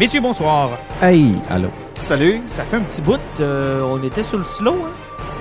Messieurs, 0.00 0.22
bonsoir. 0.22 0.78
Hey, 1.02 1.34
allô. 1.50 1.68
Salut. 1.92 2.40
Ça 2.46 2.64
fait 2.64 2.78
un 2.78 2.80
petit 2.80 3.02
bout, 3.02 3.20
euh, 3.40 3.82
on 3.82 4.02
était 4.02 4.22
sur 4.22 4.38
le 4.38 4.44
slow, 4.44 4.72
hein? 4.72 4.92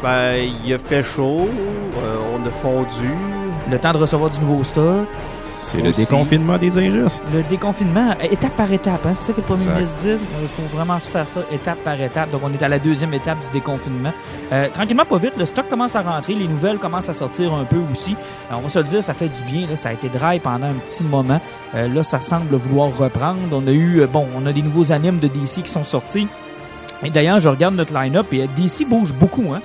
Ben, 0.03 0.35
il 0.65 0.73
a 0.73 0.77
fait 0.77 1.01
chaud, 1.01 1.47
euh, 1.47 2.17
on 2.33 2.45
a 2.45 2.51
fondu. 2.51 3.15
Le 3.69 3.77
temps 3.77 3.91
de 3.93 3.97
recevoir 3.97 4.29
du 4.31 4.39
nouveau 4.39 4.63
stock. 4.63 5.07
C'est 5.41 5.81
le 5.81 5.91
déconfinement 5.91 6.57
des 6.57 6.75
injustes. 6.77 7.23
Le 7.31 7.43
déconfinement, 7.43 8.11
euh, 8.11 8.23
étape 8.31 8.55
par 8.55 8.71
étape, 8.73 9.05
hein? 9.05 9.13
c'est 9.13 9.25
ça 9.25 9.33
que 9.33 9.41
le 9.41 9.43
premier 9.45 9.61
Exact. 9.61 9.75
ministre 9.75 9.97
dit. 9.99 10.25
Il 10.41 10.47
faut 10.47 10.75
vraiment 10.75 10.99
se 10.99 11.07
faire 11.07 11.29
ça 11.29 11.41
étape 11.51 11.77
par 11.83 11.99
étape. 12.01 12.31
Donc, 12.31 12.41
on 12.43 12.51
est 12.51 12.63
à 12.63 12.67
la 12.67 12.79
deuxième 12.79 13.13
étape 13.13 13.37
du 13.45 13.51
déconfinement. 13.51 14.11
Euh, 14.51 14.69
tranquillement, 14.69 15.05
pas 15.05 15.17
vite, 15.19 15.33
le 15.37 15.45
stock 15.45 15.67
commence 15.69 15.95
à 15.95 16.01
rentrer, 16.01 16.33
les 16.33 16.47
nouvelles 16.47 16.79
commencent 16.79 17.09
à 17.09 17.13
sortir 17.13 17.53
un 17.53 17.65
peu 17.65 17.77
aussi. 17.91 18.15
Euh, 18.51 18.55
on 18.57 18.61
va 18.61 18.69
se 18.69 18.79
le 18.79 18.85
dire, 18.85 19.03
ça 19.03 19.13
fait 19.13 19.29
du 19.29 19.43
bien. 19.43 19.67
Là. 19.67 19.75
Ça 19.75 19.89
a 19.89 19.93
été 19.93 20.09
dry 20.09 20.39
pendant 20.39 20.67
un 20.67 20.73
petit 20.73 21.03
moment. 21.03 21.39
Euh, 21.75 21.87
là, 21.87 22.03
ça 22.03 22.19
semble 22.19 22.55
vouloir 22.55 22.89
reprendre. 22.97 23.39
On 23.51 23.67
a 23.67 23.71
eu, 23.71 24.05
bon, 24.11 24.25
on 24.35 24.45
a 24.47 24.51
des 24.53 24.63
nouveaux 24.63 24.91
animes 24.91 25.19
de 25.19 25.27
DC 25.27 25.61
qui 25.63 25.69
sont 25.71 25.83
sortis. 25.83 26.27
Et 27.03 27.09
d'ailleurs, 27.11 27.39
je 27.39 27.47
regarde 27.49 27.75
notre 27.75 27.93
line-up 27.93 28.33
et 28.33 28.47
DC 28.47 28.87
bouge 28.87 29.13
beaucoup, 29.13 29.53
hein? 29.53 29.61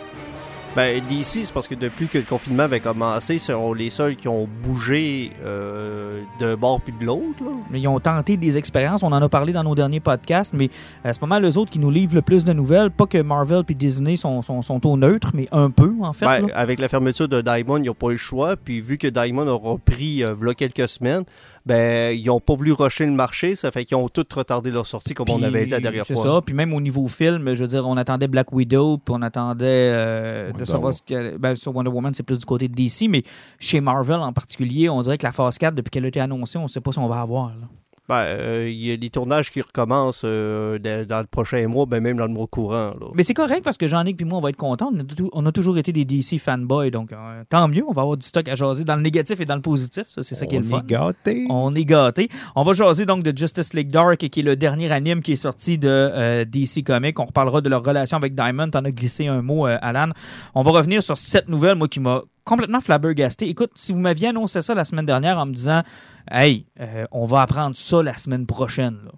Ben, 0.77 1.01
d'ici, 1.09 1.47
c'est 1.47 1.53
parce 1.55 1.69
que 1.69 1.77
depuis 1.77 2.09
que 2.09 2.19
le 2.19 2.25
confinement 2.25 2.65
avait 2.65 2.81
commencé, 2.81 3.39
ce 3.39 3.53
sont 3.53 3.75
les 3.75 3.91
seuls 3.91 4.17
qui 4.17 4.27
ont 4.27 4.49
bougé 4.65 5.31
euh, 5.45 6.21
d'un 6.41 6.57
bord 6.57 6.81
puis 6.81 6.93
de 6.99 7.05
l'autre. 7.05 7.45
Mais 7.71 7.81
Ils 7.81 7.87
ont 7.87 8.01
tenté 8.01 8.37
des 8.37 8.57
expériences, 8.57 9.05
on 9.05 9.13
en 9.13 9.23
a 9.23 9.29
parlé 9.29 9.53
dans 9.53 9.63
nos 9.63 9.77
derniers 9.77 10.01
podcasts, 10.01 10.53
mais 10.53 10.71
c'est 11.05 11.21
pas 11.21 11.27
mal 11.27 11.45
les 11.45 11.57
autres 11.57 11.71
qui 11.71 11.79
nous 11.79 11.91
livrent 11.91 12.17
le 12.17 12.23
plus 12.23 12.45
de 12.45 12.53
nouvelles. 12.53 12.91
Pas 12.91 13.07
que 13.07 13.19
Marvel 13.19 13.63
puis 13.63 13.77
Disney 13.77 14.17
sont, 14.17 14.43
sont, 14.43 14.63
sont 14.63 14.85
au 14.85 14.97
neutre, 14.97 15.31
mais 15.33 15.47
un 15.53 15.71
peu, 15.71 15.95
en 16.01 16.13
fait. 16.13 16.27
Ben, 16.27 16.51
avec 16.55 16.81
la 16.81 16.89
fermeture 16.89 17.29
de 17.29 17.41
Diamond, 17.41 17.77
ils 17.77 17.85
n'ont 17.85 17.95
pas 17.95 18.09
eu 18.09 18.13
le 18.13 18.17
choix. 18.17 18.57
Puis 18.57 18.81
vu 18.81 18.99
que 18.99 19.07
Diamond 19.07 19.47
a 19.47 19.55
repris 19.55 20.25
euh, 20.25 20.35
quelques 20.57 20.89
semaines, 20.89 21.23
ben, 21.67 22.17
ils 22.17 22.27
n'ont 22.27 22.41
pas 22.41 22.55
voulu 22.55 22.73
rusher 22.73 23.07
le 23.07 23.13
marché. 23.13 23.57
Ça 23.57 23.71
fait 23.71 23.85
qu'ils 23.85 23.97
ont 23.97 24.09
tout 24.09 24.27
retardé 24.35 24.71
leur 24.71 24.87
sortie, 24.87 25.15
comme 25.15 25.31
on 25.31 25.43
avait 25.43 25.65
dit 25.65 25.71
la 25.71 25.81
dernière 25.81 26.05
C'est 26.07 26.15
fois. 26.15 26.23
ça. 26.23 26.41
Puis 26.45 26.55
même 26.55 26.75
au 26.75 26.81
niveau 26.81 27.09
film, 27.09 27.55
je 27.55 27.63
veux 27.63 27.69
dire, 27.69 27.87
on 27.89 27.97
attendait 27.97 28.29
Black 28.29 28.53
Widow, 28.53 28.99
puis 28.99 29.15
on 29.17 29.23
attendait 29.23 29.65
euh, 29.93 30.47
de 30.49 30.53
Wonder 30.53 30.67
savoir 30.67 30.95
ce 30.95 31.03
qu'elle. 31.03 31.39
Ben, 31.39 31.55
sur 31.55 31.75
Wonder 31.75 31.91
Woman, 31.91 32.13
c'est 32.15 32.23
plus 32.23 32.39
du 32.39 32.45
côté 32.47 32.69
de 32.69 32.75
DC, 32.75 33.09
mais 33.09 33.23
chez 33.59 33.81
Marvel 33.81 34.17
en 34.21 34.33
particulier, 34.33 34.89
on 34.89 35.01
dirait 35.03 35.19
que 35.19 35.27
la 35.27 35.33
phase 35.33 35.57
4, 35.59 35.75
depuis 35.75 35.91
qu'elle 35.91 36.05
a 36.05 36.09
été 36.09 36.21
annoncée, 36.21 36.59
on 36.59 36.69
sait 36.69 36.81
pas 36.81 36.93
si 36.93 36.99
on 36.99 37.09
va 37.09 37.21
avoir. 37.21 37.49
là. 37.49 37.67
Ben, 38.07 38.17
euh, 38.17 38.69
il 38.71 38.85
y 38.85 38.93
a 38.93 38.99
des 38.99 39.09
tournages 39.09 39.51
qui 39.51 39.63
recommencent 39.63 40.23
euh, 40.27 40.79
dans, 40.79 41.21
le 41.21 41.27
prochain 41.27 41.67
mois, 41.69 41.87
ben 41.87 42.03
même 42.03 42.19
dans 42.19 42.27
le 42.27 42.33
mois 42.35 42.47
courant. 42.47 42.93
là. 43.01 43.07
Mais 43.15 43.23
c'est 43.23 43.33
correct 43.33 43.65
parce 43.65 43.79
que 43.79 43.89
Jean-Nic 43.89 44.19
puis 44.19 44.27
moi, 44.27 44.37
on 44.37 44.41
va 44.43 44.51
être 44.51 44.57
contents. 44.59 44.91
On 44.95 44.99
a, 45.01 45.05
tou- 45.05 45.31
on 45.33 45.47
a 45.47 45.53
toujours 45.53 45.79
été 45.79 45.91
des 45.91 46.05
DC 46.05 46.39
fanboys, 46.39 46.91
donc 46.91 47.13
euh, 47.15 47.43
tant 47.49 47.67
mieux. 47.67 47.83
On 47.89 47.93
va 47.93 48.03
avoir 48.03 48.19
du 48.19 48.27
stock 48.27 48.47
à 48.49 48.57
jaser 48.57 48.85
dans 48.85 48.97
le 48.97 49.01
négatif 49.03 49.41
et 49.41 49.47
dans 49.47 49.55
le 49.55 49.63
positif. 49.63 50.05
Ça, 50.11 50.23
c'est 50.23 50.35
ça 50.35 50.45
qui 50.45 50.57
est 50.57 50.59
le 50.59 50.67
On 50.67 50.69
fun. 50.69 50.81
est 50.81 50.87
gâtés. 50.87 51.47
On 51.49 51.75
est 51.75 51.85
gâtés. 51.87 52.29
On 52.55 52.63
va 52.63 52.75
jaser 52.75 53.07
donc 53.07 53.23
de 53.23 53.35
Justice 53.37 53.73
League 53.73 53.91
Dark, 53.91 54.19
qui 54.19 54.41
est 54.41 54.43
le 54.43 54.57
dernier 54.57 54.93
anime 54.93 55.23
qui 55.23 55.33
est 55.33 55.37
sorti 55.37 55.79
de 55.79 55.89
euh, 55.89 56.45
DC 56.45 56.85
Comics. 56.85 57.19
On 57.19 57.25
reparlera 57.25 57.63
de 57.63 57.71
leur 57.71 57.83
relation 57.83 58.19
avec 58.19 58.35
Diamond. 58.35 58.69
T'en 58.69 58.85
as 58.85 58.91
glissé 58.91 59.29
un 59.29 59.41
mot, 59.41 59.67
euh, 59.67 59.79
Alan. 59.81 60.11
On 60.55 60.61
va 60.63 60.73
revenir 60.73 61.03
sur 61.03 61.17
cette 61.17 61.49
nouvelle, 61.49 61.77
moi, 61.77 61.89
qui 61.89 62.01
m'a 62.01 62.21
complètement 62.45 62.81
flabbergasté. 62.81 63.49
Écoute, 63.49 63.73
si 63.75 63.93
vous 63.93 63.99
m'aviez 63.99 64.29
annoncé 64.29 64.61
ça 64.63 64.75
la 64.75 64.85
semaine 64.85 65.07
dernière 65.07 65.39
en 65.39 65.47
me 65.47 65.55
disant 65.55 65.83
«Hey, 66.31 66.67
euh, 66.81 67.07
on 67.11 67.25
va 67.25 67.43
apprendre 67.43 67.77
ça 67.77 68.03
la 68.03 68.17
semaine 68.17 68.47
prochaine. 68.47 68.99
là. 69.05 69.13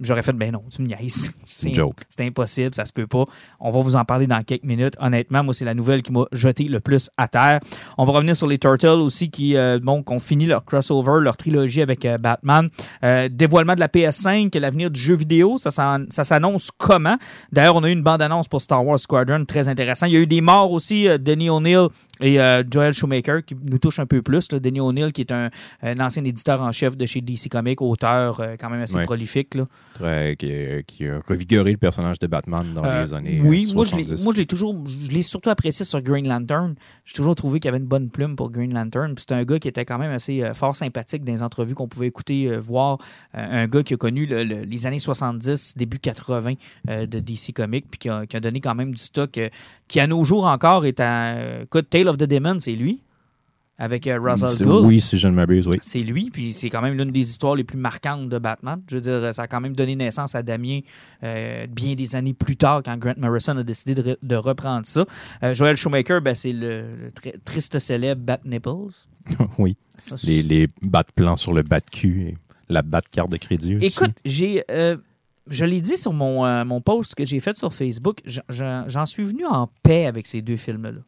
J'aurais 0.00 0.22
fait, 0.22 0.32
ben 0.32 0.52
non, 0.52 0.62
tu 0.70 0.82
me 0.82 0.86
niaises. 0.86 1.32
C'est. 1.44 1.72
C'est 2.08 2.24
impossible, 2.26 2.74
ça 2.74 2.84
se 2.84 2.92
peut 2.92 3.06
pas. 3.06 3.24
On 3.60 3.70
va 3.70 3.80
vous 3.80 3.96
en 3.96 4.04
parler 4.04 4.26
dans 4.26 4.42
quelques 4.42 4.64
minutes. 4.64 4.94
Honnêtement, 5.00 5.42
moi, 5.44 5.54
c'est 5.54 5.64
la 5.64 5.74
nouvelle 5.74 6.02
qui 6.02 6.12
m'a 6.12 6.24
jeté 6.32 6.64
le 6.64 6.80
plus 6.80 7.10
à 7.16 7.26
terre. 7.28 7.60
On 7.96 8.04
va 8.04 8.12
revenir 8.12 8.36
sur 8.36 8.46
les 8.46 8.58
Turtles 8.58 8.86
aussi 8.86 9.30
qui, 9.30 9.56
euh, 9.56 9.78
bon, 9.82 10.04
ont 10.06 10.18
fini 10.18 10.46
leur 10.46 10.64
crossover, 10.64 11.20
leur 11.22 11.36
trilogie 11.36 11.82
avec 11.82 12.04
euh, 12.04 12.18
Batman. 12.18 12.68
Euh, 13.04 13.28
dévoilement 13.30 13.74
de 13.74 13.80
la 13.80 13.88
PS5, 13.88 14.56
l'avenir 14.58 14.90
du 14.90 15.00
jeu 15.00 15.14
vidéo, 15.14 15.58
ça, 15.58 15.70
s'annonce 16.10 16.70
comment? 16.70 17.16
D'ailleurs, 17.52 17.76
on 17.76 17.82
a 17.84 17.88
eu 17.88 17.92
une 17.92 18.02
bande-annonce 18.02 18.48
pour 18.48 18.62
Star 18.62 18.84
Wars 18.84 18.98
Squadron, 18.98 19.44
très 19.44 19.68
intéressant. 19.68 20.06
Il 20.06 20.12
y 20.12 20.16
a 20.16 20.20
eu 20.20 20.26
des 20.26 20.40
morts 20.40 20.72
aussi, 20.72 21.06
Denny 21.18 21.50
O'Neill 21.50 21.88
et 22.20 22.40
euh, 22.40 22.62
Joel 22.68 22.94
Shoemaker, 22.94 23.44
qui 23.44 23.56
nous 23.64 23.78
touchent 23.78 24.00
un 24.00 24.06
peu 24.06 24.22
plus. 24.22 24.50
Là. 24.52 24.58
Denny 24.58 24.80
O'Neill, 24.80 25.12
qui 25.12 25.20
est 25.22 25.32
un, 25.32 25.50
un 25.82 26.00
ancien 26.00 26.24
éditeur 26.24 26.60
en 26.60 26.72
chef 26.72 26.96
de 26.96 27.06
chez 27.06 27.20
DC 27.20 27.48
Comics, 27.50 27.80
auteur 27.80 28.40
euh, 28.40 28.56
quand 28.58 28.70
même 28.70 28.80
assez 28.82 28.96
Ouais. 28.96 29.04
prolifique. 29.04 29.54
Là. 29.54 29.66
Très- 29.98 30.36
qui, 30.36 30.48
qui 30.86 31.08
a 31.08 31.20
revigoré 31.26 31.72
le 31.72 31.76
personnage 31.76 32.18
de 32.18 32.26
Batman 32.26 32.64
dans 32.74 32.84
Euh, 32.84 33.02
les 33.02 33.14
années 33.14 33.40
oui, 33.44 33.66
euh, 33.70 33.74
moi 33.74 33.84
je, 33.84 33.90
70. 33.90 34.10
l'ai, 34.18 34.22
moi 34.24 34.32
je 34.32 34.38
l'ai 34.40 34.46
toujours, 34.46 34.76
je 34.86 35.10
l'ai 35.10 35.22
surtout 35.22 35.50
apprécié 35.50 35.84
sur 35.84 36.00
Green 36.00 36.28
Lantern. 36.28 36.74
J'ai 37.04 37.14
toujours 37.14 37.34
trouvé 37.34 37.58
qu'il 37.60 37.68
y 37.68 37.70
avait 37.70 37.78
une 37.82 37.88
bonne 37.88 38.08
plume 38.10 38.36
pour 38.36 38.50
Green 38.50 38.72
Lantern. 38.72 39.14
Puis 39.14 39.22
C'était 39.22 39.34
un 39.34 39.44
gars 39.44 39.58
qui 39.58 39.68
était 39.68 39.84
quand 39.84 39.98
même 39.98 40.10
assez 40.12 40.42
euh, 40.42 40.54
fort 40.54 40.76
sympathique 40.76 41.24
dans 41.24 41.32
les 41.32 41.42
entrevues 41.42 41.74
qu'on 41.74 41.88
pouvait 41.88 42.06
écouter, 42.06 42.46
euh, 42.48 42.58
voir. 42.60 42.98
Euh, 43.36 43.64
un 43.64 43.66
gars 43.66 43.82
qui 43.82 43.94
a 43.94 43.96
connu 43.96 44.26
le- 44.26 44.44
le- 44.44 44.62
les 44.62 44.86
années 44.86 44.98
70, 44.98 45.74
début 45.76 45.98
80 45.98 46.54
euh, 46.88 47.06
de 47.06 47.18
DC 47.20 47.52
Comics, 47.52 47.86
puis 47.90 47.98
qui 47.98 48.08
a, 48.08 48.24
qui 48.26 48.36
a 48.36 48.40
donné 48.40 48.60
quand 48.60 48.74
même 48.74 48.92
du 48.92 49.02
stock, 49.02 49.36
euh, 49.38 49.48
qui 49.88 50.00
à 50.00 50.06
nos 50.06 50.22
jours 50.24 50.46
encore 50.46 50.86
est 50.86 51.00
à. 51.00 51.28
euh, 51.36 51.62
écoute, 51.64 51.88
Tale 51.90 52.08
of 52.08 52.16
the 52.18 52.24
Demon, 52.24 52.60
c'est 52.60 52.72
lui, 52.72 53.02
avec 53.78 54.06
euh, 54.08 54.36
C'est- 54.36 54.64
Ghul. 54.64 54.84
Oui, 54.84 55.00
si 55.00 55.16
je 55.18 55.28
ne 55.28 55.34
m'abuse, 55.34 55.66
oui. 55.68 55.78
C'est 55.80 56.00
lui, 56.00 56.30
puis 56.30 56.52
c'est 56.52 56.68
quand 56.68 56.82
même 56.82 56.94
l'une 56.96 57.10
des 57.12 57.20
histoires 57.30 57.54
les 57.54 57.62
plus 57.64 57.78
marquantes 57.78 58.28
de 58.28 58.38
Batman. 58.38 58.80
Je 58.90 58.96
veux 58.96 59.00
dire, 59.00 59.32
ça 59.32 59.42
a 59.42 59.46
quand 59.46 59.60
même 59.60 59.74
donné 59.76 59.94
naissance 59.94 60.34
à 60.34 60.42
Damien 60.42 60.80
euh, 61.22 61.66
bien 61.68 61.94
des 61.94 62.16
années 62.16 62.34
plus 62.34 62.56
tard, 62.56 62.82
quand 62.84 62.96
Grant 62.98 63.14
Morrison 63.16 63.56
a 63.56 63.62
décidé 63.62 63.94
de, 63.94 64.02
re- 64.02 64.16
de 64.20 64.34
reprendre 64.36 64.86
ça. 64.86 65.06
Euh, 65.42 65.54
Joel 65.54 65.76
Shoemaker, 65.76 66.20
ben, 66.20 66.34
c'est 66.34 66.52
le, 66.52 67.12
triste 67.44 67.78
célèbre 67.78 68.20
Bat 68.22 68.40
Nipples. 68.44 68.92
oui. 69.58 69.76
Ça, 69.96 70.16
Les, 70.24 70.42
les 70.42 70.68
bas 70.82 71.02
de 71.04 71.12
plan 71.14 71.36
sur 71.36 71.52
le 71.52 71.62
bas 71.62 71.80
de 71.80 71.86
cul 71.90 72.22
et 72.22 72.38
la 72.68 72.82
bas 72.82 73.00
de 73.00 73.08
carte 73.08 73.30
de 73.30 73.36
crédit 73.36 73.76
aussi. 73.76 73.86
Écoute, 73.86 74.12
j'ai, 74.24 74.64
euh, 74.70 74.96
je 75.48 75.64
l'ai 75.64 75.80
dit 75.80 75.96
sur 75.96 76.12
mon, 76.12 76.64
mon 76.64 76.80
post 76.80 77.14
que 77.14 77.24
j'ai 77.24 77.40
fait 77.40 77.56
sur 77.56 77.72
Facebook, 77.72 78.20
j'en 78.48 79.06
suis 79.06 79.24
venu 79.24 79.46
en 79.46 79.68
paix 79.82 80.06
avec 80.06 80.26
ces 80.26 80.42
deux 80.42 80.56
films-là. 80.56 81.00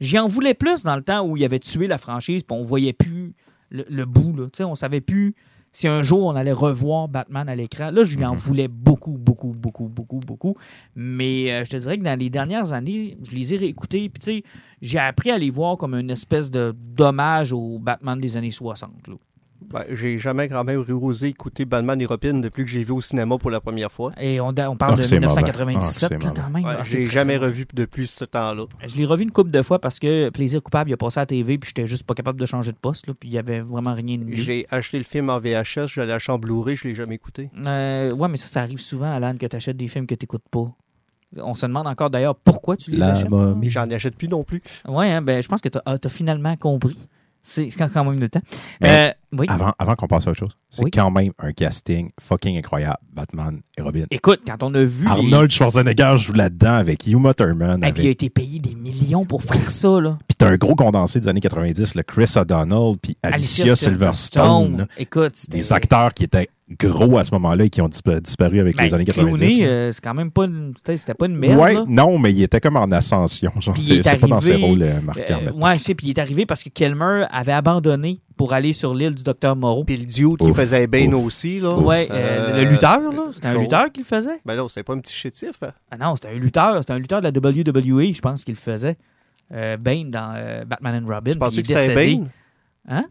J'y 0.00 0.18
en 0.18 0.26
voulais 0.26 0.54
plus 0.54 0.82
dans 0.82 0.96
le 0.96 1.02
temps 1.02 1.26
où 1.26 1.36
il 1.36 1.44
avait 1.44 1.58
tué 1.58 1.86
la 1.86 1.98
franchise, 1.98 2.42
puis 2.42 2.56
on 2.56 2.62
voyait 2.62 2.92
plus 2.92 3.34
le, 3.70 3.84
le 3.88 4.04
bout. 4.04 4.34
Là. 4.36 4.44
Tu 4.46 4.58
sais, 4.58 4.64
On 4.64 4.74
savait 4.74 5.00
plus 5.00 5.34
si 5.72 5.88
un 5.88 6.02
jour 6.02 6.24
on 6.24 6.34
allait 6.36 6.52
revoir 6.52 7.06
Batman 7.08 7.48
à 7.50 7.54
l'écran. 7.54 7.90
Là, 7.90 8.02
je 8.04 8.16
lui 8.16 8.24
en 8.24 8.32
Mhm. 8.32 8.38
voulais 8.38 8.68
beaucoup, 8.68 9.12
beaucoup, 9.18 9.52
beaucoup, 9.52 9.88
beaucoup, 9.88 10.20
beaucoup. 10.20 10.54
Mais 10.94 11.52
euh, 11.52 11.64
je 11.64 11.70
te 11.70 11.76
dirais 11.76 11.98
que 11.98 12.02
dans 12.04 12.18
les 12.18 12.30
dernières 12.30 12.72
années, 12.72 13.18
je 13.24 13.32
les 13.32 13.52
ai 13.52 13.56
réécoutés, 13.58 14.08
puis 14.08 14.18
tu 14.20 14.24
sais, 14.38 14.42
j'ai 14.80 14.98
appris 14.98 15.30
à 15.30 15.38
les 15.38 15.50
voir 15.50 15.76
comme 15.76 15.94
une 15.94 16.10
espèce 16.10 16.50
de 16.50 16.74
dommage 16.96 17.52
au 17.52 17.78
Batman 17.78 18.18
des 18.20 18.36
années 18.38 18.50
60. 18.50 18.90
là. 19.08 19.14
Ben, 19.72 19.82
j'ai 19.92 20.18
jamais 20.18 20.48
quand 20.48 20.62
même 20.64 20.84
osé 20.88 21.28
écouter 21.28 21.64
Batman 21.64 22.00
et 22.00 22.06
Robin 22.06 22.34
depuis 22.34 22.64
que 22.64 22.70
j'ai 22.70 22.84
vu 22.84 22.92
au 22.92 23.00
cinéma 23.00 23.36
pour 23.38 23.50
la 23.50 23.60
première 23.60 23.90
fois. 23.90 24.12
Et 24.20 24.40
on, 24.40 24.48
on 24.48 24.76
parle 24.76 24.94
Ah, 24.94 24.96
de 24.96 25.02
c'est 25.02 25.18
1997 25.18 26.12
mauvais. 26.12 26.24
Ah, 26.26 26.32
quand 26.36 26.50
même. 26.50 26.64
Ouais, 26.64 26.72
Ah, 26.78 26.84
j'ai 26.84 27.04
jamais 27.06 27.36
revu 27.36 27.66
depuis 27.74 28.06
ce 28.06 28.24
temps-là. 28.24 28.64
Je 28.86 28.94
l'ai 28.96 29.04
revu 29.04 29.24
une 29.24 29.32
couple 29.32 29.50
de 29.50 29.62
fois 29.62 29.80
parce 29.80 29.98
que 29.98 30.30
Plaisir 30.30 30.62
coupable, 30.62 30.90
il 30.90 30.92
a 30.92 30.96
passé 30.96 31.18
à 31.18 31.22
la 31.22 31.26
TV 31.26 31.58
puis 31.58 31.68
j'étais 31.68 31.86
juste 31.86 32.04
pas 32.04 32.14
capable 32.14 32.38
de 32.38 32.46
changer 32.46 32.72
de 32.72 32.76
poste. 32.76 33.06
Là, 33.06 33.14
puis 33.18 33.28
il 33.28 33.32
y 33.32 33.38
avait 33.38 33.60
vraiment 33.60 33.94
rien 33.94 34.18
de 34.18 34.24
mieux. 34.24 34.36
J'ai 34.36 34.66
acheté 34.70 34.98
le 34.98 35.04
film 35.04 35.30
en 35.30 35.38
VHS, 35.40 35.86
je 35.88 36.00
l'ai 36.00 36.12
acheté 36.12 36.32
en 36.32 36.38
Blu-ray, 36.38 36.76
je 36.76 36.86
l'ai 36.88 36.94
jamais 36.94 37.14
écouté. 37.16 37.50
Euh, 37.64 38.12
ouais, 38.12 38.28
mais 38.28 38.36
ça, 38.36 38.46
ça 38.48 38.60
arrive 38.60 38.78
souvent, 38.78 39.10
Alan, 39.12 39.36
que 39.36 39.46
tu 39.46 39.56
achètes 39.56 39.76
des 39.76 39.88
films 39.88 40.06
que 40.06 40.14
tu 40.14 40.26
pas. 40.50 40.70
On 41.38 41.54
se 41.54 41.66
demande 41.66 41.86
encore 41.86 42.10
d'ailleurs 42.10 42.36
pourquoi 42.36 42.76
tu 42.76 42.90
les 42.90 42.98
La 42.98 43.08
achètes? 43.12 43.30
Mais 43.30 43.68
j'en 43.68 43.90
achète 43.90 44.16
plus 44.16 44.28
non 44.28 44.44
plus. 44.44 44.62
Ouais, 44.86 45.10
hein, 45.10 45.22
ben, 45.22 45.42
je 45.42 45.48
pense 45.48 45.60
que 45.60 45.68
tu 45.68 45.78
as, 45.84 46.08
finalement 46.08 46.56
compris. 46.56 46.96
C'est 47.42 47.70
c'est 47.70 47.88
quand 47.88 48.04
même 48.04 48.18
le 48.18 48.28
temps. 48.28 48.40
Mais 48.80 49.10
Euh, 49.10 49.25
oui. 49.32 49.46
Avant, 49.48 49.72
avant 49.78 49.94
qu'on 49.94 50.06
passe 50.06 50.26
à 50.26 50.30
autre 50.30 50.38
chose, 50.40 50.56
c'est 50.70 50.84
Oui. 50.84 50.90
quand 50.90 51.10
même 51.10 51.32
un 51.38 51.52
casting 51.52 52.10
fucking 52.20 52.56
incroyable. 52.58 52.96
Batman 53.12 53.60
et 53.76 53.82
Robin. 53.82 54.04
Écoute, 54.10 54.40
quand 54.46 54.62
on 54.62 54.74
a 54.74 54.84
vu. 54.84 55.04
les- 55.04 55.10
Arnold 55.10 55.50
Schwarzenegger 55.50 56.14
joue 56.18 56.32
là-dedans 56.34 56.74
avec 56.74 57.06
Uma 57.06 57.34
Thurman. 57.34 57.82
Et 57.84 57.92
puis 57.92 58.02
il 58.02 58.06
a 58.06 58.08
avec- 58.10 58.22
été 58.22 58.30
payé 58.30 58.58
des 58.60 58.74
millions 58.74 59.24
pour 59.24 59.42
faire 59.42 59.56
ça, 59.58 60.00
là. 60.00 60.18
Puis 60.28 60.36
t'as 60.36 60.48
un 60.48 60.56
gros 60.56 60.74
condensé 60.74 61.18
des 61.20 61.28
années 61.28 61.40
90, 61.40 61.94
le 61.94 62.02
Chris 62.02 62.32
O'Donnell, 62.36 62.94
puis 63.00 63.16
Alicia, 63.22 63.74
Silverstone. 63.74 64.78
là. 64.78 64.86
Écoute, 64.98 65.32
c'était- 65.36 65.56
Des 65.58 65.72
acteurs 65.72 66.12
qui 66.14 66.24
étaient 66.24 66.48
gros 66.80 67.16
à 67.18 67.24
ce 67.24 67.32
moment-là 67.34 67.64
et 67.64 67.70
qui 67.70 67.80
ont 67.80 67.88
dispa- 67.88 68.20
disparu 68.20 68.58
avec 68.60 68.76
Ben, 68.76 68.84
les 68.84 68.94
années 68.94 69.04
90. 69.04 69.36
Clooney, 69.38 69.60
là. 69.60 69.66
euh, 69.66 69.92
c'est 69.92 70.02
quand 70.02 70.14
même 70.14 70.30
pas 70.32 70.44
une, 70.46 70.74
c'était 70.84 71.14
pas 71.14 71.26
une 71.26 71.36
merde. 71.36 71.60
ouais, 71.60 71.74
là. 71.74 71.84
non, 71.86 72.18
mais 72.18 72.32
il 72.32 72.42
était 72.42 72.60
comme 72.60 72.76
en 72.76 72.90
ascension. 72.90 73.52
Genre, 73.60 73.76
c'est 73.78 73.96
est 73.96 74.02
c'est 74.02 74.18
pas 74.18 74.26
dans 74.26 74.40
ses 74.40 74.56
rôles 74.56 74.82
euh, 74.82 75.00
marquants. 75.00 75.40
Euh, 75.46 75.52
ouais, 75.52 75.74
je 75.76 75.82
sais, 75.84 75.94
puis 75.94 76.08
il 76.08 76.10
est 76.10 76.18
arrivé 76.18 76.44
parce 76.44 76.62
que 76.64 76.68
Kelmer 76.68 77.24
avait 77.30 77.52
abandonné 77.52 78.20
pour 78.36 78.52
aller 78.52 78.72
sur 78.72 78.94
l'île 78.94 79.14
du 79.14 79.22
docteur 79.22 79.56
Moreau. 79.56 79.84
Puis 79.84 79.96
le 79.96 80.04
dude 80.06 80.36
qui 80.38 80.52
faisait 80.54 80.86
Bane 80.86 81.14
ouf. 81.14 81.26
aussi, 81.26 81.58
là. 81.60 81.74
Ouais, 81.76 82.06
euh, 82.10 82.14
Euh, 82.54 82.64
le 82.64 82.70
lutteur, 82.70 83.00
là. 83.00 83.24
C'était 83.32 83.48
un 83.48 83.58
lutteur 83.58 83.90
qui 83.92 84.00
le 84.00 84.06
faisait. 84.06 84.40
Ben 84.44 84.54
là, 84.54 84.66
c'est 84.68 84.82
pas 84.82 84.92
un 84.94 84.98
petit 85.00 85.14
chétif. 85.14 85.52
hein. 85.62 85.72
Ah 85.90 85.96
non, 85.96 86.14
c'était 86.16 86.28
un 86.28 86.38
lutteur. 86.38 86.76
C'était 86.78 86.92
un 86.92 86.98
lutteur 86.98 87.20
de 87.20 87.24
la 87.28 87.30
WWE, 87.32 88.12
je 88.14 88.20
pense 88.20 88.44
qu'il 88.44 88.54
le 88.54 88.60
faisait. 88.60 88.96
Euh, 89.52 89.76
Bane 89.76 90.10
dans 90.10 90.34
euh, 90.36 90.64
Batman 90.64 91.02
and 91.04 91.08
Robin. 91.08 91.32
Tu 91.32 91.38
pensais 91.38 91.62
que 91.62 91.68
c'était. 91.68 91.94
Bane? 91.94 92.28
Hein? 92.88 93.04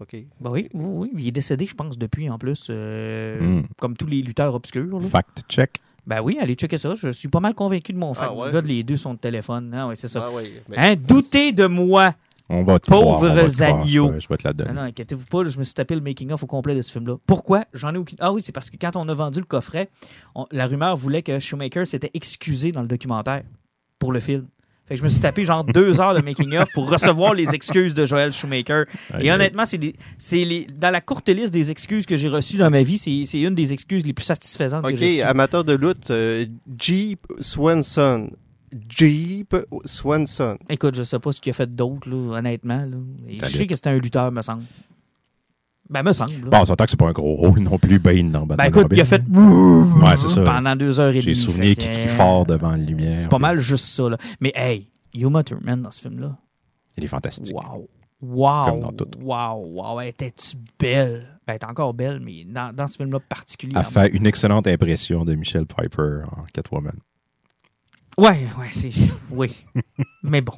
OK. 0.00 0.16
Ben 0.40 0.50
oui, 0.50 0.68
oui, 0.74 0.84
oui. 0.84 1.10
Il 1.16 1.28
est 1.28 1.32
décédé, 1.32 1.66
je 1.66 1.74
pense, 1.74 1.96
depuis, 1.96 2.28
en 2.28 2.38
plus, 2.38 2.66
euh, 2.70 3.38
Hmm. 3.40 3.62
comme 3.78 3.96
tous 3.96 4.06
les 4.06 4.22
lutteurs 4.22 4.54
obscurs. 4.54 4.86
là. 4.98 5.00
Fact 5.08 5.44
check. 5.48 5.76
Ben 6.06 6.20
oui, 6.20 6.36
allez 6.40 6.54
checker 6.54 6.76
ça. 6.78 6.94
Je 6.96 7.08
suis 7.12 7.28
pas 7.28 7.40
mal 7.40 7.54
convaincu 7.54 7.92
de 7.92 7.98
mon 7.98 8.12
fait. 8.12 8.24
Ah 8.24 8.34
ouais? 8.34 8.48
Regarde, 8.48 8.66
les 8.66 8.82
deux 8.82 8.96
sont 8.96 9.14
de 9.14 9.18
téléphone. 9.18 9.72
Ah 9.74 9.86
oui, 9.86 9.94
c'est 9.96 10.08
ça. 10.08 10.24
Ah 10.26 10.32
ouais, 10.34 10.62
mais- 10.68 10.76
Hein? 10.76 10.96
Doutez 10.96 11.52
de 11.52 11.66
moi. 11.66 12.12
On 12.50 12.62
va 12.62 12.78
te 12.78 12.88
Pauvres 12.90 13.18
voir, 13.20 13.32
on 13.32 13.34
va 13.36 13.44
te 13.46 13.56
voir, 13.56 13.80
agneaux. 13.80 14.08
Je 14.08 14.12
vais, 14.14 14.20
je 14.20 14.28
vais 14.28 14.36
te 14.36 14.44
la 14.44 14.50
Ah 14.50 14.52
donner. 14.52 14.72
non, 14.74 14.82
inquiétez-vous 14.82 15.24
pas, 15.24 15.48
je 15.48 15.58
me 15.58 15.64
suis 15.64 15.74
tapé 15.74 15.94
le 15.94 16.02
making-of 16.02 16.42
au 16.42 16.46
complet 16.46 16.74
de 16.74 16.82
ce 16.82 16.92
film-là. 16.92 17.16
Pourquoi? 17.26 17.64
J'en 17.72 17.94
ai 17.94 17.98
aucune... 17.98 18.18
Ah 18.20 18.32
oui, 18.32 18.42
c'est 18.44 18.52
parce 18.52 18.68
que 18.70 18.76
quand 18.78 18.96
on 18.96 19.08
a 19.08 19.14
vendu 19.14 19.38
le 19.40 19.46
coffret, 19.46 19.88
on- 20.34 20.46
la 20.52 20.66
rumeur 20.66 20.94
voulait 20.96 21.22
que 21.22 21.38
Shoemaker 21.38 21.86
s'était 21.86 22.10
excusé 22.12 22.70
dans 22.70 22.82
le 22.82 22.88
documentaire 22.88 23.42
pour 23.98 24.12
le 24.12 24.20
film. 24.20 24.46
Fait 24.86 24.96
que 24.96 24.98
je 24.98 25.04
me 25.04 25.08
suis 25.08 25.20
tapé 25.20 25.46
genre 25.46 25.64
deux 25.64 25.98
heures 25.98 26.12
de 26.12 26.20
making-of 26.20 26.68
pour 26.74 26.90
recevoir 26.90 27.32
les 27.32 27.54
excuses 27.54 27.94
de 27.94 28.04
Joel 28.04 28.34
Shoemaker. 28.34 28.84
Et 29.18 29.32
honnêtement, 29.32 29.64
c'est 29.64 29.78
des- 29.78 29.96
c'est 30.18 30.44
les, 30.44 30.66
dans 30.78 30.90
la 30.90 31.00
courte 31.00 31.30
liste 31.30 31.54
des 31.54 31.70
excuses 31.70 32.04
que 32.04 32.18
j'ai 32.18 32.28
reçues 32.28 32.58
dans 32.58 32.68
ma 32.68 32.82
vie, 32.82 32.98
c'est 32.98 33.40
une 33.40 33.54
des 33.54 33.72
excuses 33.72 34.04
les 34.04 34.12
plus 34.12 34.26
satisfaisantes 34.26 34.84
que 34.84 34.90
OK, 34.90 34.96
j'ai 34.98 35.22
amateur 35.22 35.64
de 35.64 35.72
lutte, 35.72 36.10
euh, 36.10 36.44
Jeep 36.76 37.26
Swanson. 37.40 38.28
Jeep 38.88 39.56
Swanson. 39.84 40.56
Écoute, 40.68 40.94
je 40.94 41.02
sais 41.02 41.18
pas 41.18 41.32
ce 41.32 41.40
qu'il 41.40 41.50
a 41.50 41.54
fait 41.54 41.74
d'autre, 41.74 42.08
là, 42.08 42.38
honnêtement. 42.38 42.84
Là. 42.84 42.96
Je 43.28 43.44
sais 43.46 43.58
lutte. 43.58 43.68
que 43.70 43.74
c'était 43.76 43.90
un 43.90 43.98
lutteur, 43.98 44.30
me 44.32 44.42
semble. 44.42 44.64
Ben, 45.90 46.02
me 46.02 46.12
semble. 46.12 46.32
là. 46.32 46.50
Bon, 46.50 46.58
on 46.60 46.64
s'entend 46.64 46.84
que 46.84 46.90
c'est 46.90 46.98
pas 46.98 47.08
un 47.08 47.12
gros 47.12 47.34
rôle 47.34 47.60
non 47.60 47.78
plus, 47.78 47.98
Bane 47.98 48.32
dans 48.32 48.46
Ben 48.46 48.56
Batman 48.56 48.68
écoute, 48.68 48.82
Robin. 48.84 48.96
il 48.96 49.00
a 49.00 49.04
fait 49.04 49.22
Ouais, 49.28 50.16
c'est 50.16 50.28
ça. 50.28 50.42
pendant 50.42 50.74
deux 50.76 50.98
heures 50.98 51.10
et 51.10 51.20
demie. 51.20 51.22
J'ai 51.22 51.34
souvenir 51.34 51.76
qu'il 51.76 51.90
crie 51.90 52.08
fort 52.08 52.46
devant 52.46 52.70
la 52.70 52.76
lumière. 52.78 53.12
C'est 53.12 53.28
pas 53.28 53.38
mal 53.38 53.58
juste 53.58 53.84
ça. 53.86 54.08
Là. 54.08 54.16
Mais 54.40 54.52
hey, 54.54 54.88
Yuma 55.12 55.42
Thurman 55.44 55.82
dans 55.82 55.90
ce 55.90 56.00
film-là. 56.00 56.36
Il 56.96 57.04
est 57.04 57.08
fantastique. 57.08 57.54
Wow. 57.54 57.88
Wow. 58.22 58.64
Comme 58.70 58.80
dans 58.80 58.92
tout. 58.92 59.08
Wow. 59.20 59.82
Wow. 59.82 60.00
Elle 60.00 60.08
était-tu 60.08 60.56
belle? 60.78 61.26
Ben, 61.46 61.52
elle 61.52 61.54
est 61.56 61.64
encore 61.64 61.92
belle, 61.92 62.20
mais 62.20 62.44
dans, 62.46 62.74
dans 62.74 62.86
ce 62.86 62.96
film-là 62.96 63.18
Elle 63.20 63.28
particulièrement. 63.28 63.82
fait 63.88 64.08
une 64.08 64.26
excellente 64.26 64.66
impression 64.66 65.24
de 65.24 65.34
Michelle 65.34 65.66
Piper 65.66 66.20
en 66.34 66.44
Catwoman. 66.54 66.96
Ouais, 68.18 68.46
ouais, 68.58 68.68
c'est. 68.70 68.90
Oui. 69.30 69.64
Mais 70.22 70.40
bon. 70.40 70.54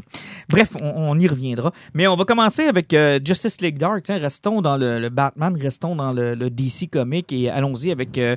Bref, 0.50 0.76
on, 0.82 1.18
y 1.18 1.26
reviendra. 1.26 1.72
Mais 1.94 2.06
on 2.06 2.14
va 2.14 2.24
commencer 2.24 2.64
avec 2.64 2.92
euh, 2.92 3.18
Justice 3.24 3.60
League 3.62 3.78
Dark. 3.78 4.04
Restons 4.08 4.60
dans 4.60 4.76
le, 4.76 5.08
Batman, 5.08 5.56
restons 5.58 5.96
dans 5.96 6.12
le, 6.12 6.36
DC 6.50 6.90
comic 6.90 7.32
et 7.32 7.48
allons-y 7.48 7.90
avec 7.90 8.18
euh, 8.18 8.36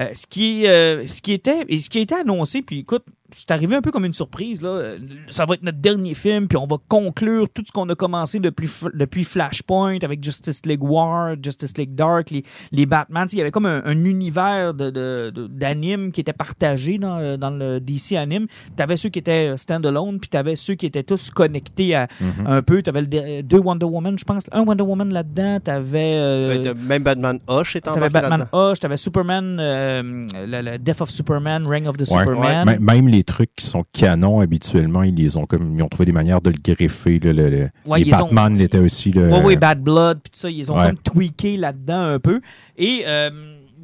euh, 0.00 0.08
ce, 0.12 0.26
qui, 0.26 0.62
ce 0.64 1.22
qui 1.22 1.32
était 1.32 1.64
et 1.68 1.78
ce 1.78 1.88
qui 1.88 2.00
été 2.00 2.16
annoncé. 2.16 2.62
Puis 2.62 2.80
écoute, 2.80 3.04
c'est 3.30 3.50
arrivé 3.50 3.76
un 3.76 3.80
peu 3.82 3.90
comme 3.90 4.04
une 4.04 4.12
surprise. 4.14 4.62
Là. 4.62 4.68
Euh, 4.68 4.98
Ça 5.28 5.44
va 5.44 5.54
être 5.54 5.62
notre 5.62 5.78
dernier 5.78 6.14
film, 6.14 6.48
puis 6.48 6.56
on 6.56 6.66
va 6.66 6.76
conclure 6.88 7.48
tout 7.48 7.62
ce 7.66 7.72
qu'on 7.72 7.88
a 7.88 7.94
commencé 7.94 8.38
depuis, 8.38 8.70
depuis 8.94 9.24
Flashpoint 9.24 9.98
avec 10.02 10.22
Justice 10.22 10.64
League 10.66 10.82
War, 10.82 11.34
Justice 11.42 11.76
League 11.76 11.94
Dark, 11.94 12.30
les, 12.30 12.42
les 12.72 12.86
Batman. 12.86 13.26
Tu 13.26 13.36
Il 13.36 13.38
y 13.38 13.42
avait 13.42 13.50
comme 13.50 13.66
un, 13.66 13.82
un 13.84 14.04
univers 14.04 14.74
de, 14.74 14.90
de- 14.90 15.30
de- 15.34 15.46
d'anime 15.46 16.12
qui 16.12 16.20
était 16.20 16.32
partagé 16.32 16.98
dans, 16.98 17.18
euh, 17.18 17.36
dans 17.36 17.50
le 17.50 17.80
DC 17.80 18.12
anime. 18.16 18.46
Tu 18.76 18.82
avais 18.82 18.96
ceux 18.96 19.08
qui 19.08 19.18
étaient 19.18 19.52
euh, 19.52 19.56
stand-alone, 19.56 20.18
puis 20.20 20.28
tu 20.28 20.36
avais 20.36 20.56
ceux 20.56 20.74
qui 20.74 20.86
étaient 20.86 21.02
tous 21.02 21.30
connectés 21.30 21.94
à 21.94 22.08
Mhm. 22.20 22.46
un 22.46 22.62
peu. 22.62 22.82
Tu 22.82 22.90
avais 22.90 23.42
deux 23.42 23.58
Wonder 23.58 23.86
Woman, 23.86 24.18
je 24.18 24.24
pense. 24.24 24.44
Un 24.52 24.62
Wonder 24.64 24.82
Woman 24.84 25.12
là-dedans. 25.12 25.58
Tu 25.64 25.70
avais. 25.70 26.58
De- 26.62 26.72
même 26.74 27.02
Batman 27.02 27.38
Hush 27.48 27.76
est 27.76 27.80
T'avais 27.82 28.06
embarqué 28.06 28.28
Batman. 28.28 28.48
Hush, 28.52 28.80
t'avais 28.80 28.96
Superman, 28.96 29.58
euh, 29.60 30.02
le, 30.34 30.70
le 30.72 30.78
Death 30.78 31.00
of 31.00 31.10
Superman, 31.10 31.66
Reign 31.66 31.86
of 31.88 31.96
the 31.96 32.02
Ouais. 32.10 32.18
Superman. 32.18 32.68
M- 32.68 32.78
Même 32.80 33.08
les 33.08 33.15
trucs 33.24 33.54
qui 33.56 33.64
sont 33.66 33.84
canons 33.92 34.40
habituellement, 34.40 35.02
ils 35.02 35.14
les 35.14 35.36
ont 35.36 35.44
comme 35.44 35.74
ils 35.76 35.82
ont 35.82 35.88
trouvé 35.88 36.06
des 36.06 36.12
manières 36.12 36.40
de 36.40 36.50
le 36.50 36.58
greffer. 36.62 37.18
là, 37.18 37.32
le- 37.32 37.50
le- 37.50 37.68
Ouais, 37.86 38.00
les 38.00 38.14
ont- 38.14 38.18
Batman 38.18 38.56
l'étaient 38.56 38.78
aussi. 38.78 39.10
Ouais, 39.16 39.56
Bad 39.56 39.80
Blood, 39.82 40.20
puis 40.22 40.32
ça, 40.34 40.50
ils 40.50 40.70
ont 40.70 40.76
Ouais. 40.78 40.86
comme 40.86 40.98
tweaké 40.98 41.56
là-dedans 41.56 42.00
un 42.00 42.18
peu. 42.18 42.40
Et 42.76 43.02
euh, 43.06 43.30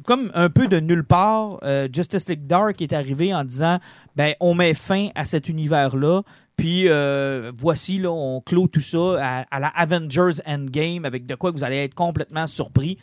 comme 0.05 0.31
un 0.33 0.49
peu 0.49 0.67
de 0.67 0.79
nulle 0.79 1.03
part, 1.05 1.59
euh, 1.63 1.87
Justice 1.93 2.27
League 2.29 2.45
Dark 2.47 2.81
est 2.81 2.93
arrivé 2.93 3.33
en 3.33 3.43
disant 3.43 3.79
ben 4.15 4.33
on 4.39 4.53
met 4.53 4.73
fin 4.73 5.07
à 5.15 5.25
cet 5.25 5.49
univers-là. 5.49 6.21
Puis 6.55 6.87
euh, 6.87 7.51
voici, 7.55 7.97
là, 7.97 8.11
on 8.11 8.39
clôt 8.41 8.67
tout 8.67 8.79
ça 8.81 9.17
à, 9.19 9.45
à 9.49 9.59
la 9.59 9.67
Avengers 9.69 10.39
Endgame 10.45 11.03
avec 11.05 11.25
de 11.25 11.33
quoi 11.35 11.49
vous 11.51 11.63
allez 11.63 11.77
être 11.77 11.95
complètement 11.95 12.45
surpris. 12.47 12.97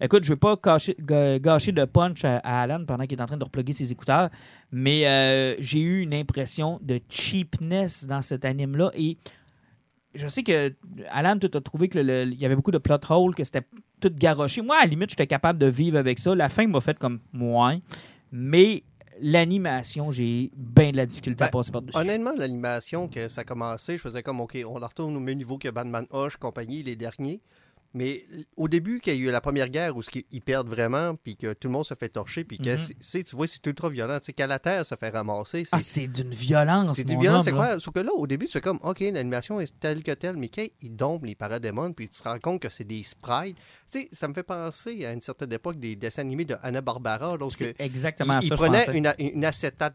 Écoute, 0.00 0.24
je 0.24 0.30
ne 0.30 0.34
vais 0.34 0.38
pas 0.38 0.56
gâcher, 0.56 1.72
de 1.72 1.84
punch 1.84 2.24
à, 2.24 2.38
à 2.38 2.62
Alan 2.62 2.84
pendant 2.86 3.04
qu'il 3.06 3.18
est 3.18 3.22
en 3.22 3.26
train 3.26 3.36
de 3.36 3.44
reploguer 3.44 3.72
ses 3.72 3.92
écouteurs, 3.92 4.30
mais 4.70 5.06
euh, 5.06 5.54
j'ai 5.58 5.80
eu 5.80 6.00
une 6.00 6.14
impression 6.14 6.78
de 6.82 7.00
cheapness 7.08 8.06
dans 8.06 8.22
cet 8.22 8.44
anime-là. 8.44 8.90
Et 8.94 9.16
je 10.14 10.28
sais 10.28 10.42
que 10.42 10.74
Alan, 11.10 11.38
tu 11.38 11.48
as 11.52 11.60
trouvé 11.60 11.88
qu'il 11.88 12.34
y 12.38 12.46
avait 12.46 12.56
beaucoup 12.56 12.70
de 12.70 12.78
plot 12.78 12.96
holes, 13.08 13.34
que 13.34 13.44
c'était 13.44 13.66
tout 14.00 14.12
garoché. 14.14 14.62
Moi, 14.62 14.76
à 14.76 14.80
la 14.80 14.86
limite, 14.86 15.10
j'étais 15.10 15.26
capable 15.26 15.58
de 15.58 15.66
vivre 15.66 15.98
avec 15.98 16.18
ça. 16.18 16.34
La 16.34 16.48
fin 16.48 16.66
m'a 16.66 16.80
fait 16.80 16.98
comme 16.98 17.20
moins. 17.32 17.78
Mais 18.32 18.82
l'animation, 19.20 20.10
j'ai 20.10 20.50
bien 20.56 20.90
de 20.90 20.96
la 20.96 21.06
difficulté 21.06 21.44
à 21.44 21.46
Ben, 21.46 21.52
passer 21.52 21.72
par-dessus. 21.72 21.96
Honnêtement, 21.96 22.32
l'animation, 22.36 23.08
que 23.08 23.28
ça 23.28 23.42
a 23.42 23.44
commencé, 23.44 23.96
je 23.96 24.02
faisais 24.02 24.22
comme, 24.22 24.40
OK, 24.40 24.58
on 24.66 24.78
la 24.78 24.88
retourne 24.88 25.16
au 25.16 25.20
même 25.20 25.38
niveau 25.38 25.58
que 25.58 25.68
Batman 25.68 26.06
Hush, 26.12 26.36
compagnie, 26.36 26.82
les 26.82 26.96
derniers. 26.96 27.40
Mais 27.96 28.26
au 28.56 28.68
début, 28.68 29.00
qu'il 29.00 29.14
y 29.14 29.16
a 29.26 29.28
eu 29.28 29.32
la 29.32 29.40
première 29.40 29.70
guerre 29.70 29.96
où 29.96 30.02
ils 30.30 30.42
perdent 30.42 30.68
vraiment, 30.68 31.14
puis 31.16 31.34
que 31.34 31.54
tout 31.54 31.68
le 31.68 31.72
monde 31.72 31.86
se 31.86 31.94
fait 31.94 32.10
torcher, 32.10 32.44
puis 32.44 32.58
que, 32.58 32.76
c'est- 33.00 33.24
tu 33.24 33.34
vois, 33.34 33.46
c'est 33.46 33.64
ultra 33.66 33.88
violent. 33.88 34.18
Tu 34.20 34.26
sais, 34.26 34.32
quand 34.34 34.46
la 34.46 34.58
Terre 34.58 34.84
se 34.84 34.94
fait 34.94 35.08
ramasser, 35.08 35.64
c'est 35.64 35.70
Ah, 35.72 35.80
c'est 35.80 36.06
d'une 36.06 36.30
violence. 36.34 36.94
c'est 36.96 37.04
du 37.04 37.14
mon 37.14 37.20
violent, 37.20 37.36
homme, 37.38 37.42
c'est 37.42 37.52
quoi? 37.52 37.80
Sauf 37.80 37.94
que 37.94 38.00
là, 38.00 38.12
au 38.14 38.26
début, 38.26 38.46
c'est 38.46 38.60
comme, 38.60 38.78
OK, 38.82 39.00
l'animation 39.00 39.58
est 39.60 39.72
telle 39.80 40.02
que 40.02 40.12
telle, 40.12 40.36
mais 40.36 40.48
quand 40.48 40.66
ils 40.82 40.94
dompent 40.94 41.24
les 41.24 41.34
paradémons, 41.34 41.92
puis 41.94 42.08
tu 42.08 42.20
te 42.20 42.28
rends 42.28 42.38
compte 42.38 42.60
que 42.60 42.68
c'est 42.68 42.84
des 42.84 43.02
sprites, 43.02 43.56
tu 43.90 44.00
sais, 44.02 44.08
ça 44.12 44.28
me 44.28 44.34
fait 44.34 44.42
penser 44.42 45.06
à 45.06 45.12
une 45.12 45.20
certaine 45.22 45.52
époque 45.54 45.78
des 45.80 45.96
dessins 45.96 46.20
animés 46.22 46.44
de 46.44 46.56
Hanna-Barbara, 46.62 47.36
lorsque 47.38 47.64
exactement 47.78 48.40
il, 48.40 48.44
il 48.44 48.48
ça, 48.48 48.56
je 48.56 48.60
prenait 48.60 48.84
pensais. 48.84 48.98
une, 48.98 49.12
une 49.18 49.44
acétate 49.44 49.94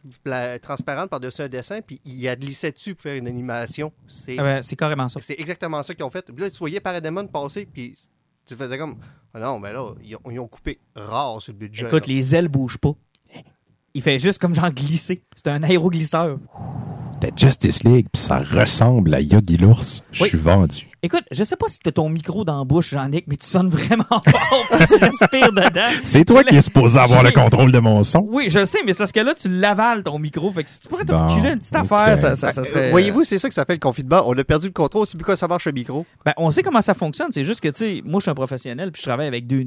transparente 0.61 1.09
par-dessus 1.09 1.41
un 1.43 1.47
dessin, 1.49 1.81
puis 1.81 2.01
il 2.05 2.27
a 2.27 2.35
glissé 2.35 2.71
dessus 2.71 2.95
pour 2.95 3.03
faire 3.03 3.15
une 3.15 3.27
animation. 3.27 3.91
C'est 4.07 4.37
Ah 4.39 4.43
ben, 4.43 4.61
c'est 4.61 4.75
carrément 4.75 5.07
ça. 5.09 5.19
c'est 5.21 5.39
exactement 5.39 5.83
ça 5.83 5.93
qu'ils 5.93 6.03
ont 6.05 6.09
fait. 6.09 6.25
Puis 6.25 6.35
là, 6.37 6.49
tu 6.49 6.57
voyais 6.57 6.79
Parademon 6.79 7.27
passer, 7.27 7.67
puis 7.71 7.90
tu 8.45 8.55
faisais 8.55 8.77
comme, 8.77 8.97
ah 9.33 9.39
non, 9.39 9.59
mais 9.59 9.71
là, 9.71 9.93
ils 10.03 10.15
ont, 10.15 10.31
ils 10.31 10.39
ont 10.39 10.47
coupé 10.47 10.79
rare 10.95 11.41
sur 11.41 11.53
le 11.53 11.59
budget. 11.59 11.85
Écoute, 11.85 12.07
là. 12.07 12.13
les 12.13 12.35
ailes 12.35 12.47
bougent 12.47 12.77
pas. 12.77 12.93
Il 13.93 14.01
fait 14.01 14.19
juste 14.19 14.39
comme 14.39 14.55
genre 14.55 14.71
glisser. 14.71 15.21
C'est 15.35 15.49
un 15.49 15.63
aéroglisseur. 15.63 16.39
La 17.21 17.29
Justice 17.35 17.83
League, 17.83 18.07
puis 18.11 18.21
ça 18.21 18.39
ressemble 18.39 19.13
à 19.13 19.21
Yogi 19.21 19.57
l'ours. 19.57 20.01
Je 20.11 20.23
Oui. 20.23 20.29
suis 20.29 20.37
vendu. 20.37 20.87
Écoute, 21.03 21.23
je 21.31 21.43
sais 21.43 21.55
pas 21.55 21.65
si 21.67 21.79
t'as 21.79 21.91
ton 21.91 22.09
micro 22.09 22.43
dans 22.45 22.59
la 22.59 22.63
bouche, 22.63 22.89
Jean-Nic, 22.91 23.25
mais 23.27 23.35
tu 23.35 23.47
sonnes 23.47 23.69
vraiment 23.69 24.03
fort. 24.09 24.65
quand 24.69 24.85
tu 24.85 24.95
respires 25.03 25.51
dedans. 25.51 25.89
C'est 26.03 26.25
toi 26.25 26.43
qui 26.43 26.55
es 26.55 26.61
supposé 26.61 26.99
avoir 26.99 27.23
le 27.23 27.31
contrôle 27.31 27.71
de 27.71 27.79
mon 27.79 28.03
son. 28.03 28.25
Oui, 28.29 28.49
je 28.49 28.59
le 28.59 28.65
sais, 28.65 28.79
mais 28.85 28.93
c'est 28.93 28.99
parce 28.99 29.11
que 29.11 29.19
là, 29.19 29.33
tu 29.33 29.49
l'avales 29.49 30.03
ton 30.03 30.19
micro. 30.19 30.49
Fait 30.51 30.63
que 30.63 30.69
si 30.69 30.79
tu 30.79 30.87
pourrais 30.87 31.05
te 31.05 31.11
Bon, 31.11 31.27
reculer 31.27 31.51
une 31.53 31.59
petite 31.59 31.75
affaire, 31.75 32.17
ça, 32.17 32.35
ça, 32.35 32.51
ça 32.51 32.61
Euh, 32.61 32.63
serait. 32.63 32.89
Voyez-vous, 32.91 33.23
c'est 33.23 33.39
ça 33.39 33.47
que 33.49 33.55
ça 33.55 33.65
fait 33.65 33.73
le 33.73 33.79
confinement. 33.79 34.23
On 34.27 34.37
a 34.37 34.43
perdu 34.43 34.67
le 34.67 34.73
contrôle, 34.73 35.05
c'est 35.07 35.17
pourquoi 35.17 35.35
ça 35.35 35.47
marche 35.47 35.65
le 35.65 35.71
micro. 35.71 36.05
Ben, 36.25 36.33
on 36.37 36.49
sait 36.51 36.61
comment 36.63 36.81
ça 36.81 36.93
fonctionne. 36.93 37.31
C'est 37.31 37.45
juste 37.45 37.61
que, 37.61 37.69
tu 37.69 37.77
sais, 37.97 38.01
moi, 38.05 38.19
je 38.19 38.23
suis 38.23 38.31
un 38.31 38.35
professionnel, 38.35 38.91
puis 38.91 39.01
je 39.01 39.07
travaille 39.07 39.27
avec 39.27 39.47
deux. 39.47 39.65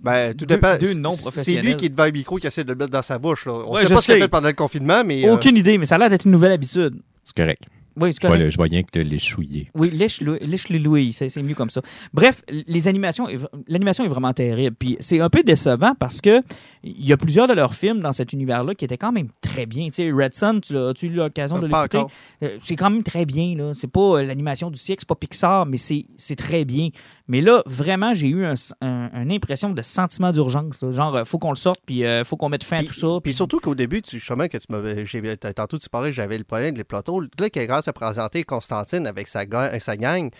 Ben, 0.00 0.32
tout 0.34 0.46
Deux- 0.46 0.54
dépend. 0.56 0.76
deux 0.78 0.86
C'est- 1.34 1.60
lui 1.62 1.76
qui 1.76 1.86
est 1.86 1.88
devant 1.88 2.04
le 2.06 2.12
micro 2.12 2.36
qui 2.38 2.46
essaie 2.46 2.64
de 2.64 2.70
le 2.70 2.76
mettre 2.78 2.90
dans 2.92 3.02
sa 3.02 3.18
bouche. 3.18 3.46
Là. 3.46 3.52
On 3.66 3.74
Ouais, 3.74 3.84
sait 3.84 3.92
pas 3.94 4.00
ce 4.00 4.06
qu'il 4.06 4.14
a 4.14 4.18
fait 4.18 4.28
pendant 4.28 4.48
le 4.48 4.54
confinement, 4.54 5.02
mais. 5.04 5.26
euh, 5.26 5.34
Aucune 5.34 5.56
idée, 5.56 5.76
mais 5.78 5.86
ça 5.86 5.96
a 5.96 5.98
l'air 5.98 6.10
d'être 6.10 6.24
une 6.24 6.32
nouvelle 6.32 6.52
habitude. 6.52 7.00
C'est 7.24 7.36
correct. 7.36 7.62
Oui, 8.00 8.12
c'est 8.12 8.22
Je 8.22 8.26
vois, 8.28 8.48
je 8.48 8.56
vois 8.56 8.66
rien 8.66 8.84
que 8.84 8.96
le 8.96 9.02
l'échouiller. 9.02 9.72
Oui, 9.74 9.90
lèche 9.90 10.20
les 10.68 10.78
louis, 10.78 11.12
c'est 11.12 11.28
c'est 11.30 11.42
mieux 11.42 11.56
comme 11.56 11.68
ça. 11.68 11.80
Bref, 12.14 12.42
les 12.68 12.86
animations, 12.86 13.26
l'animation 13.66 14.04
est 14.04 14.08
vraiment 14.08 14.32
terrible. 14.32 14.76
Puis 14.78 14.96
c'est 15.00 15.18
un 15.18 15.28
peu 15.28 15.42
décevant 15.42 15.94
parce 15.98 16.20
que 16.20 16.40
il 16.84 17.04
y 17.04 17.12
a 17.12 17.16
plusieurs 17.16 17.48
de 17.48 17.54
leurs 17.54 17.74
films 17.74 17.98
dans 17.98 18.12
cet 18.12 18.32
univers-là 18.32 18.76
qui 18.76 18.84
étaient 18.84 18.96
quand 18.98 19.10
même 19.10 19.26
très 19.40 19.66
bien. 19.66 19.86
Tu 19.86 19.94
sais, 19.94 20.12
Red 20.12 20.32
Sun, 20.32 20.60
tu 20.60 20.76
as, 20.76 20.94
tu 20.94 21.06
as 21.06 21.08
eu 21.08 21.12
l'occasion 21.12 21.58
de 21.58 21.66
pas 21.66 21.88
l'écouter. 21.88 22.14
Euh, 22.44 22.50
C'est 22.60 22.76
quand 22.76 22.88
même 22.90 23.02
très 23.02 23.26
bien. 23.26 23.56
là. 23.56 23.72
C'est 23.74 23.90
pas 23.90 24.20
euh, 24.20 24.22
l'animation 24.22 24.70
du 24.70 24.78
siècle, 24.78 25.00
c'est 25.00 25.08
pas 25.08 25.16
Pixar, 25.16 25.66
mais 25.66 25.76
c'est 25.76 26.06
c'est 26.16 26.36
très 26.36 26.64
bien. 26.64 26.90
Mais 27.28 27.40
là, 27.42 27.62
vraiment, 27.66 28.14
j'ai 28.14 28.28
eu 28.28 28.44
un, 28.44 28.54
un- 28.80 29.10
une 29.22 29.30
impression 29.32 29.70
de 29.70 29.82
sentiment 29.82 30.32
d'urgence. 30.32 30.80
Genre, 30.90 31.14
euh, 31.14 31.24
faut 31.24 31.38
qu'on 31.38 31.50
le 31.50 31.56
sorte, 31.56 31.80
puis 31.84 32.04
euh, 32.04 32.24
faut 32.24 32.36
qu'on 32.36 32.48
mette 32.48 32.64
fin 32.64 32.76
à 32.76 32.78
Puis- 32.80 32.88
tout 32.88 32.94
ça. 32.94 33.20
Puis 33.22 33.34
surtout 33.34 33.60
qu'au 33.60 33.74
début, 33.74 34.00
tu, 34.02 34.18
justement, 34.18 34.48
que 34.48 34.56
tu 34.56 34.66
m'avais, 34.70 35.04
j'ai- 35.04 35.36
tantôt 35.36 35.76
tu 35.78 35.88
parlais, 35.88 36.10
j'avais 36.10 36.38
le 36.38 36.44
problème 36.44 36.74
des 36.74 36.84
plateaux. 36.84 37.20
Là, 37.20 37.26
a 37.54 37.66
grâce 37.66 37.86
à 37.88 37.92
présenter 37.92 38.44
Constantine 38.44 39.06
avec 39.06 39.28
sa, 39.28 39.44
sa 39.78 39.96
gang, 39.96 40.30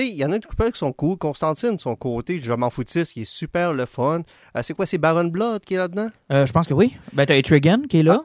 sais, 0.00 0.08
il 0.08 0.14
y 0.14 0.24
en 0.24 0.32
a 0.32 0.36
une 0.36 0.42
couple 0.42 0.72
qui 0.72 0.78
sont 0.78 0.92
cool. 0.92 1.18
Constantine, 1.18 1.78
son 1.78 1.96
côté, 1.96 2.40
je 2.40 2.52
m'en 2.54 2.70
foutisse, 2.70 3.12
qui 3.12 3.22
est 3.22 3.24
super 3.30 3.74
le 3.74 3.84
fun. 3.84 4.22
Euh, 4.56 4.60
c'est 4.62 4.72
quoi, 4.72 4.86
c'est 4.86 4.96
Baron 4.96 5.26
Blood 5.26 5.62
qui 5.66 5.74
est 5.74 5.76
là-dedans? 5.76 6.08
Euh, 6.32 6.46
je 6.46 6.52
pense 6.52 6.66
que 6.66 6.72
oui. 6.72 6.96
Ben, 7.12 7.26
t'as 7.26 7.36
Etrigan 7.36 7.82
qui 7.88 7.98
est 7.98 8.02
là. 8.02 8.22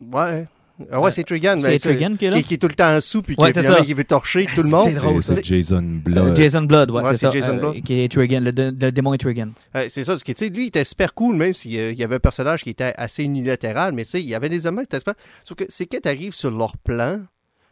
Ouais. 0.00 0.46
Ah 0.90 1.00
ouais, 1.00 1.10
c'est 1.10 1.24
Trigan. 1.24 1.60
c'est 1.62 1.78
Trigan 1.78 2.16
qui 2.16 2.24
est 2.26 2.30
là? 2.30 2.36
Qui, 2.38 2.44
qui 2.44 2.54
est 2.54 2.58
tout 2.58 2.68
le 2.68 2.74
temps 2.74 2.96
en 2.96 3.00
sous, 3.00 3.22
puis 3.22 3.34
Ouais, 3.38 3.52
qui, 3.52 3.62
ça. 3.62 3.80
qui 3.84 3.92
veut 3.94 4.04
torcher 4.04 4.46
tout 4.46 4.62
le 4.62 4.68
monde. 4.68 4.84
C'est 4.84 4.92
drôle, 4.98 5.22
ça. 5.22 5.34
Jason 5.42 5.76
Euh, 5.84 5.98
Blood. 6.04 6.36
Jason 6.36 6.62
Blood, 6.62 6.90
ouais, 6.90 7.02
Ouais, 7.02 7.16
c'est. 7.16 7.30
Jason 7.30 7.54
euh, 7.54 7.58
Blood. 7.58 7.82
qui 7.82 7.94
est 8.00 8.04
Etrigan, 8.04 8.40
le, 8.40 8.52
dé- 8.52 8.70
le 8.70 8.92
démon 8.92 9.14
Etrigan. 9.14 9.50
Euh, 9.76 9.86
c'est 9.88 10.04
ça, 10.04 10.16
tu 10.16 10.32
sais, 10.36 10.48
lui, 10.48 10.64
il 10.64 10.68
était 10.68 10.84
super 10.84 11.14
cool, 11.14 11.36
même 11.36 11.54
s'il 11.54 11.72
y 11.72 11.78
a- 11.80 11.90
il 11.90 11.98
y 11.98 12.04
avait 12.04 12.16
un 12.16 12.20
personnage 12.20 12.62
qui 12.62 12.70
était 12.70 12.92
assez 12.96 13.24
unilatéral, 13.24 13.92
mais 13.92 14.04
tu 14.04 14.12
sais, 14.12 14.20
il 14.20 14.28
y 14.28 14.34
avait 14.34 14.48
des 14.48 14.66
éléments 14.66 14.80
qui 14.82 14.86
étaient 14.86 14.98
super. 14.98 15.14
Sauf 15.44 15.56
que 15.56 15.64
c'est 15.68 15.86
quand 15.86 16.00
tu 16.02 16.08
arrives 16.08 16.34
sur 16.34 16.50
leur 16.50 16.76
plan, 16.78 17.20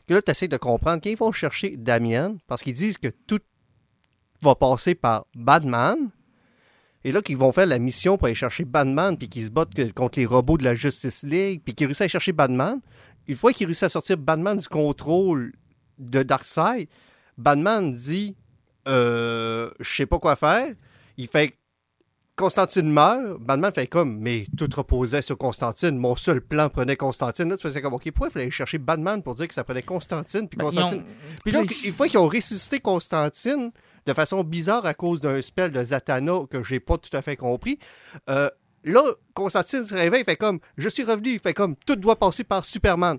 que 0.06 0.14
là, 0.14 0.22
tu 0.22 0.30
essaies 0.30 0.48
de 0.48 0.56
comprendre 0.56 1.00
quand 1.02 1.10
ils 1.10 1.16
vont 1.16 1.32
chercher 1.32 1.76
Damien, 1.76 2.36
parce 2.46 2.62
qu'ils 2.62 2.74
disent 2.74 2.98
que 2.98 3.08
tout 3.26 3.40
va 4.42 4.54
passer 4.54 4.94
par 4.94 5.26
Batman, 5.34 5.96
et 7.04 7.12
là, 7.12 7.22
qu'ils 7.22 7.36
vont 7.36 7.52
faire 7.52 7.66
la 7.66 7.78
mission 7.78 8.16
pour 8.18 8.26
aller 8.26 8.34
chercher 8.34 8.64
Batman, 8.64 9.16
puis 9.16 9.28
qu'ils 9.28 9.46
se 9.46 9.50
battent 9.50 9.74
que- 9.74 9.90
contre 9.92 10.18
les 10.18 10.26
robots 10.26 10.58
de 10.58 10.64
la 10.64 10.74
Justice 10.74 11.22
League, 11.22 11.62
puis 11.64 11.74
qu'ils 11.74 11.86
réussissent 11.86 12.00
à 12.02 12.04
aller 12.04 12.08
chercher 12.10 12.32
Batman. 12.32 12.80
Une 13.26 13.36
fois 13.36 13.52
qu'ils 13.52 13.66
réussissent 13.66 13.84
à 13.84 13.88
sortir 13.88 14.16
Batman 14.16 14.56
du 14.56 14.68
contrôle 14.68 15.52
de 15.98 16.22
Darkseid, 16.22 16.88
Batman 17.36 17.92
dit 17.94 18.36
euh, 18.88 19.68
Je 19.80 19.88
sais 19.96 20.06
pas 20.06 20.18
quoi 20.18 20.36
faire. 20.36 20.74
Il 21.16 21.28
fait 21.28 21.54
Constantine 22.36 22.88
meurt, 22.88 23.40
Batman 23.40 23.72
fait 23.74 23.88
comme, 23.88 24.18
mais 24.20 24.46
tout 24.56 24.68
reposait 24.76 25.22
sur 25.22 25.36
Constantine. 25.36 25.98
Mon 25.98 26.14
seul 26.14 26.40
plan 26.40 26.68
prenait 26.68 26.94
Constantine. 26.96 27.48
Là, 27.48 27.56
tu 27.56 27.62
faisais 27.64 27.80
comme, 27.82 27.94
OK, 27.94 28.04
pourquoi 28.12 28.28
il 28.28 28.30
fallait 28.30 28.44
aller 28.44 28.52
chercher 28.52 28.78
Batman 28.78 29.22
pour 29.24 29.34
dire 29.34 29.48
que 29.48 29.54
ça 29.54 29.64
prenait 29.64 29.82
Constantine? 29.82 30.48
Puis 30.48 30.56
Ben, 30.56 30.66
Constantine? 30.66 31.00
ont- 31.00 31.04
Puis 31.44 31.50
là, 31.52 31.62
une 31.84 31.92
fois 31.92 32.06
qu'ils 32.08 32.18
ont 32.20 32.28
ressuscité 32.28 32.78
Constantine 32.78 33.72
de 34.08 34.14
façon 34.14 34.42
bizarre 34.42 34.86
à 34.86 34.94
cause 34.94 35.20
d'un 35.20 35.40
spell 35.42 35.70
de 35.70 35.82
Zatanna 35.84 36.40
que 36.50 36.62
j'ai 36.64 36.80
pas 36.80 36.96
tout 36.96 37.14
à 37.14 37.20
fait 37.20 37.36
compris, 37.36 37.78
euh, 38.30 38.48
là, 38.84 39.02
Constantine 39.34 39.84
se 39.84 39.94
réveille, 39.94 40.22
il 40.22 40.24
fait 40.24 40.36
comme, 40.36 40.60
je 40.78 40.88
suis 40.88 41.04
revenu, 41.04 41.38
fait 41.38 41.52
comme, 41.52 41.76
tout 41.86 41.96
doit 41.96 42.16
passer 42.16 42.42
par 42.42 42.64
Superman. 42.64 43.18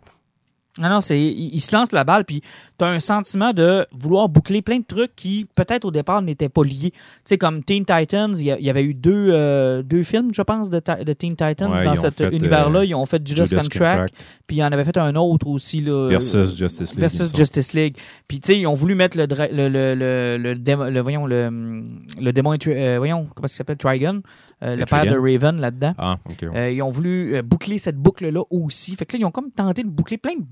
Non, 0.78 0.88
non, 0.88 1.02
c'est, 1.02 1.20
il, 1.20 1.54
il 1.56 1.60
se 1.60 1.76
lance 1.76 1.92
la 1.92 2.04
balle, 2.04 2.24
puis 2.26 2.42
tu 2.78 2.86
as 2.86 2.88
un 2.88 3.00
sentiment 3.00 3.52
de 3.54 3.86
vouloir 3.92 4.30
boucler 4.30 4.62
plein 4.62 4.78
de 4.80 4.86
trucs 4.86 5.14
qui, 5.16 5.48
peut-être 5.56 5.84
au 5.84 5.92
départ, 5.92 6.22
n'étaient 6.22 6.48
pas 6.48 6.64
liés. 6.64 6.92
Tu 6.92 7.00
sais, 7.26 7.38
comme 7.40 7.64
Teen 7.64 7.84
Titans, 7.86 8.34
il 8.38 8.46
y, 8.46 8.70
avait 8.70 8.84
eu 8.84 8.94
deux, 8.94 9.30
euh, 9.32 9.82
deux 9.82 10.04
films, 10.04 10.30
je 10.34 10.42
pense, 10.44 10.70
de, 10.70 10.80
Teen 10.80 11.36
Titans 11.36 11.72
Ouais, 11.72 11.84
dans 11.84 11.96
cet 11.96 12.20
univers-là. 12.20 12.80
euh, 12.82 12.86
Ils 12.86 12.94
ont 12.96 13.06
fait 13.08 13.28
Judas, 13.28 13.46
Judas 13.46 13.62
Contract, 13.64 13.92
Contract 14.14 14.26
puis 14.48 14.58
ils 14.58 14.64
en 14.64 14.72
avaient 14.72 14.84
fait 14.86 14.98
un 14.98 15.16
autre 15.16 15.48
aussi. 15.48 15.82
Là, 15.82 16.08
versus 16.08 16.56
Justice 16.56 16.92
League. 16.92 17.00
versus. 17.00 17.36
Justice 17.36 17.74
League. 17.74 17.98
Puis, 18.28 18.40
tu 18.40 18.54
sais, 18.54 18.60
ils 18.60 18.68
ont 18.68 18.76
voulu 18.76 18.94
mettre 18.96 19.18
le, 19.18 19.26
le, 19.26 19.68
le, 19.70 19.96
le, 19.96 20.38
le, 20.38 20.56
démo- 20.56 20.90
le- 20.90 21.02
voyons, 21.02 21.26
le, 21.26 21.84
le 22.22 22.32
démon, 22.32 22.54
euh, 22.68 22.96
voyons, 23.00 23.28
comment 23.36 23.48
il 23.48 23.50
s'appelle, 23.50 23.78
Trigon, 23.78 24.22
euh, 24.64 24.76
le 24.76 24.86
père 24.86 25.06
de. 25.06 25.18
Raven 25.18 25.60
là-dedans. 25.60 25.94
Ah, 25.98 26.18
ok. 26.30 26.38
ouais. 26.44 26.58
Euh, 26.58 26.72
ils 26.72 26.82
ont 26.84 26.90
voulu 26.92 27.36
euh, 27.36 27.42
boucler 27.42 27.80
cette 27.80 27.98
boucle-là 27.98 28.42
aussi. 28.52 28.96
Fait 28.96 29.06
que 29.06 29.14
là, 29.18 29.20
ils 29.22 29.26
ont 29.26 29.32
comme 29.32 29.52
tenté 29.52 29.84
de 29.84 29.90
boucler 29.90 30.18
plein 30.18 30.36
de 30.36 30.44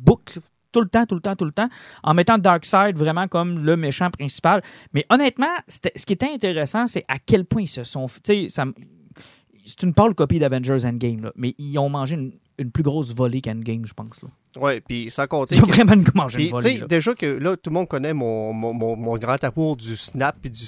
tout 0.72 0.82
le 0.82 0.88
temps, 0.90 1.06
tout 1.06 1.16
le 1.16 1.22
temps, 1.22 1.36
tout 1.36 1.46
le 1.46 1.52
temps, 1.52 1.70
en 2.04 2.14
mettant 2.14 2.38
Darkseid 2.38 2.98
vraiment 2.98 3.28
comme 3.28 3.64
le 3.64 3.78
méchant 3.78 4.10
principal. 4.12 4.62
Mais 4.94 5.06
honnêtement, 5.10 5.48
ce 5.68 6.06
qui 6.06 6.14
était 6.14 6.32
intéressant, 6.32 6.88
c'est 6.88 7.06
à 7.08 7.20
quel 7.20 7.46
point 7.46 7.64
ils 7.64 7.68
se 7.68 7.84
sont... 7.84 8.08
Tu 8.24 8.48
sais, 8.48 8.64
c'est 9.66 9.84
une 9.84 9.94
pâle 9.94 10.16
copie 10.16 10.40
d'Avengers 10.40 10.86
Endgame, 10.86 11.24
là, 11.24 11.32
mais 11.36 11.54
ils 11.58 11.78
ont 11.78 11.90
mangé 11.90 12.16
une, 12.16 12.32
une 12.58 12.72
plus 12.72 12.84
grosse 12.84 13.14
volée 13.14 13.42
qu'Endgame, 13.42 13.86
je 13.86 13.94
pense. 13.94 14.22
Là. 14.22 14.30
Ouais, 14.62 14.82
puis 14.82 15.12
sans 15.12 15.28
compter. 15.28 15.56
Ils 15.56 15.64
ont 15.64 15.68
vraiment 15.68 15.96
mangé 16.16 16.46
une 16.46 16.52
volée. 16.52 16.82
déjà 16.88 17.14
que 17.14 17.26
là, 17.26 17.58
tout 17.58 17.70
le 17.70 17.74
monde 17.74 17.88
connaît 17.88 18.14
mon, 18.14 18.54
mon, 18.54 18.74
mon, 18.74 18.96
mon 18.96 19.18
grand 19.18 19.44
amour 19.44 19.78
du 19.78 19.96
snap 19.96 20.38
et 20.46 20.50
du. 20.50 20.64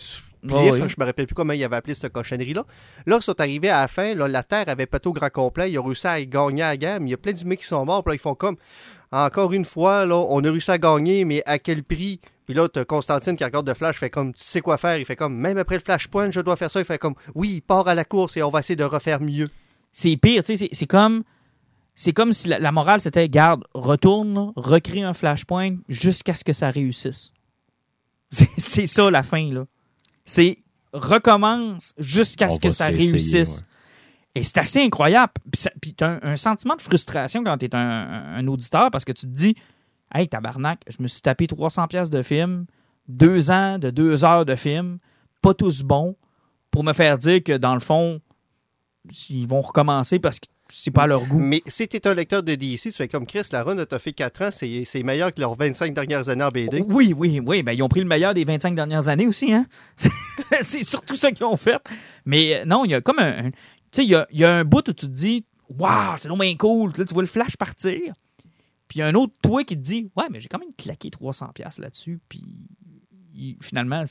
Oh 0.49 0.69
oui. 0.71 0.79
Je 0.87 0.95
me 0.97 1.05
rappelle 1.05 1.25
plus 1.25 1.35
comment 1.35 1.51
il 1.51 1.61
avait 1.63 1.75
appelé 1.75 1.93
cette 1.93 2.13
cochonnerie-là. 2.13 2.65
Là, 3.05 3.17
ils 3.19 3.23
sont 3.23 3.39
arrivés 3.41 3.69
à 3.69 3.81
la 3.81 3.87
fin. 3.89 4.15
Là, 4.15 4.27
la 4.27 4.43
Terre 4.43 4.69
avait 4.69 4.85
pété 4.85 5.09
au 5.09 5.13
grand 5.13 5.29
complet. 5.29 5.69
Ils 5.69 5.77
ont 5.79 5.83
réussi 5.83 6.07
à 6.07 6.23
gagner 6.23 6.61
la 6.61 6.77
guerre. 6.77 7.01
Mais 7.01 7.07
il 7.07 7.11
y 7.11 7.13
a 7.13 7.17
plein 7.17 7.33
d'humains 7.33 7.57
qui 7.57 7.65
sont 7.65 7.83
morts. 7.83 8.03
Puis 8.03 8.11
là, 8.11 8.15
ils 8.15 8.21
font 8.21 8.35
comme 8.35 8.55
encore 9.11 9.53
une 9.53 9.65
fois, 9.65 10.05
là, 10.05 10.15
on 10.17 10.43
a 10.43 10.51
réussi 10.51 10.71
à 10.71 10.77
gagner, 10.77 11.25
mais 11.25 11.41
à 11.45 11.57
quel 11.59 11.83
prix? 11.83 12.19
Puis 12.45 12.53
là, 12.55 12.67
t'as 12.67 12.83
Constantine 12.85 13.35
qui 13.35 13.43
regarde 13.43 13.67
le 13.67 13.73
flash, 13.75 13.97
fait 13.97 14.09
comme, 14.09 14.33
tu 14.33 14.43
sais 14.43 14.61
quoi 14.61 14.77
faire? 14.77 14.97
Il 14.97 15.05
fait 15.05 15.15
comme, 15.15 15.35
même 15.35 15.57
après 15.57 15.75
le 15.75 15.81
flashpoint, 15.81 16.31
je 16.31 16.41
dois 16.41 16.55
faire 16.55 16.71
ça. 16.71 16.79
Il 16.79 16.85
fait 16.85 16.97
comme, 16.97 17.15
oui, 17.35 17.61
part 17.61 17.87
à 17.87 17.95
la 17.95 18.05
course 18.05 18.37
et 18.37 18.43
on 18.43 18.49
va 18.49 18.59
essayer 18.59 18.75
de 18.75 18.83
refaire 18.83 19.21
mieux. 19.21 19.49
c'est 19.91 20.15
pire, 20.17 20.43
tu 20.43 20.55
sais, 20.55 20.67
c'est- 20.67 20.75
c'est 20.75 20.87
comme 20.87 21.23
c'est 21.95 22.13
comme 22.13 22.31
si 22.31 22.47
la, 22.47 22.59
la 22.59 22.71
morale 22.71 23.01
c'était 23.01 23.27
garde, 23.27 23.65
retourne, 23.73 24.53
recrée 24.55 25.01
un 25.01 25.13
flashpoint 25.13 25.75
jusqu'à 25.89 26.33
ce 26.33 26.43
que 26.43 26.53
ça 26.53 26.69
réussisse. 26.69 27.31
C'est 28.29 28.47
c'est 28.57 28.85
ça 28.87 29.09
la 29.11 29.23
fin 29.23 29.51
là. 29.51 29.65
C'est 30.23 30.59
recommence 30.93 31.93
jusqu'à 31.97 32.49
ce 32.49 32.59
que 32.59 32.69
ça 32.69 32.85
réussisse. 33.13 33.57
ouais. 33.59 33.65
Et 34.35 34.43
c'est 34.43 34.57
assez 34.59 34.81
incroyable. 34.81 35.33
Puis, 35.51 35.63
puis 35.81 35.93
t'as 35.95 36.09
un, 36.11 36.19
un 36.23 36.35
sentiment 36.35 36.75
de 36.75 36.81
frustration 36.81 37.43
quand 37.43 37.57
t'es 37.57 37.73
un, 37.75 37.79
un, 37.79 38.35
un 38.37 38.47
auditeur 38.47 38.91
parce 38.91 39.05
que 39.05 39.11
tu 39.11 39.21
te 39.25 39.31
dis 39.31 39.55
Hey, 40.13 40.27
tabarnak, 40.27 40.81
je 40.87 41.01
me 41.01 41.07
suis 41.07 41.21
tapé 41.21 41.47
300 41.47 41.87
pièces 41.87 42.09
de 42.09 42.21
film, 42.23 42.65
deux 43.07 43.51
ans 43.51 43.77
de 43.79 43.89
deux 43.89 44.23
heures 44.25 44.45
de 44.45 44.55
film, 44.55 44.97
pas 45.41 45.53
tous 45.53 45.83
bons, 45.83 46.15
pour 46.71 46.83
me 46.83 46.93
faire 46.93 47.17
dire 47.17 47.43
que 47.43 47.57
dans 47.57 47.73
le 47.73 47.79
fond, 47.79 48.19
ils 49.29 49.47
vont 49.47 49.61
recommencer 49.61 50.19
parce 50.19 50.39
que 50.39 50.47
c'est 50.71 50.91
pas 50.91 51.03
à 51.03 51.07
leur 51.07 51.25
goût. 51.25 51.39
Mais 51.39 51.63
si 51.65 51.87
t'es 51.87 52.07
un 52.07 52.13
lecteur 52.13 52.43
de 52.43 52.53
DC, 52.53 52.81
tu 52.83 52.91
fais 52.91 53.07
comme 53.07 53.25
Chris, 53.25 53.41
la 53.51 53.63
run 53.63 53.83
t'a 53.85 53.97
fait 53.97 54.13
4 54.13 54.41
ans, 54.43 54.49
c'est 54.51 55.03
meilleur 55.03 55.33
que 55.33 55.41
leurs 55.41 55.55
25 55.55 55.93
dernières 55.95 56.29
années 56.29 56.43
en 56.43 56.49
BD. 56.49 56.83
Oui, 56.87 57.13
oui, 57.17 57.39
oui. 57.43 57.63
Ben, 57.63 57.71
ils 57.73 57.81
ont 57.81 57.87
pris 57.87 58.01
le 58.01 58.05
meilleur 58.05 58.35
des 58.35 58.45
25 58.45 58.75
dernières 58.75 59.07
années 59.07 59.25
aussi. 59.27 59.51
Hein? 59.51 59.65
c'est 60.61 60.83
surtout 60.83 61.15
ça 61.15 61.31
qu'ils 61.31 61.45
ont 61.45 61.57
fait. 61.57 61.77
Mais 62.25 62.61
euh, 62.61 62.65
non, 62.65 62.85
il 62.85 62.91
y 62.91 62.93
a 62.93 63.01
comme 63.01 63.17
un. 63.19 63.47
un- 63.47 63.51
tu 63.91 63.97
sais, 63.97 64.03
il 64.03 64.09
y 64.09 64.15
a, 64.15 64.27
y 64.31 64.43
a 64.43 64.53
un 64.53 64.65
bout 64.65 64.87
où 64.87 64.93
tu 64.93 65.05
te 65.05 65.05
dis 65.05 65.45
Waouh, 65.69 66.17
c'est 66.17 66.29
bien 66.29 66.55
cool. 66.55 66.91
Là, 66.97 67.05
tu 67.05 67.13
vois 67.13 67.23
le 67.23 67.27
flash 67.27 67.55
partir. 67.57 68.13
Puis 68.87 68.97
il 68.97 68.99
y 68.99 69.01
a 69.03 69.07
un 69.07 69.13
autre 69.13 69.33
toi 69.41 69.63
qui 69.63 69.75
te 69.75 69.81
dit 69.81 70.09
Ouais, 70.15 70.25
mais 70.31 70.41
j'ai 70.41 70.47
quand 70.47 70.59
même 70.59 70.73
claqué 70.77 71.09
300$ 71.09 71.81
là-dessus. 71.81 72.19
Puis 72.27 72.67
finalement, 73.61 74.03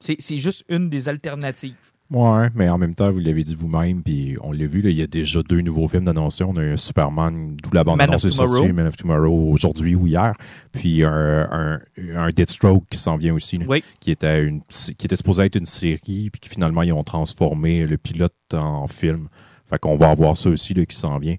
c'est 0.00 0.36
juste 0.36 0.64
une 0.68 0.88
des 0.88 1.08
alternatives. 1.08 1.91
Ouais, 2.12 2.48
mais 2.54 2.68
en 2.68 2.76
même 2.76 2.94
temps, 2.94 3.10
vous 3.10 3.20
l'avez 3.20 3.42
dit 3.42 3.54
vous-même, 3.54 4.02
puis 4.02 4.36
on 4.42 4.52
l'a 4.52 4.66
vu, 4.66 4.80
là, 4.80 4.90
il 4.90 4.96
y 4.96 5.02
a 5.02 5.06
déjà 5.06 5.40
deux 5.42 5.62
nouveaux 5.62 5.88
films 5.88 6.04
d'annoncés. 6.04 6.44
On 6.44 6.54
a 6.56 6.60
un 6.62 6.76
Superman, 6.76 7.56
d'où 7.56 7.70
la 7.72 7.84
Man 7.84 8.18
sortie, 8.18 8.36
Tomorrow. 8.36 8.72
Man 8.72 8.86
of 8.86 8.96
Tomorrow, 8.96 9.50
aujourd'hui 9.50 9.94
ou 9.94 10.06
hier. 10.06 10.34
Puis 10.72 11.04
un, 11.04 11.48
un, 11.50 11.80
un 12.14 12.28
Deathstroke 12.30 12.84
qui 12.90 12.98
s'en 12.98 13.16
vient 13.16 13.32
aussi, 13.34 13.56
là, 13.56 13.64
Oui. 13.66 13.82
qui, 13.98 14.10
était 14.10 14.42
une, 14.44 14.60
qui 14.68 15.06
était 15.06 15.16
supposé 15.16 15.44
être 15.44 15.56
une 15.56 15.64
série, 15.66 15.98
puis 16.30 16.40
qui 16.40 16.48
finalement, 16.50 16.82
ils 16.82 16.92
ont 16.92 17.02
transformé 17.04 17.86
le 17.86 17.96
pilote 17.96 18.34
en 18.52 18.86
film. 18.86 19.28
Fait 19.70 19.78
qu'on 19.78 19.96
va 19.96 20.10
avoir 20.10 20.36
ça 20.36 20.50
aussi 20.50 20.74
là, 20.74 20.84
qui 20.84 20.96
s'en 20.96 21.18
vient. 21.18 21.36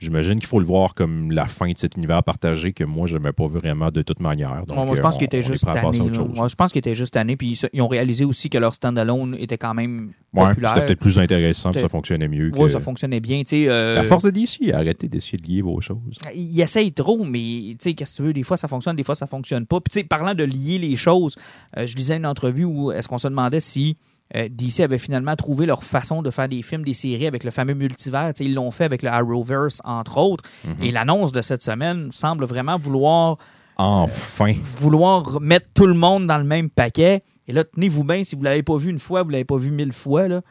J'imagine 0.00 0.38
qu'il 0.38 0.46
faut 0.48 0.58
le 0.58 0.64
voir 0.66 0.94
comme 0.94 1.30
la 1.30 1.46
fin 1.46 1.70
de 1.70 1.76
cet 1.78 1.96
univers 1.96 2.22
partagé 2.24 2.72
que 2.72 2.84
moi, 2.84 3.06
je 3.06 3.16
n'aimais 3.18 3.32
pas 3.32 3.46
vraiment 3.46 3.90
de 3.90 4.00
toute 4.02 4.18
manière. 4.20 4.64
Donc, 4.66 4.76
moi, 4.86 4.96
je 4.96 5.00
pense 5.02 5.14
euh, 5.14 5.18
qu'il 5.18 5.26
on- 5.26 5.26
était 5.26 5.42
juste 5.42 5.64
tanné. 5.66 5.98
Moi, 6.34 6.48
je 6.48 6.54
pense 6.54 6.72
qu'il 6.72 6.78
était 6.78 6.94
juste 6.94 7.12
tanné. 7.14 7.36
Puis 7.36 7.50
ils, 7.62 7.68
ils 7.74 7.82
ont 7.82 7.88
réalisé 7.88 8.24
aussi 8.24 8.48
que 8.48 8.56
leur 8.58 8.74
standalone 8.74 9.36
était 9.38 9.58
quand 9.58 9.74
même 9.74 10.12
Ouais, 10.32 10.46
populaire. 10.48 10.70
c'était 10.74 10.86
peut-être 10.86 11.00
plus 11.00 11.18
intéressant, 11.18 11.70
puis 11.72 11.80
ça 11.80 11.88
fonctionnait 11.88 12.28
mieux. 12.28 12.50
Que... 12.50 12.68
ça 12.68 12.80
fonctionnait 12.80 13.20
bien. 13.20 13.42
euh, 13.52 13.96
La 13.96 14.04
force 14.04 14.24
de 14.24 14.30
DC, 14.30 14.72
arrêtez 14.72 15.08
d'essayer 15.08 15.36
de 15.38 15.46
lier 15.46 15.60
vos 15.60 15.80
choses. 15.80 15.98
il 16.34 16.60
essaye 16.60 16.92
trop, 16.92 17.22
mais 17.24 17.38
tu 17.38 17.76
sais, 17.80 17.94
qu'est-ce 17.94 18.12
que 18.12 18.16
tu 18.18 18.22
veux, 18.22 18.32
des 18.32 18.42
fois 18.44 18.56
ça 18.56 18.68
fonctionne, 18.68 18.96
des 18.96 19.02
fois 19.04 19.14
ça 19.16 19.26
fonctionne 19.26 19.66
pas. 19.66 19.80
Puis 19.80 19.90
tu 19.92 19.98
sais, 20.00 20.04
parlant 20.04 20.34
de 20.34 20.44
lier 20.44 20.78
les 20.78 20.96
choses, 20.96 21.34
euh, 21.76 21.86
je 21.86 21.96
lisais 21.96 22.16
une 22.16 22.26
entrevue 22.26 22.64
où 22.64 22.92
est-ce 22.92 23.08
qu'on 23.08 23.18
se 23.18 23.28
demandait 23.28 23.60
si 23.60 23.96
euh, 24.36 24.48
DC 24.50 24.80
avait 24.80 24.98
finalement 24.98 25.34
trouvé 25.36 25.66
leur 25.66 25.82
façon 25.84 26.22
de 26.22 26.30
faire 26.30 26.48
des 26.48 26.62
films, 26.62 26.84
des 26.84 26.94
séries 26.94 27.26
avec 27.26 27.42
le 27.44 27.50
fameux 27.50 27.74
multivers. 27.74 28.32
Tu 28.34 28.44
sais, 28.44 28.50
ils 28.50 28.54
l'ont 28.54 28.70
fait 28.70 28.84
avec 28.84 29.02
le 29.02 29.08
Arrowverse, 29.08 29.80
entre 29.84 30.18
autres. 30.18 30.44
Mhm. 30.64 30.82
Et 30.82 30.92
l'annonce 30.92 31.32
de 31.32 31.42
cette 31.42 31.62
semaine 31.62 32.10
semble 32.12 32.44
vraiment 32.44 32.78
vouloir, 32.78 33.38
Enfin. 33.76 34.54
vouloir 34.78 35.40
mettre 35.40 35.66
tout 35.74 35.86
le 35.86 35.94
monde 35.94 36.26
dans 36.26 36.38
le 36.38 36.44
même 36.44 36.70
paquet. 36.70 37.20
Et 37.48 37.52
là, 37.52 37.64
tenez-vous 37.64 38.04
bien, 38.04 38.22
si 38.22 38.36
vous 38.36 38.42
l'avez 38.42 38.62
pas 38.62 38.76
vu 38.76 38.90
une 38.90 38.98
fois, 38.98 39.22
vous 39.22 39.30
l'avez 39.30 39.44
pas 39.44 39.56
vu 39.56 39.70
mille 39.70 39.92
fois, 39.92 40.28
là, 40.28 40.42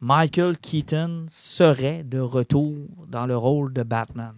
Michael 0.00 0.56
Keaton 0.58 1.24
serait 1.28 2.04
de 2.04 2.18
retour 2.18 2.74
dans 3.08 3.26
le 3.26 3.36
rôle 3.36 3.72
de 3.72 3.82
Batman. 3.82 4.34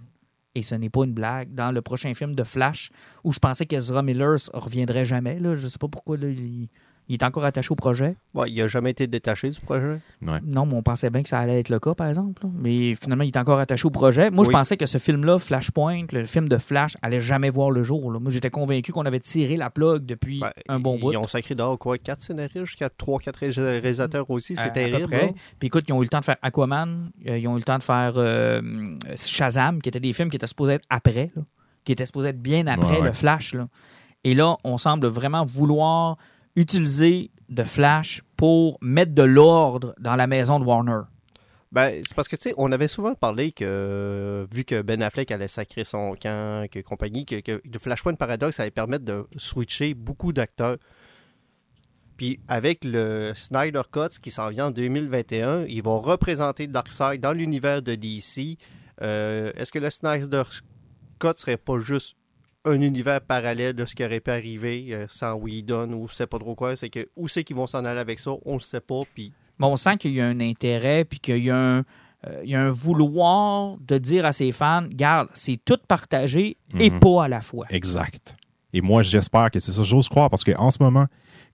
Et 0.54 0.62
ce 0.62 0.74
n'est 0.74 0.88
pas 0.88 1.04
une 1.04 1.12
blague. 1.12 1.54
Dans 1.54 1.70
le 1.72 1.82
prochain 1.82 2.14
film 2.14 2.34
de 2.34 2.42
Flash, 2.42 2.90
où 3.22 3.32
je 3.32 3.38
pensais 3.38 3.66
qu'Ezra 3.66 4.02
Miller 4.02 4.34
s- 4.34 4.50
reviendrait 4.54 5.04
jamais, 5.04 5.38
là, 5.38 5.54
je 5.56 5.68
sais 5.68 5.78
pas 5.78 5.88
pourquoi 5.88 6.16
là, 6.16 6.28
il, 6.28 6.68
il 7.08 7.14
est 7.14 7.22
encore 7.22 7.44
attaché 7.44 7.70
au 7.72 7.74
projet. 7.74 8.16
Ouais, 8.34 8.50
il 8.50 8.60
a 8.60 8.66
jamais 8.68 8.90
été 8.90 9.06
détaché 9.06 9.50
du 9.50 9.58
projet? 9.60 9.98
Ouais. 10.22 10.38
Non, 10.44 10.66
mais 10.66 10.74
on 10.74 10.82
pensait 10.82 11.08
bien 11.10 11.22
que 11.22 11.28
ça 11.28 11.38
allait 11.38 11.60
être 11.60 11.70
le 11.70 11.78
cas, 11.78 11.94
par 11.94 12.08
exemple. 12.08 12.44
là. 12.44 12.50
Mais 12.54 12.94
finalement, 12.94 13.24
il 13.24 13.28
est 13.28 13.36
encore 13.38 13.58
attaché 13.58 13.86
au 13.86 13.90
projet. 13.90 14.30
Moi, 14.30 14.44
je 14.44 14.50
pensais 14.50 14.76
que 14.76 14.86
ce 14.86 14.98
film-là, 14.98 15.38
Flashpoint, 15.38 16.06
le 16.12 16.26
film 16.26 16.48
de 16.48 16.58
Flash, 16.58 16.96
allait 17.02 17.20
jamais 17.20 17.50
voir 17.50 17.70
le 17.70 17.82
jour. 17.82 18.12
là. 18.12 18.18
Moi, 18.20 18.30
j'étais 18.30 18.50
convaincu 18.50 18.92
qu'on 18.92 19.06
avait 19.06 19.20
tiré 19.20 19.56
la 19.56 19.70
plug 19.70 20.04
depuis 20.04 20.40
Ben, 20.40 20.50
un 20.68 20.80
bon 20.80 20.96
ils, 20.96 21.00
bout. 21.00 21.12
Ils 21.12 21.16
ont 21.16 21.26
sacré 21.26 21.54
dehors 21.54 21.78
quoi, 21.78 21.96
4 21.98 22.20
scénaristes 22.20 22.64
jusqu'à 22.66 22.88
3-4 22.88 23.36
réalisateurs 23.60 24.28
aussi, 24.30 24.54
c'est 24.54 24.60
À- 24.62 24.64
à 24.64 24.68
peu 24.68 24.74
terrible. 24.74 25.16
Puis 25.58 25.66
écoute, 25.68 25.84
ils 25.88 25.92
ont 25.92 26.00
eu 26.00 26.04
le 26.04 26.08
temps 26.10 26.20
de 26.20 26.24
faire 26.26 26.36
Aquaman, 26.42 27.10
euh, 27.26 27.38
ils 27.38 27.48
ont 27.48 27.54
eu 27.56 27.60
le 27.60 27.64
temps 27.64 27.78
de 27.78 27.82
faire 27.82 28.12
euh, 28.16 28.60
Shazam, 29.16 29.80
qui 29.80 29.88
étaient 29.88 30.00
des 30.00 30.12
films 30.12 30.30
qui 30.30 30.36
étaient 30.36 30.46
supposés 30.46 30.74
être 30.74 30.84
après, 30.90 31.32
là, 31.34 31.42
qui 31.84 31.92
étaient 31.92 32.06
supposés 32.06 32.28
être 32.28 32.42
bien 32.42 32.66
après 32.66 32.86
Ouais, 32.96 32.98
ouais. 33.00 33.06
le 33.06 33.12
Flash. 33.12 33.54
Là. 33.54 33.68
Et 34.24 34.34
là, 34.34 34.56
on 34.64 34.78
semble 34.78 35.06
vraiment 35.06 35.44
vouloir 35.44 36.16
utiliser 36.56 37.30
de 37.48 37.64
Flash 37.64 38.22
pour 38.36 38.78
mettre 38.80 39.14
de 39.14 39.22
l'ordre 39.22 39.94
dans 39.98 40.16
la 40.16 40.26
maison 40.26 40.60
de 40.60 40.64
Warner. 40.64 41.00
Ben, 41.70 42.00
c'est 42.06 42.14
parce 42.14 42.28
que, 42.28 42.36
tu 42.36 42.42
sais, 42.42 42.54
on 42.56 42.72
avait 42.72 42.88
souvent 42.88 43.14
parlé 43.14 43.52
que, 43.52 44.46
vu 44.50 44.64
que 44.64 44.80
Ben 44.80 45.02
Affleck 45.02 45.30
allait 45.30 45.48
sacrer 45.48 45.84
son 45.84 46.14
camp, 46.14 46.66
que 46.70 46.80
compagnie, 46.80 47.26
que, 47.26 47.40
que 47.40 47.60
de 47.62 47.78
Flashpoint 47.78 48.14
Paradox 48.14 48.58
allait 48.58 48.70
permettre 48.70 49.04
de 49.04 49.26
switcher 49.36 49.92
beaucoup 49.92 50.32
d'acteurs. 50.32 50.78
Puis 52.16 52.40
avec 52.48 52.84
le 52.84 53.32
Snyder 53.34 53.82
Cut 53.92 54.18
qui 54.20 54.30
s'en 54.30 54.48
vient 54.48 54.66
en 54.66 54.70
2021, 54.70 55.66
ils 55.66 55.82
vont 55.82 56.00
représenter 56.00 56.66
Darkseid 56.66 57.20
dans 57.20 57.32
l'univers 57.32 57.82
de 57.82 57.94
DC. 57.94 58.58
Euh, 59.02 59.52
Est-ce 59.54 59.70
que 59.70 59.78
le 59.78 59.90
Snyder 59.90 60.42
Cut 61.20 61.34
serait 61.36 61.58
pas 61.58 61.78
juste 61.78 62.16
un 62.68 62.80
univers 62.80 63.20
parallèle 63.20 63.74
de 63.74 63.84
ce 63.84 63.94
qui 63.94 64.04
aurait 64.04 64.20
pu 64.20 64.30
arriver 64.30 64.86
euh, 64.92 65.06
sans 65.08 65.34
Whedon 65.34 65.92
ou 65.92 66.08
je 66.08 66.14
sais 66.14 66.26
pas 66.26 66.38
trop 66.38 66.54
quoi? 66.54 66.76
C'est 66.76 66.88
que 66.90 67.08
où 67.16 67.28
c'est 67.28 67.44
qu'ils 67.44 67.56
vont 67.56 67.66
s'en 67.66 67.84
aller 67.84 68.00
avec 68.00 68.18
ça? 68.18 68.32
On 68.44 68.54
le 68.54 68.60
sait 68.60 68.80
pas. 68.80 69.00
Puis 69.14 69.32
Bon, 69.58 69.68
on 69.72 69.76
sent 69.76 69.96
qu'il 69.96 70.12
y 70.12 70.20
a 70.20 70.26
un 70.26 70.38
intérêt, 70.40 71.04
puis 71.04 71.18
qu'il 71.18 71.44
y 71.44 71.50
a 71.50 71.56
un, 71.56 71.78
euh, 72.26 72.40
il 72.44 72.50
y 72.50 72.54
a 72.54 72.60
un 72.60 72.70
vouloir 72.70 73.76
de 73.86 73.98
dire 73.98 74.24
à 74.26 74.32
ses 74.32 74.52
fans, 74.52 74.84
garde, 74.88 75.28
c'est 75.32 75.58
tout 75.64 75.78
partagé 75.88 76.56
et 76.78 76.90
Mhm. 76.90 77.00
pas 77.00 77.24
à 77.24 77.28
la 77.28 77.40
fois. 77.40 77.66
Exact. 77.70 78.34
Et 78.72 78.80
moi, 78.80 79.02
j'espère 79.02 79.50
que 79.50 79.58
c'est 79.60 79.72
ça. 79.72 79.82
J'ose 79.82 80.08
croire 80.08 80.28
parce 80.30 80.44
qu'en 80.44 80.70
ce 80.70 80.82
moment, 80.82 81.06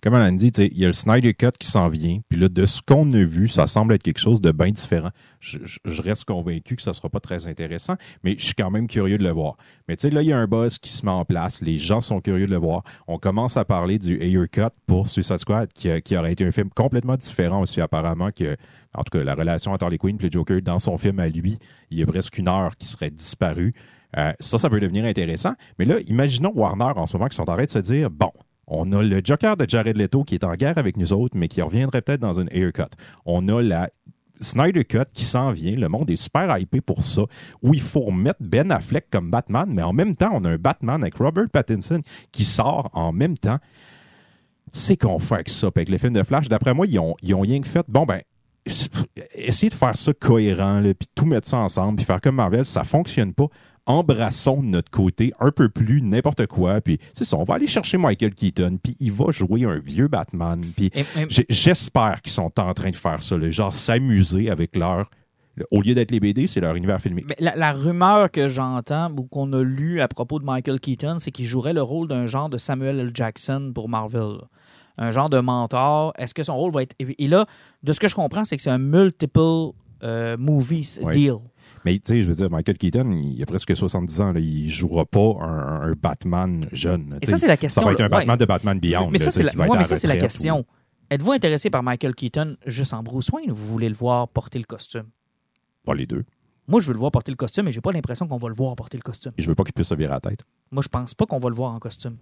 comme 0.04 0.16
elle 0.16 0.20
a 0.20 0.30
dit, 0.30 0.48
il 0.48 0.78
y 0.78 0.84
a 0.84 0.88
le 0.88 0.92
Snyder 0.92 1.32
Cut 1.32 1.52
qui 1.58 1.66
s'en 1.66 1.88
vient. 1.88 2.20
Puis 2.28 2.38
là, 2.38 2.50
de 2.50 2.66
ce 2.66 2.82
qu'on 2.82 3.10
a 3.14 3.24
vu, 3.24 3.48
ça 3.48 3.66
semble 3.66 3.94
être 3.94 4.02
quelque 4.02 4.20
chose 4.20 4.42
de 4.42 4.52
bien 4.52 4.70
différent. 4.70 5.08
Je, 5.40 5.58
reste 6.02 6.26
convaincu 6.26 6.76
que 6.76 6.82
ça 6.82 6.92
sera 6.92 7.08
pas 7.08 7.20
très 7.20 7.46
intéressant, 7.46 7.94
mais 8.22 8.36
je 8.36 8.44
suis 8.44 8.54
quand 8.54 8.70
même 8.70 8.86
curieux 8.86 9.16
de 9.16 9.22
le 9.22 9.30
voir. 9.30 9.56
Mais 9.88 9.96
tu 9.96 10.02
sais, 10.02 10.14
là, 10.14 10.20
il 10.20 10.28
y 10.28 10.32
a 10.34 10.36
un 10.36 10.46
buzz 10.46 10.76
qui 10.76 10.92
se 10.92 11.06
met 11.06 11.10
en 11.10 11.24
place. 11.24 11.62
Les 11.62 11.78
gens 11.78 12.02
sont 12.02 12.20
curieux 12.20 12.44
de 12.44 12.50
le 12.50 12.58
voir. 12.58 12.82
On 13.08 13.16
commence 13.16 13.56
à 13.56 13.64
parler 13.64 13.98
du 13.98 14.20
Ayer 14.22 14.46
Cut 14.52 14.74
pour 14.86 15.08
Suicide 15.08 15.38
Squad, 15.38 15.72
qui, 15.72 15.88
qui 16.02 16.18
aurait 16.18 16.32
été 16.32 16.44
un 16.44 16.50
film 16.50 16.68
complètement 16.68 17.16
différent 17.16 17.62
aussi, 17.62 17.80
apparemment, 17.80 18.28
que, 18.30 18.58
en 18.92 19.04
tout 19.04 19.18
cas, 19.18 19.24
la 19.24 19.34
relation 19.34 19.72
entre 19.72 19.84
Harley 19.84 19.96
Quinn 19.96 20.18
et 20.20 20.24
le 20.24 20.30
Joker 20.30 20.60
dans 20.60 20.80
son 20.80 20.98
film 20.98 21.18
à 21.18 21.28
lui, 21.28 21.58
il 21.90 21.98
y 21.98 22.02
a 22.02 22.06
presque 22.06 22.36
une 22.36 22.48
heure 22.48 22.76
qui 22.76 22.88
serait 22.88 23.10
disparue. 23.10 23.72
Euh, 24.18 24.34
ça, 24.38 24.58
ça 24.58 24.68
peut 24.68 24.80
devenir 24.80 25.06
intéressant. 25.06 25.54
Mais 25.78 25.86
là, 25.86 25.96
imaginons 26.08 26.52
Warner 26.54 26.92
en 26.94 27.06
ce 27.06 27.16
moment 27.16 27.30
qui 27.30 27.36
sont 27.36 27.48
en 27.48 27.54
train 27.54 27.64
de 27.64 27.70
se 27.70 27.78
dire 27.78 28.10
bon, 28.10 28.30
on 28.66 28.92
a 28.92 29.02
le 29.02 29.20
Joker 29.22 29.56
de 29.56 29.68
Jared 29.68 29.96
Leto 29.96 30.24
qui 30.24 30.34
est 30.34 30.44
en 30.44 30.54
guerre 30.54 30.78
avec 30.78 30.96
nous 30.96 31.12
autres, 31.12 31.36
mais 31.36 31.48
qui 31.48 31.62
reviendrait 31.62 32.02
peut-être 32.02 32.20
dans 32.20 32.40
une 32.40 32.48
haircut. 32.50 32.82
On 33.24 33.48
a 33.48 33.62
la 33.62 33.90
Snyder 34.40 34.84
Cut 34.84 35.04
qui 35.12 35.24
s'en 35.24 35.52
vient. 35.52 35.76
Le 35.76 35.88
monde 35.88 36.10
est 36.10 36.16
super 36.16 36.56
hypé 36.58 36.80
pour 36.80 37.02
ça. 37.02 37.22
Où 37.62 37.74
il 37.74 37.80
faut 37.80 38.00
remettre 38.00 38.40
Ben 38.40 38.70
Affleck 38.70 39.08
comme 39.10 39.30
Batman, 39.30 39.68
mais 39.72 39.82
en 39.82 39.92
même 39.92 40.14
temps, 40.16 40.30
on 40.32 40.44
a 40.44 40.50
un 40.50 40.58
Batman 40.58 41.02
avec 41.02 41.16
Robert 41.16 41.48
Pattinson 41.50 42.00
qui 42.32 42.44
sort 42.44 42.90
en 42.92 43.12
même 43.12 43.38
temps. 43.38 43.58
C'est 44.72 44.96
qu'on 44.96 45.18
fait 45.18 45.34
avec 45.34 45.48
ça. 45.48 45.68
Avec 45.68 45.88
le 45.88 45.98
film 45.98 46.12
de 46.12 46.22
Flash, 46.22 46.48
d'après 46.48 46.74
moi, 46.74 46.86
ils 46.86 46.98
ont, 46.98 47.14
ils 47.22 47.34
ont 47.34 47.40
rien 47.40 47.60
que 47.60 47.68
fait. 47.68 47.84
Bon, 47.88 48.04
ben, 48.04 48.22
essayer 49.34 49.68
de 49.68 49.74
faire 49.74 49.96
ça 49.96 50.12
cohérent, 50.14 50.82
puis 50.82 51.08
tout 51.14 51.26
mettre 51.26 51.46
ça 51.46 51.58
ensemble, 51.58 51.96
puis 51.96 52.04
faire 52.04 52.20
comme 52.20 52.36
Marvel, 52.36 52.64
ça 52.64 52.84
fonctionne 52.84 53.34
pas. 53.34 53.46
Embrassons 53.86 54.62
de 54.62 54.66
notre 54.68 54.90
côté 54.90 55.32
un 55.40 55.50
peu 55.50 55.68
plus 55.68 56.00
n'importe 56.00 56.46
quoi, 56.46 56.80
puis 56.80 56.98
c'est 57.12 57.24
ça, 57.24 57.36
on 57.36 57.44
va 57.44 57.54
aller 57.56 57.66
chercher 57.66 57.98
Michael 57.98 58.34
Keaton, 58.34 58.78
puis 58.82 58.96
il 59.00 59.12
va 59.12 59.30
jouer 59.30 59.64
un 59.64 59.78
vieux 59.78 60.08
Batman, 60.08 60.62
puis 60.76 60.90
j'espère 61.48 62.22
qu'ils 62.22 62.32
sont 62.32 62.58
en 62.58 62.72
train 62.74 62.90
de 62.90 62.96
faire 62.96 63.22
ça, 63.22 63.36
là, 63.36 63.50
genre 63.50 63.74
s'amuser 63.74 64.50
avec 64.50 64.76
leur... 64.76 65.10
Au 65.70 65.80
lieu 65.82 65.94
d'être 65.94 66.10
les 66.10 66.18
BD, 66.18 66.48
c'est 66.48 66.58
leur 66.60 66.74
univers 66.74 67.00
filmique. 67.00 67.26
Mais 67.28 67.36
la, 67.38 67.54
la 67.54 67.70
rumeur 67.72 68.28
que 68.32 68.48
j'entends 68.48 69.12
ou 69.16 69.22
qu'on 69.22 69.52
a 69.52 69.62
lu 69.62 70.00
à 70.00 70.08
propos 70.08 70.40
de 70.40 70.44
Michael 70.44 70.80
Keaton, 70.80 71.18
c'est 71.20 71.30
qu'il 71.30 71.44
jouerait 71.44 71.72
le 71.72 71.82
rôle 71.82 72.08
d'un 72.08 72.26
genre 72.26 72.48
de 72.48 72.58
Samuel 72.58 72.98
L. 72.98 73.10
Jackson 73.14 73.70
pour 73.72 73.88
Marvel. 73.88 74.38
Un 74.98 75.12
genre 75.12 75.30
de 75.30 75.38
mentor. 75.38 76.12
Est-ce 76.18 76.34
que 76.34 76.42
son 76.42 76.56
rôle 76.56 76.72
va 76.72 76.82
être. 76.82 76.96
Et 76.98 77.28
là, 77.28 77.46
de 77.84 77.92
ce 77.92 78.00
que 78.00 78.08
je 78.08 78.16
comprends, 78.16 78.44
c'est 78.44 78.56
que 78.56 78.62
c'est 78.64 78.70
un 78.70 78.78
multiple 78.78 79.70
euh, 80.02 80.36
movies 80.36 80.98
Ouais. 81.00 81.14
deal. 81.14 81.36
Mais 81.84 81.94
tu 81.94 82.00
sais, 82.06 82.22
je 82.22 82.28
veux 82.28 82.34
dire, 82.34 82.50
Michael 82.50 82.78
Keaton, 82.78 83.10
il 83.22 83.42
a 83.42 83.46
presque 83.46 83.76
70 83.76 84.20
ans, 84.20 84.32
là, 84.32 84.40
il 84.40 84.70
jouera 84.70 85.04
pas 85.04 85.36
un, 85.40 85.90
un 85.90 85.92
Batman 85.92 86.66
jeune. 86.72 87.18
Et 87.22 87.26
ça, 87.26 87.36
c'est 87.36 87.46
la 87.46 87.56
question. 87.56 87.80
Ça 87.80 87.86
va 87.86 87.92
être 87.92 88.00
un. 88.00 88.08
Batman 88.08 88.30
Ouais. 88.30 88.36
de 88.38 88.44
Batman 88.46 88.80
Beyond. 88.80 89.10
Mais 89.10 89.18
là, 89.18 89.24
ça, 89.26 89.30
c'est 89.30 89.42
la, 89.42 89.52
ouais, 89.54 89.68
mais 89.78 89.84
ça, 89.84 89.96
c'est 89.96 90.06
la 90.06 90.16
question. 90.16 90.60
ou- 90.60 90.64
Êtes-vous 91.10 91.32
intéressé 91.32 91.68
par 91.68 91.82
Michael 91.82 92.14
Keaton 92.14 92.56
juste 92.66 92.94
en 92.94 93.02
Bruce 93.02 93.28
Wayne 93.30 93.50
ou 93.50 93.54
vous 93.54 93.66
voulez 93.66 93.88
le 93.90 93.94
voir 93.94 94.26
porter 94.28 94.58
le 94.58 94.64
costume? 94.64 95.04
Pas 95.84 95.94
les 95.94 96.06
deux. 96.06 96.24
Moi, 96.66 96.80
je 96.80 96.86
veux 96.86 96.94
le 96.94 96.98
voir 96.98 97.10
porter 97.10 97.30
le 97.30 97.36
costume, 97.36 97.66
mais 97.66 97.72
j'ai 97.72 97.80
pas 97.82 97.92
l'impression 97.92 98.26
qu'on 98.26 98.38
va 98.38 98.48
le 98.48 98.54
voir 98.54 98.74
porter 98.74 98.96
le 98.96 99.02
costume. 99.02 99.32
Et 99.36 99.42
je 99.42 99.48
veux 99.48 99.54
pas 99.54 99.64
qu'il 99.64 99.74
puisse 99.74 99.88
se 99.88 99.94
virer 99.94 100.12
la 100.12 100.20
tête. 100.20 100.44
Moi, 100.70 100.82
je 100.82 100.88
pense 100.88 101.12
pas 101.14 101.26
qu'on 101.26 101.38
va 101.38 101.48
le 101.50 101.54
voir 101.54 101.74
en 101.74 101.78
costume. 101.78 102.16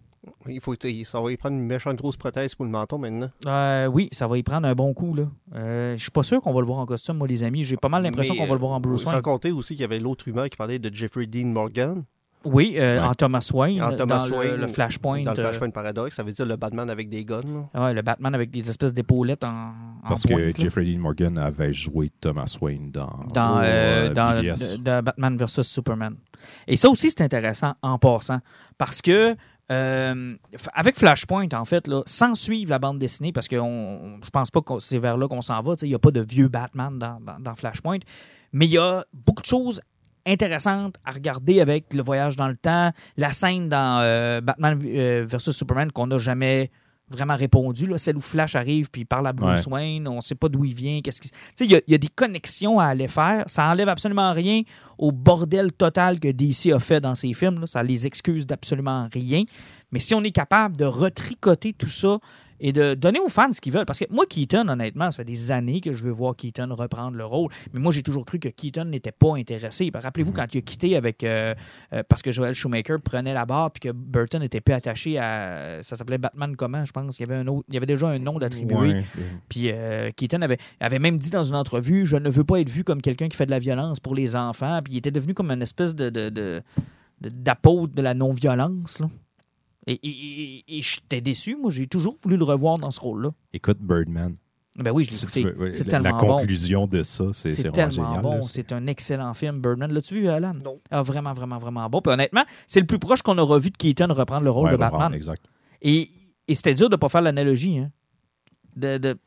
il 0.48 0.60
faut 0.60 0.74
il- 0.84 1.04
ça 1.04 1.20
va 1.20 1.30
y 1.32 1.36
prendre 1.36 1.56
une 1.56 1.64
méchante 1.66 1.96
grosse 1.96 2.16
prothèse 2.16 2.54
pour 2.54 2.64
le 2.64 2.70
menton 2.70 2.98
maintenant. 2.98 3.30
Euh, 3.46 3.86
oui, 3.86 4.08
ça 4.12 4.26
va 4.26 4.36
y 4.38 4.42
prendre 4.42 4.66
un 4.66 4.74
bon 4.74 4.92
coup. 4.94 5.14
Là. 5.14 5.24
Euh, 5.54 5.96
je 5.96 6.02
suis 6.02 6.10
pas 6.10 6.22
sûr 6.24 6.40
qu'on 6.40 6.52
va 6.52 6.60
le 6.60 6.66
voir 6.66 6.78
en 6.78 6.86
costume, 6.86 7.16
moi, 7.18 7.26
les 7.28 7.42
amis. 7.44 7.62
J'ai 7.64 7.76
pas 7.76 7.88
mal 7.88 8.02
l'impression 8.02 8.34
qu'on 8.34 8.46
va 8.46 8.54
le 8.54 8.60
voir 8.60 8.72
en 8.72 8.80
Bruce 8.80 9.02
Sans 9.04 9.10
Wayne. 9.12 9.22
compter 9.22 9.52
aussi 9.52 9.74
qu'il 9.74 9.82
y 9.82 9.84
avait 9.84 9.98
l'autre 10.00 10.24
rumeur 10.24 10.48
qui 10.50 10.56
parlait 10.56 10.78
de 10.78 10.92
Jeffrey 10.94 11.26
Dean 11.26 11.46
Morgan 11.46 12.04
Oui, 12.44 12.74
euh, 12.76 12.98
Ouais. 13.00 13.06
en 13.06 13.14
Thomas 13.14 13.48
Wayne, 13.54 13.82
En 13.82 13.94
Thomas 13.96 14.18
dans 14.18 14.26
le- 14.26 14.36
Wayne, 14.38 14.56
le, 14.60 14.66
Flashpoint. 14.66 15.22
dans 15.22 15.32
le 15.32 15.38
euh, 15.38 15.42
Flashpoint 15.42 15.70
Paradox. 15.70 16.14
Ça 16.16 16.22
veut 16.22 16.32
dire 16.32 16.46
le 16.46 16.56
Batman 16.56 16.88
avec 16.90 17.08
des 17.08 17.24
guns. 17.24 17.40
là. 17.74 17.84
ouais, 17.84 17.94
le 17.94 18.02
Batman 18.02 18.34
avec 18.34 18.50
des 18.50 18.68
espèces 18.68 18.92
d'épaulettes 18.94 19.44
en, 19.44 19.68
en 20.04 20.08
Parce 20.08 20.22
que 20.24 20.34
là. 20.34 20.50
Jeffrey 20.56 20.84
Dean 20.84 20.98
Morgan 20.98 21.38
avait 21.38 21.72
joué 21.72 22.10
Thomas 22.20 22.56
Wayne 22.60 22.90
dans, 22.90 23.24
dans, 23.32 23.58
euh, 23.58 23.62
euh, 23.64 24.12
dans 24.14 24.40
BVS. 24.40 24.72
de- 24.72 24.76
de 24.78 25.00
Batman 25.00 25.36
vs 25.36 25.62
Superman. 25.62 26.16
Et 26.66 26.76
ça 26.76 26.88
aussi, 26.88 27.10
c'est 27.10 27.22
intéressant 27.22 27.74
en 27.82 27.98
passant. 27.98 28.38
Parce 28.78 29.00
que 29.02 29.36
euh, 29.70 30.34
avec 30.74 30.96
Flashpoint, 30.98 31.46
en 31.54 31.64
fait, 31.64 31.86
là, 31.86 32.02
sans 32.04 32.34
suivre 32.34 32.70
la 32.70 32.78
bande 32.78 32.98
dessinée, 32.98 33.32
parce 33.32 33.48
que 33.48 33.56
on, 33.56 34.18
je 34.22 34.28
pense 34.30 34.50
pas 34.50 34.60
que 34.60 34.78
c'est 34.80 34.98
vers 34.98 35.16
là 35.16 35.28
qu'on 35.28 35.40
s'en 35.40 35.62
va. 35.62 35.76
tu 35.76 35.80
sais, 35.80 35.86
Il 35.86 35.90
n'y 35.90 35.94
a 35.94 35.98
pas 35.98 36.10
de 36.10 36.20
vieux 36.20 36.48
Batman 36.48 36.98
dans, 36.98 37.18
dans- 37.20 37.38
dans 37.40 37.54
Flashpoint. 37.54 37.98
Mais 38.52 38.66
il 38.66 38.72
y 38.72 38.78
a 38.78 39.04
beaucoup 39.14 39.40
de 39.40 39.46
choses 39.46 39.80
intéressantes 40.26 40.96
à 41.04 41.12
regarder 41.12 41.60
avec 41.60 41.92
le 41.94 42.02
voyage 42.02 42.36
dans 42.36 42.48
le 42.48 42.56
temps, 42.56 42.90
la 43.16 43.32
scène 43.32 43.68
dans 43.68 44.00
euh, 44.02 44.40
Batman 44.40 44.78
euh, 44.84 45.26
vs 45.28 45.50
Superman 45.52 45.90
qu'on 45.92 46.06
n'a 46.06 46.18
jamais 46.18 46.70
vraiment 47.08 47.36
répondu, 47.36 47.86
là, 47.86 47.98
celle 47.98 48.16
où 48.16 48.20
Flash 48.20 48.54
arrive 48.56 48.88
puis 48.90 49.02
il 49.02 49.04
parle 49.04 49.26
à 49.26 49.34
Bruce 49.34 49.66
Wayne, 49.66 50.08
on 50.08 50.22
sait 50.22 50.34
pas 50.34 50.48
d'où 50.48 50.64
il 50.64 50.74
vient, 50.74 51.00
qu'est-ce 51.02 51.20
qui... 51.20 51.28
Tu 51.28 51.36
sais, 51.56 51.64
il 51.66 51.72
y 51.72 51.74
a- 51.74 51.80
il 51.86 51.92
y, 51.92 51.94
a 51.94 51.98
des 51.98 52.08
connexions 52.08 52.78
à 52.78 52.86
aller 52.86 53.06
faire, 53.08 53.44
ça 53.48 53.64
enlève 53.70 53.88
absolument 53.90 54.32
rien 54.32 54.62
au 54.96 55.12
bordel 55.12 55.72
total 55.72 56.18
que 56.20 56.28
DC 56.28 56.72
a 56.72 56.78
fait 56.80 57.00
dans 57.02 57.14
ses 57.14 57.34
films, 57.34 57.60
là. 57.60 57.66
ça 57.66 57.82
les 57.82 58.06
excuse 58.06 58.46
d'absolument 58.46 59.08
rien, 59.12 59.42
mais 59.90 59.98
si 59.98 60.14
on 60.14 60.22
est 60.24 60.30
capable 60.30 60.76
de 60.78 60.86
retricoter 60.86 61.74
tout 61.74 61.90
ça 61.90 62.18
et 62.62 62.72
de 62.72 62.94
donner 62.94 63.18
aux 63.18 63.28
fans 63.28 63.52
ce 63.52 63.60
qu'ils 63.60 63.72
veulent, 63.72 63.84
parce 63.84 63.98
que 63.98 64.04
moi, 64.08 64.24
Keaton, 64.26 64.68
honnêtement, 64.68 65.10
ça 65.10 65.18
fait 65.18 65.24
des 65.24 65.50
années 65.50 65.80
que 65.80 65.92
je 65.92 66.02
veux 66.02 66.12
voir 66.12 66.34
Keaton 66.36 66.68
reprendre 66.74 67.16
le 67.18 67.24
rôle, 67.26 67.50
mais 67.74 67.80
moi, 67.80 67.92
j'ai 67.92 68.02
toujours 68.02 68.24
cru 68.24 68.38
que 68.38 68.48
Keaton 68.48 68.84
n'était 68.86 69.12
pas 69.12 69.36
intéressé. 69.36 69.90
Rappelez-vous 69.92 70.32
quand 70.32 70.46
il 70.54 70.58
a 70.58 70.60
quitté 70.62 70.96
avec... 70.96 71.24
euh, 71.24 71.54
euh, 71.92 72.02
parce 72.08 72.22
que 72.22 72.32
Joel 72.32 72.54
Schumacher 72.54 72.96
prenait 73.02 73.34
la 73.34 73.44
barre 73.44 73.72
puis 73.72 73.80
que 73.80 73.92
Burton 73.92 74.40
n'était 74.40 74.60
plus 74.60 74.72
attaché 74.74 75.18
à... 75.18 75.82
Ça 75.82 75.96
s'appelait 75.96 76.18
Batman 76.18 76.54
comment, 76.56 76.84
je 76.84 76.92
pense? 76.92 77.18
Il 77.18 77.22
y 77.22 77.24
avait, 77.30 77.34
un 77.40 77.46
autre, 77.48 77.64
il 77.68 77.74
y 77.74 77.76
avait 77.76 77.86
déjà 77.86 78.08
un 78.08 78.18
nom 78.20 78.38
d'attribué. 78.38 78.76
Ouais. 78.76 79.04
Puis 79.48 79.70
euh, 79.72 80.10
Keaton 80.14 80.40
avait, 80.42 80.58
avait 80.78 81.00
même 81.00 81.18
dit 81.18 81.30
dans 81.30 81.44
une 81.44 81.56
entrevue 81.56 82.06
Je 82.06 82.16
ne 82.16 82.30
veux 82.30 82.44
pas 82.44 82.60
être 82.60 82.70
vu 82.70 82.84
comme 82.84 83.02
quelqu'un 83.02 83.28
qui 83.28 83.36
fait 83.36 83.46
de 83.46 83.50
la 83.50 83.58
violence 83.58 83.98
pour 83.98 84.14
les 84.14 84.36
enfants. 84.36 84.80
Puis 84.84 84.94
il 84.94 84.96
était 84.98 85.10
devenu 85.10 85.34
comme 85.34 85.50
une 85.50 85.62
espèce 85.62 85.96
de, 85.96 86.10
de, 86.10 86.28
de- 86.28 86.62
de- 87.20 87.28
d'apôtre 87.28 87.92
de 87.94 88.02
la 88.02 88.14
non-violence. 88.14 89.00
Et, 89.86 89.94
et, 89.94 90.08
et- 90.08 90.78
et 90.78 90.82
j'étais 90.82 91.20
déçu. 91.20 91.56
Moi, 91.56 91.70
j'ai 91.70 91.86
toujours 91.86 92.16
voulu 92.22 92.36
le 92.36 92.44
revoir 92.44 92.78
dans 92.78 92.90
ce 92.90 93.00
rôle-là. 93.00 93.30
Écoute 93.52 93.78
Birdman. 93.80 94.34
Ben 94.78 94.90
oui, 94.90 95.04
je 95.04 95.10
l'ai 95.10 95.16
Si 95.16 95.24
écouté. 95.24 95.42
tu 95.42 95.48
veux, 95.48 95.58
ouais, 95.64 95.72
C'est 95.74 95.86
la, 95.90 95.98
la 95.98 96.10
tellement 96.12 96.20
bon. 96.26 96.36
conclusion 96.38 96.86
de 96.86 97.02
ça, 97.02 97.24
c'est, 97.32 97.50
c'est 97.50 97.62
C'est 97.62 97.68
vraiment 97.68 97.90
tellement 97.90 98.06
génial. 98.08 98.22
bon. 98.22 98.34
là. 98.36 98.40
C'est 98.42 98.72
un 98.72 98.86
excellent 98.86 99.34
film, 99.34 99.60
Birdman. 99.60 99.92
L'as-tu 99.92 100.14
vu, 100.14 100.28
Alan? 100.28 100.54
Non. 100.54 100.80
Ah, 100.90 101.02
vraiment, 101.02 101.32
vraiment, 101.34 101.58
vraiment 101.58 101.90
bon. 101.90 102.00
Puis 102.00 102.12
honnêtement, 102.12 102.44
c'est 102.66 102.80
le 102.80 102.86
plus 102.86 102.98
proche 102.98 103.20
qu'on 103.22 103.36
aura 103.38 103.58
vu 103.58 103.70
de 103.70 103.76
Keaton 103.76 104.06
reprendre 104.14 104.44
le 104.44 104.50
rôle 104.50 104.66
Ouais, 104.66 104.72
de 104.72 104.76
Batman. 104.78 105.12
Exact. 105.12 105.42
Et, 105.82 106.10
et 106.48 106.54
c'était 106.54 106.74
dur 106.74 106.88
de 106.88 106.94
ne 106.94 106.98
pas 106.98 107.10
faire 107.10 107.20
l'analogie. 107.22 107.80
Hein. 107.80 107.90
De, 108.76 108.96
de, 108.96 109.18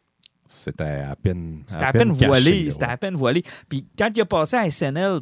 C'était 0.48 0.84
à 0.84 1.16
peine. 1.16 1.62
C'était 1.68 1.84
à 1.84 1.94
peine 1.94 2.12
voilé. 2.12 2.72
C'était 2.72 2.86
ouais. 2.86 2.92
à 2.92 2.98
peine 2.98 3.16
voilé. 3.16 3.44
Puis 3.70 3.86
quand 3.98 4.10
il 4.16 4.22
a 4.22 4.26
passé 4.26 4.56
à 4.56 4.72
SNL, 4.72 5.20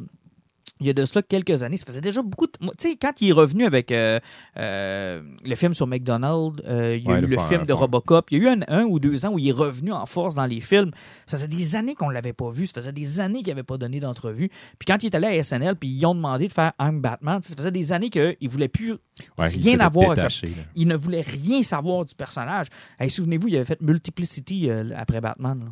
il 0.80 0.88
y 0.88 0.90
a 0.90 0.92
de 0.92 1.04
cela 1.04 1.22
quelques 1.22 1.62
années, 1.62 1.76
ça 1.76 1.86
faisait 1.86 2.00
déjà 2.00 2.20
beaucoup 2.20 2.46
de. 2.46 2.52
Tu 2.52 2.66
sais, 2.78 2.96
quand 3.00 3.12
il 3.20 3.28
est 3.28 3.32
revenu 3.32 3.64
avec 3.64 3.92
euh, 3.92 4.18
euh, 4.56 5.22
le 5.44 5.54
film 5.54 5.72
sur 5.72 5.86
McDonald's, 5.86 6.60
euh, 6.66 6.96
il 6.96 7.04
y 7.04 7.08
a 7.08 7.12
Ouais, 7.12 7.18
eu 7.20 7.26
le 7.26 7.38
film 7.38 7.62
de 7.64 7.72
Robocop, 7.72 8.30
il 8.32 8.38
y 8.38 8.40
a 8.40 8.44
eu 8.44 8.56
un, 8.56 8.60
un 8.66 8.82
ou 8.84 8.98
deux 8.98 9.24
ans 9.24 9.32
où 9.34 9.38
il 9.38 9.48
est 9.48 9.52
revenu 9.52 9.92
en 9.92 10.04
force 10.04 10.34
dans 10.34 10.46
les 10.46 10.60
films. 10.60 10.90
Ça 11.26 11.36
faisait 11.36 11.46
des 11.48 11.76
années 11.76 11.94
qu'on 11.94 12.08
ne 12.08 12.12
l'avait 12.14 12.32
pas 12.32 12.50
vu. 12.50 12.66
Ça 12.66 12.74
faisait 12.74 12.92
des 12.92 13.20
années 13.20 13.42
qu'il 13.44 13.52
n'avait 13.52 13.62
pas 13.62 13.78
donné 13.78 14.00
d'entrevue. 14.00 14.48
Puis 14.78 14.86
quand 14.86 15.00
il 15.02 15.06
est 15.06 15.14
allé 15.14 15.38
à 15.38 15.42
SNL, 15.44 15.76
puis 15.76 15.88
ils 15.88 16.04
ont 16.06 16.14
demandé 16.14 16.48
de 16.48 16.52
faire 16.52 16.72
I'm 16.80 17.00
Batman, 17.00 17.40
ça 17.40 17.54
faisait 17.56 17.70
des 17.70 17.92
années 17.92 18.10
qu'il 18.10 18.36
ne 18.42 18.48
voulait 18.48 18.68
plus 18.68 18.92
Ouais, 19.38 19.46
rien 19.46 19.62
s'était 19.62 19.80
à 19.80 19.88
voir 19.88 20.06
avec- 20.10 20.16
détaché, 20.16 20.52
il 20.74 20.88
ne 20.88 20.96
voulait 20.96 21.20
rien 21.22 21.62
savoir 21.62 22.04
du 22.04 22.16
personnage. 22.16 22.66
Hey, 22.98 23.10
Souvenez-vous, 23.10 23.46
il 23.46 23.54
avait 23.56 23.64
fait 23.64 23.80
Multiplicity 23.80 24.68
après 24.96 25.20
Batman. 25.20 25.70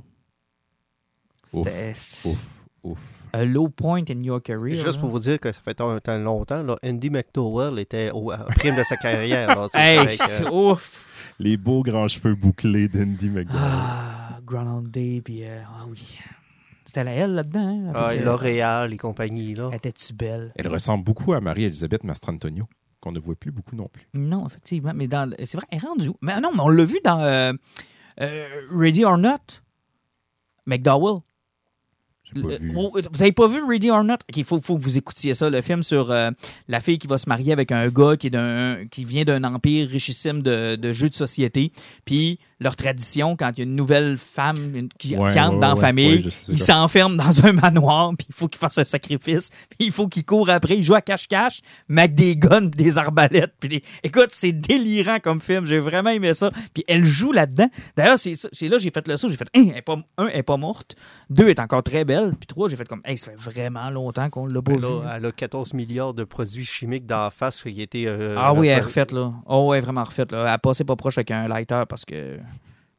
C'était. 1.45 1.93
Ouf. 2.25 2.38
Ouf. 2.85 2.99
A 3.35 3.45
low 3.45 3.68
point 3.68 4.05
in 4.11 4.23
your 4.23 4.42
career. 4.42 4.75
Juste 4.75 4.95
là. 4.97 5.01
pour 5.01 5.11
vous 5.11 5.18
dire 5.21 5.40
que 5.40 5.51
ça 5.53 5.61
fait 5.64 5.81
un 5.81 5.99
temps 6.01 6.18
longtemps, 6.18 6.62
là, 6.62 6.77
Andy 6.85 7.09
McDowell 7.11 7.79
était 7.79 8.11
au 8.12 8.31
à 8.31 8.38
prime 8.57 8.77
de 8.77 8.83
sa 8.83 8.97
carrière. 8.97 9.49
là. 9.49 9.68
Hey, 9.75 10.16
c'est- 10.16 10.47
ouf. 10.49 11.35
Les 11.38 11.57
beaux 11.57 11.83
grands 11.83 12.09
cheveux 12.09 12.35
bouclés 12.35 12.88
d'Andy 12.88 13.31
McDowell. 13.31 13.61
Ah, 13.64 14.38
Groundhog 14.45 14.88
Day, 14.90 15.23
puis 15.25 15.45
euh, 15.45 15.61
ah 15.66 15.85
oui. 15.88 16.18
C'était 16.85 17.05
la 17.05 17.12
elle 17.12 17.35
là-dedans. 17.35 17.87
hein, 17.88 17.92
Ah, 17.95 18.07
avec, 18.09 18.21
euh, 18.21 18.25
L'Oréal 18.27 18.92
et 18.92 18.99
compagnie. 18.99 19.55
Là. 19.55 19.71
Était-tu 19.73 20.12
belle? 20.12 20.53
Elle 20.57 20.68
ressemble 20.68 21.03
beaucoup 21.05 21.33
à 21.33 21.40
Marie-Elisabeth 21.40 22.05
Mastrantonio, 22.05 22.66
qu'on 23.01 23.12
ne 23.12 23.18
voit 23.18 23.35
plus 23.35 23.51
beaucoup 23.51 23.75
non 23.75 23.88
plus. 23.88 24.07
Non, 24.12 24.47
effectivement. 24.47 24.92
Mais 24.95 25.09
dans, 25.09 25.31
c'est 25.38 25.55
vrai, 25.57 25.66
elle 25.71 25.79
est 25.79 25.87
rendue? 25.87 26.11
Mais 26.21 26.38
non, 26.40 26.51
mais 26.53 26.61
on 26.61 26.68
l'a 26.68 26.85
vu 26.85 26.99
dans 27.03 27.18
euh, 27.21 27.55
euh, 28.21 28.47
Ready 28.77 29.07
or 29.07 29.16
Not. 29.16 29.38
McDowell. 30.66 31.21
Pas 32.40 32.57
vu. 32.59 32.73
oh, 32.77 32.92
vous 33.12 33.23
avez 33.23 33.33
pas 33.33 33.47
vu 33.49 33.62
Ready 33.68 33.90
or 33.90 34.05
Not? 34.05 34.16
Il 34.35 34.45
faut, 34.45 34.61
faut 34.61 34.77
que 34.77 34.83
vous 34.83 34.97
écoutiez 34.99 35.35
ça, 35.35 35.51
le 35.51 35.61
film 35.61 35.83
sur 35.83 36.11
euh, 36.11 36.31
la 36.68 36.81
fille 36.81 36.99
qui 36.99 37.07
va 37.07 37.18
se 37.18 37.29
marier 37.29 37.53
avec 37.53 37.73
un 37.73 37.88
gars 37.88 38.16
qui, 38.16 38.29
est 38.29 38.31
d'un, 38.31 38.79
qui 38.90 39.05
vient 39.05 39.25
d'un 39.25 39.45
empire 39.45 39.88
richissime 39.88 40.42
de, 40.42 40.77
de 40.77 40.92
jeux 40.92 41.09
de 41.11 41.14
société. 41.14 41.73
Puis 42.05 42.38
leur 42.61 42.77
tradition, 42.77 43.37
quand 43.37 43.51
il 43.57 43.59
y 43.59 43.61
a 43.62 43.64
une 43.64 43.75
nouvelle 43.75 44.16
femme 44.16 44.77
une- 44.77 44.88
qui, 44.88 45.16
Ouais, 45.16 45.33
qui 45.33 45.40
entre 45.40 45.55
ouais, 45.55 45.61
dans 45.61 45.68
la 45.68 45.75
ouais, 45.75 45.81
famille, 45.81 46.14
ouais, 46.16 46.23
je 46.23 46.31
sais, 46.31 46.45
c'est 46.47 46.53
il 46.53 46.59
ça. 46.61 46.75
s'enferme 46.75 47.16
dans 47.16 47.45
un 47.45 47.53
manoir, 47.53 48.12
puis 48.16 48.27
il 48.29 48.35
faut 48.35 48.47
qu'il 48.47 48.61
fasse 48.61 48.79
un 48.79 48.85
sacrifice, 48.85 49.51
puis 49.68 49.88
il 49.88 49.90
faut 49.90 50.07
qu'il 50.07 50.25
court 50.25 50.49
après, 50.49 50.77
il 50.77 50.85
joue 50.85 50.95
à 50.95 51.01
cache-cache, 51.01 51.61
mais 51.88 52.03
avec 52.03 52.14
des 52.14 52.37
guns, 52.37 52.61
des 52.71 52.99
arbalètes. 52.99 53.53
Puis 53.59 53.83
Écoute, 54.05 54.29
c'est 54.31 54.53
délirant 54.53 55.18
comme 55.18 55.40
film, 55.40 55.66
j'ai 55.66 55.81
vraiment 55.81 56.11
aimé 56.11 56.35
ça. 56.35 56.53
Puis 56.73 56.85
elle 56.87 57.05
joue 57.05 57.33
là-dedans. 57.33 57.68
D'ailleurs, 57.97 58.18
c'est 58.18 58.35
c'est 58.53 58.68
là 58.68 58.77
que 58.77 58.83
j'ai 58.83 58.90
fait 58.90 59.07
le 59.09 59.16
saut, 59.16 59.29
j'ai 59.29 59.37
fait, 59.37 59.49
Hein, 59.57 59.66
elle 59.73 59.79
est 59.79 59.83
pas, 59.83 59.97
un, 60.18 60.29
elle 60.29 60.38
est 60.38 60.42
pas 60.45 60.57
morte, 60.57 60.95
deux, 61.31 61.45
elle 61.45 61.51
est 61.51 61.61
encore 61.61 61.83
très 61.83 62.05
belle, 62.05 62.21
puis 62.30 62.46
trois, 62.46 62.68
j'ai 62.68 62.76
fait 62.76 62.88
comme, 62.88 63.02
hey, 63.04 63.18
ça 63.18 63.30
fait 63.30 63.37
vraiment 63.37 63.90
longtemps 63.90 64.30
qu'on 64.30 64.46
l'a 64.46 64.62
pas 64.62 64.72
Mais 64.72 64.78
vu. 64.78 64.82
là, 64.82 65.14
elle 65.16 65.26
a 65.26 65.32
14 65.32 65.74
milliards 65.74 66.14
de 66.14 66.24
produits 66.24 66.64
chimiques 66.64 67.06
dans 67.06 67.24
la 67.24 67.30
face. 67.30 67.58
Fait 67.58 67.72
qu'il 67.72 67.80
était, 67.82 68.04
euh, 68.06 68.35
Ah 68.38 68.54
oui, 68.54 68.68
elle 68.68 68.78
est 68.78 68.82
refaite, 68.82 69.12
là. 69.12 69.32
Oh, 69.46 69.68
ouais, 69.70 69.80
vraiment 69.80 70.04
refaite, 70.04 70.32
là. 70.32 70.52
Elle 70.52 70.58
passait 70.61 70.85
pas 70.85 70.96
proche 70.96 71.18
avec 71.18 71.30
un 71.30 71.48
lighter 71.48 71.82
parce 71.88 72.04
que. 72.04 72.38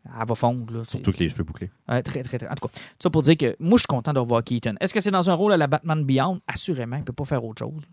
Elle 0.06 0.28
va 0.28 0.36
fondre, 0.36 0.74
là. 0.74 0.82
Surtout 0.86 1.14
que 1.14 1.20
les 1.20 1.30
cheveux 1.30 1.46
bouclés. 1.46 1.72
Ouais, 1.88 2.04
très, 2.04 2.22
très, 2.24 2.38
très. 2.38 2.48
En 2.50 2.56
tout 2.56 2.68
cas, 2.68 2.74
ça 3.02 3.10
pour 3.10 3.22
dire 3.22 3.38
que 3.38 3.56
moi, 3.60 3.78
je 3.78 3.84
suis 3.84 3.88
content 3.88 4.12
de 4.12 4.20
revoir 4.20 4.44
Keaton. 4.44 4.76
Est-ce 4.82 4.94
que 4.94 5.00
c'est 5.00 5.12
dans 5.12 5.30
un 5.30 5.34
rôle 5.34 5.54
à 5.54 5.58
la 5.58 5.68
Batman 5.68 6.04
Beyond? 6.04 6.42
Assurément, 6.46 6.98
il 6.98 7.04
peut 7.06 7.14
pas 7.14 7.24
faire 7.24 7.44
autre 7.46 7.60
chose. 7.60 7.84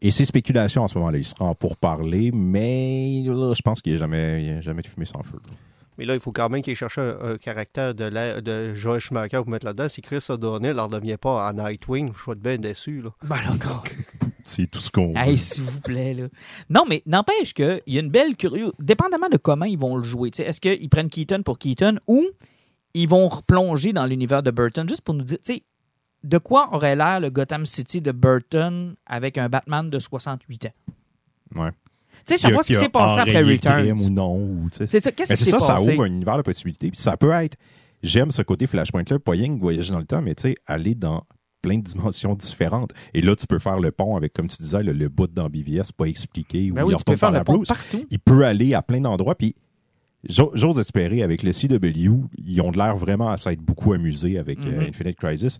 Et 0.00 0.10
c'est 0.12 0.24
spéculation 0.24 0.82
en 0.84 0.88
ce 0.88 0.96
moment-là. 0.98 1.18
Il 1.18 1.24
sera 1.24 1.44
en 1.46 1.54
pourparler, 1.54 2.30
mais 2.32 3.22
là, 3.26 3.52
je 3.54 3.62
pense 3.62 3.80
qu'il 3.80 3.92
n'y 3.92 3.96
a 3.96 4.00
jamais, 4.00 4.44
il 4.44 4.50
a 4.52 4.60
jamais 4.60 4.82
de 4.82 4.86
fumée 4.86 5.06
sans 5.06 5.22
feu. 5.24 5.40
Mais 5.98 6.04
là, 6.04 6.14
il 6.14 6.20
faut 6.20 6.32
quand 6.32 6.48
même 6.48 6.62
qu'il 6.62 6.74
cherche 6.74 6.98
un, 6.98 7.16
un 7.20 7.36
caractère 7.38 7.94
de, 7.94 8.04
la, 8.04 8.40
de 8.40 8.74
Joel 8.74 9.00
Schumacher 9.00 9.36
pour 9.38 9.48
mettre 9.48 9.66
là-dedans. 9.66 9.88
Si 9.88 10.02
Chris 10.02 10.24
O'Donnell 10.28 10.76
ne 10.76 10.80
revient 10.96 11.16
pas 11.20 11.48
en 11.48 11.52
Nightwing, 11.52 12.12
je 12.14 12.20
suis 12.22 12.34
bien 12.34 12.58
déçu. 12.58 13.00
Là. 13.02 13.10
Ben, 13.22 13.36
là, 13.36 13.52
encore. 13.52 13.84
C'est 14.46 14.70
tout 14.70 14.78
ce 14.80 14.90
qu'on 14.90 15.14
Hey, 15.16 15.30
veut. 15.30 15.36
s'il 15.36 15.62
vous 15.64 15.80
plaît, 15.80 16.12
là. 16.14 16.24
Non, 16.68 16.84
mais 16.88 17.02
n'empêche 17.06 17.54
qu'il 17.54 17.80
y 17.86 17.96
a 17.96 18.00
une 18.00 18.10
belle 18.10 18.36
curiosité. 18.36 18.76
Dépendamment 18.78 19.28
de 19.30 19.38
comment 19.38 19.64
ils 19.64 19.78
vont 19.78 19.96
le 19.96 20.02
jouer, 20.04 20.30
tu 20.30 20.38
sais, 20.38 20.48
est-ce 20.48 20.60
qu'ils 20.60 20.90
prennent 20.90 21.08
Keaton 21.08 21.42
pour 21.42 21.58
Keaton 21.58 21.98
ou 22.08 22.26
ils 22.92 23.08
vont 23.08 23.26
replonger 23.28 23.92
dans 23.94 24.04
l'univers 24.04 24.42
de 24.42 24.50
Burton? 24.50 24.86
Juste 24.88 25.00
pour 25.00 25.14
nous 25.14 25.24
dire, 25.24 25.38
tu 25.42 25.54
sais, 25.54 25.62
de 26.24 26.38
quoi 26.38 26.74
aurait 26.74 26.94
l'air 26.96 27.20
le 27.20 27.30
Gotham 27.30 27.64
City 27.64 28.00
de 28.02 28.12
Burton 28.12 28.94
avec 29.06 29.38
un 29.38 29.48
Batman 29.48 29.88
de 29.88 29.98
68 29.98 30.66
ans? 30.66 30.72
Ouais. 31.62 31.70
Tu 32.26 32.34
sais, 32.34 32.36
savoir 32.38 32.64
ce 32.64 32.72
qui 32.72 32.78
s'est 32.78 32.88
passé 32.88 33.20
après 33.20 33.42
Returns. 33.42 34.00
ou 34.00 34.10
non. 34.10 34.36
Ou, 34.36 34.68
tu 34.70 34.78
sais. 34.78 34.86
C'est 34.86 35.00
ça, 35.04 35.12
qu'est-ce 35.12 35.34
qui 35.34 35.44
s'est 35.44 35.50
ça, 35.50 35.60
ça 35.60 35.80
ouvre 35.80 36.04
un 36.04 36.06
univers 36.06 36.36
de 36.36 36.42
possibilités. 36.42 36.90
Puis 36.90 37.00
ça 37.00 37.16
peut 37.16 37.30
être. 37.32 37.56
J'aime 38.02 38.30
ce 38.30 38.42
côté 38.42 38.66
Flashpoint-là, 38.66 39.18
pas 39.18 39.32
rien 39.32 39.54
que 39.54 39.60
voyager 39.60 39.92
dans 39.92 39.98
le 39.98 40.04
temps, 40.04 40.20
mais 40.22 40.34
tu 40.34 40.42
sais, 40.42 40.54
aller 40.66 40.94
dans 40.94 41.24
plein 41.62 41.78
de 41.78 41.82
dimensions 41.82 42.34
différentes. 42.34 42.90
Et 43.14 43.22
là, 43.22 43.34
tu 43.34 43.46
peux 43.46 43.58
faire 43.58 43.78
le 43.80 43.90
pont 43.90 44.16
avec, 44.16 44.34
comme 44.34 44.48
tu 44.48 44.58
disais, 44.62 44.82
le, 44.82 44.92
le 44.92 45.08
bout 45.08 45.26
dans 45.32 45.48
BVS 45.48 45.92
pas 45.96 46.04
expliqué. 46.04 46.70
Ou 46.70 46.74
Ben 46.74 46.84
oui, 46.84 46.92
il 46.92 46.96
retourne 46.96 47.16
faire 47.16 47.30
la 47.30 47.44
Bruce. 47.44 47.68
partout. 47.68 48.04
Il 48.10 48.18
peut 48.18 48.44
aller 48.44 48.74
à 48.74 48.82
plein 48.82 49.00
d'endroits. 49.00 49.34
Puis 49.34 49.54
j'o- 50.28 50.50
j'ose 50.52 50.78
espérer, 50.78 51.22
avec 51.22 51.42
le 51.42 51.52
CW, 51.52 52.24
ils 52.36 52.60
ont 52.60 52.70
l'air 52.70 52.94
vraiment 52.96 53.30
à 53.30 53.38
s'être 53.38 53.60
beaucoup 53.60 53.94
amusés 53.94 54.38
avec 54.38 54.58
euh, 54.66 54.80
Mhm. 54.82 54.88
Infinite 54.90 55.16
Crisis. 55.16 55.58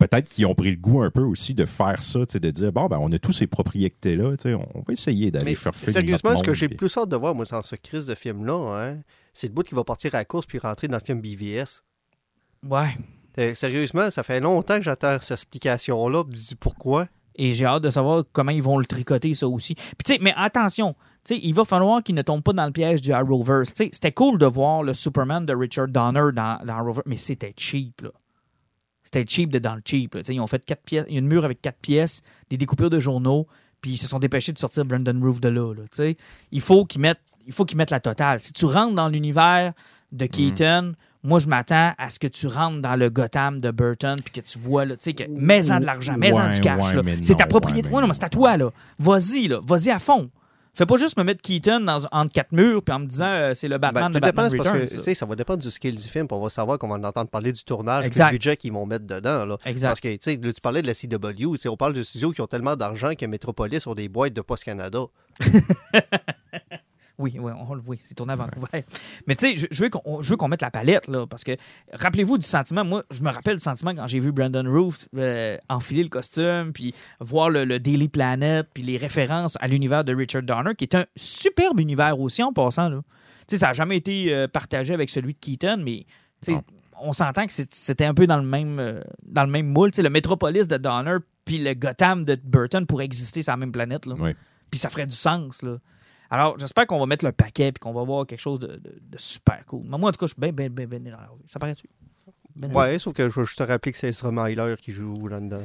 Peut-être 0.00 0.30
qu'ils 0.30 0.46
ont 0.46 0.54
pris 0.54 0.70
le 0.70 0.78
goût 0.78 1.02
un 1.02 1.10
peu 1.10 1.20
aussi 1.20 1.52
de 1.52 1.66
faire 1.66 2.02
ça, 2.02 2.20
tu 2.20 2.32
sais, 2.32 2.40
de 2.40 2.50
dire, 2.50 2.72
bon, 2.72 2.86
ben, 2.86 2.96
on 2.98 3.12
a 3.12 3.18
tous 3.18 3.32
ces 3.32 3.46
propriétés-là, 3.46 4.34
tu 4.38 4.48
sais, 4.48 4.54
on 4.54 4.80
va 4.80 4.92
essayer 4.94 5.30
d'aller 5.30 5.54
chercher 5.54 5.92
sérieusement, 5.92 6.30
notre 6.30 6.42
ce 6.42 6.46
que 6.46 6.54
j'ai 6.54 6.68
plus 6.70 6.96
hâte 6.96 7.10
de 7.10 7.16
voir, 7.16 7.34
moi, 7.34 7.44
dans 7.50 7.60
ce 7.60 7.76
crise 7.76 8.06
de 8.06 8.14
film-là, 8.14 8.54
hein, 8.54 8.98
c'est 9.34 9.48
le 9.48 9.52
bout 9.52 9.62
qui 9.62 9.74
va 9.74 9.84
partir 9.84 10.14
à 10.14 10.18
la 10.18 10.24
course 10.24 10.46
puis 10.46 10.58
rentrer 10.58 10.88
dans 10.88 10.96
le 10.96 11.04
film 11.04 11.20
BVS. 11.20 11.82
Ouais. 12.66 12.96
Euh, 13.38 13.52
Sérieusement, 13.52 14.10
ça 14.10 14.22
fait 14.22 14.40
longtemps 14.40 14.78
que 14.78 14.84
j'attends 14.84 15.18
cette 15.20 15.32
explication-là 15.32 16.24
du 16.24 16.56
pourquoi. 16.56 17.06
Et 17.36 17.52
j'ai 17.52 17.66
hâte 17.66 17.82
de 17.82 17.90
savoir 17.90 18.24
comment 18.32 18.52
ils 18.52 18.62
vont 18.62 18.78
le 18.78 18.86
tricoter, 18.86 19.34
ça 19.34 19.48
aussi. 19.48 19.74
Puis, 19.74 19.84
tu 20.04 20.12
sais, 20.14 20.18
mais 20.22 20.32
attention, 20.34 20.94
tu 21.24 21.34
sais, 21.34 21.40
il 21.42 21.52
va 21.52 21.66
falloir 21.66 22.02
qu'il 22.02 22.14
ne 22.14 22.22
tombe 22.22 22.42
pas 22.42 22.54
dans 22.54 22.64
le 22.64 22.72
piège 22.72 23.02
du 23.02 23.12
Arrowverse. 23.12 23.74
Tu 23.74 23.84
sais, 23.84 23.90
c'était 23.92 24.12
cool 24.12 24.38
de 24.38 24.46
voir 24.46 24.82
le 24.82 24.94
Superman 24.94 25.44
de 25.44 25.54
Richard 25.54 25.88
Donner 25.88 26.32
dans, 26.34 26.58
dans 26.64 26.72
Arrowverse, 26.72 27.06
mais 27.06 27.18
c'était 27.18 27.52
cheap, 27.54 28.00
là. 28.00 28.10
C'était 29.02 29.24
cheap 29.26 29.50
de 29.50 29.58
dans 29.58 29.74
le 29.74 29.82
cheap. 29.84 30.14
là. 30.14 30.22
Ils 30.28 30.40
ont 30.40 30.46
fait 30.46 30.64
quatre 30.64 30.82
pièces, 30.82 31.04
il 31.08 31.14
y 31.14 31.16
a 31.16 31.20
une 31.20 31.26
mur 31.26 31.44
avec 31.44 31.60
quatre 31.62 31.78
pièces, 31.78 32.22
des 32.48 32.56
découpures 32.56 32.90
de 32.90 33.00
journaux, 33.00 33.46
puis 33.80 33.92
ils 33.92 33.98
se 33.98 34.06
sont 34.06 34.18
dépêchés 34.18 34.52
de 34.52 34.58
sortir 34.58 34.84
Brandon 34.84 35.18
Roof 35.22 35.40
de 35.40 35.48
là. 35.48 35.74
là, 35.74 36.12
il 36.52 36.60
faut 36.60 36.84
qu'ils 36.84 37.00
mettent, 37.00 37.20
il 37.46 37.52
faut 37.52 37.64
qu'ils 37.64 37.78
mettent 37.78 37.90
la 37.90 38.00
totale. 38.00 38.40
Si 38.40 38.52
tu 38.52 38.66
rentres 38.66 38.94
dans 38.94 39.08
l'univers 39.08 39.72
de 40.12 40.26
Keaton, 40.26 40.92
moi 41.22 41.38
je 41.38 41.48
m'attends 41.48 41.94
à 41.98 42.10
ce 42.10 42.18
que 42.18 42.26
tu 42.26 42.46
rentres 42.46 42.80
dans 42.80 42.96
le 42.96 43.10
Gotham 43.10 43.60
de 43.60 43.70
Burton 43.70 44.18
puis 44.22 44.32
que 44.32 44.40
tu 44.40 44.58
vois 44.58 44.84
là, 44.84 44.96
tu 44.96 45.04
sais 45.04 45.12
que 45.14 45.24
mets-en 45.28 45.80
de 45.80 45.86
l'argent, 45.86 46.16
mets-en 46.16 46.48
Ouais, 46.48 46.54
du 46.54 46.60
cash 46.60 46.94
ouais, 46.94 47.18
C'est 47.22 47.36
ta 47.36 47.46
propriété. 47.46 47.88
Ouais, 47.88 47.94
mais 47.96 48.00
non, 48.02 48.08
mais 48.08 48.14
c'est 48.14 48.24
à 48.24 48.28
toi 48.28 48.56
là. 48.56 48.70
Vas-y 48.98 49.48
là, 49.48 49.58
vas-y 49.64 49.90
à 49.90 49.98
fond. 49.98 50.30
Fais 50.74 50.86
pas 50.86 50.96
juste 50.96 51.16
me 51.16 51.24
mettre 51.24 51.42
Keaton 51.42 51.80
dans, 51.80 52.00
entre 52.12 52.32
quatre 52.32 52.52
murs 52.52 52.82
puis 52.82 52.94
en 52.94 53.00
me 53.00 53.06
disant 53.06 53.26
euh, 53.26 53.54
c'est 53.54 53.68
le 53.68 53.78
Batman 53.78 54.04
Ben, 54.04 54.08
de 54.10 54.14
tout 54.14 54.24
dépend, 54.24 54.42
Batman 54.42 54.50
c'est 54.50 54.56
parce 54.58 54.78
que 54.78 54.86
tu 54.88 54.98
ça. 54.98 55.04
sais, 55.04 55.14
ça 55.14 55.26
va 55.26 55.34
dépendre 55.34 55.62
du 55.62 55.70
skill 55.70 55.96
du 55.96 56.02
film. 56.08 56.26
puis 56.28 56.36
On 56.36 56.42
va 56.42 56.48
savoir 56.48 56.78
qu'on 56.78 56.88
va 56.88 56.94
en 56.94 57.04
entendre 57.04 57.28
parler 57.28 57.52
du 57.52 57.64
tournage, 57.64 58.06
Exact. 58.06 58.26
du 58.26 58.32
budget 58.32 58.56
qu'ils 58.56 58.72
vont 58.72 58.86
mettre 58.86 59.06
dedans. 59.06 59.44
Là. 59.44 59.56
Exact. 59.64 59.88
Parce 59.88 60.00
que 60.00 60.08
là, 60.08 60.52
tu 60.52 60.60
parlais 60.62 60.82
de 60.82 60.86
la 60.86 60.94
CW. 60.94 61.68
On 61.68 61.76
parle 61.76 61.92
de 61.92 62.02
studios 62.02 62.30
qui 62.32 62.40
ont 62.40 62.46
tellement 62.46 62.76
d'argent 62.76 63.14
que 63.14 63.26
Metropolis 63.26 63.86
ont 63.86 63.94
des 63.94 64.08
boîtes 64.08 64.32
de 64.32 64.40
Post 64.42 64.64
Canada. 64.64 65.00
Oui, 67.20 67.36
oui, 67.38 67.52
on 67.68 67.74
le 67.74 67.82
voit, 67.82 67.96
c'est 68.02 68.14
tourné 68.14 68.32
à 68.32 68.36
Vancouver. 68.36 68.84
Mais 69.26 69.36
tu 69.36 69.54
sais, 69.54 69.56
je, 69.56 69.66
je 69.70 70.30
veux 70.30 70.36
qu'on 70.36 70.48
mette 70.48 70.62
la 70.62 70.70
palette, 70.70 71.06
là, 71.06 71.26
parce 71.26 71.44
que 71.44 71.52
rappelez-vous 71.92 72.38
du 72.38 72.46
sentiment. 72.46 72.84
Moi, 72.84 73.04
je 73.10 73.22
me 73.22 73.30
rappelle 73.30 73.56
du 73.56 73.62
sentiment 73.62 73.94
quand 73.94 74.06
j'ai 74.06 74.20
vu 74.20 74.32
Brandon 74.32 74.64
Roof 74.66 75.06
euh, 75.16 75.58
enfiler 75.68 76.02
le 76.02 76.08
costume, 76.08 76.72
puis 76.72 76.94
voir 77.20 77.50
le, 77.50 77.64
le 77.66 77.78
Daily 77.78 78.08
Planet, 78.08 78.66
puis 78.72 78.82
les 78.82 78.96
références 78.96 79.58
à 79.60 79.68
l'univers 79.68 80.02
de 80.02 80.14
Richard 80.14 80.42
Donner, 80.42 80.74
qui 80.74 80.84
est 80.84 80.94
un 80.94 81.04
superbe 81.14 81.78
univers 81.78 82.18
aussi 82.18 82.42
en 82.42 82.52
passant. 82.54 82.88
Là. 82.88 83.02
Tu 83.46 83.56
sais, 83.56 83.58
ça 83.58 83.68
n'a 83.68 83.72
jamais 83.74 83.98
été 83.98 84.34
euh, 84.34 84.48
partagé 84.48 84.94
avec 84.94 85.10
celui 85.10 85.34
de 85.34 85.38
Keaton, 85.38 85.82
mais 85.84 86.06
on 87.02 87.12
s'entend 87.12 87.46
que 87.46 87.52
c'était 87.52 88.04
un 88.04 88.14
peu 88.14 88.26
dans 88.26 88.38
le 88.38 88.46
même, 88.46 88.78
euh, 88.78 89.00
dans 89.22 89.44
le 89.44 89.50
même 89.50 89.66
moule. 89.66 89.90
Tu 89.90 89.96
sais, 89.96 90.02
le 90.02 90.10
Metropolis 90.10 90.68
de 90.68 90.78
Donner, 90.78 91.16
puis 91.44 91.58
le 91.58 91.74
Gotham 91.74 92.24
de 92.24 92.38
Burton 92.42 92.86
pourraient 92.86 93.04
exister 93.04 93.42
sur 93.42 93.52
la 93.52 93.56
même 93.58 93.72
planète. 93.72 94.06
Là. 94.06 94.14
Puis 94.70 94.78
ça 94.78 94.88
ferait 94.88 95.06
du 95.06 95.16
sens. 95.16 95.62
Là. 95.62 95.76
Alors, 96.30 96.58
j'espère 96.58 96.86
qu'on 96.86 96.98
va 97.00 97.06
mettre 97.06 97.24
le 97.24 97.32
paquet 97.32 97.72
puis 97.72 97.80
qu'on 97.80 97.92
va 97.92 98.04
voir 98.04 98.26
quelque 98.26 98.40
chose 98.40 98.60
de, 98.60 98.68
de- 98.68 98.98
de 99.00 99.18
super 99.18 99.64
cool. 99.66 99.82
Mais 99.88 99.98
moi, 99.98 100.10
en 100.10 100.12
tout 100.12 100.18
cas, 100.20 100.26
je 100.26 100.32
suis 100.32 100.40
bien, 100.40 100.52
bien, 100.52 100.68
bien, 100.70 100.86
bien 100.86 100.98
énervé. 101.00 101.26
Ça 101.46 101.58
paraît-tu? 101.58 101.88
Ben 102.56 102.72
Ouais, 102.72 102.98
sauf 102.98 103.12
que 103.14 103.28
je 103.28 103.34
veux 103.40 103.44
juste 103.44 103.58
te 103.58 103.62
rappeler 103.64 103.92
que 103.92 103.98
c'est 103.98 104.08
Ezra 104.08 104.30
Miller 104.32 104.76
qui 104.78 104.92
joue 104.92 105.26
là-dedans. 105.28 105.64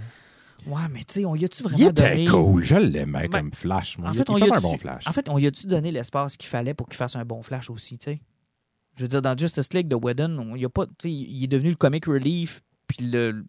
Ouais, 0.66 0.82
mais 0.92 1.04
tu 1.04 1.14
sais, 1.20 1.26
on 1.26 1.36
y 1.36 1.46
a-tu 1.46 1.62
vraiment 1.62 1.78
Il 1.78 1.86
était 1.88 2.10
donné... 2.10 2.26
cool, 2.26 2.64
je 2.64 2.76
l'aimais 2.76 3.28
Ben, 3.28 3.42
comme 3.42 3.54
Flash. 3.54 3.98
Moi. 4.00 4.10
En 4.10 4.12
il 4.14 4.18
fait, 4.18 4.30
on 4.30 4.38
il 4.38 4.40
y 4.40 4.42
faisait 4.42 4.52
un 4.54 4.56
a-tu- 4.56 4.64
bon 4.64 4.78
Flash. 4.80 5.08
En 5.08 5.12
fait, 5.12 5.30
on 5.30 5.38
y 5.38 5.46
a-tu 5.46 5.68
donné 5.68 5.92
l'espace 5.92 6.38
qu'il 6.38 6.50
fallait 6.50 6.74
pour 6.74 6.88
qu'il 6.88 6.98
fasse 6.98 7.16
un 7.16 7.26
bon 7.26 7.44
Flash 7.44 7.70
aussi, 7.70 7.98
tu 8.00 8.12
sais? 8.12 8.22
Je 8.98 9.04
veux 9.04 9.08
dire, 9.08 9.22
dans 9.22 9.38
Justice 9.38 9.72
League 9.74 9.88
de 9.88 9.96
Whedon, 9.96 10.38
on 10.40 10.56
y 10.56 10.66
a 10.66 10.70
pas... 10.70 10.86
Tu 10.88 10.92
sais, 11.02 11.12
il 11.12 11.44
est 11.44 11.48
devenu 11.48 11.70
le 11.70 11.76
comic 11.76 12.06
relief, 12.06 12.62
puis 12.88 13.06
le... 13.06 13.46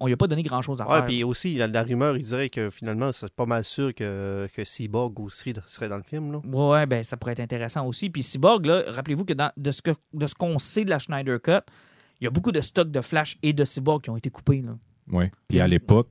on 0.00 0.06
lui 0.06 0.12
a 0.12 0.16
pas 0.16 0.26
donné 0.28 0.42
grand-chose 0.42 0.80
à 0.80 0.86
Ouais, 0.86 0.96
faire. 0.98 1.06
puis 1.06 1.24
aussi, 1.24 1.54
la, 1.54 1.66
la 1.66 1.82
rumeur, 1.82 2.16
il 2.16 2.24
dirait 2.24 2.48
que 2.50 2.70
finalement, 2.70 3.10
c'est 3.12 3.32
pas 3.32 3.46
mal 3.46 3.64
sûr 3.64 3.94
que, 3.94 4.46
que 4.54 4.64
Cyborg 4.64 5.18
aussi 5.20 5.52
serait 5.66 5.88
dans 5.88 5.96
le 5.96 6.02
film. 6.02 6.32
Là. 6.32 6.40
Ouais, 6.44 6.86
ben 6.86 7.02
ça 7.04 7.16
pourrait 7.16 7.32
être 7.32 7.40
intéressant 7.40 7.86
aussi. 7.86 8.08
Puis 8.10 8.22
Cyborg, 8.22 8.64
là, 8.66 8.82
rappelez-vous 8.88 9.24
que 9.24 9.32
dans, 9.34 9.50
de 9.56 9.70
ce 9.70 9.82
que 9.82 9.90
de 10.12 10.26
ce 10.26 10.34
qu'on 10.34 10.58
sait 10.58 10.84
de 10.84 10.90
la 10.90 10.98
Schneider 10.98 11.40
Cut, 11.42 11.64
il 12.20 12.24
y 12.24 12.26
a 12.26 12.30
beaucoup 12.30 12.52
de 12.52 12.60
stocks 12.60 12.90
de 12.90 13.00
Flash 13.00 13.38
et 13.42 13.52
de 13.52 13.64
Cyborg 13.64 14.02
qui 14.02 14.10
ont 14.10 14.16
été 14.16 14.30
coupés. 14.30 14.62
Là. 14.62 14.76
Ouais. 15.10 15.30
Puis 15.48 15.60
à 15.60 15.66
l'époque, 15.68 16.08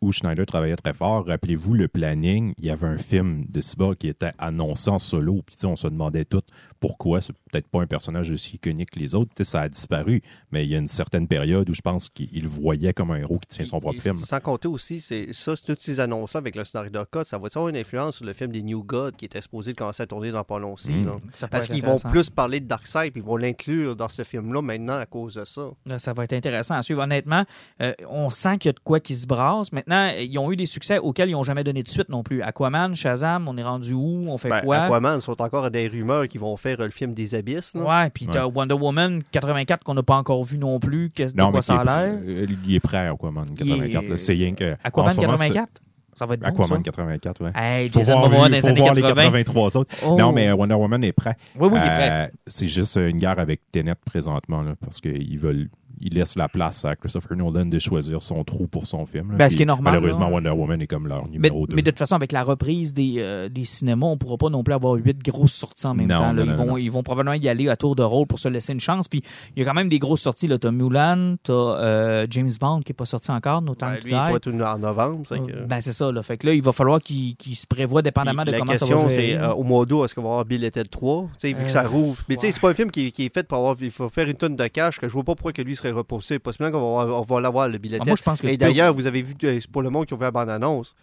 où 0.00 0.12
Schneider 0.12 0.46
travaillait 0.46 0.76
très 0.76 0.92
fort. 0.92 1.26
Rappelez-vous 1.26 1.74
le 1.74 1.88
planning, 1.88 2.54
il 2.58 2.66
y 2.66 2.70
avait 2.70 2.86
un 2.86 2.98
film 2.98 3.44
de 3.48 3.60
Cyborg 3.60 3.96
qui 3.96 4.08
était 4.08 4.32
annoncé 4.38 4.90
en 4.90 4.98
solo. 4.98 5.42
Puis 5.44 5.56
tu 5.56 5.60
sais, 5.62 5.66
on 5.66 5.76
se 5.76 5.88
demandait 5.88 6.24
tout 6.24 6.42
pourquoi. 6.78 7.20
C'est 7.20 7.34
peut-être 7.50 7.68
pas 7.68 7.80
un 7.82 7.86
personnage 7.86 8.30
aussi 8.30 8.56
iconique 8.56 8.90
que 8.90 8.98
les 8.98 9.14
autres. 9.14 9.30
Ça 9.44 9.62
a 9.62 9.68
disparu. 9.68 10.22
Mais 10.50 10.64
il 10.64 10.70
y 10.70 10.74
a 10.74 10.78
une 10.78 10.88
certaine 10.88 11.28
période 11.28 11.68
où 11.68 11.74
je 11.74 11.80
pense 11.80 12.08
qu'il 12.08 12.42
le 12.42 12.48
voyait 12.48 12.92
comme 12.92 13.10
un 13.10 13.16
héros 13.16 13.38
qui 13.38 13.56
tient 13.56 13.66
son 13.66 13.80
propre 13.80 13.96
Et 13.96 14.00
film. 14.00 14.16
Sans 14.16 14.40
compter 14.40 14.68
aussi, 14.68 15.00
c'est 15.00 15.32
ça, 15.32 15.54
toutes 15.56 15.82
ces 15.82 16.00
annonces-là 16.00 16.38
avec 16.38 16.56
le 16.56 16.64
Snyder 16.64 17.02
Cut, 17.10 17.24
ça 17.26 17.38
va 17.38 17.48
avoir 17.54 17.68
une 17.68 17.76
influence 17.76 18.16
sur 18.16 18.24
le 18.24 18.32
film 18.32 18.52
des 18.52 18.62
New 18.62 18.82
Gods 18.82 19.12
qui 19.12 19.24
était 19.24 19.40
supposé 19.40 19.72
de 19.72 19.76
commencer 19.76 20.02
à 20.02 20.06
tourner 20.06 20.30
dans 20.30 20.44
pas 20.44 20.58
long 20.58 20.74
aussi. 20.74 20.92
Mm. 20.92 21.20
peut 21.20 21.46
Parce 21.50 21.68
qu'ils 21.68 21.84
vont 21.84 21.98
plus 21.98 22.30
parler 22.30 22.60
de 22.60 22.66
Darkseid 22.66 23.12
puis 23.12 23.20
ils 23.20 23.26
vont 23.26 23.36
l'inclure 23.36 23.96
dans 23.96 24.08
ce 24.08 24.22
film-là 24.22 24.62
maintenant 24.62 24.98
à 24.98 25.06
cause 25.06 25.34
de 25.34 25.44
ça. 25.44 25.70
Là, 25.86 25.98
Ça 25.98 26.12
va 26.12 26.24
être 26.24 26.32
intéressant 26.32 26.74
à 26.74 26.82
suivre. 26.82 27.02
Honnêtement, 27.02 27.44
euh, 27.80 27.92
on 28.08 28.30
sent 28.30 28.58
qu'il 28.58 28.68
y 28.68 28.70
a 28.70 28.72
de 28.72 28.80
quoi 28.80 29.00
qui 29.00 29.14
se 29.14 29.26
brasse. 29.26 29.68
Maintenant, 29.86 30.10
ils 30.18 30.38
ont 30.38 30.50
eu 30.52 30.56
des 30.56 30.66
succès 30.66 30.98
auxquels 30.98 31.28
ils 31.28 31.32
n'ont 31.32 31.42
jamais 31.42 31.64
donné 31.64 31.82
de 31.82 31.88
suite 31.88 32.08
non 32.08 32.22
plus. 32.22 32.42
Aquaman, 32.42 32.94
Shazam, 32.94 33.48
on 33.48 33.56
est 33.56 33.62
rendu 33.62 33.92
où? 33.94 34.26
On 34.28 34.38
fait 34.38 34.48
Ben, 34.50 34.60
quoi? 34.62 34.76
Aquaman 34.78 35.20
sont 35.20 35.40
encore 35.40 35.70
des 35.70 35.88
rumeurs 35.88 36.28
qui 36.28 36.38
vont 36.38 36.56
faire 36.56 36.76
le 36.78 36.90
film 36.90 37.14
des 37.14 37.34
abysses. 37.34 37.74
là. 37.74 37.82
Ouais, 38.04 38.10
puis 38.10 38.26
t'as 38.26 38.46
Wonder 38.46 38.74
Woman 38.74 39.22
84 39.32 39.82
qu'on 39.84 39.94
n'a 39.94 40.02
pas 40.02 40.16
encore 40.16 40.42
vu 40.44 40.58
non 40.58 40.78
plus. 40.80 41.10
Qu'est-ce- 41.10 41.34
De 41.34 41.40
Non, 41.40 41.50
quoi 41.50 41.58
mais 41.58 41.62
ça 41.62 41.74
a 41.74 41.76
il 41.76 41.80
est, 41.80 41.84
l'air? 41.84 42.20
prêt, 42.20 42.32
euh, 42.32 42.56
il 42.66 42.74
est 42.74 42.80
prêt, 42.80 43.08
Aquaman 43.08 43.46
84. 43.56 44.08
là. 44.08 44.16
C'est 44.16 44.32
rien 44.32 44.54
que. 44.54 44.76
Aquaman 44.84 45.10
ce 45.12 45.16
moment, 45.16 45.36
c'est- 45.36 45.44
84? 45.48 45.82
Ça 46.12 46.26
va 46.26 46.34
être 46.34 46.40
bon, 46.40 46.46
Aquaman 46.48 46.78
ça. 46.78 46.82
84, 46.82 47.44
ouais. 47.44 47.50
Hey, 47.54 47.88
Faut 47.88 48.00
Jason 48.00 48.18
voir, 48.18 48.28
Momoa 48.28 48.48
dans 48.48 48.54
les 48.54 48.60
faut 48.60 48.66
années 48.66 48.80
voir 48.80 48.94
les 48.94 49.00
80. 49.02 49.22
83 49.22 49.76
autres. 49.78 49.96
Oh. 50.06 50.16
Non, 50.18 50.32
mais 50.32 50.48
euh, 50.48 50.54
Wonder 50.56 50.74
Woman 50.74 51.02
est 51.04 51.12
prêt. 51.12 51.36
Oui, 51.58 51.68
oui, 51.72 51.78
il 51.80 51.86
est 51.86 51.96
prêt. 51.96 52.10
Euh, 52.12 52.26
c'est 52.46 52.68
juste 52.68 52.96
une 52.96 53.16
guerre 53.16 53.38
avec 53.38 53.60
Tenet 53.72 53.94
présentement, 54.04 54.60
là, 54.62 54.74
parce 54.80 55.00
qu'ils 55.00 55.38
veulent. 55.38 55.68
Ils 56.00 56.14
laissent 56.14 56.36
la 56.36 56.48
place 56.48 56.84
à 56.84 56.96
Christopher 56.96 57.36
Nolan 57.36 57.66
de 57.66 57.78
choisir 57.78 58.22
son 58.22 58.42
trou 58.44 58.66
pour 58.66 58.86
son 58.86 59.04
film. 59.06 59.32
là. 59.32 59.36
Ben, 59.36 59.50
ce 59.50 59.56
qui 59.56 59.62
est 59.62 59.66
normal, 59.66 59.92
Malheureusement, 59.94 60.28
là. 60.28 60.34
Wonder 60.34 60.50
Woman 60.50 60.80
est 60.80 60.86
comme 60.86 61.06
leur 61.06 61.24
Mais, 61.26 61.32
numéro 61.32 61.66
2. 61.66 61.76
mais 61.76 61.82
de 61.82 61.90
toute 61.90 61.98
façon, 61.98 62.14
avec 62.14 62.32
la 62.32 62.42
reprise 62.42 62.94
des, 62.94 63.16
euh, 63.18 63.48
des 63.48 63.64
cinémas, 63.64 64.06
on 64.06 64.12
ne 64.12 64.16
pourra 64.16 64.38
pas 64.38 64.48
non 64.48 64.62
plus 64.62 64.72
avoir 64.74 64.94
huit 64.94 65.18
grosses 65.22 65.52
sorties 65.52 65.86
en 65.86 65.94
même 65.94 66.06
Non, 66.08 66.16
temps. 66.18 66.32
là. 66.32 66.32
non, 66.32 66.42
ils, 66.44 66.50
non, 66.50 66.56
vont, 66.56 66.66
non. 66.66 66.76
ils 66.78 66.90
vont 66.90 67.02
probablement 67.02 67.34
y 67.36 67.48
aller 67.48 67.68
à 67.68 67.76
tour 67.76 67.94
de 67.96 68.02
rôle 68.02 68.26
pour 68.26 68.38
se 68.38 68.48
laisser 68.48 68.72
une 68.72 68.80
chance. 68.80 69.08
Puis 69.08 69.22
il 69.56 69.60
y 69.60 69.62
a 69.66 69.68
quand 69.68 69.74
même 69.74 69.88
des 69.88 69.98
grosses 69.98 70.22
sorties. 70.22 70.48
Tu 70.48 70.66
as 70.66 70.70
Mulan, 70.70 71.36
tu 71.44 71.52
as 71.52 72.26
James 72.30 72.50
Bond 72.60 72.80
qui 72.80 72.92
n'est 72.92 72.96
pas 72.96 73.04
sorti 73.06 73.30
encore, 73.30 73.60
No 73.62 73.74
Time 73.74 73.88
Ben, 73.88 73.94
lui, 74.04 74.12
il 74.12 74.28
doit 74.28 74.36
être 74.36 74.48
en 74.48 74.78
novembre. 74.78 75.20
c'est 75.26 75.38
que- 75.40 75.52
Euh, 75.52 75.66
Ben, 75.66 75.80
c'est 75.80 75.92
ça. 75.92 76.10
Là. 76.10 76.22
Fait 76.22 76.36
que 76.38 76.46
là, 76.46 76.54
il 76.54 76.62
va 76.62 76.72
falloir 76.72 77.00
qu'il 77.02 77.36
qu'il 77.36 77.56
se 77.56 77.66
prévoit 77.66 78.02
dépendamment 78.02 78.42
Puis 78.42 78.46
de 78.46 78.52
la 78.52 78.58
comment 78.60 78.70
question, 78.72 78.96
ça 78.96 79.02
va 79.04 79.08
c'est 79.10 79.36
euh, 79.36 79.52
au 79.52 79.62
mois 79.62 79.84
d'août, 79.86 80.04
est-ce 80.04 80.14
qu'on 80.14 80.22
va 80.22 80.28
avoir 80.30 80.44
Billeted 80.44 80.88
3 80.90 81.22
Tu 81.24 81.48
sais, 81.48 81.48
Vu 81.52 81.60
Euh, 81.60 81.64
que 81.64 81.70
ça 81.70 81.86
rouvre. 81.86 82.22
Mais 82.28 82.36
tu 82.36 82.42
sais, 82.46 82.52
c'est 82.52 82.60
pas 82.60 82.70
un 82.70 82.74
film 82.74 82.90
qui, 82.90 83.12
qui 83.12 83.24
est 83.26 83.34
fait 83.34 83.46
pour 83.46 83.58
avoir. 83.58 83.76
Il 83.80 83.90
faut 83.90 84.08
faire 84.08 84.26
une 84.28 84.34
tonne 84.34 84.56
de 84.56 84.66
cash 84.66 84.98
que 84.98 85.08
je 85.08 85.12
vois 85.12 85.24
pas 85.24 85.34
pourquoi 85.34 85.52
que 85.52 85.62
lui 85.62 85.74
serait 85.76 85.89
repoussé. 85.92 86.38
Possiblement 86.38 86.72
qu'on 86.72 86.96
va, 87.06 87.14
on 87.14 87.22
va 87.22 87.40
l'avoir, 87.40 87.68
le 87.68 87.78
Billeted. 87.78 88.02
Ah, 88.02 88.08
moi, 88.08 88.16
je 88.16 88.22
pense 88.22 88.40
que 88.40 88.46
Et 88.46 88.52
peux- 88.52 88.56
d'ailleurs, 88.58 88.94
vous 88.94 89.06
avez 89.06 89.22
vu, 89.22 89.34
euh, 89.44 89.58
c'est 89.60 89.70
pour 89.70 89.82
le 89.82 89.90
monde 89.90 90.06
qui 90.06 90.14
ont 90.14 90.16
vu 90.16 90.22
la 90.22 90.30
bande-annonce. 90.30 90.94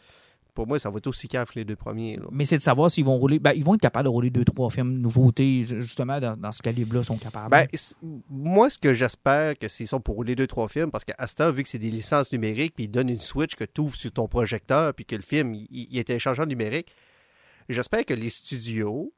Pour 0.54 0.66
moi, 0.66 0.80
ça 0.80 0.90
va 0.90 0.98
être 0.98 1.06
aussi 1.06 1.28
caf 1.28 1.52
que 1.52 1.60
les 1.60 1.66
deux 1.66 1.76
premiers. 1.76 2.18
là. 2.18 2.24
Mais 2.32 2.44
c'est 2.46 2.58
de 2.58 2.64
savoir 2.64 2.90
s'ils 2.90 3.06
vont 3.06 3.16
rouler. 3.20 3.38
Ben, 3.38 3.52
ils 3.56 3.64
vont 3.64 3.76
être 3.76 3.82
capables 3.82 4.06
de 4.06 4.10
rouler 4.10 4.32
deux, 4.32 4.44
trois 4.44 4.72
films 4.72 4.98
nouveautés, 4.98 5.64
ju- 5.66 5.82
justement, 5.82 6.20
dans, 6.20 6.36
dans 6.36 6.52
ce 6.52 6.64
calibre-là, 6.64 7.04
sont 7.04 7.18
capables. 7.18 7.52
Ben, 7.52 7.68
moi, 8.28 8.68
ce 8.72 8.80
que 8.80 8.92
j'espère, 8.92 9.56
que 9.60 9.68
c'est 9.68 9.86
ça 9.86 10.00
pour 10.00 10.16
rouler 10.16 10.36
deux, 10.36 10.48
trois 10.48 10.68
films, 10.68 10.90
parce 10.90 11.04
temps, 11.36 11.52
vu 11.52 11.62
que 11.62 11.70
c'est 11.70 11.78
des 11.78 11.92
licences 11.92 12.32
numériques, 12.32 12.74
puis 12.74 12.86
ils 12.86 12.88
donnent 12.88 13.10
une 13.10 13.20
Switch 13.20 13.54
que 13.54 13.66
tu 13.66 13.82
ouvres 13.82 13.96
sur 13.96 14.12
ton 14.12 14.28
projecteur, 14.28 14.96
puis 14.96 15.06
que 15.06 15.16
le 15.16 15.22
film, 15.22 15.54
il, 15.54 15.68
il- 15.70 16.00
est 16.00 16.06
téléchargé 16.06 16.42
en 16.42 16.48
numérique, 16.48 16.88
j'espère 17.70 18.04
que 18.04 18.16
les 18.16 18.30
studios 18.30 19.14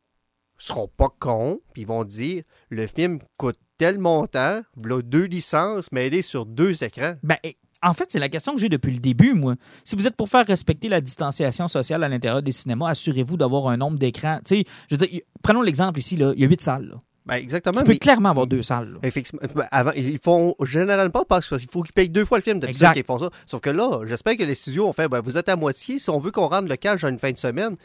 seront 0.59 0.87
pas 0.95 1.09
cons, 1.19 1.59
puis 1.73 1.81
ils 1.83 1.87
vont 1.87 2.03
dire, 2.03 2.43
le 2.69 2.85
film 2.85 3.19
coûte 3.37 3.55
tel 3.77 3.97
montant, 3.97 4.59
voilà 4.75 5.01
deux 5.01 5.23
licences, 5.25 5.87
mais 5.91 6.07
elle 6.07 6.13
est 6.13 6.21
sur 6.21 6.45
deux 6.45 6.83
écrans. 6.83 7.15
Ben, 7.23 7.37
en 7.81 7.93
fait, 7.93 8.11
c'est 8.11 8.19
la 8.19 8.27
question 8.27 8.53
que 8.53 8.59
j'ai 8.59 8.67
depuis 8.67 8.91
le 8.91 8.99
début, 8.99 9.33
moi. 9.33 9.55
Si 9.85 9.95
vous 9.95 10.05
êtes 10.05 10.17
pour 10.17 10.27
faire 10.27 10.45
respecter 10.45 10.89
la 10.89 10.99
distanciation 10.99 11.69
sociale 11.69 12.03
à 12.03 12.09
l'intérieur 12.09 12.41
des 12.43 12.51
cinémas, 12.51 12.89
assurez-vous 12.89 13.37
d'avoir 13.37 13.69
un 13.69 13.77
nombre 13.77 13.97
d'écrans. 13.97 14.39
Tu 14.43 14.57
sais, 14.57 14.63
je 14.89 14.95
veux 14.95 14.97
dire, 15.05 15.13
y- 15.15 15.23
prenons 15.41 15.61
l'exemple 15.61 15.97
ici, 15.97 16.17
là, 16.17 16.33
il 16.35 16.41
y 16.41 16.45
a 16.45 16.47
huit 16.49 16.59
salles. 16.61 16.87
là. 16.89 16.95
Ben, 17.25 17.35
exactement. 17.35 17.77
Tu 17.79 17.85
peux 17.85 17.91
mais- 17.91 17.97
clairement 17.99 18.29
avoir 18.31 18.47
deux 18.47 18.63
salles. 18.63 18.93
là. 18.93 18.99
Effectivement. 19.03 19.41
Ben, 19.55 19.65
Avant, 19.71 19.91
ils 19.95 20.19
font 20.21 20.55
généralement 20.65 21.09
pas 21.11 21.23
parce 21.25 21.47
qu'il 21.47 21.69
faut 21.71 21.83
qu'ils 21.83 21.93
payent 21.93 22.09
deux 22.09 22.25
fois 22.25 22.39
le 22.39 22.43
film 22.43 22.59
Exact. 22.67 22.93
qu'ils 22.95 23.03
font 23.05 23.19
ça. 23.19 23.29
Sauf 23.45 23.61
que 23.61 23.69
là, 23.69 24.01
j'espère 24.05 24.35
que 24.35 24.43
les 24.43 24.55
studios 24.55 24.85
ont 24.87 24.93
fait 24.93 25.07
ben, 25.07 25.21
vous 25.21 25.37
êtes 25.37 25.47
à 25.47 25.55
moitié. 25.55 25.99
Si 25.99 26.09
on 26.09 26.19
veut 26.19 26.31
qu'on 26.31 26.47
rentre 26.47 26.67
le 26.67 26.75
cash 26.75 27.01
dans 27.01 27.07
une 27.09 27.19
fin 27.19 27.31
de 27.31 27.37
semaine, 27.37 27.77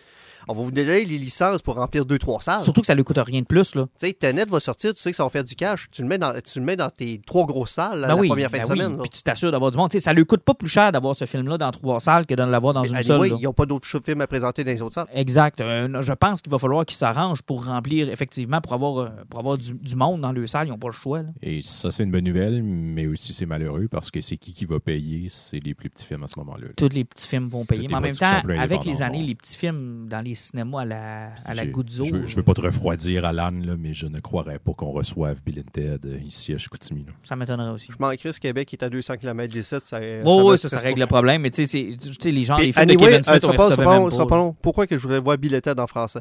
on 0.48 0.54
va 0.54 0.62
vous 0.62 0.70
donner 0.70 1.04
les 1.04 1.18
licences 1.18 1.62
pour 1.62 1.76
remplir 1.76 2.04
deux, 2.06 2.18
trois 2.18 2.40
salles. 2.40 2.62
Surtout 2.62 2.80
que 2.80 2.86
ça 2.86 2.94
ne 2.94 3.02
coûte 3.02 3.18
rien 3.18 3.40
de 3.40 3.46
plus. 3.46 3.74
Là. 3.74 3.86
Tu 3.98 4.06
sais, 4.08 4.12
Tenet 4.12 4.44
va 4.46 4.60
sortir, 4.60 4.94
tu 4.94 5.00
sais 5.00 5.10
que 5.10 5.16
ça 5.16 5.24
va 5.24 5.30
faire 5.30 5.44
du 5.44 5.54
cash. 5.54 5.86
Tu 5.90 6.02
le 6.02 6.08
mets 6.08 6.18
dans, 6.18 6.32
tu 6.40 6.58
le 6.58 6.64
mets 6.64 6.76
dans 6.76 6.90
tes 6.90 7.20
trois 7.26 7.46
grosses 7.46 7.70
salles 7.72 8.00
là, 8.00 8.08
Ben 8.08 8.14
la 8.14 8.20
oui, 8.20 8.28
première 8.28 8.50
fin 8.50 8.58
ben 8.58 8.66
de 8.66 8.72
oui. 8.72 8.78
semaine. 8.78 8.92
là. 8.96 9.02
Puis 9.02 9.10
tu 9.10 9.22
t'assures 9.22 9.50
d'avoir 9.52 9.70
du 9.70 9.78
monde. 9.78 9.90
Tu 9.90 9.98
sais, 9.98 10.00
ça 10.04 10.12
ne 10.12 10.16
lui 10.16 10.26
coûte 10.26 10.42
pas 10.42 10.54
plus 10.54 10.68
cher 10.68 10.92
d'avoir 10.92 11.14
ce 11.14 11.24
film-là 11.26 11.58
dans 11.58 11.70
trois 11.70 12.00
salles 12.00 12.26
que 12.26 12.34
de 12.34 12.42
l'avoir 12.42 12.74
dans 12.74 12.82
Mais 12.82 12.88
une 12.88 12.96
anyway, 12.96 13.06
seule. 13.08 13.30
là. 13.30 13.36
ils 13.40 13.44
n'ont 13.44 13.52
pas 13.52 13.66
d'autres 13.66 13.86
films 13.86 14.20
à 14.20 14.26
présenter 14.26 14.64
dans 14.64 14.70
les 14.70 14.82
autres 14.82 14.94
salles. 14.94 15.06
Exact. 15.14 15.60
Euh, 15.60 16.02
je 16.02 16.12
pense 16.12 16.40
qu'il 16.42 16.50
va 16.50 16.58
falloir 16.58 16.84
qu'ils 16.86 16.96
s'arrangent 16.96 17.42
pour 17.42 17.64
remplir, 17.64 18.08
effectivement, 18.10 18.60
pour 18.60 18.72
avoir, 18.74 18.98
euh, 18.98 19.08
pour 19.30 19.40
avoir 19.40 19.58
du, 19.58 19.72
du 19.74 19.96
monde 19.96 20.20
dans 20.20 20.32
le 20.32 20.46
salle. 20.46 20.66
Ils 20.68 20.70
n'ont 20.70 20.78
pas 20.78 20.88
le 20.88 20.92
choix. 20.92 21.22
là. 21.22 21.28
Et 21.42 21.60
ça, 21.62 21.90
c'est 21.90 22.02
une 22.04 22.10
bonne 22.10 22.24
nouvelle, 22.24 22.62
mais 22.62 23.06
aussi 23.06 23.32
c'est 23.32 23.46
malheureux 23.46 23.88
parce 23.90 24.10
que 24.10 24.20
c'est 24.20 24.36
qui 24.36 24.52
qui 24.52 24.64
va 24.66 24.80
payer? 24.80 25.26
C'est 25.28 25.60
les 25.64 25.74
plus 25.74 25.90
petits 25.90 26.04
films 26.04 26.22
à 26.24 26.26
ce 26.26 26.38
moment-là. 26.38 26.66
là. 26.68 26.72
Tous 26.76 26.88
les 26.90 27.04
petits 27.04 27.26
films 27.26 27.48
vont 27.48 27.64
payer. 27.64 27.82
Toutes 27.82 27.90
Mais 27.90 27.96
en 27.96 28.00
même 28.00 28.14
temps, 28.14 28.42
avec 28.58 28.84
les 28.84 29.02
années, 29.02 29.20
vont. 29.20 29.26
les 29.26 29.34
petits 29.34 29.56
films 29.56 30.06
dans 30.08 30.20
les 30.20 30.33
cinémas 30.34 30.82
à 30.82 30.84
la, 30.84 31.34
à 31.44 31.54
la 31.54 31.66
goutte 31.66 31.94
d'eau. 31.96 32.04
Je 32.04 32.14
veux, 32.16 32.26
je 32.26 32.36
veux 32.36 32.42
pas 32.42 32.54
te 32.54 32.60
refroidir, 32.60 33.24
Alan, 33.24 33.50
là, 33.50 33.76
mais 33.78 33.94
je 33.94 34.06
ne 34.06 34.20
croirais 34.20 34.58
pas 34.58 34.72
qu'on 34.72 34.90
reçoive 34.92 35.42
Bill 35.44 35.60
and 35.60 35.70
Ted 35.72 36.08
euh, 36.08 36.18
ici 36.18 36.52
à 36.54 36.58
Chicoutimi. 36.58 37.04
là. 37.04 37.12
Ça 37.22 37.36
m'étonnerait 37.36 37.70
aussi. 37.70 37.88
Je 37.90 37.96
manquerais 37.98 38.32
ce 38.32 38.40
Québec 38.40 38.68
qui 38.68 38.76
est 38.76 38.84
à 38.84 38.90
200 38.90 39.16
km 39.16 39.52
d'ici. 39.52 39.74
Ça, 39.80 40.00
Oh, 40.24 40.50
oui, 40.52 40.58
ça, 40.58 40.68
ça 40.68 40.78
règle 40.78 41.00
le 41.00 41.06
problème. 41.06 41.42
Mais 41.42 41.50
tu 41.50 41.66
sais, 41.66 41.96
les 42.24 42.44
gens, 42.44 42.56
Puis, 42.56 42.66
les 42.66 42.72
films 42.72 42.86
de 42.86 42.92
anyway, 42.92 43.06
Kevin 43.10 43.20
euh, 43.20 43.22
Smith, 43.22 43.44
on 43.44 43.48
pas- 43.48 43.56
ça 43.56 43.62
recevait 43.64 43.74
sera 43.76 43.84
pas- 43.84 43.98
même 44.00 44.10
ça 44.10 44.16
sera 44.16 44.26
pas. 44.26 44.30
pas 44.30 44.36
long. 44.36 44.56
Pourquoi 44.60 44.86
que 44.86 44.96
je 44.96 45.02
voudrais 45.02 45.20
voir 45.20 45.38
Billeted 45.38 45.78
en 45.78 45.86
français? 45.86 46.20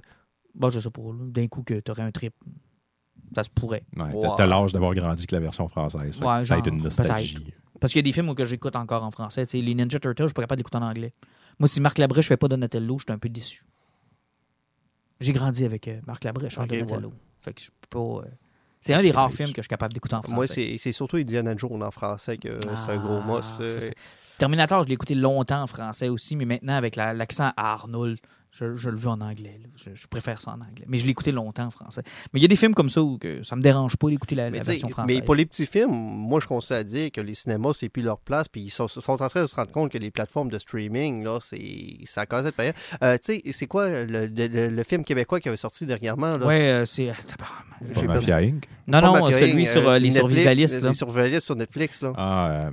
Bah, 0.55 0.69
je 0.69 0.79
sais 0.79 0.89
pas. 0.89 1.01
D'un 1.19 1.47
coup, 1.47 1.63
que 1.63 1.79
tu 1.79 1.91
aurais 1.91 2.03
un 2.03 2.11
trip. 2.11 2.33
Ça 3.35 3.43
se 3.43 3.49
pourrait. 3.49 3.83
Ouais, 3.97 4.03
Ouais. 4.13 4.27
t'as- 4.37 4.45
l'âge 4.45 4.73
d'avoir 4.73 4.93
grandi 4.93 5.25
que 5.25 5.35
la 5.35 5.41
version 5.41 5.67
française. 5.67 6.19
Ouais, 6.19 6.45
genre, 6.45 6.57
Peut-être 6.61 6.67
une 6.73 6.83
nostalgie. 6.83 7.35
Parce 7.79 7.91
qu'il 7.91 7.99
y 7.99 8.03
a 8.05 8.09
des 8.09 8.11
films 8.13 8.33
que 8.35 8.45
j'écoute 8.45 8.75
encore 8.75 9.03
en 9.03 9.09
français. 9.11 9.45
Tu 9.47 9.57
sais, 9.57 9.63
les 9.65 9.73
Ninja 9.75 9.99
Turtles, 9.99 10.23
je 10.23 10.27
suis 10.27 10.33
pas 10.33 10.43
capable 10.43 10.59
d'écouter 10.59 10.77
en 10.77 10.83
anglais. 10.83 11.13
Moi, 11.59 11.67
si 11.67 11.81
Marc 11.81 11.97
Labrèche 11.97 12.27
fait 12.27 12.37
pas 12.37 12.47
Donatello, 12.47 12.97
je 12.99 13.03
suis 13.03 13.11
un 13.11 13.17
peu 13.17 13.27
déçu. 13.29 13.65
J'ai 15.19 15.31
grandi 15.33 15.65
avec 15.65 15.87
euh, 15.87 15.99
Marc 16.05 16.23
Labrèche 16.23 16.57
en 16.57 16.63
Ok, 16.63 16.69
Donatello. 16.69 17.13
Fait 17.41 17.53
que 17.53 17.61
je 17.61 17.69
peux 17.81 17.87
pas. 17.89 18.27
euh, 18.27 18.31
C'est 18.81 18.93
un 18.93 19.01
des 19.01 19.11
rares 19.11 19.31
films 19.31 19.51
que 19.53 19.61
je 19.61 19.63
suis 19.63 19.69
capable 19.69 19.93
d'écouter 19.93 20.15
en 20.15 20.21
français. 20.21 20.35
Moi, 20.35 20.77
c'est 20.77 20.91
surtout 20.91 21.17
Indiana 21.17 21.53
Jones 21.57 21.81
en 21.83 21.91
français 21.91 22.37
que 22.37 22.75
c'est 22.75 22.91
un 22.91 22.97
gros 22.97 23.19
Ah, 23.21 23.25
moss. 23.27 23.57
euh, 23.61 23.79
Terminator, 24.37 24.83
je 24.83 24.87
l'ai 24.89 24.95
écouté 24.95 25.15
longtemps 25.15 25.61
en 25.61 25.67
français 25.67 26.09
aussi, 26.09 26.35
mais 26.35 26.45
maintenant 26.45 26.75
avec 26.75 26.95
la- 26.95 27.13
l'accent 27.13 27.51
Arnold, 27.55 28.17
je, 28.55 28.75
je 28.75 28.89
le 28.91 28.97
veux 28.97 29.07
en 29.07 29.19
anglais. 29.19 29.59
là. 29.63 29.67
Je, 29.75 29.89
je 29.99 30.07
préfère 30.07 30.39
ça 30.39 30.51
en 30.51 30.61
anglais. 30.61 30.85
Mais 30.87 30.99
je 30.99 31.05
l'ai 31.05 31.09
écouté 31.11 31.31
longtemps 31.31 31.65
en 31.65 31.71
français. 31.71 32.03
Mais 32.31 32.39
il 32.39 32.43
y 32.43 32.45
a 32.45 32.47
des 32.47 32.55
films 32.55 32.75
comme 32.75 32.91
ça 32.91 33.01
où 33.01 33.17
que 33.17 33.41
ça 33.41 33.55
me 33.55 33.61
dérange 33.63 33.97
pas 33.97 34.09
d'écouter 34.09 34.35
la, 34.35 34.51
version 34.51 34.89
française. 34.89 35.15
mais 35.17 35.23
pour 35.23 35.33
les 35.33 35.47
petits 35.47 35.65
films, 35.65 35.89
moi, 35.91 36.39
je 36.39 36.45
constate 36.47 36.77
à 36.77 36.83
dire 36.83 37.11
que 37.11 37.19
les 37.19 37.33
cinémas, 37.33 37.71
c'est 37.73 37.89
plus 37.89 38.03
leur 38.03 38.19
place. 38.19 38.47
Puis 38.47 38.61
ils 38.61 38.69
sont, 38.69 38.87
sont 38.87 39.21
en 39.23 39.27
train 39.27 39.41
de 39.41 39.47
se 39.47 39.55
rendre 39.55 39.71
compte 39.71 39.91
que 39.91 39.97
les 39.97 40.11
plateformes 40.11 40.49
de 40.49 40.59
streaming, 40.59 41.23
là, 41.23 41.39
c'est 41.41 41.97
ça 42.05 42.21
a 42.21 42.25
causé 42.27 42.51
de 42.51 42.55
payant. 42.55 42.73
Euh, 43.03 43.17
tu 43.17 43.33
sais, 43.33 43.41
c'est 43.53 43.65
quoi 43.67 43.89
le, 43.89 44.27
le- 44.27 44.47
le- 44.47 44.69
le 44.69 44.83
film 44.83 45.03
québécois 45.03 45.39
qui 45.39 45.47
avait 45.49 45.57
sorti 45.57 45.85
dernièrement? 45.87 46.37
Là? 46.37 46.45
Ouais, 46.45 46.61
euh, 46.71 46.85
c'est. 46.85 47.11
tabarnak, 47.27 47.93
Pas 47.95 48.13
Mafia 48.13 48.37
Inc. 48.37 48.67
Non, 48.85 49.01
Pas 49.01 49.07
non, 49.07 49.13
Mafia 49.25 49.39
celui 49.39 49.61
Inc, 49.63 49.67
sur 49.67 49.87
euh, 49.89 49.93
euh, 49.95 49.97
les 49.99 50.09
Netflix, 50.09 50.19
survivalistes. 50.19 50.81
Là. 50.81 50.89
Les 50.89 50.95
survivalistes 50.95 51.45
sur 51.45 51.55
Netflix. 51.55 52.01
Là. 52.03 52.13
Ah, 52.17 52.69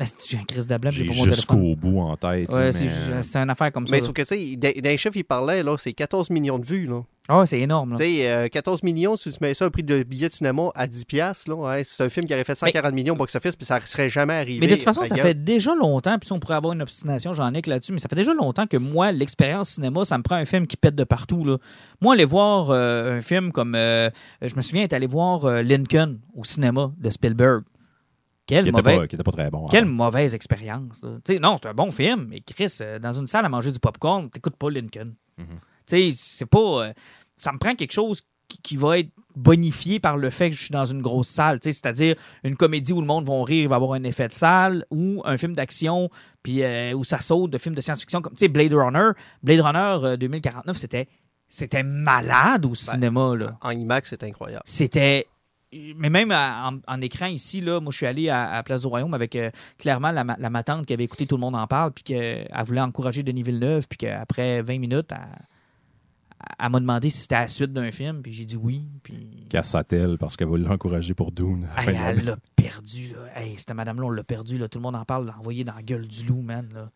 euh, 0.00 0.04
c'est 0.18 0.36
un 0.36 0.44
crise 0.44 0.66
d'ablab, 0.66 0.92
j'ai 0.92 1.04
j'ai 1.04 1.08
pas 1.08 1.14
mon 1.14 1.22
téléphone. 1.24 1.34
jusqu'au 1.34 1.76
bout 1.76 2.00
en 2.00 2.16
tête. 2.16 2.52
Ouais, 2.52 2.66
là, 2.66 2.72
c'est 2.72 2.84
mais, 2.84 3.42
une 3.42 3.50
affaire 3.50 3.72
comme 3.72 3.86
ça. 3.86 3.92
Mais 3.92 4.00
sauf 4.00 4.12
que, 4.12 4.22
tu 4.22 4.28
sais, 4.28 4.80
les 4.80 4.96
chiffres, 4.98 5.16
il 5.16 5.24
parlait, 5.24 5.62
là, 5.62 5.76
c'est 5.78 5.92
14 5.92 6.30
millions 6.30 6.58
de 6.58 6.66
vues. 6.66 6.86
Là. 6.86 7.02
Ah, 7.28 7.44
c'est 7.44 7.60
énorme. 7.60 7.92
là. 7.92 7.96
Tu 7.96 8.04
sais, 8.04 8.30
euh, 8.30 8.48
14 8.48 8.82
millions, 8.82 9.16
si 9.16 9.32
tu 9.32 9.38
mets 9.40 9.54
ça 9.54 9.66
au 9.66 9.70
prix 9.70 9.82
de 9.82 10.02
billet 10.02 10.28
de 10.28 10.32
cinéma 10.34 10.68
à 10.74 10.86
10$, 10.86 11.04
piastres, 11.06 11.50
là, 11.50 11.82
c'est 11.84 12.04
un 12.04 12.08
film 12.08 12.26
qui 12.26 12.34
aurait 12.34 12.44
fait 12.44 12.54
140 12.54 12.92
millions 12.94 13.14
au 13.14 13.16
box-office, 13.16 13.56
puis 13.56 13.66
ça 13.66 13.80
ne 13.80 13.84
serait 13.86 14.08
jamais 14.10 14.34
arrivé. 14.34 14.60
Mais 14.60 14.68
de 14.68 14.74
toute 14.74 14.84
façon, 14.84 15.04
ça 15.04 15.16
fait 15.16 15.34
déjà 15.34 15.74
longtemps, 15.74 16.18
puis 16.18 16.26
si 16.26 16.32
on 16.32 16.38
pourrait 16.38 16.54
avoir 16.54 16.74
une 16.74 16.82
obstination, 16.82 17.32
j'en 17.32 17.52
ai 17.54 17.62
que 17.62 17.70
là-dessus, 17.70 17.92
mais 17.92 17.98
ça 17.98 18.08
fait 18.08 18.16
déjà 18.16 18.32
longtemps 18.34 18.66
que 18.66 18.76
moi, 18.76 19.12
l'expérience 19.12 19.70
cinéma, 19.70 20.04
ça 20.04 20.18
me 20.18 20.22
prend 20.22 20.36
un 20.36 20.44
film 20.44 20.66
qui 20.66 20.76
pète 20.76 20.94
de 20.94 21.04
partout. 21.04 21.44
Là. 21.44 21.56
Moi, 22.00 22.14
aller 22.14 22.24
voir 22.24 22.70
euh, 22.70 23.18
un 23.18 23.22
film 23.22 23.50
comme. 23.50 23.74
euh, 23.74 24.10
je 24.42 24.54
me 24.54 24.60
souviens 24.60 24.84
être 24.84 24.92
allé 24.92 25.06
voir 25.06 25.46
euh, 25.46 25.62
Lincoln 25.62 26.18
au 26.34 26.44
cinéma 26.44 26.92
de 26.98 27.10
Spielberg. 27.10 27.62
Quelle 28.46 28.64
Qui 28.64 28.70
était, 28.70 28.78
mauvaise. 28.82 28.98
pas, 28.98 29.06
qui 29.08 29.14
était 29.16 29.24
pas 29.24 29.32
très 29.32 29.50
bon. 29.50 29.66
Quelle 29.68 29.84
hein. 29.84 29.88
mauvaise 29.88 30.34
expérience. 30.34 31.02
là. 31.02 31.38
Non, 31.40 31.56
c'est 31.60 31.68
un 31.68 31.74
bon 31.74 31.90
film, 31.90 32.26
mais 32.30 32.40
Chris, 32.40 32.78
euh, 32.80 32.98
dans 32.98 33.12
une 33.12 33.26
salle 33.26 33.44
à 33.44 33.48
manger 33.48 33.72
du 33.72 33.78
popcorn, 33.80 34.30
t'écoutes 34.30 34.56
pas 34.56 34.70
Lincoln. 34.70 35.14
Mhm. 35.38 35.46
C'est 35.86 36.46
pas. 36.46 36.58
euh, 36.86 36.92
ça 37.36 37.52
me 37.52 37.58
prend 37.58 37.74
quelque 37.74 37.92
chose 37.92 38.22
qui, 38.48 38.58
qui 38.62 38.76
va 38.76 38.98
être 39.00 39.10
bonifié 39.34 40.00
par 40.00 40.16
le 40.16 40.30
fait 40.30 40.50
que 40.50 40.56
je 40.56 40.62
suis 40.62 40.72
dans 40.72 40.84
une 40.84 41.02
grosse 41.02 41.28
salle. 41.28 41.58
C'est-à-dire 41.60 42.14
une 42.42 42.56
comédie 42.56 42.92
où 42.92 43.00
le 43.00 43.06
monde 43.06 43.26
va 43.26 43.44
rire, 43.44 43.68
va 43.68 43.76
avoir 43.76 43.92
un 43.92 44.02
effet 44.04 44.28
de 44.28 44.32
salle, 44.32 44.84
ou 44.90 45.20
un 45.24 45.36
film 45.36 45.54
d'action, 45.54 46.08
puis 46.42 46.62
euh, 46.62 46.92
où 46.94 47.04
ça 47.04 47.20
saute 47.20 47.50
de 47.50 47.58
films 47.58 47.74
de 47.74 47.80
science-fiction 47.80 48.22
comme 48.22 48.34
Blade 48.50 48.72
Runner. 48.72 49.10
Blade 49.42 49.60
Runner 49.60 50.06
euh, 50.06 50.16
2049, 50.16 50.76
c'était. 50.76 51.08
C'était 51.48 51.84
malade 51.84 52.66
au 52.66 52.74
cinéma, 52.74 53.36
là 53.36 53.56
En 53.62 53.70
IMAX, 53.70 54.10
c'est 54.10 54.24
incroyable. 54.24 54.62
c'était 54.64 55.28
mais 55.96 56.10
même 56.10 56.30
à- 56.30 56.70
en, 56.70 56.78
en 56.86 57.00
écran 57.00 57.26
ici, 57.26 57.60
là, 57.60 57.80
moi, 57.80 57.90
je 57.90 57.96
suis 57.98 58.06
allé 58.06 58.28
à, 58.28 58.50
à 58.52 58.62
Place 58.62 58.82
du 58.82 58.86
Royaume 58.86 59.14
avec 59.14 59.34
euh, 59.36 59.50
clairement 59.78 60.10
la, 60.12 60.24
la 60.38 60.50
ma 60.50 60.62
tante 60.62 60.86
qui 60.86 60.92
avait 60.92 61.04
écouté 61.04 61.26
Tout 61.26 61.36
le 61.36 61.40
monde 61.40 61.56
en 61.56 61.66
parle, 61.66 61.92
puis 61.92 62.04
qu'elle 62.04 62.48
voulait 62.66 62.80
encourager 62.80 63.22
Denis 63.22 63.42
Villeneuve, 63.42 63.86
puis 63.88 63.98
qu'après 63.98 64.62
20 64.62 64.78
minutes, 64.78 65.10
elle, 65.12 65.18
elle 66.58 66.70
m'a 66.70 66.80
demandé 66.80 67.10
si 67.10 67.20
c'était 67.22 67.36
la 67.36 67.48
suite 67.48 67.72
d'un 67.72 67.90
film, 67.90 68.22
puis 68.22 68.32
j'ai 68.32 68.44
dit 68.44 68.56
oui. 68.56 68.84
Puis 69.02 69.46
Casse-t-elle 69.48 70.18
parce 70.18 70.36
qu'elle 70.36 70.48
va 70.48 70.58
l'encourager 70.58 71.14
pour 71.14 71.32
Dune. 71.32 71.66
Hey, 71.76 71.96
elle 72.06 72.24
l'a 72.24 72.36
perdu. 72.54 73.08
Là. 73.14 73.40
Hey, 73.40 73.54
cette 73.56 73.72
madame-là, 73.72 74.06
on 74.06 74.10
l'a 74.10 74.22
perdu. 74.24 74.58
Là. 74.58 74.68
Tout 74.68 74.78
le 74.78 74.82
monde 74.82 74.96
en 74.96 75.04
parle, 75.04 75.26
l'a 75.26 75.36
envoyé 75.38 75.64
dans 75.64 75.74
la 75.74 75.82
gueule 75.82 76.06
du 76.06 76.24
loup, 76.26 76.42
man. 76.42 76.68
Là. 76.74 76.90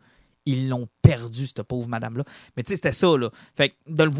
Ils 0.46 0.68
l'ont 0.68 0.88
perdu, 1.02 1.46
cette 1.46 1.62
pauvre 1.62 1.88
madame-là. 1.88 2.24
Mais 2.56 2.62
tu 2.62 2.68
sais, 2.70 2.76
c'était 2.76 2.92
ça. 2.92 3.08
Là. 3.16 3.30
Fait 3.54 3.70
que 3.70 3.74
de 3.88 4.04
le- 4.04 4.10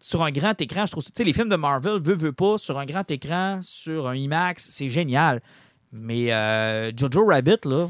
sur 0.00 0.22
un 0.22 0.30
grand 0.30 0.60
écran, 0.60 0.86
je 0.86 0.92
trouve 0.92 1.02
ça- 1.02 1.10
Tu 1.10 1.16
sais, 1.18 1.24
les 1.24 1.32
films 1.32 1.48
de 1.48 1.56
Marvel, 1.56 2.00
veut, 2.00 2.14
veut 2.14 2.32
pas, 2.32 2.56
sur 2.58 2.78
un 2.78 2.86
grand 2.86 3.08
écran, 3.10 3.60
sur 3.62 4.08
un 4.08 4.14
IMAX, 4.14 4.68
c'est 4.70 4.88
génial. 4.88 5.42
Mais 5.92 6.32
euh, 6.32 6.92
Jojo 6.96 7.26
Rabbit, 7.26 7.64
là, 7.64 7.88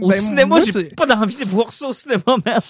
au 0.00 0.08
Ben, 0.08 0.18
cinéma, 0.18 0.58
j'ai 0.60 0.72
pas 0.90 1.06
d'envie 1.06 1.36
de 1.36 1.44
voir 1.44 1.72
ça 1.72 1.88
au 1.88 1.92
cinéma, 1.92 2.22
man. 2.44 2.60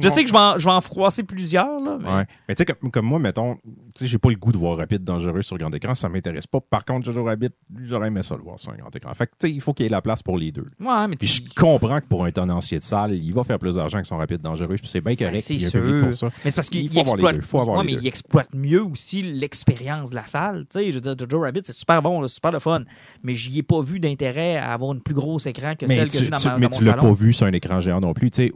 Je 0.00 0.08
sais 0.08 0.22
que 0.22 0.28
je 0.28 0.32
vais 0.32 0.38
en, 0.38 0.58
je 0.58 0.64
vais 0.64 0.70
en 0.74 0.80
froisser 0.80 1.22
plusieurs, 1.22 1.78
là. 1.82 1.98
mais- 2.00 2.08
Ouais. 2.08 2.26
Mais 2.48 2.54
tu 2.54 2.64
sais, 2.64 2.74
comme, 2.74 2.90
comme 2.90 3.06
moi, 3.06 3.18
mettons, 3.18 3.56
tu 3.56 3.60
sais, 3.96 4.06
j'ai 4.06 4.18
pas 4.18 4.30
le 4.30 4.36
goût 4.36 4.52
de 4.52 4.56
voir 4.58 4.76
Rapide 4.76 5.04
dangereux 5.04 5.42
sur 5.42 5.56
grand 5.58 5.74
écran, 5.74 5.94
ça 5.94 6.08
m'intéresse 6.08 6.46
pas. 6.46 6.60
Par 6.60 6.84
contre, 6.84 7.06
Jojo 7.06 7.24
Rabbit, 7.24 7.50
j'aurais 7.84 8.08
aimé 8.08 8.22
ça 8.22 8.36
le 8.36 8.42
voir 8.42 8.58
sur 8.58 8.72
un 8.72 8.76
grand 8.76 8.94
écran. 8.94 9.12
Fait 9.14 9.26
que, 9.26 9.32
tu 9.38 9.48
sais, 9.48 9.52
il 9.52 9.60
faut 9.60 9.72
qu'il 9.74 9.84
y 9.84 9.86
ait 9.86 9.90
la 9.90 10.00
place 10.02 10.22
pour 10.22 10.38
les 10.38 10.52
deux. 10.52 10.66
Ouais, 10.80 11.08
mais 11.08 11.16
Puis 11.16 11.28
tu- 11.28 11.42
je 11.48 11.54
comprends 11.54 12.00
que 12.00 12.06
pour 12.06 12.24
un 12.24 12.30
tenancier 12.30 12.78
de 12.78 12.84
salle, 12.84 13.12
il 13.14 13.32
va 13.32 13.44
faire 13.44 13.58
plus 13.58 13.74
d'argent 13.76 14.00
que 14.00 14.06
son 14.06 14.16
Rapide 14.18 14.40
dangereux, 14.40 14.76
puis 14.76 14.86
c'est 14.88 15.00
bien 15.00 15.14
correct. 15.16 15.32
Ben, 15.34 15.40
c'est 15.40 15.54
a 15.64 15.66
un 15.66 15.70
sûr. 15.70 16.04
pour 16.04 16.14
ça. 16.14 16.26
Mais 16.44 16.50
c'est 16.50 16.56
parce 16.56 16.70
qu'il 16.70 16.98
exploite, 16.98 17.34
deux, 17.36 17.40
faut 17.42 17.60
avoir 17.60 17.78
Ouais, 17.78 17.84
les 17.86 17.94
mais 17.94 18.00
il 18.02 18.06
exploite 18.06 18.48
mieux 18.54 18.82
aussi 18.84 19.22
l'expérience 19.22 20.10
de 20.10 20.14
la 20.14 20.26
salle. 20.26 20.66
Tu 20.70 20.78
sais, 20.78 20.86
je 20.90 20.94
veux 20.94 21.00
dire, 21.00 21.14
Jojo 21.18 21.40
Rabbit, 21.42 21.60
c'est 21.64 21.72
super 21.72 22.02
bon, 22.02 22.20
là, 22.20 22.28
super 22.28 22.52
le 22.52 22.58
fun. 22.58 22.82
Mais 23.22 23.34
j'y 23.34 23.58
ai 23.58 23.62
pas 23.62 23.80
vu 23.80 24.00
d'intérêt 24.00 24.56
à 24.56 24.72
avoir 24.72 24.92
une 24.92 25.00
plus 25.00 25.14
grosse 25.14 25.46
écran 25.46 25.74
que 25.74 25.86
Mais 25.86 25.94
celle 25.96 26.06
que 26.08 26.16
tu, 26.16 26.24
j'ai 26.24 26.30
dans, 26.30 26.36
tu- 26.36 26.48
dans 26.48 26.58
mais 26.58 26.66
mon 26.66 26.68
tu 26.78 26.84
l'as 26.84 26.94
pas 26.94 27.12
vu 27.14 27.32
sur 27.32 27.46
un 27.46 27.52
écran 27.52 27.80
géant 27.80 28.00
non 28.00 28.12
plus. 28.14 28.30
Tu 28.30 28.44
sais, 28.46 28.52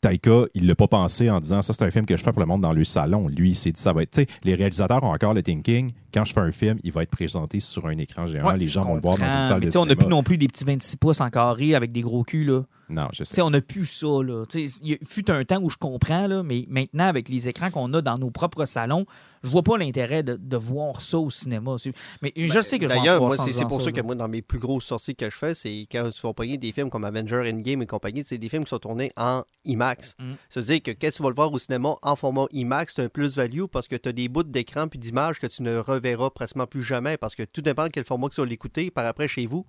Taika, 0.00 0.44
il 0.54 0.66
l'a 0.66 0.74
pas 0.74 0.86
pensé 0.86 1.28
en 1.30 1.40
disant 1.40 1.62
ça, 1.62 1.72
c'est 1.72 1.84
un 1.84 1.90
film 1.90 2.06
que 2.06 2.16
je 2.16 2.22
fais 2.22 2.30
pour 2.32 2.40
le 2.40 2.46
monde 2.46 2.60
dans 2.60 2.72
le 2.72 2.84
salon. 2.84 3.26
Lui, 3.28 3.50
il 3.50 3.54
s'est 3.56 3.72
dit 3.72 3.80
ça 3.80 3.92
va 3.92 4.02
être. 4.02 4.12
Tu 4.12 4.22
sais, 4.22 4.26
les 4.44 4.54
réalisateurs 4.54 5.02
ont 5.02 5.12
encore 5.12 5.34
le 5.34 5.42
thinking. 5.42 5.92
Quand 6.14 6.24
je 6.24 6.32
fais 6.32 6.40
un 6.40 6.52
film, 6.52 6.78
il 6.84 6.92
va 6.92 7.02
être 7.02 7.10
présenté 7.10 7.60
sur 7.60 7.86
un 7.86 7.98
écran 7.98 8.26
géant. 8.26 8.46
Ouais, 8.46 8.56
les 8.56 8.66
gens 8.66 8.82
vont 8.84 8.94
le 8.94 9.00
voir 9.00 9.18
dans 9.18 9.24
une 9.24 9.44
salle 9.46 9.60
mais 9.60 9.66
de 9.66 9.70
sais, 9.70 9.78
On 9.78 9.82
n'a 9.82 9.90
cinéma. 9.90 10.04
plus 10.04 10.10
non 10.10 10.22
plus 10.22 10.38
des 10.38 10.46
petits 10.46 10.64
26 10.64 10.96
pouces 10.96 11.20
en 11.20 11.28
carré 11.28 11.74
avec 11.74 11.92
des 11.92 12.02
gros 12.02 12.22
culs. 12.22 12.46
Là. 12.46 12.62
Non, 12.90 13.06
je 13.12 13.18
Tu 13.18 13.24
sais. 13.26 13.34
sais, 13.36 13.42
on 13.42 13.50
n'a 13.50 13.60
plus 13.60 13.86
ça. 13.86 14.06
Là. 14.22 14.44
Il 14.54 14.98
fut 15.04 15.30
un 15.30 15.44
temps 15.44 15.60
où 15.62 15.70
je 15.70 15.76
comprends, 15.76 16.26
là, 16.26 16.42
mais 16.42 16.66
maintenant, 16.68 17.06
avec 17.06 17.28
les 17.28 17.48
écrans 17.48 17.70
qu'on 17.70 17.92
a 17.94 18.02
dans 18.02 18.18
nos 18.18 18.30
propres 18.30 18.64
salons, 18.64 19.06
je 19.42 19.48
vois 19.48 19.62
pas 19.62 19.78
l'intérêt 19.78 20.22
de, 20.22 20.36
de 20.36 20.56
voir 20.56 21.00
ça 21.00 21.18
au 21.18 21.30
cinéma. 21.30 21.76
Mais 22.20 22.32
je 22.36 22.60
sais 22.60 22.78
que 22.78 22.86
D'ailleurs, 22.86 23.20
moi, 23.22 23.36
c'est 23.38 23.64
pour 23.64 23.80
ça 23.80 23.92
que 23.92 24.00
moi, 24.00 24.14
dans 24.14 24.28
mes 24.28 24.42
plus 24.42 24.58
grosses 24.58 24.84
sorties 24.84 25.14
que 25.14 25.30
je 25.30 25.36
fais, 25.36 25.54
c'est 25.54 25.86
quand 25.90 26.10
tu 26.10 26.20
vas 26.22 26.34
pogner 26.34 26.58
des 26.58 26.72
films 26.72 26.90
comme 26.90 27.04
Avenger 27.04 27.42
Endgame 27.50 27.82
et 27.82 27.86
compagnie, 27.86 28.24
c'est 28.24 28.38
des 28.38 28.48
films 28.48 28.64
qui 28.64 28.70
sont 28.70 28.78
tournés 28.78 29.12
en 29.16 29.42
IMAX. 29.64 30.16
Mm. 30.18 30.32
Ça 30.48 30.60
veut 30.60 30.66
dire 30.66 30.82
que 30.82 30.90
quand 30.90 31.10
tu 31.10 31.22
vas 31.22 31.28
le 31.28 31.34
voir 31.34 31.52
au 31.52 31.58
cinéma 31.58 31.94
en 32.02 32.16
format 32.16 32.46
IMAX, 32.52 32.94
c'est 32.96 33.02
un 33.04 33.08
plus-value 33.08 33.64
parce 33.70 33.88
que 33.88 33.96
tu 33.96 34.08
as 34.08 34.12
des 34.12 34.28
bouts 34.28 34.42
d'écran 34.42 34.88
puis 34.88 34.98
d'images 34.98 35.38
que 35.38 35.46
tu 35.46 35.62
ne 35.62 35.78
reverras 35.78 36.30
pratiquement 36.30 36.66
plus 36.66 36.82
jamais 36.82 37.16
parce 37.16 37.34
que 37.34 37.44
tout 37.44 37.62
dépend 37.62 37.84
de 37.84 37.90
quel 37.90 38.04
format 38.04 38.28
que 38.28 38.34
tu 38.34 38.40
vas 38.40 38.46
l'écouter. 38.46 38.90
Par 38.90 39.06
après, 39.06 39.28
chez 39.28 39.46
vous, 39.46 39.64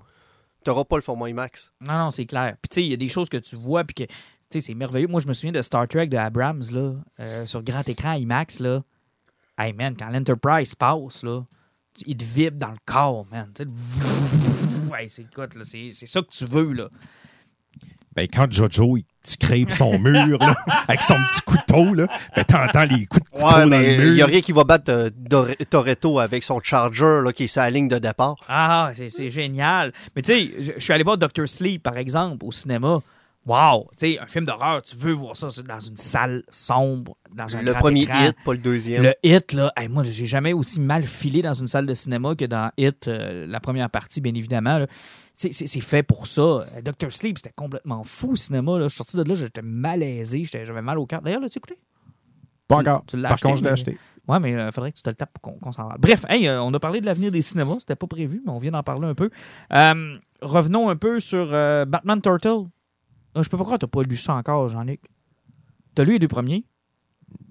n'auras 0.69 0.83
pas 0.85 0.95
le 0.95 1.01
format 1.01 1.29
IMAX. 1.29 1.73
Non, 1.81 1.97
non, 1.97 2.11
c'est 2.11 2.25
clair. 2.25 2.55
Puis, 2.61 2.69
tu 2.69 2.75
sais, 2.75 2.83
il 2.83 2.89
y 2.89 2.93
a 2.93 2.97
des 2.97 3.07
choses 3.07 3.29
que 3.29 3.37
tu 3.37 3.55
vois, 3.55 3.83
puis 3.83 3.93
que, 3.93 4.03
tu 4.03 4.13
sais, 4.49 4.61
c'est 4.61 4.73
merveilleux. 4.73 5.07
Moi, 5.07 5.21
je 5.21 5.27
me 5.27 5.33
souviens 5.33 5.51
de 5.51 5.61
Star 5.61 5.87
Trek 5.87 6.07
de 6.07 6.17
Abrams, 6.17 6.63
là, 6.71 6.93
euh, 7.19 7.45
sur 7.45 7.63
grand 7.63 7.87
écran 7.87 8.13
IMAX, 8.13 8.59
là. 8.59 8.83
Hey, 9.57 9.73
man, 9.73 9.95
quand 9.97 10.09
l'Enterprise 10.09 10.75
passe, 10.75 11.23
là, 11.23 11.43
il 12.05 12.17
te 12.17 12.23
vibre 12.23 12.57
dans 12.57 12.71
le 12.71 12.77
corps, 12.85 13.25
man. 13.31 13.51
Tu 13.53 13.63
sais, 13.63 13.69
ouais, 14.91 15.07
là, 15.55 15.63
c'est 15.63 15.91
ça 15.91 16.21
que 16.21 16.31
tu 16.31 16.45
veux, 16.45 16.73
là. 16.73 16.89
Ben, 18.15 18.27
quand 18.27 18.51
Jojo, 18.51 18.97
il 18.97 19.05
scrape 19.23 19.71
son 19.71 19.97
mur, 19.99 20.37
là, 20.39 20.55
avec 20.87 21.01
son 21.01 21.15
petit 21.15 21.41
couteau, 21.45 21.93
là, 21.93 22.07
ben, 22.35 22.43
t'entends 22.43 22.83
les 22.83 23.05
coups 23.05 23.23
de 23.23 23.29
couteau 23.29 23.45
Ouais, 23.45 23.61
dans 23.61 23.67
mais 23.67 23.97
le 23.97 24.03
il 24.03 24.05
mur. 24.07 24.13
n'y 24.15 24.21
a 24.21 24.25
rien 24.25 24.41
qui 24.41 24.51
va 24.51 24.63
battre 24.65 24.91
euh, 24.91 25.09
Toretto 25.69 26.19
avec 26.19 26.43
son 26.43 26.59
Charger 26.61 27.21
là, 27.23 27.31
qui 27.31 27.45
est 27.45 27.47
sa 27.47 27.69
ligne 27.69 27.87
de 27.87 27.97
départ. 27.99 28.35
Ah, 28.49 28.91
c'est, 28.93 29.09
c'est 29.09 29.29
génial. 29.29 29.93
Mais, 30.15 30.21
tu 30.21 30.33
sais, 30.33 30.51
je, 30.77 30.83
suis 30.83 30.91
allé 30.93 31.03
voir 31.03 31.17
Doctor 31.17 31.47
Sleep, 31.47 31.81
par 31.83 31.97
exemple, 31.97 32.45
au 32.45 32.51
cinéma. 32.51 32.99
Wow! 33.45 33.89
Tu 33.97 34.13
sais, 34.13 34.19
un 34.19 34.27
film 34.27 34.45
d'horreur, 34.45 34.81
tu 34.83 34.95
veux 34.95 35.13
voir 35.13 35.35
ça 35.35 35.47
dans 35.67 35.79
une 35.79 35.97
salle 35.97 36.43
sombre, 36.51 37.15
dans 37.33 37.55
un 37.55 37.61
Le 37.63 37.71
grand 37.71 37.79
premier 37.79 38.01
écran. 38.03 38.25
hit, 38.27 38.35
pas 38.45 38.51
le 38.51 38.59
deuxième. 38.59 39.01
Le 39.03 39.15
hit, 39.23 39.53
là, 39.53 39.71
hey, 39.77 39.87
moi, 39.87 40.03
j'ai 40.03 40.27
jamais 40.27 40.53
aussi 40.53 40.79
mal 40.79 41.03
filé 41.05 41.41
dans 41.41 41.53
une 41.55 41.67
salle 41.67 41.87
de 41.87 41.93
cinéma 41.95 42.35
que 42.35 42.45
dans 42.45 42.69
Hit, 42.77 43.07
euh, 43.07 43.47
la 43.47 43.59
première 43.59 43.89
partie, 43.89 44.21
bien 44.21 44.33
évidemment. 44.35 44.77
là. 44.77 44.85
C'est- 45.35 45.79
fait 45.81 46.03
pour 46.03 46.27
ça. 46.27 46.41
Euh, 46.41 46.81
Dr. 46.83 47.11
Sleep, 47.11 47.37
c'était 47.39 47.53
complètement 47.55 48.03
fou 48.03 48.33
au 48.33 48.35
cinéma. 48.35 48.77
Là. 48.77 48.83
Je 48.83 48.89
suis 48.89 48.97
sorti 48.97 49.17
de 49.17 49.23
là, 49.23 49.33
j'étais 49.33 49.61
malaisé, 49.63 50.43
j'avais 50.43 50.81
mal 50.81 50.99
au 50.99 51.05
cœur. 51.07 51.21
D'ailleurs, 51.21 51.41
l'as-tu 51.41 51.57
écouté? 51.57 51.79
Pas 52.67 52.77
encore. 52.77 53.03
tu 53.07 53.19
Par 53.21 53.31
acheté, 53.33 53.47
contre, 53.47 53.57
je 53.57 53.63
l'ai 53.63 53.69
mais- 53.69 53.73
acheté. 53.73 53.97
Ouais, 54.27 54.39
mais 54.39 54.51
il 54.51 54.71
faudrait 54.71 54.91
que 54.91 54.97
tu 54.97 55.03
te 55.03 55.09
le 55.09 55.15
tapes 55.15 55.31
pour 55.41 55.59
qu'on 55.59 55.71
s'en 55.71 55.87
parle. 55.87 55.99
Bref, 55.99 56.25
hey, 56.29 56.47
euh, 56.47 56.61
on 56.61 56.71
a 56.75 56.79
parlé 56.79 57.01
de 57.01 57.05
l'avenir 57.07 57.31
des 57.31 57.41
cinémas. 57.41 57.77
C'était 57.79 57.95
pas 57.95 58.05
prévu, 58.07 58.41
mais 58.45 58.51
on 58.51 58.59
vient 58.59 58.71
d'en 58.71 58.83
parler 58.83 59.07
un 59.07 59.15
peu. 59.15 59.31
Euh, 59.73 60.17
revenons 60.43 60.89
un 60.89 60.95
peu 60.95 61.19
sur 61.19 61.49
euh, 61.51 61.85
Batman 61.85 62.21
Turtle. 62.21 62.67
Je 63.35 63.41
peux 63.49 63.57
pas 63.57 63.63
croire 63.63 63.79
que 63.79 63.85
t'as 63.85 63.89
pas 63.89 64.03
lu 64.03 64.17
ça 64.17 64.35
encore, 64.35 64.67
Jean-Luc. 64.67 65.01
T'as 65.95 66.03
lu 66.03 66.13
les 66.13 66.19
deux 66.19 66.27
premiers? 66.27 66.65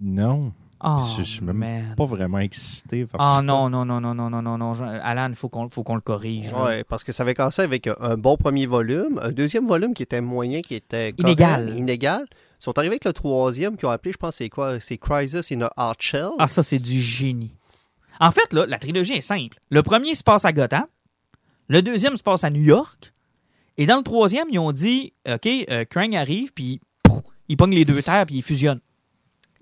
Non. 0.01 0.53
Oh, 0.83 0.97
je, 1.17 1.23
je 1.23 1.29
suis 1.29 1.45
même 1.45 1.57
man. 1.57 1.95
pas 1.97 2.05
vraiment 2.07 2.39
excité. 2.39 3.05
par 3.05 3.21
Ah 3.21 3.37
ça. 3.37 3.43
non, 3.43 3.69
non, 3.69 3.85
non, 3.85 4.01
non, 4.01 4.15
non, 4.15 4.31
non, 4.31 4.41
non, 4.43 4.57
non. 4.59 4.73
Alan, 5.03 5.29
il 5.29 5.35
faut 5.35 5.49
qu'on 5.51 5.69
faut 5.69 5.83
qu'on 5.83 5.95
le 5.95 6.01
corrige. 6.01 6.53
Ouais, 6.55 6.85
parce 6.85 7.05
que 7.05 7.13
ça 7.13 7.23
avait 7.23 7.35
commencé 7.35 7.61
avec 7.63 7.87
un, 7.87 8.17
bon 8.17 8.37
premier 8.37 8.67
volume, 8.67 9.21
un 9.23 9.31
deuxième 9.33 9.67
volume 9.67 9.93
qui 9.93 10.03
était 10.03 10.21
moyen, 10.23 10.63
qui 10.63 10.75
était 10.75 11.13
correct, 11.13 11.21
Inégal. 11.21 11.77
inégal. 11.77 12.25
Ils 12.31 12.65
sont 12.65 12.79
arrivés 12.79 12.93
avec 12.95 13.05
le 13.05 13.13
troisième 13.13 13.77
qu'ils 13.77 13.87
ont 13.89 13.91
appelé, 13.91 14.13
je 14.13 14.17
pense, 14.19 14.37
c'est 14.37 14.49
quoi 14.49 14.81
C'est 14.81 14.97
Crisis 14.99 15.53
in 15.53 15.63
a 15.63 15.71
Hard 15.77 15.97
Shell. 16.01 16.29
Ah, 16.39 16.49
ça, 16.49 16.63
c'est 16.63 16.79
du 16.79 17.01
génie. 17.01 17.53
En 18.19 18.31
fait, 18.31 18.53
là, 18.53 18.67
la 18.67 18.79
trilogie 18.79 19.15
est 19.15 19.21
simple. 19.23 19.59
Le 19.71 19.83
premier 19.83 20.15
se 20.15 20.23
passe 20.23 20.45
à 20.45 20.53
Gotham. 20.53 20.85
Le 21.69 21.83
deuxième 21.83 22.17
se 22.17 22.23
passe 22.23 22.45
à 22.45 22.51
New 22.51 22.63
York. 22.63 23.13
Et 23.79 23.87
dans 23.87 23.97
le 23.97 24.03
troisième, 24.03 24.49
ils 24.51 24.59
ont 24.59 24.73
dit 24.73 25.13
OK, 25.31 25.47
euh, 25.71 25.85
Krang 25.89 26.15
arrive, 26.15 26.53
puis 26.53 26.81
il 27.49 27.57
pogne 27.57 27.75
les 27.75 27.85
deux 27.87 28.03
terres, 28.03 28.27
puis 28.27 28.37
il 28.37 28.43
fusionne. 28.43 28.81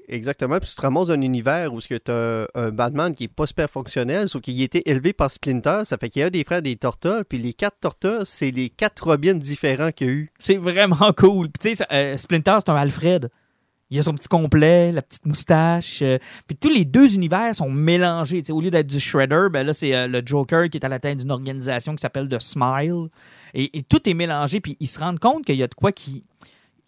Exactement. 0.08 0.58
Puis 0.58 0.70
tu 0.70 0.76
te 0.76 0.80
ramasses 0.80 1.10
un 1.10 1.20
univers 1.20 1.72
où 1.72 1.80
tu 1.80 1.94
as 2.08 2.46
un 2.54 2.70
Batman 2.70 3.14
qui 3.14 3.24
est 3.24 3.28
pas 3.28 3.46
super 3.46 3.68
fonctionnel, 3.68 4.28
sauf 4.28 4.40
qu'il 4.42 4.58
a 4.60 4.64
été 4.64 4.88
élevé 4.88 5.12
par 5.12 5.30
Splinter. 5.30 5.82
Ça 5.84 5.98
fait 5.98 6.08
qu'il 6.08 6.20
y 6.20 6.24
a 6.24 6.30
des 6.30 6.44
frères 6.44 6.62
des 6.62 6.76
Tortues, 6.76 7.24
puis 7.28 7.38
les 7.38 7.52
quatre 7.52 7.78
Tortues, 7.80 8.24
c'est 8.24 8.50
les 8.50 8.70
quatre 8.70 9.06
Robins 9.06 9.34
différents 9.34 9.90
qu'il 9.92 10.06
y 10.06 10.10
a 10.10 10.12
eu. 10.14 10.30
C'est 10.40 10.56
vraiment 10.56 11.12
cool. 11.16 11.50
Puis, 11.50 11.70
tu 11.70 11.74
sais, 11.74 11.84
euh, 11.92 12.16
Splinter, 12.16 12.56
c'est 12.60 12.70
un 12.70 12.76
Alfred. 12.76 13.28
Il 13.90 13.98
a 13.98 14.02
son 14.02 14.12
petit 14.14 14.28
complet, 14.28 14.92
la 14.92 15.00
petite 15.00 15.24
moustache. 15.24 16.02
euh, 16.02 16.18
puis 16.46 16.56
tous 16.56 16.68
les 16.68 16.84
deux 16.84 17.14
univers 17.14 17.54
sont 17.54 17.70
mélangés. 17.70 18.42
Au 18.50 18.60
lieu 18.60 18.70
d'être 18.70 18.86
du 18.86 19.00
Shredder, 19.00 19.46
ben 19.50 19.66
là, 19.66 19.72
c'est 19.72 19.94
euh, 19.94 20.06
le 20.06 20.20
Joker 20.24 20.68
qui 20.68 20.76
est 20.76 20.84
à 20.84 20.88
la 20.90 20.98
tête 20.98 21.18
d'une 21.18 21.30
organisation 21.30 21.94
qui 21.96 22.02
s'appelle 22.02 22.28
The 22.28 22.38
Smile. 22.38 23.08
Et, 23.54 23.78
et 23.78 23.82
tout 23.82 24.06
est 24.08 24.14
mélangé. 24.14 24.60
Puis 24.60 24.76
ils 24.80 24.88
se 24.88 24.98
rendent 24.98 25.18
compte 25.18 25.44
qu'il 25.46 25.56
y 25.56 25.62
a 25.62 25.66
de 25.68 25.74
quoi 25.74 25.92
qui. 25.92 26.24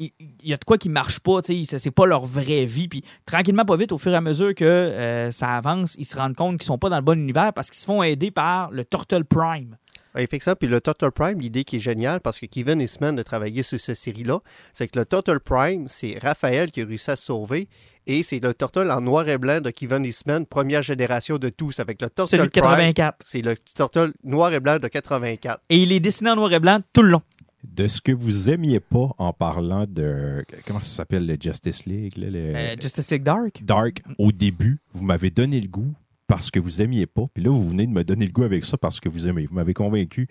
Il 0.01 0.11
il 0.43 0.49
y 0.49 0.55
a 0.55 0.57
de 0.57 0.65
quoi 0.65 0.79
qui 0.79 0.89
marche 0.89 1.21
pas, 1.21 1.43
tu 1.43 1.65
sais, 1.65 1.79
c'est 1.79 1.91
pas 1.91 2.07
leur 2.07 2.25
vraie 2.25 2.65
vie. 2.65 2.89
Puis 2.89 3.05
tranquillement, 3.27 3.65
pas 3.65 3.77
vite, 3.77 3.93
au 3.93 3.99
fur 3.99 4.13
et 4.13 4.17
à 4.17 4.21
mesure 4.21 4.55
que 4.55 4.65
euh, 4.65 5.31
ça 5.31 5.55
avance, 5.55 5.95
ils 5.99 6.07
se 6.07 6.17
rendent 6.17 6.35
compte 6.35 6.59
qu'ils 6.59 6.67
sont 6.67 6.79
pas 6.79 6.89
dans 6.89 6.97
le 6.97 7.03
bon 7.03 7.19
univers 7.19 7.53
parce 7.53 7.69
qu'ils 7.71 7.79
se 7.79 7.85
font 7.87 8.03
aider 8.03 8.31
par 8.31 8.71
le 8.71 8.85
Turtle 8.85 9.25
Prime. 9.25 9.77
Ouais, 10.15 10.25
effectivement. 10.25 10.57
Puis 10.57 10.69
le 10.69 10.81
Turtle 10.81 11.13
Prime, 11.13 11.41
l'idée 11.41 11.65
qui 11.65 11.77
est 11.77 11.81
géniale, 11.81 12.21
parce 12.21 12.41
que 12.41 12.47
Kevin 12.47 12.81
Eastman 12.81 13.19
a 13.19 13.25
travaillé 13.25 13.63
sur 13.63 13.79
cette 13.79 13.97
série-là, 13.97 14.41
c'est 14.73 14.89
que 14.89 14.99
le 14.99 15.05
Turtle 15.05 15.41
Prime, 15.41 15.87
c'est 15.89 16.19
Raphaël 16.21 16.71
qui 16.71 16.83
a 16.83 16.87
réussi 16.87 17.11
à 17.11 17.17
se 17.17 17.27
sauver. 17.27 17.69
Et 18.07 18.23
c'est 18.23 18.43
le 18.43 18.55
Turtle 18.55 18.91
en 18.91 19.01
noir 19.01 19.29
et 19.29 19.39
blanc 19.39 19.61
de 19.61 19.71
Kevin 19.71 20.05
Eastman, 20.05 20.47
première 20.47 20.83
génération 20.83 21.39
de 21.39 21.49
tous. 21.49 21.79
Avec 21.79 22.01
le 22.03 22.09
Turtle 22.09 22.31
Celui 22.31 22.49
de 22.49 22.61
Prime, 22.61 22.93
84. 22.95 23.19
c'est 23.25 23.43
le 23.43 23.57
Turtle 23.57 24.13
noir 24.25 24.53
et 24.53 24.59
blanc 24.59 24.79
de 24.79 24.89
84. 24.89 25.61
Et 25.69 25.77
il 25.77 25.93
est 25.93 26.01
dessiné 26.01 26.31
en 26.31 26.37
noir 26.37 26.53
et 26.53 26.59
blanc 26.59 26.81
tout 26.93 27.03
le 27.03 27.11
long. 27.11 27.23
De 27.62 27.87
ce 27.88 28.01
que 28.01 28.12
vous 28.12 28.49
aimiez 28.51 28.81
pas 28.81 29.11
en 29.18 29.33
parlant 29.33 29.85
de. 29.88 30.42
Comment 30.66 30.81
ça 30.81 30.96
s'appelle 30.96 31.27
le 31.27 31.37
Justice 31.40 31.85
League 31.85 32.16
là, 32.16 32.31
le- 32.31 32.55
Euh, 32.57 32.77
Justice 32.81 33.11
League 33.11 33.23
Dark. 33.23 33.62
Dark, 33.64 34.03
au 34.18 34.33
début, 34.33 34.79
vous 34.94 35.05
m'avez 35.05 35.31
donné 35.31 35.61
le 35.61 35.68
goût 35.68 35.92
parce 36.27 36.51
que 36.51 36.59
vous 36.59 36.81
aimiez 36.81 37.07
pas. 37.07 37.27
Puis 37.35 37.42
là, 37.44 37.51
vous 37.51 37.68
venez 37.68 37.87
de 37.87 37.92
me 37.92 38.03
donner 38.03 38.25
le 38.27 38.33
goût 38.33 38.44
avec 38.44 38.64
ça 38.64 38.79
parce 38.79 38.99
que 38.99 39.09
vous 39.11 39.29
aimez. 39.29 39.44
Vous 39.46 39.55
m'avez 39.55 39.75
convaincu. 39.75 40.27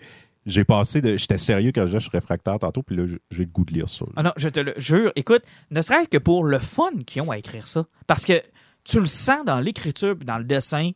J'ai 0.46 0.64
passé 0.64 1.00
de. 1.00 1.16
J'étais 1.16 1.38
sérieux 1.38 1.70
quand 1.72 1.86
je 1.86 1.98
suis 1.98 2.10
réfractaire 2.10 2.58
tantôt, 2.58 2.82
puis 2.82 2.96
là, 2.96 3.04
j'ai 3.30 3.44
le 3.44 3.50
goût 3.50 3.64
de 3.64 3.74
lire 3.74 3.88
ça. 3.88 4.04
là. 4.06 4.12
Ah 4.16 4.22
non, 4.24 4.32
je 4.36 4.48
te 4.48 4.58
le 4.58 4.74
jure. 4.78 5.12
Écoute, 5.14 5.42
ne 5.70 5.82
serait-ce 5.82 6.08
que 6.08 6.18
pour 6.18 6.44
le 6.44 6.58
fun 6.58 6.90
qu'ils 7.06 7.22
ont 7.22 7.30
à 7.30 7.38
écrire 7.38 7.68
ça. 7.68 7.86
Parce 8.06 8.24
que 8.24 8.42
tu 8.82 8.98
le 8.98 9.06
sens 9.06 9.44
dans 9.44 9.60
l'écriture 9.60 10.16
dans 10.16 10.38
le 10.38 10.44
dessin 10.44 10.90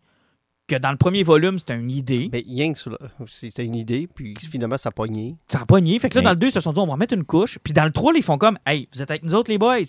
que 0.67 0.77
dans 0.77 0.91
le 0.91 0.97
premier 0.97 1.23
volume, 1.23 1.59
c'était 1.59 1.75
une 1.77 1.91
idée. 1.91 2.29
Mais 2.33 2.43
rien 2.47 2.73
que 2.73 2.79
c'était 3.27 3.65
une 3.65 3.75
idée, 3.75 4.07
puis 4.07 4.35
finalement, 4.41 4.79
ça 4.79 4.89
a 4.89 4.93
pogné. 4.93 5.37
Ça 5.49 5.61
a 5.61 5.67
pogné. 5.67 5.99
Fait 5.99 6.09
que 6.09 6.15
là, 6.17 6.21
Mais- 6.23 6.25
dans 6.27 6.31
le 6.31 6.37
2, 6.37 6.47
ils 6.49 6.53
se 6.53 6.61
sont 6.61 6.73
dit, 6.73 6.81
on 6.81 6.87
va 6.87 6.97
mettre 6.97 7.15
une 7.15 7.25
couche. 7.25 7.59
Puis 7.63 7.73
dans 7.73 7.85
le 7.85 7.93
3, 7.93 8.13
ils 8.17 8.23
font 8.23 8.39
comme, 8.39 8.59
hey, 8.67 8.89
vous 8.93 9.03
êtes 9.03 9.11
avec 9.11 9.23
nous 9.25 9.35
autres, 9.35 9.51
les 9.51 9.59
boys. 9.59 9.83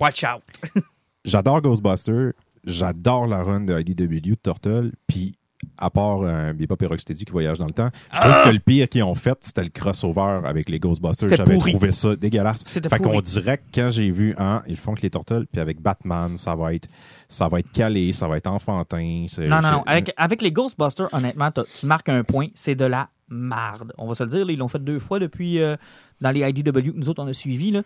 Watch 0.00 0.24
out. 0.24 0.42
J'adore 1.24 1.60
Ghostbusters. 1.60 2.32
j'adore 2.64 3.26
la 3.26 3.42
run 3.42 3.60
de 3.60 3.78
IDW 3.78 4.20
de 4.30 4.34
Turtle, 4.42 4.92
puis 5.06 5.34
à 5.80 5.90
part 5.90 6.20
euh, 6.22 6.52
Bebop 6.52 6.76
et 6.82 6.86
Rocksteady 6.86 7.24
qui 7.24 7.32
voyage 7.32 7.58
dans 7.58 7.66
le 7.66 7.72
temps, 7.72 7.90
je 8.12 8.20
trouve 8.20 8.32
Ah! 8.34 8.42
que 8.44 8.50
le 8.50 8.58
pire 8.60 8.88
qu'ils 8.88 9.02
ont 9.02 9.14
fait, 9.14 9.36
c'était 9.40 9.62
le 9.64 9.70
crossover 9.70 10.40
avec 10.44 10.68
les 10.68 10.78
Ghostbusters. 10.78 11.28
J'avais 11.28 11.58
trouvé 11.58 11.92
ça 11.92 12.14
dégueulasse. 12.16 12.62
C'était 12.66 12.88
Fait 12.88 12.98
qu'on 12.98 13.20
dirait 13.20 13.58
que 13.58 13.62
quand 13.74 13.88
j'ai 13.90 14.10
vu, 14.10 14.34
hein, 14.38 14.62
ils 14.66 14.76
font 14.76 14.94
que 14.94 15.02
les 15.02 15.10
Turtles, 15.10 15.46
puis 15.50 15.60
avec 15.60 15.80
Batman, 15.80 16.36
ça 16.36 16.54
va 16.54 16.74
être, 16.74 16.88
ça 17.28 17.48
va 17.48 17.58
être 17.60 17.72
calé, 17.72 18.12
ça 18.12 18.28
va 18.28 18.36
être 18.36 18.46
enfantin. 18.48 19.26
Non, 19.38 19.62
non, 19.62 19.70
non. 19.70 19.82
Avec, 19.86 20.12
avec 20.16 20.42
les 20.42 20.52
Ghostbusters, 20.52 21.08
honnêtement, 21.12 21.50
tu 21.50 21.86
marques 21.86 22.08
un 22.08 22.22
point, 22.24 22.48
c'est 22.54 22.74
de 22.74 22.84
la 22.84 23.08
marde. 23.28 23.92
On 23.96 24.06
va 24.06 24.14
se 24.14 24.22
le 24.24 24.30
dire, 24.30 24.44
là, 24.44 24.52
ils 24.52 24.58
l'ont 24.58 24.68
fait 24.68 24.82
deux 24.82 24.98
fois 24.98 25.18
depuis 25.18 25.60
euh, 25.62 25.76
dans 26.20 26.30
les 26.32 26.40
IDW 26.40 26.70
que 26.72 26.96
nous 26.96 27.08
autres 27.08 27.22
on 27.22 27.28
a 27.28 27.32
suivis. 27.32 27.70
Là. 27.70 27.82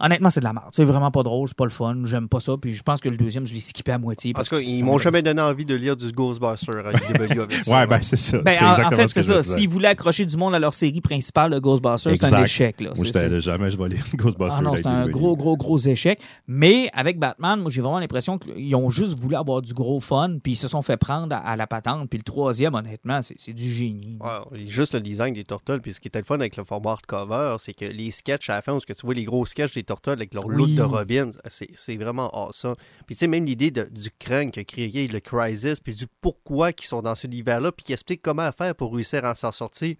Honnêtement, 0.00 0.30
c'est 0.30 0.40
de 0.40 0.44
la 0.44 0.52
marde. 0.52 0.70
C'est 0.74 0.84
vraiment 0.84 1.10
pas 1.10 1.22
drôle, 1.22 1.46
c'est 1.48 1.56
pas 1.56 1.64
le 1.64 1.70
fun, 1.70 1.96
j'aime 2.04 2.28
pas 2.28 2.40
ça. 2.40 2.54
Puis 2.60 2.74
je 2.74 2.82
pense 2.82 3.00
que 3.00 3.08
le 3.08 3.16
deuxième, 3.16 3.46
je 3.46 3.54
l'ai 3.54 3.60
skippé 3.60 3.92
à 3.92 3.98
moitié. 3.98 4.30
En 4.30 4.38
parce 4.38 4.48
tout 4.48 4.54
cas, 4.56 4.60
que 4.60 4.66
ils 4.66 4.78
c'est- 4.78 4.82
m'ont 4.82 4.98
jamais 4.98 5.22
donné 5.22 5.42
envie 5.42 5.64
de 5.64 5.74
lire 5.74 5.96
du 5.96 6.10
Ghostbuster 6.12 6.72
à 6.84 6.92
IDW 6.92 7.40
avec 7.42 7.64
ça. 7.64 7.72
Ouais, 7.80 7.86
ben 7.86 8.00
c'est 8.02 8.16
ça. 8.16 8.38
Ben, 8.38 8.50
c'est 8.52 8.64
en, 8.64 8.70
en 8.86 8.90
fait, 8.90 9.08
ce 9.08 9.14
que 9.14 9.22
c'est 9.22 9.32
ça. 9.34 9.42
S'ils 9.42 9.68
voulaient 9.68 9.88
accrocher 9.88 10.24
du 10.26 10.36
monde 10.36 10.54
à 10.54 10.58
leur 10.58 10.74
série 10.74 11.00
principale, 11.00 11.50
le 11.52 11.60
Ghostbusters, 11.60 12.14
c'est 12.20 12.34
un 12.34 12.44
échec. 12.44 12.80
Là. 12.80 12.92
Moi, 12.96 13.04
j'étais 13.04 13.40
jamais 13.40 13.70
je 13.70 13.76
vais 13.76 13.88
lire 13.88 14.04
Ghostbusters. 14.14 14.58
Ah 14.58 14.62
non, 14.62 14.74
c'est 14.76 14.86
un 14.86 15.06
gros, 15.08 15.36
gros, 15.36 15.56
gros 15.56 15.78
échec. 15.78 16.20
Mais 16.46 16.88
avec 16.94 17.18
Batman, 17.18 17.60
moi, 17.60 17.70
j'ai 17.70 17.80
vraiment 17.82 17.98
l'impression 17.98 18.38
qu'ils 18.38 18.74
ont 18.74 18.90
juste 18.90 19.18
voulu 19.18 19.36
avoir 19.36 19.60
du 19.62 19.74
gros 19.74 20.00
fun, 20.00 20.38
puis 20.42 20.52
ils 20.52 20.56
se 20.56 20.68
sont 20.68 20.82
fait 20.82 20.96
prendre 20.96 21.34
à, 21.34 21.38
à 21.38 21.56
la 21.56 21.66
patente. 21.66 22.08
Puis 22.08 22.18
le 22.18 22.24
troisième, 22.24 22.74
honnêtement, 22.74 23.20
c'est 23.22 23.34
c'est 23.38 23.52
du 23.52 23.70
génie. 23.70 24.18
Ouais, 24.20 24.66
juste 24.68 24.94
le 24.94 25.00
design 25.00 25.34
des 25.34 25.44
Turtles, 25.44 25.80
puis 25.80 25.92
ce 25.94 26.00
qui 26.00 26.08
était 26.08 26.18
le 26.18 26.24
fun 26.24 26.36
avec 26.36 26.56
le 26.56 26.64
format 26.64 26.92
hardcover, 26.92 27.56
c'est 27.58 27.74
que 27.74 27.84
les 27.84 28.10
sketchs 28.10 28.48
à 28.50 28.54
la 28.54 28.62
fin, 28.62 28.72
où 28.74 28.80
ce 28.80 28.86
que 28.86 28.92
tu 28.92 29.04
vois 29.06 29.14
les 29.14 29.24
gros 29.24 29.44
sketchs 29.46 29.74
des 29.74 29.82
Turtles 29.92 30.10
avec 30.10 30.34
leur 30.34 30.48
look 30.48 30.68
Oui. 30.68 30.74
de 30.76 30.82
Robin, 30.82 31.30
c'est 31.48 31.68
c'est 31.76 31.96
vraiment 31.96 32.30
awesome. 32.30 32.76
Puis 33.06 33.16
tu 33.16 33.20
sais, 33.20 33.26
même 33.26 33.44
l'idée 33.44 33.70
du 33.70 34.10
crank 34.18 34.52
qui 34.52 34.60
a 34.60 34.64
créé 34.64 35.08
le 35.08 35.20
Crisis, 35.20 35.80
puis 35.80 35.94
du 35.94 36.06
pourquoi 36.20 36.72
qu'ils 36.72 36.86
sont 36.86 37.02
dans 37.02 37.14
ce 37.14 37.26
univers-là, 37.26 37.72
puis 37.72 37.84
qui 37.84 37.92
explique 37.92 38.22
comment 38.22 38.50
faire 38.52 38.74
pour 38.74 38.94
réussir 38.94 39.24
à 39.24 39.34
s'en 39.34 39.52
sortir. 39.52 39.96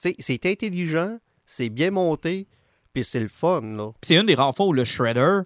Tu 0.00 0.10
sais, 0.10 0.16
c'est 0.18 0.44
intelligent, 0.46 1.18
c'est 1.46 1.70
bien 1.70 1.90
monté, 1.90 2.46
puis 2.92 3.02
c'est 3.04 3.20
le 3.20 3.28
fun, 3.28 3.62
là. 3.62 3.92
Puis 4.00 4.08
c'est 4.08 4.16
une 4.16 4.26
des 4.26 4.34
rares 4.34 4.54
fois 4.54 4.66
où 4.66 4.72
le 4.72 4.84
Shredder 4.84 5.40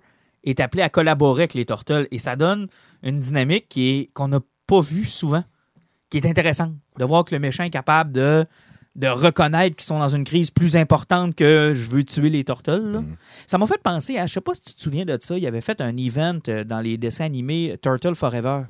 est 0.44 0.58
appelé 0.60 0.82
à 0.82 0.88
collaborer 0.88 1.42
avec 1.42 1.54
les 1.54 1.64
Turtles. 1.64 2.08
Et 2.10 2.18
ça 2.18 2.34
donne 2.36 2.66
une 3.02 3.20
dynamique 3.20 3.68
qui 3.68 3.90
est 3.90 4.12
qu'on 4.12 4.28
n'a 4.28 4.40
pas 4.66 4.80
vue 4.80 5.04
souvent, 5.04 5.44
qui 6.10 6.18
est 6.18 6.26
intéressante. 6.26 6.72
De 6.98 7.04
voir 7.04 7.24
que 7.24 7.34
le 7.34 7.38
méchant 7.38 7.64
est 7.64 7.70
capable 7.70 8.12
de, 8.12 8.44
de 8.94 9.08
reconnaître 9.08 9.76
qu'ils 9.76 9.86
sont 9.86 9.98
dans 9.98 10.14
une 10.14 10.24
crise 10.24 10.50
plus 10.50 10.76
importante 10.76 11.34
que 11.34 11.72
je 11.74 11.88
veux 11.88 12.04
tuer 12.04 12.28
les 12.28 12.44
Turtles. 12.44 12.92
là. 12.92 13.00
Mhm. 13.00 13.16
Ça 13.46 13.58
m'a 13.58 13.66
fait 13.66 13.82
penser 13.82 14.18
à, 14.18 14.26
je 14.26 14.34
sais 14.34 14.40
pas 14.40 14.54
si 14.54 14.62
tu 14.62 14.74
te 14.74 14.82
souviens 14.82 15.04
de 15.04 15.16
ça, 15.20 15.36
il 15.38 15.46
avait 15.46 15.60
fait 15.62 15.80
un 15.80 15.96
event 15.96 16.38
euh, 16.48 16.64
dans 16.64 16.80
les 16.80 16.98
dessins 16.98 17.24
animés 17.24 17.76
Turtle 17.82 18.14
Forever 18.14 18.62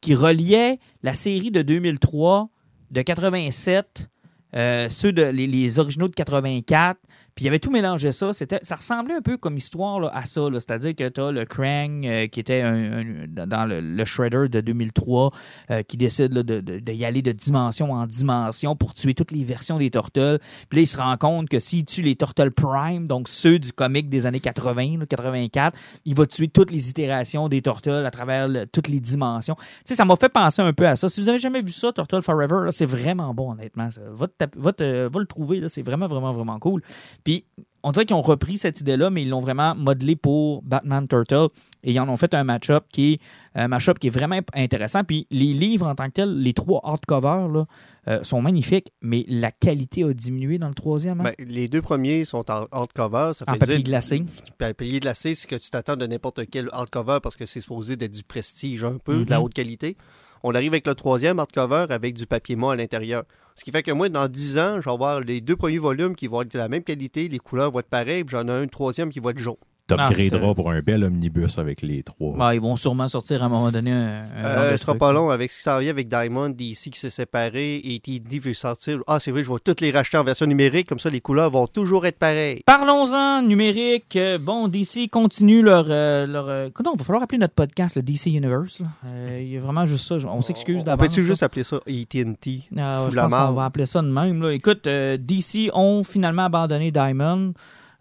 qui 0.00 0.14
reliait 0.14 0.78
la 1.02 1.14
série 1.14 1.50
de 1.50 1.62
2003, 1.62 2.48
de 2.90 3.02
87, 3.02 4.08
euh, 4.54 4.88
ceux 4.88 5.12
de 5.12 5.22
les, 5.22 5.46
les 5.46 5.78
originaux 5.78 6.08
de 6.08 6.14
84, 6.14 7.00
puis 7.36 7.44
il 7.44 7.48
avait 7.48 7.60
tout 7.60 7.70
mélangé 7.70 8.10
ça. 8.10 8.32
C'était, 8.32 8.58
ça 8.62 8.74
ressemblait 8.74 9.14
un 9.14 9.20
peu 9.22 9.36
comme 9.36 9.56
histoire 9.56 10.00
là, 10.00 10.10
à 10.12 10.24
ça, 10.24 10.40
c'est-à-dire 10.54 10.96
que 10.96 11.08
tu 11.08 11.20
as 11.20 11.30
le 11.30 11.44
Krang 11.44 12.04
euh, 12.04 12.26
qui 12.26 12.40
était 12.40 12.62
un- 12.62 12.98
un- 13.04 13.46
dans 13.46 13.66
le, 13.68 14.04
Shredder 14.04 14.48
de 14.48 14.60
2003 14.60 15.30
euh, 15.70 15.82
qui 15.84 15.96
décide 15.96 16.32
là, 16.32 16.42
de, 16.42 16.60
de- 16.60 16.92
y 16.92 17.04
aller 17.04 17.22
de 17.22 17.32
dimension 17.32 17.92
en 17.92 18.06
dimension 18.06 18.74
pour 18.74 18.94
tuer 18.94 19.14
toutes 19.14 19.30
les 19.30 19.44
versions 19.44 19.78
des 19.78 19.90
Turtles. 19.90 20.38
Puis 20.68 20.78
là, 20.78 20.82
il 20.82 20.86
se 20.86 20.96
rend 20.96 21.16
compte 21.16 21.48
que 21.48 21.60
s'il 21.60 21.84
tue 21.84 22.02
les 22.02 22.16
Turtles 22.16 22.50
Prime, 22.50 23.06
donc 23.06 23.28
ceux 23.28 23.58
du 23.58 23.72
comic 23.72 24.08
des 24.08 24.24
années 24.26 24.40
80, 24.40 24.98
là, 24.98 25.06
84, 25.06 25.78
il 26.06 26.14
va 26.16 26.26
tuer 26.26 26.48
toutes 26.48 26.70
les 26.70 26.88
itérations 26.90 27.48
des 27.50 27.60
Turtles 27.60 28.04
à 28.06 28.10
travers 28.10 28.48
toutes 28.72 28.88
les 28.88 28.98
dimensions. 29.00 29.56
Tu 29.58 29.64
sais, 29.84 29.94
ça 29.94 30.04
m'a 30.06 30.16
fait 30.16 30.30
penser 30.30 30.62
un 30.62 30.72
peu 30.72 30.88
à 30.88 30.96
ça. 30.96 31.08
Si 31.10 31.20
vous 31.20 31.28
avez 31.28 31.38
jamais 31.38 31.60
vu 31.60 31.72
ça, 31.72 31.92
Turtle 31.92 32.22
Forever, 32.22 32.68
c'est 32.70 32.86
vraiment 32.86 33.34
bon, 33.34 33.52
honnêtement. 33.52 33.88
Va, 34.14 34.26
va 34.56 34.72
te- 34.72 35.06
va 35.08 35.20
le 35.20 35.26
trouver, 35.26 35.68
c'est 35.68 35.82
vraiment, 35.82 36.06
vraiment, 36.06 36.32
vraiment 36.32 36.58
cool. 36.58 36.80
Puis, 37.26 37.44
on 37.82 37.92
dirait 37.92 38.04
qu'ils 38.06 38.16
ont 38.16 38.22
repris 38.22 38.58
cette 38.58 38.80
idée-là, 38.80 39.10
mais 39.10 39.22
ils 39.22 39.28
l'ont 39.28 39.40
vraiment 39.40 39.74
modelé 39.76 40.16
pour 40.16 40.60
Batman 40.62 41.06
Turtle. 41.06 41.48
Et 41.84 41.92
ils 41.92 42.00
en 42.00 42.08
ont 42.08 42.16
fait 42.16 42.34
un 42.34 42.42
match-up 42.42 42.84
qui 42.92 43.12
est 43.14 43.20
un 43.54 43.68
match-up 43.68 43.98
qui 44.00 44.08
est 44.08 44.10
vraiment 44.10 44.40
intéressant. 44.54 45.04
Puis 45.04 45.26
les 45.30 45.52
livres 45.52 45.86
en 45.86 45.94
tant 45.94 46.06
que 46.06 46.12
tels, 46.14 46.36
les 46.36 46.52
trois 46.52 46.80
hardcovers 46.84 47.48
là, 47.48 47.66
euh, 48.08 48.24
sont 48.24 48.42
magnifiques, 48.42 48.92
mais 49.02 49.24
la 49.28 49.52
qualité 49.52 50.02
a 50.02 50.12
diminué 50.12 50.58
dans 50.58 50.66
le 50.68 50.74
troisième. 50.74 51.20
hein? 51.20 51.24
Ben, 51.38 51.46
les 51.46 51.68
deux 51.68 51.80
premiers 51.82 52.24
sont 52.24 52.50
en 52.50 52.66
hardcover, 52.72 53.32
ça 53.34 53.44
en 53.46 53.52
fait 53.52 53.58
papier 53.60 53.76
dire- 53.76 53.84
glacé. 53.84 54.24
Papier 54.58 54.98
glacé, 54.98 55.34
c'est 55.36 55.46
que 55.46 55.56
tu 55.56 55.70
t'attends 55.70 55.96
de 55.96 56.06
n'importe 56.06 56.40
quel 56.50 56.68
hardcover 56.72 57.18
parce 57.22 57.36
que 57.36 57.46
c'est 57.46 57.60
supposé 57.60 57.96
d'être 57.96 58.12
du 58.14 58.24
prestige 58.24 58.82
un 58.82 58.98
peu, 58.98 59.24
de 59.24 59.30
la 59.30 59.38
Mhm. 59.38 59.44
haute 59.44 59.54
qualité. 59.54 59.96
On 60.42 60.54
arrive 60.56 60.72
avec 60.72 60.86
le 60.88 60.94
troisième 60.96 61.38
hardcover 61.38 61.86
avec 61.90 62.14
du 62.14 62.26
papier 62.26 62.56
mat 62.56 62.70
à 62.72 62.76
l'intérieur. 62.76 63.22
Ce 63.58 63.64
qui 63.64 63.70
fait 63.70 63.82
que 63.82 63.90
moi, 63.90 64.10
dans 64.10 64.28
10 64.28 64.58
ans, 64.58 64.80
je 64.80 64.84
vais 64.84 64.92
avoir 64.92 65.20
les 65.20 65.40
deux 65.40 65.56
premiers 65.56 65.78
volumes 65.78 66.14
qui 66.14 66.26
vont 66.26 66.42
être 66.42 66.52
de 66.52 66.58
la 66.58 66.68
même 66.68 66.84
qualité, 66.84 67.26
les 67.28 67.38
couleurs 67.38 67.70
vont 67.70 67.80
être 67.80 67.88
pareilles, 67.88 68.22
puis 68.22 68.36
j'en 68.36 68.46
ai 68.48 68.52
un 68.52 68.66
troisième 68.66 69.10
qui 69.10 69.18
va 69.18 69.30
être 69.30 69.38
jaune. 69.38 69.56
T'upgraderas 69.86 70.48
Ah, 70.50 70.54
pour 70.54 70.70
un 70.70 70.80
bel 70.80 71.04
omnibus 71.04 71.58
avec 71.58 71.82
les 71.82 72.02
trois. 72.02 72.36
Bah, 72.36 72.54
ils 72.54 72.60
vont 72.60 72.76
sûrement 72.76 73.06
sortir 73.08 73.42
à 73.42 73.46
un 73.46 73.48
moment 73.48 73.70
donné 73.70 73.92
un, 73.92 74.24
un 74.36 74.42
genre 74.42 74.62
Euh, 74.62 74.72
de 74.72 74.76
ce 74.76 74.82
sera 74.84 74.94
pas 74.96 75.12
long 75.12 75.30
avec 75.30 75.50
ce 75.50 75.58
qui 75.58 75.62
s'en 75.62 75.78
vient 75.78 75.90
avec 75.90 76.08
Diamond, 76.08 76.48
DC 76.50 76.90
qui 76.90 76.98
s'est 76.98 77.10
séparé 77.10 77.76
et 77.84 78.00
TD 78.00 78.38
veut 78.40 78.54
sortir. 78.54 78.98
Ah, 79.06 79.20
c'est 79.20 79.30
vrai, 79.30 79.42
je 79.44 79.48
vais 79.48 79.58
toutes 79.62 79.80
les 79.80 79.90
racheter 79.92 80.18
en 80.18 80.24
version 80.24 80.46
numérique, 80.46 80.88
comme 80.88 80.98
ça 80.98 81.08
les 81.10 81.20
couleurs 81.20 81.50
vont 81.50 81.66
toujours 81.68 82.04
être 82.06 82.18
pareilles. 82.18 82.62
Parlons-en 82.66 83.42
numérique. 83.42 84.16
Euh, 84.16 84.38
Bon, 84.38 84.68
DC 84.68 85.08
continue 85.10 85.62
leur. 85.62 85.86
euh, 85.88 86.26
leur 86.26 86.48
euh, 86.48 86.66
écoute, 86.66 86.86
on 86.92 86.96
va 86.96 87.04
falloir 87.04 87.22
appeler 87.22 87.38
notre 87.38 87.54
podcast 87.54 87.96
le 87.96 88.02
DC 88.02 88.26
Universe. 88.26 88.80
là? 88.80 88.86
Euh, 89.06 89.38
Il 89.40 89.48
y 89.52 89.56
a 89.56 89.60
vraiment 89.60 89.86
juste 89.86 90.06
ça. 90.06 90.16
On 90.28 90.42
s'excuse 90.42 90.80
On 90.82 90.84
d'avance. 90.84 91.06
peut-tu 91.08 91.20
là. 91.20 91.26
juste 91.28 91.42
appeler 91.42 91.64
ça 91.64 91.76
AT&T? 91.86 92.62
Ah, 92.76 93.06
marde? 93.28 93.54
va 93.56 93.64
appeler 93.66 93.86
ça 93.86 94.02
de 94.02 94.08
même. 94.08 94.42
là. 94.42 94.52
Écoute, 94.52 94.86
euh, 94.86 95.16
DC 95.16 95.70
ont 95.74 96.02
finalement 96.02 96.44
abandonné 96.46 96.90
Diamond. 96.90 97.52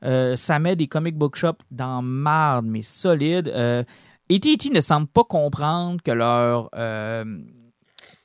Euh, 0.06 0.38
ça 0.38 0.60
met 0.60 0.76
des 0.76 0.88
comic 0.88 1.18
book 1.18 1.36
shops 1.36 1.62
dans 1.72 2.02
marde, 2.02 2.66
mais 2.66 2.84
solide. 2.84 3.48
Euh, 3.50 3.84
AT&T 4.30 4.70
ne 4.70 4.80
semble 4.80 5.08
pas 5.08 5.24
comprendre 5.24 6.02
que 6.02 6.12
leur 6.12 6.70
euh, 6.76 7.26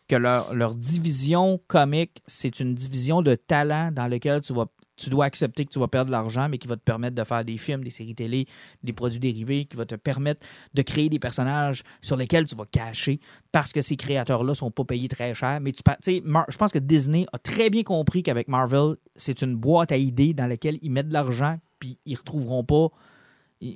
que 0.09 0.17
leur, 0.17 0.55
leur 0.55 0.75
division 0.75 1.61
comique, 1.69 2.23
c'est 2.27 2.61
une 2.61 2.75
division 2.75 3.23
de 3.23 3.35
talent 3.35 3.91
dans 3.93 4.07
laquelle 4.07 4.41
tu 4.41 4.53
vas 4.53 4.67
tu 5.01 5.09
dois 5.09 5.25
accepter 5.25 5.65
que 5.65 5.73
tu 5.73 5.79
vas 5.79 5.89
perdre 5.89 6.09
de 6.09 6.13
l'argent, 6.13 6.49
mais 6.49 6.59
qui 6.59 6.69
va 6.69 6.77
te 6.77 6.83
permettre 6.83 7.17
de 7.17 7.25
faire 7.25 7.45
des 7.45 7.57
films, 7.57 7.83
des 7.83 7.91
séries 7.91 8.15
télé, 8.15 8.47
des 8.83 8.93
produits 8.93 9.19
dérivés, 9.19 9.65
qui 9.65 9.77
va 9.77 9.87
te 9.87 9.95
permettre 9.95 10.47
de 10.75 10.83
créer 10.83 11.09
des 11.09 11.19
personnages 11.19 11.83
sur 12.03 12.17
lesquels 12.17 12.45
tu 12.45 12.55
vas 12.55 12.67
cacher 12.67 13.19
parce 13.51 13.73
que 13.73 13.81
ces 13.81 13.97
créateurs-là 13.97 14.55
sont 14.55 14.71
pas 14.71 14.85
payés 14.85 15.09
très 15.09 15.35
cher. 15.35 15.59
Mais 15.61 15.73
tu, 15.73 15.83
je 16.07 16.57
pense 16.59 16.73
que 16.73 16.79
Disney 16.79 17.27
a 17.33 17.39
très 17.39 17.71
bien 17.71 17.83
compris 17.83 18.23
qu'avec 18.23 18.47
Marvel, 18.49 18.97
c'est 19.17 19.41
une 19.43 19.57
boîte 19.57 19.91
à 19.91 19.97
idées 19.97 20.35
dans 20.35 20.47
laquelle 20.47 20.79
ils 20.83 20.91
mettent 20.91 21.09
de 21.09 21.15
l'argent, 21.15 21.59
puis 21.81 21.99
ils 22.07 22.17
retrouveront 22.17 22.63
pas. 22.63 22.89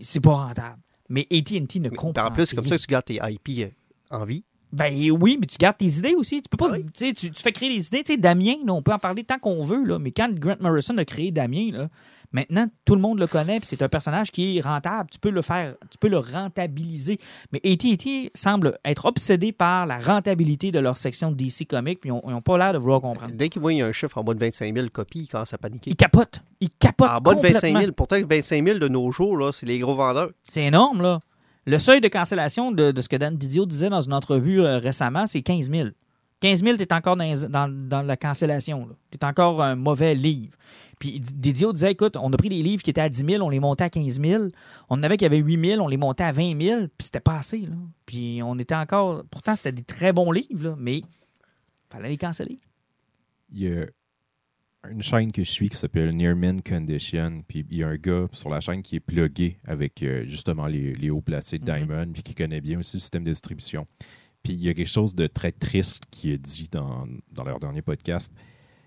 C'est 0.01 0.21
pas 0.21 0.47
rentable. 0.47 0.79
Mais 1.09 1.27
AT&T 1.31 1.81
ne 1.81 1.89
Mais 1.91 1.97
comprend 1.97 2.27
En 2.27 2.31
plus, 2.31 2.47
c'est 2.47 2.57
comme 2.57 2.67
ça 2.67 2.77
que 2.77 2.83
tu 2.83 2.87
gardes 2.87 3.05
tes 3.05 3.17
IP 3.23 3.65
euh, 3.65 3.69
en 4.11 4.25
vie. 4.25 4.45
Ben 4.73 4.93
oui, 5.11 5.37
mais 5.39 5.47
tu 5.47 5.57
gardes 5.59 5.77
tes 5.77 5.87
idées 5.87 6.15
aussi. 6.15 6.43
Tu 6.43 6.49
peux 6.49 6.57
pas. 6.57 6.71
Ah 6.71 6.77
oui. 6.77 6.85
tu 6.85 7.07
sais, 7.07 7.13
Tu, 7.13 7.31
tu 7.31 7.43
fais 7.43 7.53
créer 7.53 7.69
des 7.69 7.87
idées. 7.87 8.03
Tu 8.03 8.13
sais, 8.13 8.17
Damien, 8.17 8.55
là, 8.65 8.73
on 8.73 8.83
peut 8.83 8.93
en 8.93 8.99
parler 8.99 9.25
tant 9.25 9.39
qu'on 9.39 9.65
veut, 9.65 9.85
là, 9.85 9.99
mais 9.99 10.11
quand 10.11 10.33
Grant 10.33 10.57
Morrison 10.61 10.97
a 10.99 11.05
créé 11.05 11.31
Damien, 11.31 11.71
là, 11.73 11.89
maintenant 12.35 12.67
tout 12.85 12.95
le 12.95 13.01
monde 13.01 13.19
le 13.19 13.27
connaît, 13.27 13.61
puis 13.61 13.69
c'est 13.69 13.81
un 13.81 13.89
personnage 13.89 14.31
qui 14.31 14.59
est 14.59 14.61
rentable. 14.61 15.09
Tu 15.11 15.19
peux 15.19 15.31
le 15.31 15.41
faire, 15.41 15.75
tu 15.91 15.97
peux 15.99 16.09
le 16.09 16.19
rentabiliser. 16.19 17.19
Mais 17.53 17.61
AT&T 17.65 18.31
semble 18.35 18.79
être 18.85 19.07
obsédé 19.07 19.53
par 19.53 19.87
la 19.87 19.99
rentabilité 19.99 20.71
de 20.73 20.79
leur 20.79 20.97
section 20.99 21.31
de 21.31 21.37
DC 21.37 21.67
Comics, 21.67 22.01
puis 22.01 22.11
ils 22.11 22.31
n'ont 22.31 22.43
pas 22.43 22.59
l'air 22.59 22.73
de 22.73 22.79
vouloir 22.79 23.01
comprendre. 23.01 23.33
Dès 23.35 23.49
qu'ils 23.49 23.63
voient 23.63 23.73
un 23.73 23.93
chiffre 23.93 24.19
en 24.19 24.25
bas 24.25 24.35
de 24.35 24.41
25 24.41 24.75
000 24.75 24.89
copies, 24.89 25.21
ils 25.21 25.29
commencent 25.29 25.55
à 25.55 25.59
paniquer. 25.59 25.91
Ils 25.91 25.97
capotent. 25.97 26.41
Ils 26.61 26.71
capotent 26.71 27.09
En 27.09 27.21
bas 27.21 27.35
de 27.35 27.41
25 27.41 27.55
complètement. 27.55 27.81
000. 27.81 27.93
Pourtant, 27.93 28.21
25 28.29 28.65
000 28.67 28.79
de 28.79 28.89
nos 28.89 29.11
jours, 29.11 29.37
là, 29.37 29.53
c'est 29.53 29.67
les 29.67 29.79
gros 29.79 29.95
vendeurs. 29.95 30.31
C'est 30.47 30.65
énorme, 30.65 31.01
là. 31.01 31.21
Le 31.67 31.79
seuil 31.79 32.03
de 32.03 32.09
cancellation 32.09 32.73
de, 32.73 32.91
de 32.93 33.01
ce 33.01 33.09
que 33.09 33.17
Dan 33.17 33.37
Didio 33.37 33.65
disait 33.65 33.89
dans 33.89 34.03
une 34.03 34.13
entrevue 34.13 34.61
euh, 34.61 34.77
récemment, 34.79 35.25
c'est 35.25 35.41
15 35.41 35.71
000. 35.71 35.89
15 36.45 36.63
000, 36.63 36.77
tu 36.77 36.83
es 36.83 36.93
encore 36.93 37.17
dans, 37.17 37.25
les- 37.25 37.49
dans- 37.49 37.69
dans 37.89 38.03
la 38.03 38.17
cancellation. 38.19 38.89
Tu 39.11 39.19
es 39.19 39.25
encore 39.25 39.63
un 39.63 39.77
mauvais 39.77 40.15
livre. 40.15 40.57
Puis 40.99 41.19
Didio 41.19 41.73
disait, 41.73 41.93
écoute, 41.93 42.17
on 42.19 42.31
a 42.33 42.37
pris 42.37 42.51
des 42.51 42.63
livres 42.63 42.83
qui 42.83 42.91
étaient 42.91 43.01
à 43.01 43.09
10 43.09 43.25
000, 43.27 43.43
on 43.43 43.49
les 43.49 43.61
montait 43.61 43.85
à 43.85 43.91
15 43.91 44.21
000. 44.21 44.45
On 44.91 44.97
en 44.99 45.03
avait 45.03 45.17
qui 45.17 45.25
avaient 45.25 45.39
8 45.39 45.67
000, 45.69 45.83
on 45.83 45.89
les 45.89 45.97
montait 45.97 46.25
à 46.25 46.33
20 46.33 46.61
000, 46.61 46.81
puis 46.99 47.07
c'était 47.07 47.21
pas 47.21 47.39
assez. 47.39 47.59
Là. 47.61 47.75
Puis 48.05 48.41
on 48.43 48.59
était 48.59 48.75
encore... 48.75 49.25
Pourtant, 49.31 49.57
c'était 49.57 49.73
des 49.73 49.83
très 49.85 50.13
bons 50.13 50.31
livres, 50.33 50.63
là, 50.71 50.77
mais 50.79 51.01
fallait 51.91 52.11
les 52.11 52.19
canceller. 52.19 52.59
Il 53.51 53.63
y 53.63 53.73
a 53.73 53.87
une 54.91 55.03
chaîne 55.03 55.33
que 55.33 55.43
je 55.43 55.51
suis 55.51 55.71
qui 55.71 55.79
s'appelle 55.79 56.15
Near 56.15 56.37
Mint 56.37 56.63
Condition. 56.63 57.43
Puis 57.49 57.65
il 57.71 57.79
y 57.79 57.83
a 57.83 57.89
un 57.89 57.97
gars 57.97 58.27
sur 58.33 58.51
la 58.51 58.61
chaîne 58.61 58.83
qui 58.83 58.97
est 58.97 59.01
plugué 59.01 59.57
avec 59.67 60.03
euh, 60.03 60.25
justement 60.29 60.67
les, 60.67 60.93
les 60.93 61.09
hauts 61.09 61.23
placés 61.23 61.59
de 61.59 61.65
Mhm. 61.71 61.87
Diamond, 61.87 62.13
puis 62.13 62.23
qui 62.23 62.35
connaît 62.35 62.61
bien 62.61 62.79
aussi 62.81 62.99
le 62.99 63.01
système 63.01 63.25
de 63.25 63.31
distribution. 63.31 63.87
Puis 64.45 64.53
il 64.53 64.63
y 64.63 64.69
a 64.69 64.75
quelque 64.75 64.87
chose 64.87 65.15
de 65.15 65.27
très 65.27 65.51
triste 65.51 66.05
qui 66.11 66.31
est 66.31 66.39
dit 66.39 66.69
dans, 66.71 67.07
leur 67.45 67.59
dernier 67.59 67.83
podcast. 67.83 68.33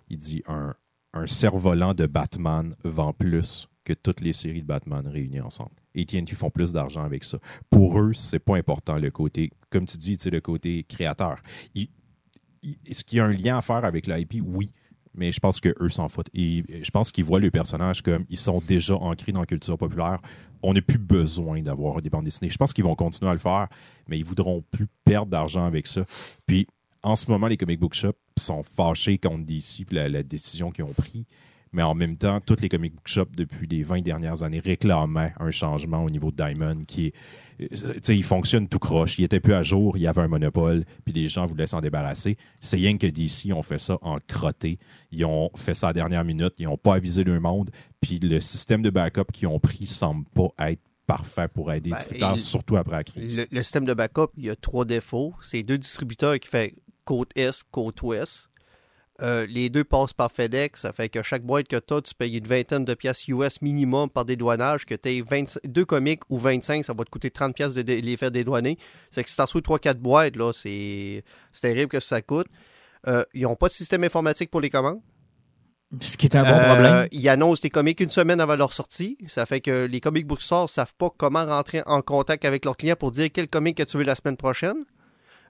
Il 0.07 0.19
dit 0.19 0.43
un, 0.47 0.73
un 1.13 1.27
cerf-volant 1.27 1.93
de 1.93 2.05
Batman 2.05 2.73
vend 2.83 3.11
plus 3.11 3.67
que 3.83 3.93
toutes 3.93 4.21
les 4.21 4.33
séries 4.33 4.61
de 4.61 4.67
Batman 4.67 5.05
réunies 5.05 5.41
ensemble. 5.41 5.71
AT&T 5.95 6.35
font 6.35 6.51
plus 6.51 6.71
d'argent 6.71 7.03
avec 7.03 7.23
ça. 7.23 7.39
Pour 7.69 7.99
eux, 7.99 8.13
c'est 8.13 8.39
pas 8.39 8.55
important 8.55 8.97
le 8.97 9.09
côté, 9.09 9.51
comme 9.69 9.85
tu 9.85 9.97
dis, 9.97 10.15
sais, 10.19 10.29
le 10.29 10.41
côté 10.41 10.83
créateur. 10.83 11.41
Est-ce 11.73 13.03
qu'il 13.03 13.17
y 13.17 13.19
a 13.19 13.25
un 13.25 13.33
lien 13.33 13.57
à 13.57 13.61
faire 13.61 13.83
avec 13.83 14.05
l'IP? 14.05 14.43
Oui. 14.45 14.71
Mais 15.17 15.31
je 15.31 15.39
pense 15.39 15.59
qu'eux 15.59 15.89
s'en 15.89 16.07
foutent. 16.07 16.29
Et 16.33 16.63
je 16.81 16.91
pense 16.91 17.11
qu'ils 17.11 17.25
voient 17.25 17.39
le 17.39 17.51
personnage 17.51 18.01
comme 18.01 18.25
ils 18.29 18.37
sont 18.37 18.61
déjà 18.65 18.95
ancrés 18.95 19.31
dans 19.31 19.41
la 19.41 19.45
culture 19.45 19.77
populaire. 19.77 20.19
On 20.63 20.73
n'a 20.73 20.81
plus 20.81 20.99
besoin 20.99 21.61
d'avoir 21.61 22.01
des 22.01 22.09
bandes 22.09 22.25
dessinées. 22.25 22.49
Je 22.49 22.57
pense 22.57 22.71
qu'ils 22.71 22.83
vont 22.83 22.95
continuer 22.95 23.29
à 23.29 23.33
le 23.33 23.39
faire, 23.39 23.67
mais 24.07 24.17
ils 24.17 24.25
voudront 24.25 24.63
plus 24.71 24.87
perdre 25.03 25.31
d'argent 25.31 25.65
avec 25.65 25.87
ça. 25.87 26.03
Puis, 26.45 26.67
en 27.03 27.15
ce 27.15 27.29
moment, 27.29 27.47
les 27.47 27.57
comic 27.57 27.79
book 27.79 27.93
shops 27.93 28.17
sont 28.37 28.63
fâchés 28.63 29.17
contre 29.17 29.45
DC 29.45 29.85
puis 29.85 29.95
la, 29.95 30.09
la 30.09 30.23
décision 30.23 30.71
qu'ils 30.71 30.85
ont 30.85 30.93
prise. 30.93 31.25
Mais 31.73 31.83
en 31.83 31.95
même 31.95 32.17
temps, 32.17 32.39
toutes 32.39 32.61
les 32.61 32.69
comic 32.69 32.93
book 32.93 33.07
shops 33.07 33.35
depuis 33.35 33.67
les 33.67 33.83
20 33.83 34.01
dernières 34.01 34.43
années 34.43 34.59
réclamaient 34.59 35.33
un 35.39 35.51
changement 35.51 36.03
au 36.03 36.09
niveau 36.09 36.31
de 36.31 36.37
Diamond 36.37 36.79
qui 36.87 37.07
est. 37.07 37.13
il 37.59 38.23
fonctionne 38.23 38.67
tout 38.67 38.79
croche. 38.79 39.17
Il 39.19 39.23
était 39.25 39.39
plus 39.39 39.53
à 39.53 39.63
jour, 39.63 39.97
il 39.97 40.03
y 40.03 40.07
avait 40.07 40.21
un 40.21 40.27
monopole, 40.27 40.85
puis 41.05 41.13
les 41.13 41.27
gens 41.29 41.45
voulaient 41.45 41.67
s'en 41.67 41.81
débarrasser. 41.81 42.37
C'est 42.61 42.77
rien 42.77 42.97
que 42.97 43.07
DC 43.07 43.51
ont 43.53 43.61
fait 43.63 43.79
ça 43.79 43.97
en 44.01 44.17
crotté. 44.27 44.79
Ils 45.11 45.25
ont 45.25 45.49
fait 45.55 45.73
ça 45.73 45.87
à 45.87 45.89
la 45.89 45.93
dernière 45.93 46.23
minute, 46.23 46.53
ils 46.59 46.65
n'ont 46.65 46.77
pas 46.77 46.95
avisé 46.95 47.23
le 47.23 47.39
monde, 47.39 47.69
puis 48.01 48.19
le 48.19 48.39
système 48.39 48.81
de 48.81 48.89
backup 48.89 49.25
qu'ils 49.33 49.47
ont 49.47 49.59
pris 49.59 49.85
semble 49.87 50.25
pas 50.33 50.49
être 50.69 50.81
parfait 51.07 51.47
pour 51.47 51.71
aider 51.71 51.89
les 51.89 51.91
Ben, 51.91 51.97
distributeurs, 51.97 52.33
il- 52.35 52.39
surtout 52.39 52.75
après 52.77 52.97
la 52.97 53.03
crise. 53.03 53.37
Le, 53.37 53.47
le 53.49 53.63
système 53.63 53.85
de 53.85 53.93
backup, 53.93 54.27
il 54.37 54.45
y 54.45 54.49
a 54.49 54.55
trois 54.55 54.83
défauts. 54.85 55.33
C'est 55.41 55.63
deux 55.63 55.77
distributeurs 55.77 56.37
qui 56.39 56.49
fait 56.49 56.73
côte 57.05 57.31
Est, 57.37 57.63
côte 57.71 58.01
Ouest. 58.01 58.49
Euh, 59.21 59.47
les 59.47 59.69
deux 59.69 59.83
passent 59.83 60.13
par 60.13 60.31
FedEx. 60.31 60.81
Ça 60.81 60.93
fait 60.93 61.09
que 61.09 61.23
chaque 61.23 61.41
boîte 61.43 61.67
que 61.67 61.77
tu 61.77 61.93
as, 61.93 62.01
tu 62.01 62.13
payes 62.13 62.37
une 62.37 62.47
vingtaine 62.47 62.85
de 62.85 62.93
pièces 62.93 63.27
US 63.27 63.61
minimum 63.61 64.09
par 64.09 64.25
dédouanage. 64.25 64.85
Que 64.85 64.93
tu 64.95 65.09
aies 65.09 65.23
deux 65.65 65.85
comics 65.85 66.21
ou 66.29 66.37
25, 66.37 66.85
ça 66.85 66.93
va 66.93 67.03
te 67.03 67.09
coûter 67.09 67.31
30 67.31 67.55
pièces 67.55 67.73
de 67.73 67.81
dé- 67.81 68.01
les 68.01 68.15
faire 68.17 68.29
dédouaner. 68.31 68.77
C'est 69.09 69.23
que 69.23 69.29
si 69.29 69.35
tu 69.35 69.41
en 69.41 69.45
3-4 69.45 69.95
boîtes, 69.97 70.35
là, 70.35 70.51
c'est 70.53 71.23
c'est 71.51 71.61
terrible 71.61 71.89
que 71.89 71.99
ça 71.99 72.21
coûte. 72.21 72.47
Euh, 73.07 73.23
ils 73.33 73.41
n'ont 73.43 73.55
pas 73.55 73.67
de 73.67 73.73
système 73.73 74.03
informatique 74.03 74.51
pour 74.51 74.61
les 74.61 74.69
commandes. 74.69 74.99
Ce 76.01 76.17
qui 76.17 76.25
est 76.25 76.35
un 76.35 76.43
bon 76.43 76.49
Euh, 76.49 76.65
problème. 76.73 77.07
Ils 77.11 77.29
annoncent 77.29 77.61
les 77.63 77.69
comics 77.69 77.99
une 78.01 78.09
semaine 78.09 78.41
avant 78.41 78.55
leur 78.57 78.73
sortie. 78.73 79.17
Ça 79.27 79.45
fait 79.45 79.61
que 79.61 79.85
les 79.85 79.99
comic 80.01 80.27
book 80.27 80.41
stores 80.41 80.69
savent 80.69 80.93
pas 80.97 81.09
comment 81.15 81.45
rentrer 81.45 81.81
en 81.85 82.01
contact 82.01 82.43
avec 82.45 82.65
leurs 82.65 82.75
clients 82.75 82.97
pour 82.97 83.11
dire 83.11 83.29
quel 83.33 83.47
comic 83.47 83.77
que 83.77 83.83
tu 83.83 83.97
veux 83.97 84.03
la 84.03 84.15
semaine 84.15 84.35
prochaine. 84.37 84.83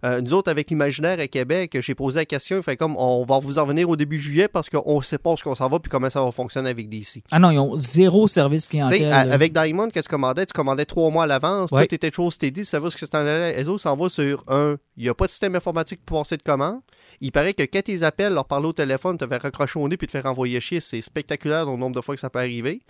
Euh, 0.05 0.21
nous 0.21 0.33
autres, 0.33 0.49
avec 0.51 0.69
l'imaginaire 0.69 1.19
à 1.19 1.27
Québec, 1.27 1.77
j'ai 1.81 1.95
posé 1.95 2.19
la 2.19 2.25
question, 2.25 2.61
fait 2.61 2.77
comme 2.77 2.95
on 2.97 3.25
va 3.25 3.39
vous 3.39 3.57
en 3.59 3.65
venir 3.65 3.89
au 3.89 3.95
début 3.95 4.19
juillet 4.19 4.47
parce 4.47 4.69
qu'on 4.69 5.01
sait 5.01 5.17
pas 5.17 5.31
où 5.31 5.35
on 5.45 5.55
s'en 5.55 5.69
va 5.69 5.79
puis 5.79 5.89
comment 5.89 6.09
ça 6.09 6.23
va 6.23 6.31
fonctionner 6.31 6.69
avec 6.69 6.87
DC. 6.89 7.23
Ah 7.31 7.39
non, 7.39 7.51
ils 7.51 7.59
ont 7.59 7.77
zéro 7.77 8.27
service 8.27 8.67
clientèle. 8.67 9.11
avec 9.11 9.53
Diamond, 9.53 9.87
qu'est-ce 9.89 10.07
que 10.07 10.13
tu 10.13 10.15
commandais? 10.15 10.45
Tu 10.45 10.53
commandais 10.53 10.85
trois 10.85 11.09
mois 11.09 11.23
à 11.23 11.27
l'avance, 11.27 11.71
Ouais. 11.71 11.87
tout 11.87 11.95
était 11.95 12.11
chose 12.11 12.33
steady, 12.33 12.61
tu 12.61 12.65
savais 12.65 12.89
ce 12.89 12.95
que 12.95 13.01
c'était 13.01 13.17
en. 13.17 13.23
Les 13.23 13.67
autres 13.69 13.81
s'en 13.81 13.95
vont 13.95 14.09
sur 14.09 14.43
un. 14.47 14.77
Il 14.97 15.03
n'y 15.03 15.09
a 15.09 15.13
pas 15.13 15.25
de 15.25 15.31
système 15.31 15.55
informatique 15.55 15.99
pour 16.05 16.19
passer 16.19 16.37
de 16.37 16.43
commande. 16.43 16.79
Il 17.21 17.31
paraît 17.31 17.53
que 17.53 17.63
quand 17.63 17.81
tes 17.83 18.03
appels, 18.03 18.33
leur 18.33 18.45
parler 18.45 18.67
au 18.67 18.73
téléphone, 18.73 19.17
te 19.17 19.25
faire 19.27 19.41
raccrocher 19.41 19.79
au 19.79 19.87
nez 19.87 19.97
puis 19.97 20.07
te 20.07 20.11
faire 20.11 20.25
envoyer 20.25 20.59
chier, 20.59 20.79
c'est 20.79 21.01
spectaculaire 21.01 21.65
le 21.65 21.75
nombre 21.75 21.95
de 21.95 22.01
fois 22.01 22.15
que 22.15 22.21
ça 22.21 22.29
peut 22.29 22.39
arriver. 22.39 22.81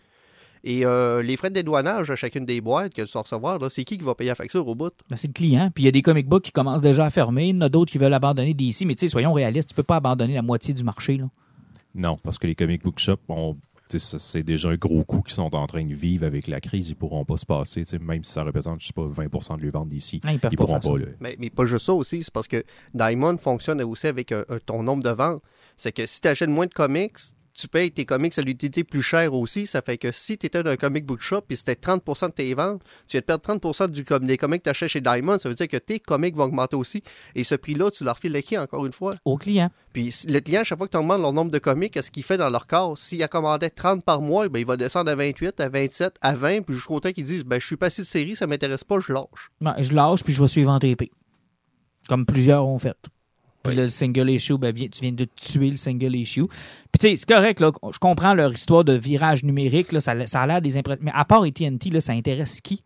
Et 0.64 0.86
euh, 0.86 1.22
les 1.22 1.38
frais 1.38 1.50
de 1.50 1.56
dédouanage 1.56 2.10
à 2.12 2.16
chacune 2.16 2.46
des 2.46 2.62
boîtes 2.62 2.94
que 2.94 3.02
tu 3.02 3.12
vas 3.14 3.22
recevoir, 3.22 3.60
c'est 3.70 3.84
qui 3.84 3.98
qui 3.98 4.04
va 4.04 4.16
payer 4.16 4.30
la 4.30 4.36
facture 4.36 4.68
au 4.68 4.76
bout? 4.76 4.92
Ben, 5.10 5.16
c'est 5.16 5.28
le 5.28 5.34
client. 5.34 5.70
Puis 5.74 5.84
il 5.84 5.86
y 5.86 5.90
a 5.90 5.92
des 5.92 6.02
comic 6.02 6.28
books 6.28 6.44
qui 6.44 6.52
commencent 6.52 6.82
déjà 6.82 7.06
à 7.06 7.10
fermer. 7.10 7.48
Il 7.50 7.56
y 7.56 7.58
en 7.58 7.62
a 7.62 7.70
d'autres 7.70 7.92
qui 7.92 7.98
veulent 7.98 8.14
abandonner 8.14 8.54
d'ici. 8.54 8.86
Mais 8.86 8.96
tu 8.96 9.06
sais, 9.06 9.12
soyons 9.12 9.34
réalistes, 9.34 9.70
tu 9.70 9.76
peux 9.76 9.84
pas 9.84 9.98
abandonner 9.98 10.34
la 10.36 10.42
moitié 10.42 10.74
du 10.74 10.84
marché. 10.84 11.18
Là. 11.18 11.30
Non, 11.96 12.18
parce 12.22 12.38
que 12.38 12.48
les 12.48 12.56
comic 12.56 12.84
book 12.84 13.00
shops, 13.00 13.20
ont- 13.30 13.58
c'est 13.90 14.44
déjà 14.44 14.68
un 14.70 14.76
gros 14.76 15.06
coup 15.06 15.22
qu'ils 15.22 15.34
sont 15.36 15.56
en 15.56 15.66
train 15.66 15.86
de 15.86 15.94
vivre 15.94 16.26
avec 16.26 16.48
la 16.48 16.60
crise. 16.60 16.90
Ils 16.90 16.96
pourront 16.96 17.24
pas 17.24 17.38
se 17.38 17.46
passer, 17.46 17.86
même 18.02 18.24
si 18.26 18.32
ça 18.34 18.44
représente, 18.44 18.82
je 18.82 18.88
sais 18.88 18.94
pas, 18.94 19.08
20% 19.08 19.56
de 19.58 19.64
leur 19.64 19.72
vente 19.72 19.88
d'ici. 19.88 20.20
Non, 20.26 20.32
ils 20.32 20.34
Ils 20.36 20.40
pas 20.40 20.50
pourront 20.50 20.82
faire 20.82 20.92
pas. 20.92 20.98
là. 21.00 21.06
Mais, 21.22 21.38
mais 21.40 21.50
pas 21.50 21.66
juste 21.66 21.86
ça 21.86 21.94
aussi, 21.94 22.22
c'est 22.22 22.34
parce 22.34 22.48
que 22.50 22.64
Diamond 22.94 23.38
fonctionne 23.38 23.82
aussi 23.84 24.08
avec 24.08 24.34
un- 24.34 24.44
un- 24.50 24.60
ton 24.66 24.84
nombre 24.84 25.04
de 25.04 25.10
ventes. 25.12 25.42
C'est 25.78 25.94
que 25.94 26.06
si 26.06 26.20
tu 26.20 26.28
achètes 26.28 26.50
moins 26.50 26.66
de 26.66 26.74
comics, 26.74 27.16
tu 27.58 27.68
payes 27.68 27.92
tes 27.92 28.06
comics 28.06 28.38
à 28.38 28.42
l'utilité 28.44 28.84
plus 28.84 29.02
cher 29.02 29.34
aussi. 29.34 29.66
Ça 29.66 29.82
fait 29.82 29.98
que 29.98 30.12
si 30.12 30.38
tu 30.38 30.46
étais 30.46 30.62
dans 30.62 30.70
un 30.70 30.76
comic 30.78 31.06
book 31.06 31.20
shop 31.22 31.42
et 31.50 31.56
c'était 31.56 31.74
30% 31.74 32.28
de 32.28 32.32
tes 32.34 32.54
ventes, 32.54 32.84
tu 33.08 33.14
viens 33.14 33.22
de 33.22 33.26
perdre 33.26 33.44
30% 33.44 33.90
du, 33.90 34.06
com- 34.06 34.26
des 34.26 34.38
comics 34.38 34.60
que 34.60 34.66
tu 34.66 34.70
achètes 34.70 34.90
chez 34.90 35.02
Diamond. 35.02 35.40
Ça 35.40 35.50
veut 35.50 35.56
dire 35.56 35.68
que 35.68 35.78
tes 35.78 36.00
comics 36.00 36.36
vont 36.36 36.44
augmenter 36.44 36.76
aussi. 36.76 37.02
Et 37.34 37.44
ce 37.44 37.56
prix-là, 37.56 37.90
tu 37.90 38.04
leur 38.04 38.20
files 38.20 38.32
le 38.32 38.42
qui 38.42 38.58
encore 38.58 38.86
une 38.86 38.94
fois? 38.94 39.16
Au 39.26 39.38
client. 39.38 39.72
Puis 39.92 40.14
le 40.28 40.40
client, 40.40 40.62
à 40.62 40.64
chaque 40.64 40.78
fois 40.78 40.88
que 40.88 40.96
tu 40.96 41.02
demandes 41.02 41.22
leur 41.22 41.34
nombre 41.34 41.50
de 41.50 41.58
comics, 41.58 41.92
qu'est-ce 41.92 42.12
qu'il 42.12 42.24
fait 42.24 42.38
dans 42.38 42.50
leur 42.52 42.68
corps? 42.68 42.98
S'il 42.98 43.24
a 43.24 43.28
commandé 43.28 43.70
30 43.72 44.06
par 44.06 44.22
mois, 44.22 44.48
ben, 44.50 44.60
il 44.60 44.66
va 44.66 44.78
descendre 44.78 45.10
à 45.10 45.16
28, 45.16 45.60
à 45.60 45.70
27, 45.70 46.14
à 46.22 46.36
20, 46.36 46.62
puis 46.62 46.76
jusqu'au 46.76 47.00
temps 47.00 47.12
qu'ils 47.12 47.24
disent 47.24 47.44
ben, 47.44 47.60
Je 47.60 47.66
suis 47.66 47.78
passé 47.78 48.04
de 48.04 48.08
série, 48.08 48.36
ça 48.36 48.46
m'intéresse 48.46 48.84
pas, 48.84 49.00
je 49.00 49.12
lâche. 49.12 49.50
Ben, 49.62 49.76
je 49.80 49.94
lâche 49.94 50.24
puis 50.24 50.34
je 50.34 50.42
vais 50.42 50.48
suivre 50.48 50.70
en 50.72 50.78
TP. 50.80 51.10
Comme 52.08 52.26
plusieurs 52.26 52.66
ont 52.68 52.78
fait. 52.80 52.96
Puis 53.64 53.72
Oui. 53.72 53.76
là, 53.78 53.84
le 53.84 53.90
single 53.90 54.30
issue, 54.30 54.58
ben, 54.58 54.74
tu 54.74 54.88
viens 55.02 55.12
de 55.12 55.26
tuer 55.36 55.70
le 55.72 55.78
single 55.78 56.16
issue. 56.16 56.48
Puis 56.48 57.00
tu 57.00 57.08
sais, 57.08 57.18
c'est 57.18 57.28
correct, 57.28 57.60
là, 57.60 57.72
je 57.92 57.98
comprends 58.00 58.34
leur 58.34 58.54
histoire 58.54 58.84
de 58.84 58.94
virage 58.94 59.44
numérique, 59.44 59.92
là, 59.92 60.00
ça, 60.02 60.26
ça 60.28 60.42
a 60.42 60.48
l'air 60.48 60.62
des 60.62 60.78
impressions. 60.78 61.04
Mais 61.04 61.12
à 61.14 61.26
part 61.26 61.44
AT&T, 61.44 61.90
là, 61.90 62.00
ça 62.02 62.14
intéresse 62.14 62.62
qui? 62.62 62.84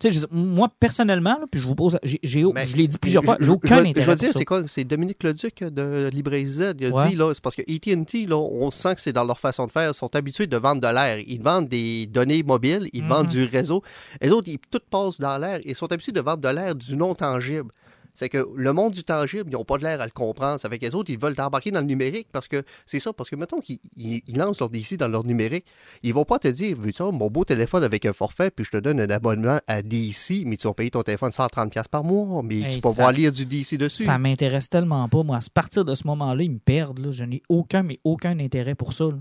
Tu 0.00 0.12
sais, 0.12 0.20
veux 0.20 0.26
moi, 0.30 0.70
personnellement, 0.78 1.36
là, 1.40 1.46
puis 1.50 1.60
je 1.60 1.66
vous 1.66 1.74
pose, 1.74 1.98
Mais 2.04 2.66
je 2.68 2.76
l'ai 2.76 2.86
dit 2.86 2.98
plusieurs 2.98 3.24
fois, 3.24 3.36
je- 3.40 3.46
j'ai 3.46 3.50
aucun 3.50 3.78
je, 3.80 3.86
intérêt 3.86 4.04
Je 4.04 4.10
vais 4.10 4.16
dire, 4.16 4.30
c'est 4.32 4.44
quoi 4.44 4.62
C'est 4.68 4.84
Dominique 4.84 5.20
Leduc 5.24 5.64
de 5.64 6.08
Librairie 6.12 6.46
Z. 6.46 6.74
Il 6.78 6.86
a 6.86 6.90
Ouais. 6.90 7.08
dit, 7.08 7.16
là, 7.16 7.32
c'est 7.34 7.42
parce 7.42 7.56
que 7.56 7.62
AT&T, 7.62 8.28
on 8.32 8.70
sent 8.70 8.94
que 8.94 9.00
c'est 9.00 9.12
dans 9.12 9.24
leur 9.24 9.40
façon 9.40 9.66
de 9.66 9.72
faire. 9.72 9.90
Ils 9.90 9.94
sont 9.94 10.14
habitués 10.14 10.46
de 10.46 10.56
vendre 10.56 10.80
de 10.80 10.86
l'air. 10.86 11.18
Ils 11.26 11.42
vendent 11.42 11.66
des 11.66 12.06
données 12.06 12.44
mobiles, 12.44 12.88
ils 12.92 13.02
vendent 13.04 13.26
du 13.26 13.42
réseau. 13.46 13.82
Les 14.22 14.30
autres, 14.30 14.46
ils, 14.48 14.58
tout 14.70 14.78
passe 14.88 15.18
dans 15.18 15.36
l'air. 15.36 15.58
Ils 15.64 15.74
sont 15.74 15.90
habitués 15.92 16.12
de 16.12 16.20
vendre 16.20 16.42
de 16.42 16.48
l'air 16.48 16.76
du 16.76 16.94
non 16.96 17.14
tangible. 17.16 17.72
C'est 18.18 18.28
que 18.28 18.44
le 18.56 18.72
monde 18.72 18.94
du 18.94 19.04
tangible, 19.04 19.44
ils 19.48 19.52
n'ont 19.52 19.64
pas 19.64 19.78
de 19.78 19.84
l'air 19.84 20.00
à 20.00 20.04
le 20.04 20.10
comprendre. 20.10 20.58
Ça 20.58 20.68
fait 20.68 20.80
que 20.80 20.84
les 20.86 20.94
autres, 20.96 21.08
ils 21.10 21.18
veulent 21.20 21.36
t'embarquer 21.36 21.70
dans 21.70 21.78
le 21.78 21.86
numérique 21.86 22.26
parce 22.32 22.48
que 22.48 22.64
c'est 22.84 22.98
ça. 22.98 23.12
Parce 23.12 23.30
que, 23.30 23.36
mettons 23.36 23.60
qu'ils 23.60 23.78
ils- 23.96 24.22
ils 24.26 24.36
lancent 24.36 24.58
leur 24.58 24.70
DC 24.70 24.96
dans 24.96 25.06
leur 25.06 25.22
numérique, 25.24 25.64
ils 26.02 26.12
vont 26.12 26.24
pas 26.24 26.40
te 26.40 26.48
dire, 26.48 26.76
veux-tu 26.76 27.04
mon 27.04 27.28
beau 27.28 27.44
téléphone 27.44 27.84
avec 27.84 28.04
un 28.06 28.12
forfait, 28.12 28.50
puis 28.50 28.64
je 28.64 28.72
te 28.72 28.76
donne 28.78 28.98
un 28.98 29.08
abonnement 29.10 29.60
à 29.68 29.82
DC, 29.82 30.42
mais 30.46 30.56
tu 30.56 30.66
vas 30.66 30.74
payer 30.74 30.90
ton 30.90 31.02
téléphone 31.02 31.30
130$ 31.30 31.86
par 31.86 32.02
mois, 32.02 32.42
mais 32.42 32.56
Hey, 32.56 32.74
tu 32.74 32.80
vas 32.80 32.90
pouvoir 32.90 33.12
lire 33.12 33.30
du 33.30 33.46
DC 33.46 33.76
dessus. 33.76 34.02
Ça 34.02 34.18
m'intéresse 34.18 34.68
tellement 34.68 35.08
pas. 35.08 35.22
Moi, 35.22 35.36
à 35.36 35.40
partir 35.54 35.84
de 35.84 35.94
ce 35.94 36.04
moment-là, 36.08 36.42
ils 36.42 36.50
me 36.50 36.58
perdent. 36.58 36.98
là. 36.98 37.12
Je 37.12 37.22
n'ai 37.22 37.42
aucun, 37.48 37.84
mais 37.84 38.00
aucun 38.02 38.36
intérêt 38.40 38.74
pour 38.74 38.94
ça. 38.94 39.04
là. 39.04 39.18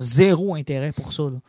Zéro 0.00 0.54
intérêt 0.54 0.92
pour 0.92 1.12
ça. 1.14 1.22
là. 1.24 1.40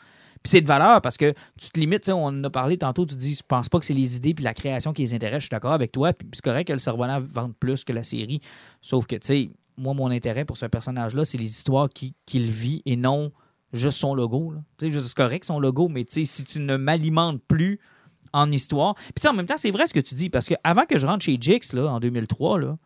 Puis 0.46 0.52
c'est 0.52 0.62
de 0.62 0.68
valeur 0.68 1.02
parce 1.02 1.18
que 1.18 1.34
tu 1.60 1.72
te 1.72 1.80
limites, 1.80 2.08
on 2.08 2.28
en 2.28 2.44
a 2.44 2.50
parlé 2.52 2.78
tantôt, 2.78 3.04
tu 3.04 3.16
dis, 3.16 3.34
je 3.34 3.42
pense 3.42 3.68
pas 3.68 3.80
que 3.80 3.86
c'est 3.86 3.96
les 3.96 4.16
idées 4.16 4.36
puis 4.36 4.44
la 4.44 4.54
création 4.54 4.94
qui 4.94 5.02
les 5.02 5.16
intéresse. 5.16 5.40
Je 5.40 5.46
suis 5.46 5.50
d'accord 5.50 5.72
avec 5.72 5.92
toi. 5.92 6.14
Puis 6.14 6.28
c'est 6.34 6.44
correct 6.44 6.68
que 6.68 6.74
le 6.74 6.78
cerveau-là 6.78 7.20
vende 7.20 7.56
plus 7.60 7.84
que 7.84 7.92
la 7.92 8.04
série. 8.04 8.42
Sauf 8.80 9.08
que, 9.08 9.16
tu 9.16 9.26
sais, 9.26 9.50
moi, 9.76 9.96
mon 9.96 10.12
intérêt 10.12 10.46
pour 10.46 10.60
ce 10.60 10.68
personnage-là, 10.68 11.26
c'est 11.26 11.40
les 11.40 11.50
histoires 11.50 11.90
qui- 11.90 12.14
qu'il 12.28 12.52
vit 12.52 12.84
et 12.86 12.96
non 12.96 13.32
juste 13.74 13.98
son 13.98 14.14
logo. 14.14 14.54
Tu 14.78 14.92
sais, 14.92 15.02
c'est 15.02 15.16
correct 15.16 15.46
son 15.46 15.60
logo, 15.60 15.88
mais 15.88 16.06
tu 16.06 16.14
sais, 16.14 16.26
si 16.26 16.44
tu 16.44 16.60
ne 16.60 16.78
m'alimentes 16.78 17.42
plus 17.48 17.80
en 18.32 18.52
histoire. 18.52 18.94
Puis 19.16 19.28
en 19.28 19.34
même 19.34 19.48
temps, 19.48 19.58
c'est 19.58 19.72
vrai 19.72 19.88
ce 19.88 19.96
que 19.96 20.00
tu 20.00 20.14
dis, 20.14 20.30
parce 20.30 20.48
que 20.48 20.54
avant 20.64 20.86
que 20.86 21.00
je 21.00 21.08
rentre 21.08 21.26
chez 21.26 21.40
Jix, 21.42 21.74
là, 21.74 21.88
en 21.88 22.00
2003, 22.00 22.60
là, 22.60 22.78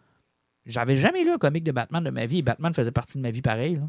j'avais 0.65 0.95
jamais 0.95 1.25
lu 1.25 1.31
un 1.31 1.37
comic 1.37 1.65
de 1.65 1.73
Batman 1.73 2.01
de 2.05 2.09
ma 2.09 2.25
vie 2.25 2.37
et 2.37 2.41
Batman 2.41 2.73
faisait 2.73 2.91
partie 2.91 3.17
de 3.17 3.21
ma 3.21 3.31
vie 3.31 3.41
pareil. 3.41 3.81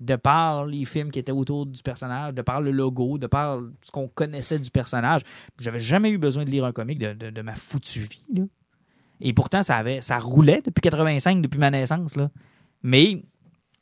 De 0.00 0.14
par 0.14 0.64
les 0.64 0.84
films 0.84 1.10
qui 1.10 1.18
étaient 1.18 1.32
autour 1.32 1.66
du 1.66 1.82
personnage, 1.82 2.32
de 2.32 2.42
par 2.42 2.60
le 2.60 2.70
logo, 2.70 3.18
de 3.18 3.26
par 3.26 3.58
ce 3.82 3.90
qu'on 3.90 4.06
connaissait 4.06 4.60
du 4.60 4.70
personnage, 4.70 5.22
j'avais 5.58 5.80
jamais 5.80 6.10
eu 6.10 6.18
besoin 6.18 6.44
de 6.44 6.50
lire 6.50 6.64
un 6.64 6.72
comic 6.72 6.98
de, 7.00 7.12
de- 7.14 7.30
de 7.30 7.42
ma 7.42 7.54
foutue 7.56 8.00
vie. 8.00 8.24
là. 8.34 8.44
Et 9.20 9.32
pourtant, 9.32 9.64
ça, 9.64 9.76
avait, 9.76 10.00
ça 10.00 10.20
roulait 10.20 10.62
depuis 10.64 10.80
85, 10.82 11.42
depuis 11.42 11.58
ma 11.58 11.72
naissance. 11.72 12.14
Là. 12.14 12.30
Mais 12.84 13.24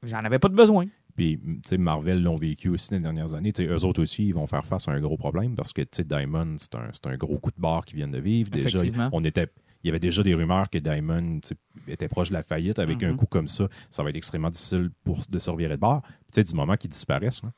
j'en 0.02 0.24
avais 0.24 0.38
pas 0.38 0.48
de 0.48 0.54
besoin. 0.54 0.86
Puis, 1.14 1.38
tu 1.38 1.60
sais, 1.66 1.76
Marvel 1.78 2.22
l'ont 2.22 2.36
vécu 2.36 2.70
aussi 2.70 2.94
les 2.94 3.00
dernières 3.00 3.34
années. 3.34 3.52
Tu 3.52 3.64
sais, 3.66 3.70
eux 3.70 3.84
autres 3.84 4.02
aussi, 4.02 4.26
ils 4.28 4.34
vont 4.34 4.46
faire 4.46 4.64
face 4.64 4.88
à 4.88 4.92
un 4.92 5.00
gros 5.00 5.18
problème 5.18 5.54
parce 5.54 5.74
que, 5.74 5.82
tu 5.82 5.88
sais, 5.92 6.04
Diamond, 6.04 6.56
c'est 6.58 6.74
un, 6.74 6.90
un 7.10 7.16
gros 7.16 7.38
coup 7.38 7.50
de 7.50 7.60
barre 7.60 7.84
qu'ils 7.84 7.96
viennent 7.96 8.10
de 8.10 8.18
vivre. 8.20 8.50
Déjà, 8.50 8.78
Effectivement. 8.78 9.10
on 9.12 9.22
était, 9.24 9.48
il 9.86 9.90
y 9.90 9.90
avait 9.90 10.00
déjà 10.00 10.24
des 10.24 10.34
rumeurs 10.34 10.68
que 10.68 10.78
Diamond 10.78 11.38
était 11.86 12.08
proche 12.08 12.30
de 12.30 12.34
la 12.34 12.42
faillite. 12.42 12.80
Avec 12.80 13.02
Mhm. 13.02 13.10
un 13.12 13.16
coup 13.16 13.26
comme 13.26 13.46
ça, 13.46 13.68
ça 13.88 14.02
va 14.02 14.10
être 14.10 14.16
extrêmement 14.16 14.50
difficile 14.50 14.90
pour, 15.04 15.20
de 15.28 15.38
se 15.38 15.48
revirer 15.48 15.76
de 15.76 15.80
bord. 15.80 16.02
Tu 16.02 16.40
sais, 16.40 16.42
du 16.44 16.54
moment 16.54 16.76
qu'ils 16.76 16.90
disparaissent, 16.90 17.40
là, 17.44 17.52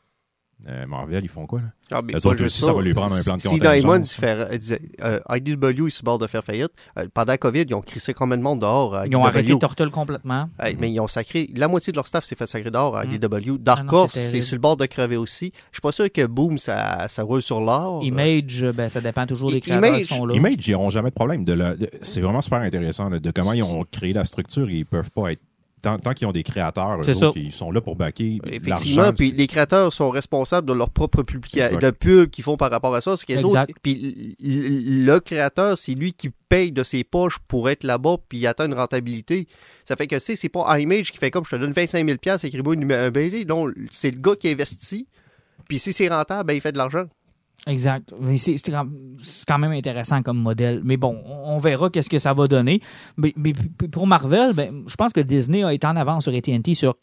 euh, 0.67 0.87
Marvel, 0.87 1.21
ils 1.23 1.29
font 1.29 1.47
quoi, 1.47 1.61
là? 1.61 1.67
Ah, 1.91 2.03
mais 2.05 2.13
pas 2.13 2.27
autres 2.27 2.45
aussi, 2.45 2.61
ça 2.63 2.73
va 2.73 2.83
lui 2.83 2.93
prendre 2.93 3.15
un 3.15 3.23
plan 3.23 3.37
de 3.37 3.41
Si 3.41 3.49
contingence. 3.49 3.73
Diamond 3.79 4.01
il 4.01 4.07
fait- 4.07 4.27
euh, 4.53 4.59
disait, 4.59 4.81
euh, 5.03 5.21
IDW 5.31 5.87
est 5.87 5.91
sur 5.91 6.03
le 6.03 6.05
bord 6.05 6.19
de 6.19 6.27
faire 6.27 6.43
faillite, 6.45 6.71
euh, 6.99 7.07
pendant 7.15 7.33
la 7.33 7.39
COVID, 7.39 7.63
ils 7.69 7.75
ont 7.75 7.81
crissé 7.81 8.13
combien 8.13 8.37
de 8.37 8.43
monde 8.43 8.61
dehors 8.61 8.95
à 8.95 9.07
Ils 9.07 9.17
ont 9.17 9.21
IDW? 9.21 9.27
arrêté 9.29 9.59
Turtle 9.59 9.91
complètement. 9.91 10.51
Mais 10.79 10.91
ils 10.91 11.01
ont 11.01 11.09
sacré. 11.09 11.49
La 11.57 11.69
moitié 11.69 11.93
de 11.93 11.97
leur 11.97 12.07
staff 12.07 12.25
s'est 12.25 12.35
fait 12.35 12.47
sacrer 12.47 12.71
dehors 12.71 12.97
à 12.97 13.05
Mm. 13.05 13.13
IDW. 13.15 13.55
Ah 13.55 13.59
Dark 13.61 13.93
Horse, 13.93 14.13
c'est 14.15 14.31
c'est 14.31 14.43
sur 14.43 14.57
le 14.57 14.61
bord 14.61 14.77
de 14.77 14.85
crever 14.87 15.17
aussi. 15.17 15.53
Je 15.71 15.77
suis 15.77 15.81
pas 15.81 15.93
sûr 15.93 16.11
que 16.13 16.27
Boom, 16.27 16.59
ça, 16.59 17.07
ça 17.09 17.23
roule 17.23 17.41
sur 17.43 17.61
l'or. 17.61 18.03
Image, 18.05 18.65
ben, 18.75 18.89
ça 18.89 19.01
dépend 19.01 19.25
toujours 19.27 19.51
des 19.51 19.61
créateurs 19.61 19.89
Image- 19.89 20.07
qui 20.09 20.15
sont 20.15 20.27
là. 20.27 20.35
Image, 20.35 20.67
ils 20.69 20.73
n'auront 20.73 20.91
jamais 20.91 21.11
de 21.11 21.15
problème. 21.15 21.45
De 21.45 21.53
la- 21.55 21.77
de- 21.77 21.89
c'est 22.03 22.21
vraiment 22.21 22.43
super 22.43 22.61
intéressant 22.61 23.09
là, 23.09 23.19
de 23.19 23.31
comment 23.31 23.53
ils 23.55 23.63
ont 23.63 23.85
créé 23.91 24.13
la 24.13 24.25
structure 24.25 24.69
ils 24.71 24.85
peuvent 24.85 25.11
pas 25.11 25.33
être 25.33 25.41
tant, 25.83 25.99
tant 25.99 26.13
qu'ils 26.15 26.27
ont 26.27 26.33
des 26.33 26.43
créateurs, 26.43 27.01
eux 27.01 27.25
autres, 27.25 27.39
ils 27.39 27.53
sont 27.53 27.71
là 27.71 27.81
pour 27.81 27.97
baquer 27.97 28.41
Effectivement, 28.47 29.03
l'argent. 29.03 29.15
puis 29.17 29.33
les 29.33 29.47
créateurs 29.47 29.93
sont 29.93 30.11
responsables 30.11 30.67
de 30.69 30.73
leur 30.73 30.91
propre 30.91 31.23
publication, 31.23 31.79
de 31.79 31.91
pub 31.91 32.31
qu'ils 32.31 32.45
font 32.45 32.57
par 32.57 32.71
rapport 32.71 32.95
à 32.95 33.01
ça. 33.01 33.17
C'est 33.17 33.27
qu'ils 33.27 33.37
Exact. 33.39 33.71
autres- 33.71 33.81
Puis 33.83 34.37
le 34.41 35.19
créateur, 35.21 35.77
c'est 35.79 35.95
lui 35.95 36.13
qui 36.13 36.31
paye 36.49 36.73
de 36.73 36.83
ses 36.83 37.05
poches 37.05 37.39
pour 37.49 37.69
être 37.71 37.85
là-bas 37.85 38.17
puis 38.29 38.47
atteindre 38.47 38.75
une 38.75 38.81
rentabilité. 38.81 39.47
Ça 39.85 39.97
fait 39.97 40.07
que 40.07 40.17
tu 40.17 40.21
sais, 40.21 40.37
c'est 40.37 40.49
pas 40.49 40.79
Image 40.79 41.13
qui 41.13 41.19
fait 41.19 41.31
comme 41.31 41.45
je 41.45 41.51
te 41.51 41.57
donne 41.57 41.73
25 41.73 42.05
000 42.07 42.19
pièces 42.19 42.45
écris-moi 42.45 42.75
une- 42.75 42.93
un 42.93 43.11
BD. 43.11 43.45
Non, 43.45 43.67
c'est 43.91 44.11
le 44.15 44.21
gars 44.21 44.35
qui 44.37 44.49
investit. 44.49 45.09
Puis 45.69 45.79
si 45.79 45.93
c'est 45.93 46.09
rentable, 46.09 46.47
ben, 46.47 46.55
il 46.55 46.61
fait 46.61 46.73
de 46.73 46.79
l'argent. 46.79 47.05
Exact. 47.67 48.15
C'est 48.37 49.47
quand 49.47 49.59
même 49.59 49.73
intéressant 49.73 50.23
comme 50.23 50.39
modèle. 50.39 50.81
Mais 50.85 50.97
bon, 50.97 51.23
on 51.27 51.59
verra 51.59 51.91
qu'est-ce 51.91 52.09
que 52.09 52.19
ça 52.19 52.33
va 52.33 52.47
donner. 52.47 52.81
Mais, 53.17 53.35
pour 53.91 54.07
Marvel, 54.07 54.55
ben, 54.55 54.85
je 54.87 54.97
pense 54.97 55.13
que 55.13 55.21
Disney 55.21 55.63
a 55.63 55.73
été 55.73 55.87
en 55.87 55.97
avance 55.97 56.25
sur 56.25 56.35
AT&T 56.35 56.75
sur 56.75 56.97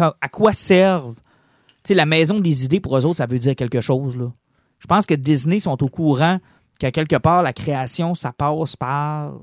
à 0.00 0.28
quoi 0.28 0.52
servent. 0.52 1.14
Tu 1.82 1.88
sais, 1.88 1.94
la 1.94 2.06
maison 2.06 2.40
des 2.40 2.64
idées 2.64 2.80
pour 2.80 2.96
eux 2.96 3.04
autres, 3.04 3.18
ça 3.18 3.26
veut 3.26 3.38
dire 3.38 3.54
quelque 3.54 3.80
chose. 3.80 4.16
Je 4.78 4.86
pense 4.86 5.06
que 5.06 5.14
Disney 5.14 5.58
sont 5.58 5.82
au 5.82 5.88
courant 5.88 6.38
qu'à 6.78 6.90
quelque 6.90 7.16
part, 7.16 7.42
la 7.42 7.52
création, 7.52 8.14
ça 8.14 8.32
passe 8.32 8.76
par. 8.76 9.34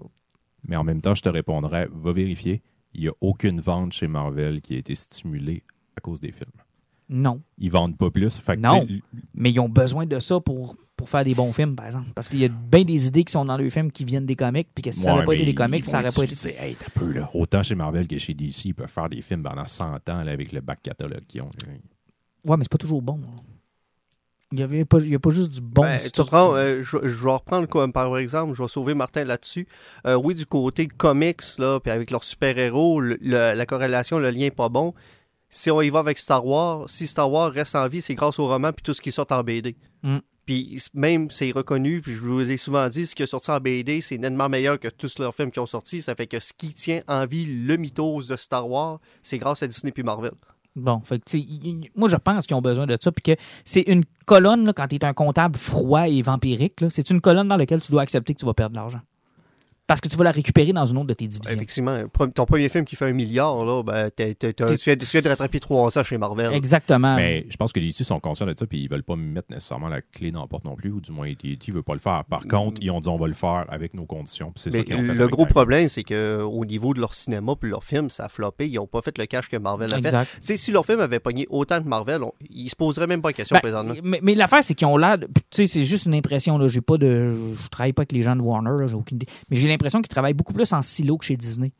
Mais 0.68 0.76
en 0.76 0.84
même 0.84 1.02
temps, 1.02 1.16
je 1.16 1.22
te 1.22 1.30
répondrais, 1.30 1.88
va 1.92 2.12
vérifier. 2.12 2.62
Il 2.94 3.02
n'y 3.02 3.08
a 3.08 3.14
aucune 3.22 3.60
vente 3.62 3.94
chez 3.94 4.08
Marvel 4.08 4.62
qui 4.62 4.76
a 4.76 4.78
été 4.78 4.96
stimulée 4.96 5.64
à 5.96 6.02
cause 6.02 6.20
des 6.20 6.32
films. 6.32 6.52
Non. 7.14 7.42
Ils 7.58 7.70
vendent 7.70 7.98
pas 7.98 8.10
plus. 8.10 8.38
Fait 8.38 8.56
que, 8.56 8.62
Non. 8.62 8.88
Mais 9.34 9.52
ils 9.52 9.60
ont 9.60 9.68
besoin 9.70 10.06
de 10.06 10.20
ça 10.22 10.40
pour, 10.40 10.78
pour 10.96 11.10
faire 11.10 11.24
des 11.26 11.36
bons 11.36 11.52
films, 11.52 11.76
par 11.76 11.86
exemple. 11.86 12.08
Parce 12.16 12.30
qu'il 12.30 12.40
y 12.40 12.46
a 12.46 12.48
bien 12.48 12.84
des 12.84 13.08
idées 13.08 13.24
qui 13.26 13.32
sont 13.34 13.44
dans 13.46 13.58
les 13.58 13.70
films 13.70 13.92
qui 13.92 14.06
viennent 14.06 14.26
des 14.26 14.36
comics, 14.38 14.70
puis 14.74 14.82
que 14.82 14.92
si 14.92 15.02
ça 15.02 15.10
n'avait 15.12 15.20
Ouais, 15.20 15.26
pas 15.26 15.34
été 15.36 15.46
des 15.46 15.54
comics, 15.54 15.86
ça 15.86 15.98
n'aurait 16.02 16.14
pas 16.16 16.24
été. 16.24 16.34
utiliser- 16.34 16.60
Hey, 16.64 16.76
t'as 16.80 16.90
peu, 17.00 17.12
là. 17.12 17.30
Autant 17.34 17.64
chez 17.64 17.76
Marvel 17.76 18.08
que 18.08 18.18
chez 18.18 18.34
DC, 18.34 18.66
ils 18.70 18.74
peuvent 18.74 18.88
faire 18.90 19.10
des 19.10 19.22
films 19.22 19.44
pendant 19.44 19.66
100 19.66 19.96
ans 20.10 20.24
là, 20.24 20.32
avec 20.32 20.52
le 20.54 20.62
back 20.62 20.82
catalogue 20.82 21.26
qu'ils 21.28 21.42
ont. 21.42 21.50
Ouais, 22.46 22.58
mais 22.58 22.64
c'est 22.64 22.72
pas 22.72 22.78
toujours 22.78 23.02
bon. 23.02 23.18
là. 23.18 23.28
Il 24.54 24.58
n'y 24.58 24.64
avait 24.64 24.84
pas, 24.84 25.00
il 25.00 25.08
y 25.10 25.16
a 25.16 25.20
pas 25.20 25.30
juste 25.30 25.50
du 25.52 25.62
bon 25.62 25.82
Ben, 25.84 25.98
euh, 25.98 26.84
je, 26.84 26.98
je 27.04 27.24
vais 27.24 27.32
reprendre 27.32 27.68
comme 27.70 27.94
par 27.94 28.18
exemple, 28.18 28.54
je 28.54 28.62
vais 28.62 28.68
sauver 28.68 28.94
Martin 28.94 29.24
là-dessus. 29.24 29.66
Euh, 30.06 30.16
oui, 30.16 30.36
du 30.36 30.46
côté 30.46 30.88
comics, 30.88 31.42
là, 31.58 31.80
puis 31.80 31.90
avec 31.90 32.12
leurs 32.12 32.24
super-héros, 32.26 33.00
le- 33.00 33.18
le- 33.22 33.54
la 33.56 33.66
corrélation, 33.66 34.20
le 34.20 34.30
lien 34.30 34.48
est 34.48 34.52
pas 34.52 34.68
bon. 34.68 34.94
Si 35.54 35.70
on 35.70 35.82
y 35.82 35.90
va 35.90 36.00
avec 36.00 36.18
Star 36.18 36.46
Wars, 36.46 36.90
si 36.90 37.06
Star 37.06 37.30
Wars 37.30 37.52
reste 37.52 37.76
en 37.76 37.88
vie, 37.90 38.02
c'est 38.02 38.16
grâce 38.16 38.40
au 38.40 38.48
roman 38.48 38.72
puis 38.72 38.84
tout 38.84 38.94
ce 38.94 39.02
qui 39.02 39.12
sort 39.12 39.28
en 39.32 39.44
BD. 39.44 39.76
Mm. 40.02 40.20
Puis 40.46 40.82
même, 40.94 41.30
c'est 41.30 41.52
reconnu, 41.52 42.02
puis 42.02 42.14
je 42.14 42.20
vous 42.20 42.40
l'ai 42.40 42.58
souvent 42.58 42.88
dit, 42.88 43.06
ce 43.06 43.14
qui 43.14 43.22
est 43.22 43.28
sorti 43.28 43.52
en 43.52 43.60
BD, 43.60 44.00
c'est 44.00 44.18
nettement 44.18 44.48
meilleur 44.48 44.80
que 44.80 44.88
tous 44.88 45.20
leurs 45.20 45.36
films 45.36 45.52
qui 45.52 45.60
ont 45.60 45.66
sorti. 45.66 46.02
Ça 46.02 46.16
fait 46.16 46.26
que 46.26 46.40
ce 46.40 46.54
qui 46.54 46.74
tient 46.74 47.02
en 47.08 47.26
vie 47.26 47.46
le 47.46 47.76
mythos 47.76 48.24
de 48.28 48.36
Star 48.38 48.68
Wars, 48.68 49.00
c'est 49.22 49.38
grâce 49.38 49.62
à 49.62 49.68
Disney 49.68 49.92
puis 49.92 50.04
Marvel. 50.04 50.32
Bon, 50.78 51.02
fait 51.02 51.20
que, 51.20 51.38
moi, 52.00 52.08
je 52.08 52.16
pense 52.16 52.48
qu'ils 52.48 52.56
ont 52.56 52.62
besoin 52.62 52.86
de 52.86 52.98
ça, 53.00 53.12
puis 53.12 53.22
que 53.22 53.42
c'est 53.66 53.82
une 53.82 54.06
colonne, 54.26 54.66
là, 54.66 54.72
quand 54.72 54.88
tu 54.88 54.96
es 54.96 55.04
un 55.04 55.14
comptable 55.14 55.58
froid 55.58 56.08
et 56.08 56.22
vampirique, 56.22 56.80
c'est 56.90 57.10
une 57.10 57.20
colonne 57.20 57.50
dans 57.50 57.58
laquelle 57.58 57.82
tu 57.82 57.92
dois 57.92 58.04
accepter 58.04 58.34
que 58.34 58.40
tu 58.40 58.46
vas 58.46 58.54
perdre 58.54 58.72
de 58.72 58.78
l'argent. 58.78 59.02
Parce 59.92 60.00
que 60.02 60.08
tu 60.08 60.16
vas 60.16 60.24
la 60.24 60.32
récupérer 60.32 60.72
dans 60.72 60.86
une 60.86 60.98
autre 61.00 61.08
de 61.08 61.14
tes 61.14 61.28
divisions. 61.28 61.54
Effectivement, 61.54 61.98
ton 62.34 62.46
premier 62.46 62.70
film 62.70 62.86
qui 62.86 62.96
fait 62.96 63.06
un 63.08 63.12
milliard, 63.14 63.66
là, 63.66 63.84
ben, 63.84 64.10
tu, 64.16 64.24
viens, 64.24 64.96
de- 64.96 65.04
tu 65.04 65.12
viens 65.12 65.22
de 65.22 65.28
rattraper 65.28 65.60
300 65.60 66.04
chez 66.06 66.18
Marvel. 66.18 66.54
Exactement. 66.54 67.16
Mais 67.18 67.46
je 67.50 67.58
pense 67.58 67.74
que 67.74 67.80
les 67.82 67.88
DC 67.88 68.04
sont 68.06 68.20
conscients 68.22 68.46
de 68.46 68.56
ça, 68.58 68.66
puis 68.66 68.84
ils 68.84 68.90
veulent 68.90 69.04
pas 69.04 69.18
mettre 69.18 69.48
nécessairement 69.52 69.90
la 69.90 70.02
clé 70.02 70.32
dans 70.32 70.42
la 70.42 70.48
porte 70.48 70.64
non 70.64 70.76
plus, 70.76 70.92
ou 70.92 71.02
du 71.02 71.12
moins 71.12 71.28
AT&T 71.30 71.72
veut 71.74 71.84
pas 71.84 71.94
le 71.94 72.00
faire. 72.00 72.24
Par 72.24 72.48
contre, 72.48 72.82
ils 72.82 72.90
ont 72.90 73.00
dit 73.02 73.10
on 73.10 73.16
va 73.18 73.28
le 73.28 73.34
faire 73.34 73.66
avec 73.70 73.94
nos 73.94 74.06
conditions, 74.06 74.52
puis 74.54 74.64
ça 74.64 74.70
ont 74.80 74.84
fait. 74.84 75.14
le 75.14 75.28
gros 75.28 75.46
problème, 75.46 75.90
c'est 75.90 76.04
que 76.04 76.42
au 76.42 76.64
niveau 76.66 76.94
de 76.94 77.02
leur 77.02 77.14
cinéma 77.14 77.56
puis 77.60 77.70
leur 77.70 77.84
film, 77.84 78.10
ça 78.10 78.26
a 78.26 78.30
floppé. 78.30 78.70
Ils 78.70 78.76
n'ont 78.76 78.88
pas 78.88 79.02
fait 79.02 79.18
le 79.18 79.26
cash 79.26 79.50
que 79.50 79.58
Marvel 79.58 79.92
a 79.92 79.98
fait. 79.98 80.06
exact. 80.08 80.30
Tu 80.36 80.38
sais, 80.48 80.58
si 80.58 80.72
leur 80.72 80.86
film 80.86 81.02
avait 81.02 81.20
pogné 81.20 81.48
autant 81.50 81.82
que 81.82 81.88
Marvel, 81.88 82.24
on- 82.24 82.32
ils 82.50 82.70
se 82.70 82.76
poseraient 82.78 83.08
même 83.08 83.22
pas 83.22 83.30
la 83.30 83.34
question 83.34 83.56
Ben, 83.56 83.60
présentement. 83.62 83.94
mais 84.04 84.20
mais 84.24 84.36
l'affaire, 84.36 84.64
c'est 84.64 84.74
qu'ils 84.74 84.88
ont 84.88 84.96
l'air. 84.98 85.18
de- 85.18 85.28
Tu 85.28 85.42
sais, 85.52 85.68
c'est 85.68 85.84
juste 85.84 86.06
une 86.06 86.14
impression. 86.16 86.58
Là. 86.58 86.68
J'ai 86.70 86.80
pas 86.82 86.98
de. 86.98 87.36
Je 87.62 87.68
travaille 87.70 87.92
pas 87.94 88.02
avec 88.04 88.12
les 88.14 88.24
gens 88.24 88.36
de 88.36 88.42
Warner, 88.42 88.88
j'ai 88.88 88.96
aucune 88.96 89.18
idée. 89.18 89.28
Mais 89.50 89.58
j'ai 89.58 89.68
l'impression 89.68 89.81
qu'ils 89.82 90.08
travaillent 90.10 90.34
beaucoup 90.34 90.54
plus 90.54 90.72
en 90.74 90.82
silo 90.82 91.18
que 91.18 91.26
chez 91.26 91.38
Disney. 91.38 91.74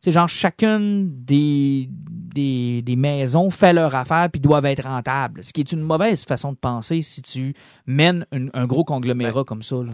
C'est 0.00 0.10
genre 0.10 0.28
chacune 0.28 1.24
des, 1.24 1.88
des, 1.90 2.82
des 2.82 2.96
maisons 2.96 3.50
fait 3.50 3.72
leur 3.72 3.94
affaire 3.94 4.28
puis 4.32 4.40
doivent 4.40 4.66
être 4.66 4.82
rentables. 4.82 5.44
Ce 5.44 5.52
qui 5.52 5.60
est 5.60 5.70
une 5.72 5.80
mauvaise 5.82 6.24
façon 6.24 6.52
de 6.52 6.56
penser 6.56 7.02
si 7.02 7.22
tu 7.22 7.54
mènes 7.86 8.26
un, 8.32 8.48
un 8.52 8.66
gros 8.66 8.82
conglomérat 8.84 9.42
Ben, 9.42 9.44
comme 9.44 9.62
ça. 9.62 9.76
Là. 9.76 9.92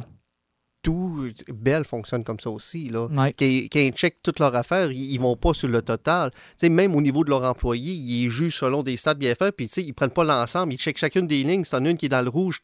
Tout 0.82 1.28
Bell 1.52 1.84
fonctionne 1.84 2.24
comme 2.24 2.40
ça 2.40 2.48
aussi. 2.50 2.88
Là. 2.88 3.06
Ouais. 3.08 3.34
Quand, 3.38 3.44
quand 3.44 3.80
ils 3.80 3.92
checkent 3.92 4.22
toutes 4.22 4.38
leurs 4.38 4.54
affaires, 4.54 4.90
ils, 4.92 5.12
ils 5.12 5.20
vont 5.20 5.36
pas 5.36 5.52
sur 5.52 5.68
le 5.68 5.82
total. 5.82 6.30
Tu 6.30 6.38
sais, 6.56 6.68
même 6.70 6.94
au 6.94 7.02
niveau 7.02 7.22
de 7.24 7.28
leurs 7.30 7.44
employés, 7.44 7.92
ils 7.92 8.30
jugent 8.30 8.56
selon 8.56 8.82
des 8.82 8.96
stats 8.96 9.12
bien 9.14 9.34
faits, 9.34 9.56
puis 9.56 9.66
ils 9.66 9.92
prennent 9.92 10.08
pas 10.10 10.24
l'ensemble, 10.24 10.72
ils 10.72 10.78
checkent 10.78 10.98
chacune 10.98 11.26
des 11.26 11.42
lignes. 11.42 11.64
Si 11.64 11.72
t'en 11.72 11.84
as 11.84 11.90
une 11.90 11.98
qui 11.98 12.06
est 12.06 12.10
dans 12.10 12.22
le 12.22 12.30
rouge, 12.30 12.60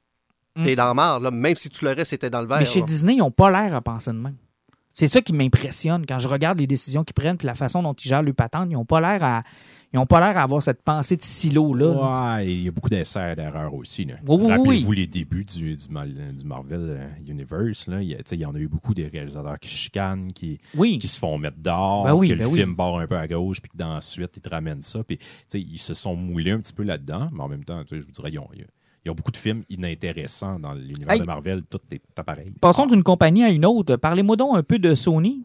t'es 0.62 0.72
Mm. 0.72 0.76
dans 0.76 0.88
le 0.88 0.94
marre, 0.94 1.20
là, 1.20 1.30
même 1.32 1.56
si 1.56 1.68
tout 1.68 1.84
le 1.84 1.90
reste 1.90 2.12
était 2.12 2.30
dans 2.30 2.40
le 2.40 2.46
vert. 2.46 2.60
Mais 2.60 2.64
chez 2.64 2.80
là. 2.80 2.86
Disney, 2.86 3.14
ils 3.14 3.18
n'ont 3.18 3.32
pas 3.32 3.50
l'air 3.50 3.74
à 3.74 3.82
penser 3.82 4.12
de 4.12 4.16
même. 4.16 4.36
C'est 4.94 5.08
ça 5.08 5.20
qui 5.20 5.32
m'impressionne 5.32 6.06
quand 6.06 6.18
je 6.20 6.28
regarde 6.28 6.58
les 6.60 6.66
décisions 6.68 7.02
qu'ils 7.04 7.14
prennent 7.14 7.36
puis 7.36 7.46
la 7.46 7.54
façon 7.54 7.82
dont 7.82 7.92
ils 7.94 8.08
gèrent 8.08 8.22
le 8.22 8.32
patente. 8.32 8.68
Ils 8.70 8.74
n'ont 8.74 8.84
pas 8.84 9.00
l'air 9.00 9.22
à. 9.24 9.42
Ils 9.92 9.98
ont 9.98 10.06
pas 10.06 10.18
l'air 10.18 10.36
à 10.38 10.42
avoir 10.42 10.60
cette 10.60 10.82
pensée 10.82 11.16
de 11.16 11.22
silo-là. 11.22 11.94
là. 11.94 12.36
Ouais, 12.38 12.52
il 12.52 12.62
y 12.64 12.68
a 12.68 12.72
beaucoup 12.72 12.88
d'essais 12.88 13.36
d'erreurs 13.36 13.72
aussi. 13.74 14.04
Là. 14.04 14.14
Rappelez-vous 14.26 14.88
oui. 14.90 14.96
les 14.96 15.06
débuts 15.06 15.44
du, 15.44 15.76
du, 15.76 15.88
Marvel 15.88 16.34
euh, 16.72 17.08
Universe. 17.28 17.86
Là. 17.86 18.02
Il, 18.02 18.08
y 18.08 18.14
a, 18.14 18.16
tu 18.18 18.22
sais, 18.26 18.34
il 18.36 18.40
y 18.40 18.44
en 18.44 18.54
a 18.56 18.58
eu 18.58 18.66
beaucoup 18.66 18.92
des 18.92 19.06
réalisateurs 19.06 19.56
qui 19.60 19.68
chicanent, 19.68 20.32
qui, 20.32 20.58
Oui. 20.76 20.98
qui 20.98 21.06
se 21.06 21.18
font 21.18 21.38
mettre 21.38 21.58
dehors, 21.58 22.04
Ben 22.06 22.14
oui, 22.14 22.28
que 22.28 22.34
ben 22.34 22.40
le 22.40 22.46
oui. 22.48 22.58
film 22.58 22.74
barre 22.74 22.98
un 22.98 23.06
peu 23.06 23.16
à 23.16 23.28
gauche, 23.28 23.60
puis 23.60 23.70
que 23.70 23.76
dans 23.76 23.94
la 23.94 24.00
suite, 24.00 24.32
ils 24.36 24.40
te 24.42 24.48
ramènent 24.48 24.82
ça. 24.82 25.04
Puis, 25.04 25.18
tu 25.18 25.24
sais, 25.46 25.60
ils 25.60 25.78
se 25.78 25.94
sont 25.94 26.16
moulés 26.16 26.50
un 26.50 26.58
petit 26.58 26.72
peu 26.72 26.82
là-dedans, 26.82 27.30
mais 27.32 27.42
en 27.44 27.48
même 27.48 27.64
temps, 27.64 27.80
je 27.88 27.94
vous 27.96 28.10
dirais, 28.10 28.30
ils 28.32 28.38
ont, 28.40 28.48
il 28.52 28.60
y 28.60 28.62
a- 28.62 28.66
il 28.66 28.73
y 29.08 29.10
a 29.10 29.14
beaucoup 29.14 29.30
de 29.30 29.36
films 29.36 29.62
inintéressants 29.68 30.58
dans 30.58 30.72
l'univers 30.72 31.12
Hey. 31.12 31.20
de 31.20 31.24
Marvel. 31.26 31.62
Tout 31.68 31.78
est 31.90 32.00
pas 32.14 32.24
pareil. 32.24 32.52
Passons 32.60 32.86
d'une 32.86 33.02
compagnie 33.02 33.44
à 33.44 33.48
une 33.50 33.64
autre. 33.66 33.96
Parlez-moi 33.96 34.36
donc 34.36 34.56
un 34.56 34.62
peu 34.62 34.78
de 34.78 34.94
Sony. 34.94 35.42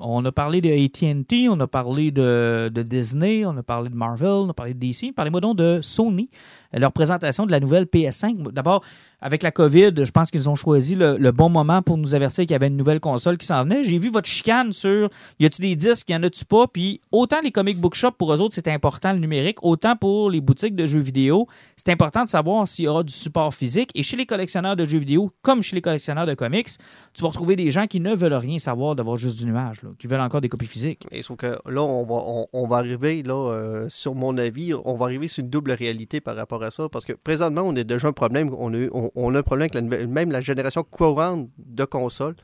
On 0.00 0.24
a 0.24 0.32
parlé 0.32 0.60
de 0.60 0.68
AT&T, 0.68 1.48
on 1.48 1.60
a 1.60 1.68
parlé 1.68 2.10
de, 2.10 2.68
de 2.74 2.82
Disney, 2.82 3.46
on 3.46 3.56
a 3.56 3.62
parlé 3.62 3.88
de 3.88 3.94
Marvel, 3.94 4.26
on 4.28 4.48
a 4.50 4.52
parlé 4.52 4.74
de 4.74 4.80
DC. 4.80 5.14
Parlez-moi 5.14 5.40
donc 5.40 5.56
de 5.58 5.78
Sony, 5.80 6.28
leur 6.72 6.90
présentation 6.90 7.46
de 7.46 7.52
la 7.52 7.60
nouvelle 7.60 7.84
PS5. 7.84 8.50
D'abord, 8.50 8.82
avec 9.20 9.44
la 9.44 9.52
COVID, 9.52 9.92
je 9.96 10.10
pense 10.10 10.32
qu'ils 10.32 10.48
ont 10.50 10.56
choisi 10.56 10.96
le, 10.96 11.16
le 11.18 11.30
bon 11.30 11.48
moment 11.50 11.82
pour 11.82 11.98
nous 11.98 12.16
avertir 12.16 12.42
qu'il 12.42 12.50
y 12.50 12.54
avait 12.56 12.66
une 12.66 12.76
nouvelle 12.76 12.98
console 12.98 13.38
qui 13.38 13.46
s'en 13.46 13.62
venait. 13.62 13.84
J'ai 13.84 13.98
vu 13.98 14.10
votre 14.10 14.28
chicane 14.28 14.72
sur 14.72 15.08
y 15.38 15.46
a-tu 15.46 15.62
des 15.62 15.76
disques, 15.76 16.10
y 16.10 16.16
en 16.16 16.22
a-tu 16.24 16.44
pas? 16.44 16.66
Puis 16.66 17.00
autant 17.12 17.36
les 17.40 17.52
comic 17.52 17.80
book 17.80 17.94
shops 17.94 18.16
pour 18.18 18.34
eux 18.34 18.40
autres, 18.40 18.56
c'est 18.56 18.66
important 18.66 19.12
le 19.12 19.20
numérique, 19.20 19.58
autant 19.62 19.94
pour 19.94 20.30
les 20.30 20.40
boutiques 20.40 20.74
de 20.74 20.88
jeux 20.88 20.98
vidéo, 20.98 21.46
c'est 21.86 21.92
important 21.92 22.24
de 22.24 22.28
savoir 22.28 22.66
s'il 22.66 22.86
y 22.86 22.88
aura 22.88 23.04
du 23.04 23.12
support 23.12 23.54
physique. 23.54 23.92
Et 23.94 24.02
chez 24.02 24.16
les 24.16 24.26
collectionneurs 24.26 24.74
de 24.74 24.84
jeux 24.84 24.98
vidéo, 24.98 25.30
comme 25.40 25.62
chez 25.62 25.76
les 25.76 25.82
collectionneurs 25.82 26.26
de 26.26 26.34
comics, 26.34 26.68
tu 27.14 27.22
vas 27.22 27.28
retrouver 27.28 27.54
des 27.54 27.70
gens 27.70 27.86
qui 27.86 28.00
ne 28.00 28.12
veulent 28.12 28.34
rien 28.34 28.58
savoir 28.58 28.96
d'avoir 28.96 29.16
juste 29.16 29.38
du 29.38 29.46
nuage, 29.46 29.82
qui 30.00 30.08
veulent 30.08 30.20
encore 30.20 30.40
des 30.40 30.48
copies 30.48 30.66
physiques. 30.66 31.06
Et 31.12 31.22
sauf 31.22 31.36
que 31.36 31.46
là, 31.46 31.82
on 31.82 32.04
va, 32.04 32.48
on, 32.52 32.66
va 32.66 32.78
arriver, 32.78 33.22
là, 33.22 33.34
euh, 33.34 33.86
sur 33.88 34.16
mon 34.16 34.36
avis, 34.36 34.74
on 34.74 34.96
va 34.96 35.04
arriver 35.04 35.28
sur 35.28 35.44
une 35.44 35.50
double 35.50 35.70
réalité 35.70 36.20
par 36.20 36.34
rapport 36.34 36.60
à 36.64 36.72
ça. 36.72 36.88
Parce 36.88 37.04
que 37.04 37.12
présentement, 37.12 37.62
on 37.62 37.76
a 37.76 37.84
déjà 37.84 38.08
un 38.08 38.12
problème. 38.12 38.50
On 38.52 38.74
a, 38.74 39.38
un 39.38 39.42
problème 39.44 39.68
avec 39.72 40.08
même 40.08 40.32
la 40.32 40.40
génération 40.40 40.82
courante 40.82 41.48
de 41.56 41.84
consoles. 41.84 42.34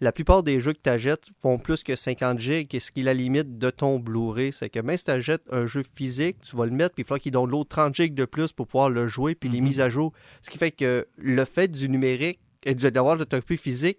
La 0.00 0.10
plupart 0.12 0.42
des 0.42 0.60
jeux 0.60 0.72
que 0.72 0.80
tu 0.82 0.90
achètes 0.90 1.26
font 1.40 1.56
plus 1.56 1.82
que 1.82 1.94
50 1.94 2.38
gigs, 2.40 2.74
et 2.74 2.80
ce 2.80 2.90
qui 2.90 3.00
est 3.00 3.04
la 3.04 3.14
limite 3.14 3.58
de 3.58 3.70
ton 3.70 3.98
Blu-ray. 4.00 4.52
C'est 4.52 4.68
que 4.68 4.80
même 4.80 4.96
si 4.96 5.04
tu 5.04 5.10
achètes 5.12 5.42
un 5.50 5.66
jeu 5.66 5.82
physique, 5.94 6.38
tu 6.40 6.56
vas 6.56 6.66
le 6.66 6.72
mettre, 6.72 6.94
puis 6.94 7.02
il 7.02 7.06
faudra 7.06 7.20
qu'il 7.20 7.32
donne 7.32 7.48
l'autre 7.50 7.68
30 7.70 7.94
gigs 7.94 8.14
de 8.14 8.24
plus 8.24 8.52
pour 8.52 8.66
pouvoir 8.66 8.90
le 8.90 9.06
jouer, 9.08 9.34
puis 9.34 9.48
les 9.48 9.60
Mhm. 9.60 9.68
mises 9.68 9.80
à 9.80 9.88
jour. 9.88 10.12
Ce 10.42 10.50
qui 10.50 10.58
fait 10.58 10.72
que 10.72 11.06
le 11.16 11.44
fait 11.44 11.68
du 11.68 11.88
numérique 11.88 12.40
et 12.64 12.74
de- 12.74 12.90
d'avoir 12.90 13.14
le 13.16 13.24
copie 13.24 13.56
physique, 13.56 13.98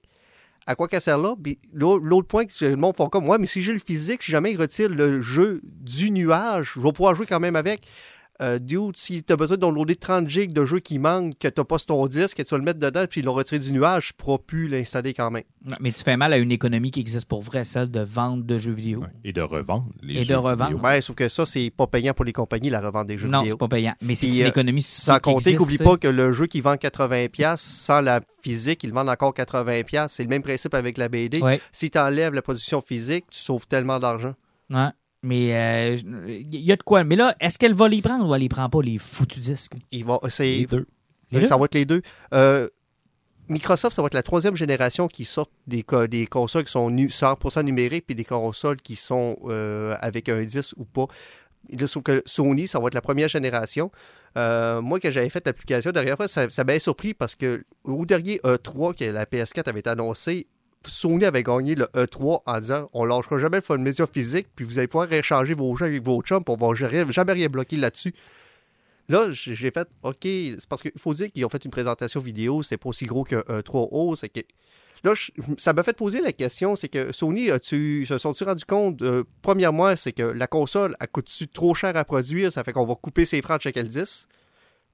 à 0.68 0.76
quoi 0.76 0.88
qu'elle 0.88 1.02
sert 1.02 1.18
là? 1.18 1.36
L'autre 1.74 2.28
point 2.28 2.46
que 2.46 2.66
le 2.66 2.76
monde 2.76 2.96
font 2.98 3.08
comme 3.08 3.26
moi, 3.26 3.38
mais 3.38 3.46
si 3.48 3.62
j'ai 3.62 3.72
le 3.72 3.80
physique, 3.80 4.22
si 4.24 4.32
jamais 4.32 4.52
ils 4.52 4.58
retirent 4.60 4.90
le 4.90 5.22
jeu 5.22 5.62
du 5.64 6.12
nuage, 6.12 6.74
je 6.76 6.80
vais 6.82 6.92
pouvoir 6.92 7.16
jouer 7.16 7.26
quand 7.28 7.40
même 7.40 7.56
avec. 7.56 7.84
Euh, 8.42 8.60
dude, 8.60 8.98
si 8.98 9.24
tu 9.24 9.32
as 9.32 9.38
besoin 9.38 9.56
de 9.56 9.62
downloader 9.62 9.96
30 9.96 10.28
gigs 10.28 10.52
de 10.52 10.66
jeux 10.66 10.80
qui 10.80 11.00
manquent, 11.00 11.38
que 11.40 11.48
tu 11.48 11.64
pas 11.64 11.78
sur 11.78 11.88
ton 11.88 12.06
disque, 12.08 12.38
que 12.38 12.44
tu 12.44 12.50
vas 12.50 12.58
le 12.58 12.64
mettre 12.64 12.80
dedans, 12.80 13.06
puis 13.10 13.22
ils 13.22 13.24
l'ont 13.24 13.34
retiré 13.34 13.60
du 13.60 13.72
nuage, 13.72 14.08
je 14.08 14.14
ne 14.14 14.18
pourras 14.18 14.40
plus 14.46 14.68
l'installer 14.68 15.14
quand 15.14 15.32
même. 15.32 15.44
Non, 15.64 15.78
Mais 15.80 15.92
tu 15.94 16.04
fais 16.04 16.18
mal 16.18 16.34
à 16.34 16.38
une 16.38 16.52
économie 16.52 16.92
qui 16.92 17.00
existe 17.00 17.28
pour 17.28 17.42
vrai, 17.42 17.64
celle 17.64 17.90
de 17.90 18.02
vente 18.02 18.46
de 18.46 18.60
jeux 18.60 18.74
vidéo. 18.74 19.00
Ouais. 19.02 19.08
Et 19.24 19.32
de 19.32 19.42
revendre 19.42 19.88
les 20.02 20.16
Et 20.16 20.20
de 20.20 20.24
jeux 20.26 20.38
revendre. 20.38 20.84
Ouais, 20.84 21.02
sauf 21.02 21.16
que 21.16 21.30
ça, 21.30 21.46
c'est 21.46 21.70
pas 21.70 21.88
payant 21.88 22.14
pour 22.14 22.26
les 22.26 22.34
compagnies, 22.34 22.70
la 22.70 22.82
revente 22.82 23.08
des 23.08 23.18
jeux 23.18 23.30
Non, 23.30 23.40
vidéo. 23.40 23.54
c'est 23.54 23.60
pas 23.60 23.68
payant. 23.70 23.94
Mais 24.02 24.16
c'est 24.16 24.28
une 24.28 24.42
euh, 24.44 24.48
économie 24.50 24.82
Sans 24.82 25.20
compter 25.20 25.56
qu'oublie 25.56 25.78
tu 25.78 25.84
pas 25.84 25.96
que 25.98 26.08
le 26.10 26.34
jeu 26.34 26.48
qui 26.48 26.60
vend 26.62 26.76
80$ 26.76 27.56
sans 27.58 28.02
la 28.02 28.20
physique, 28.42 28.84
ils 28.84 28.90
le 28.90 28.96
vendent 28.96 29.10
encore 29.10 29.34
80$. 29.34 30.08
C'est 30.10 30.24
le 30.24 30.30
même 30.30 30.42
principe 30.44 30.74
avec 30.74 30.98
la 30.98 31.08
BD. 31.08 31.42
Ouais. 31.42 31.62
Si 31.72 31.90
tu 31.90 31.98
enlèves 31.98 32.34
la 32.34 32.42
production 32.42 32.82
physique, 32.82 33.26
tu 33.32 33.40
sauves 33.40 33.68
tellement 33.68 34.00
d'argent. 34.00 34.34
Ouais. 34.70 34.90
Mais 35.26 35.56
euh, 35.56 35.98
il 36.28 36.62
y 36.62 36.72
a 36.72 36.76
de 36.76 36.84
quoi. 36.84 37.04
Mais 37.04 37.16
là, 37.16 37.36
est-ce 37.40 37.58
qu'elle 37.58 37.74
va 37.74 37.88
les 37.90 38.02
prendre 38.02 38.30
ou 38.30 38.36
elle 38.36 38.42
les 38.42 38.50
prend 38.50 38.70
pas, 38.70 38.82
les 38.82 39.00
foutus 39.00 39.40
disques? 39.42 39.74
Il 39.92 40.06
va, 40.06 40.20
c'est, 40.30 40.44
Les 40.46 40.66
deux. 40.68 40.86
Les 41.32 41.40
deux? 41.42 41.46
ça 41.48 41.58
va 41.58 41.66
être 41.66 41.74
les 41.74 41.86
deux. 41.86 42.02
Euh, 42.34 42.68
Microsoft, 43.48 43.96
ça 43.96 44.02
va 44.02 44.08
être 44.08 44.14
la 44.14 44.24
troisième 44.24 44.56
génération 44.56 45.08
qui 45.08 45.26
sort 45.26 45.48
des, 45.68 45.84
des 46.10 46.26
consoles 46.28 46.64
qui 46.66 46.72
sont 46.72 46.90
nu- 46.90 47.08
100% 47.10 47.64
numériques 47.64 48.06
puis 48.06 48.16
des 48.16 48.24
consoles 48.24 48.78
qui 48.82 48.96
sont 48.96 49.38
euh, 49.46 49.96
avec 50.00 50.30
un 50.30 50.44
10 50.44 50.74
ou 50.78 50.86
pas. 50.86 51.06
Là, 51.70 51.88
sauf 51.88 52.04
que 52.04 52.22
Sony, 52.26 52.68
ça 52.68 52.80
va 52.80 52.88
être 52.88 52.94
la 52.94 53.02
première 53.02 53.28
génération. 53.30 53.92
Euh, 54.38 54.82
moi, 54.82 55.00
quand 55.00 55.10
j'avais 55.12 55.30
fait 55.30 55.46
l'application, 55.46 55.92
derrière 55.92 56.18
ça, 56.28 56.50
ça 56.50 56.64
m'a 56.64 56.78
surpris 56.80 57.14
parce 57.14 57.34
que 57.36 57.64
au 57.84 58.06
dernier 58.06 58.38
E3 58.44 58.96
que 58.96 59.06
la 59.06 59.26
PS4 59.26 59.70
avait 59.70 59.88
annoncé, 59.88 60.48
Sony 60.92 61.26
avait 61.26 61.44
gagné 61.44 61.76
le 61.76 61.86
E3 61.86 62.42
en 62.46 62.60
disant 62.60 62.90
on 62.94 63.06
lâchera 63.06 63.40
jamais 63.40 63.60
le 63.68 63.78
média 63.78 64.06
physique, 64.06 64.48
puis 64.56 64.66
vous 64.66 64.78
allez 64.78 64.88
pouvoir 64.88 65.12
échanger 65.12 65.54
vos 65.54 65.76
jeux 65.76 65.86
avec 65.86 66.04
vos 66.04 66.22
chums, 66.22 66.44
puis 66.44 66.56
on 66.60 66.68
va 66.68 66.76
jamais, 66.76 67.34
rien 67.34 67.48
bloquer 67.48 67.78
là-dessus. 67.78 68.14
Là, 69.08 69.28
j'ai 69.32 69.72
fait 69.72 69.88
OK, 70.04 70.18
c'est 70.24 70.68
parce 70.68 70.82
qu'il 70.82 70.92
faut 70.98 71.14
dire 71.14 71.32
qu'ils 71.32 71.46
ont 71.46 71.50
fait 71.50 71.64
une 71.64 71.72
présentation 71.72 72.20
vidéo, 72.20 72.64
c'est 72.64 72.78
pas 72.78 72.90
aussi 72.90 73.06
gros 73.06 73.24
qu'un 73.24 73.42
E3 73.42 73.90
haut, 73.92 74.16
c'est 74.16 74.30
que. 74.30 74.42
Là, 75.04 75.14
ça 75.58 75.74
m'a 75.74 75.84
fait 75.84 75.96
poser 75.96 76.20
la 76.20 76.32
question, 76.32 76.76
c'est 76.76 76.88
que 76.88 77.12
Sony, 77.12 77.50
se 77.62 78.18
sont-ils 78.18 78.44
rendu 78.44 78.66
compte, 78.66 79.04
euh, 79.04 79.24
premièrement, 79.44 79.96
c'est 79.96 80.14
que 80.14 80.24
la 80.24 80.48
console, 80.48 80.96
elle 81.00 81.08
coûte-tu 81.10 81.48
trop 81.48 81.76
cher 81.76 81.96
à 81.96 82.04
produire, 82.04 82.52
ça 82.52 82.64
fait 82.64 82.72
qu'on 82.72 82.88
va 82.88 82.96
couper 82.96 83.26
ses 83.26 83.44
francs 83.44 83.58
de 83.58 83.62
chaque 83.62 83.78
10. 83.78 84.28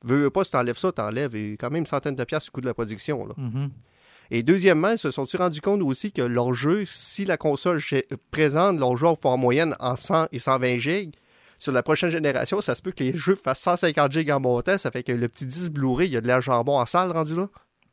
Veux, 0.03 0.29
pas, 0.29 0.43
si 0.43 0.51
t'enlèves 0.51 0.77
ça, 0.77 0.91
t'enlèves 0.91 1.33
quand 1.57 1.69
même 1.69 1.81
une 1.81 1.85
centaine 1.85 2.15
de 2.15 2.23
piastres 2.25 2.49
au 2.49 2.53
coût 2.53 2.61
de 2.61 2.65
la 2.65 2.73
production. 2.73 3.25
Mhm. 3.37 3.69
Et 4.33 4.43
deuxièmement, 4.43 4.91
ils 4.91 4.97
se 4.97 5.11
sont-ils 5.11 5.37
rendu 5.37 5.59
compte 5.59 5.81
aussi 5.81 6.13
que 6.13 6.21
leur 6.21 6.53
jeu, 6.53 6.85
si 6.89 7.25
la 7.25 7.35
console 7.35 7.81
présente 8.31 8.79
leur 8.79 8.95
jeu 8.95 9.07
en 9.07 9.37
moyenne 9.37 9.75
en 9.81 9.97
100 9.97 10.27
et 10.31 10.39
120 10.39 10.77
gigs, 10.77 11.13
sur 11.59 11.73
la 11.73 11.83
prochaine 11.83 12.09
génération, 12.09 12.61
ça 12.61 12.73
se 12.73 12.81
peut 12.81 12.91
que 12.91 13.03
les 13.03 13.15
jeux 13.15 13.35
fassent 13.35 13.59
150 13.59 14.11
gigs 14.11 14.31
en 14.31 14.39
montant, 14.39 14.77
ça 14.77 14.89
fait 14.89 15.03
que 15.03 15.11
le 15.11 15.27
petit 15.27 15.45
10 15.45 15.71
Blu-ray, 15.71 16.07
il 16.07 16.13
y 16.13 16.17
a 16.17 16.21
de 16.21 16.27
l'air 16.27 16.41
jambon 16.41 16.79
en 16.79 16.85
salle 16.85 17.11
rendu 17.11 17.35
là? 17.35 17.49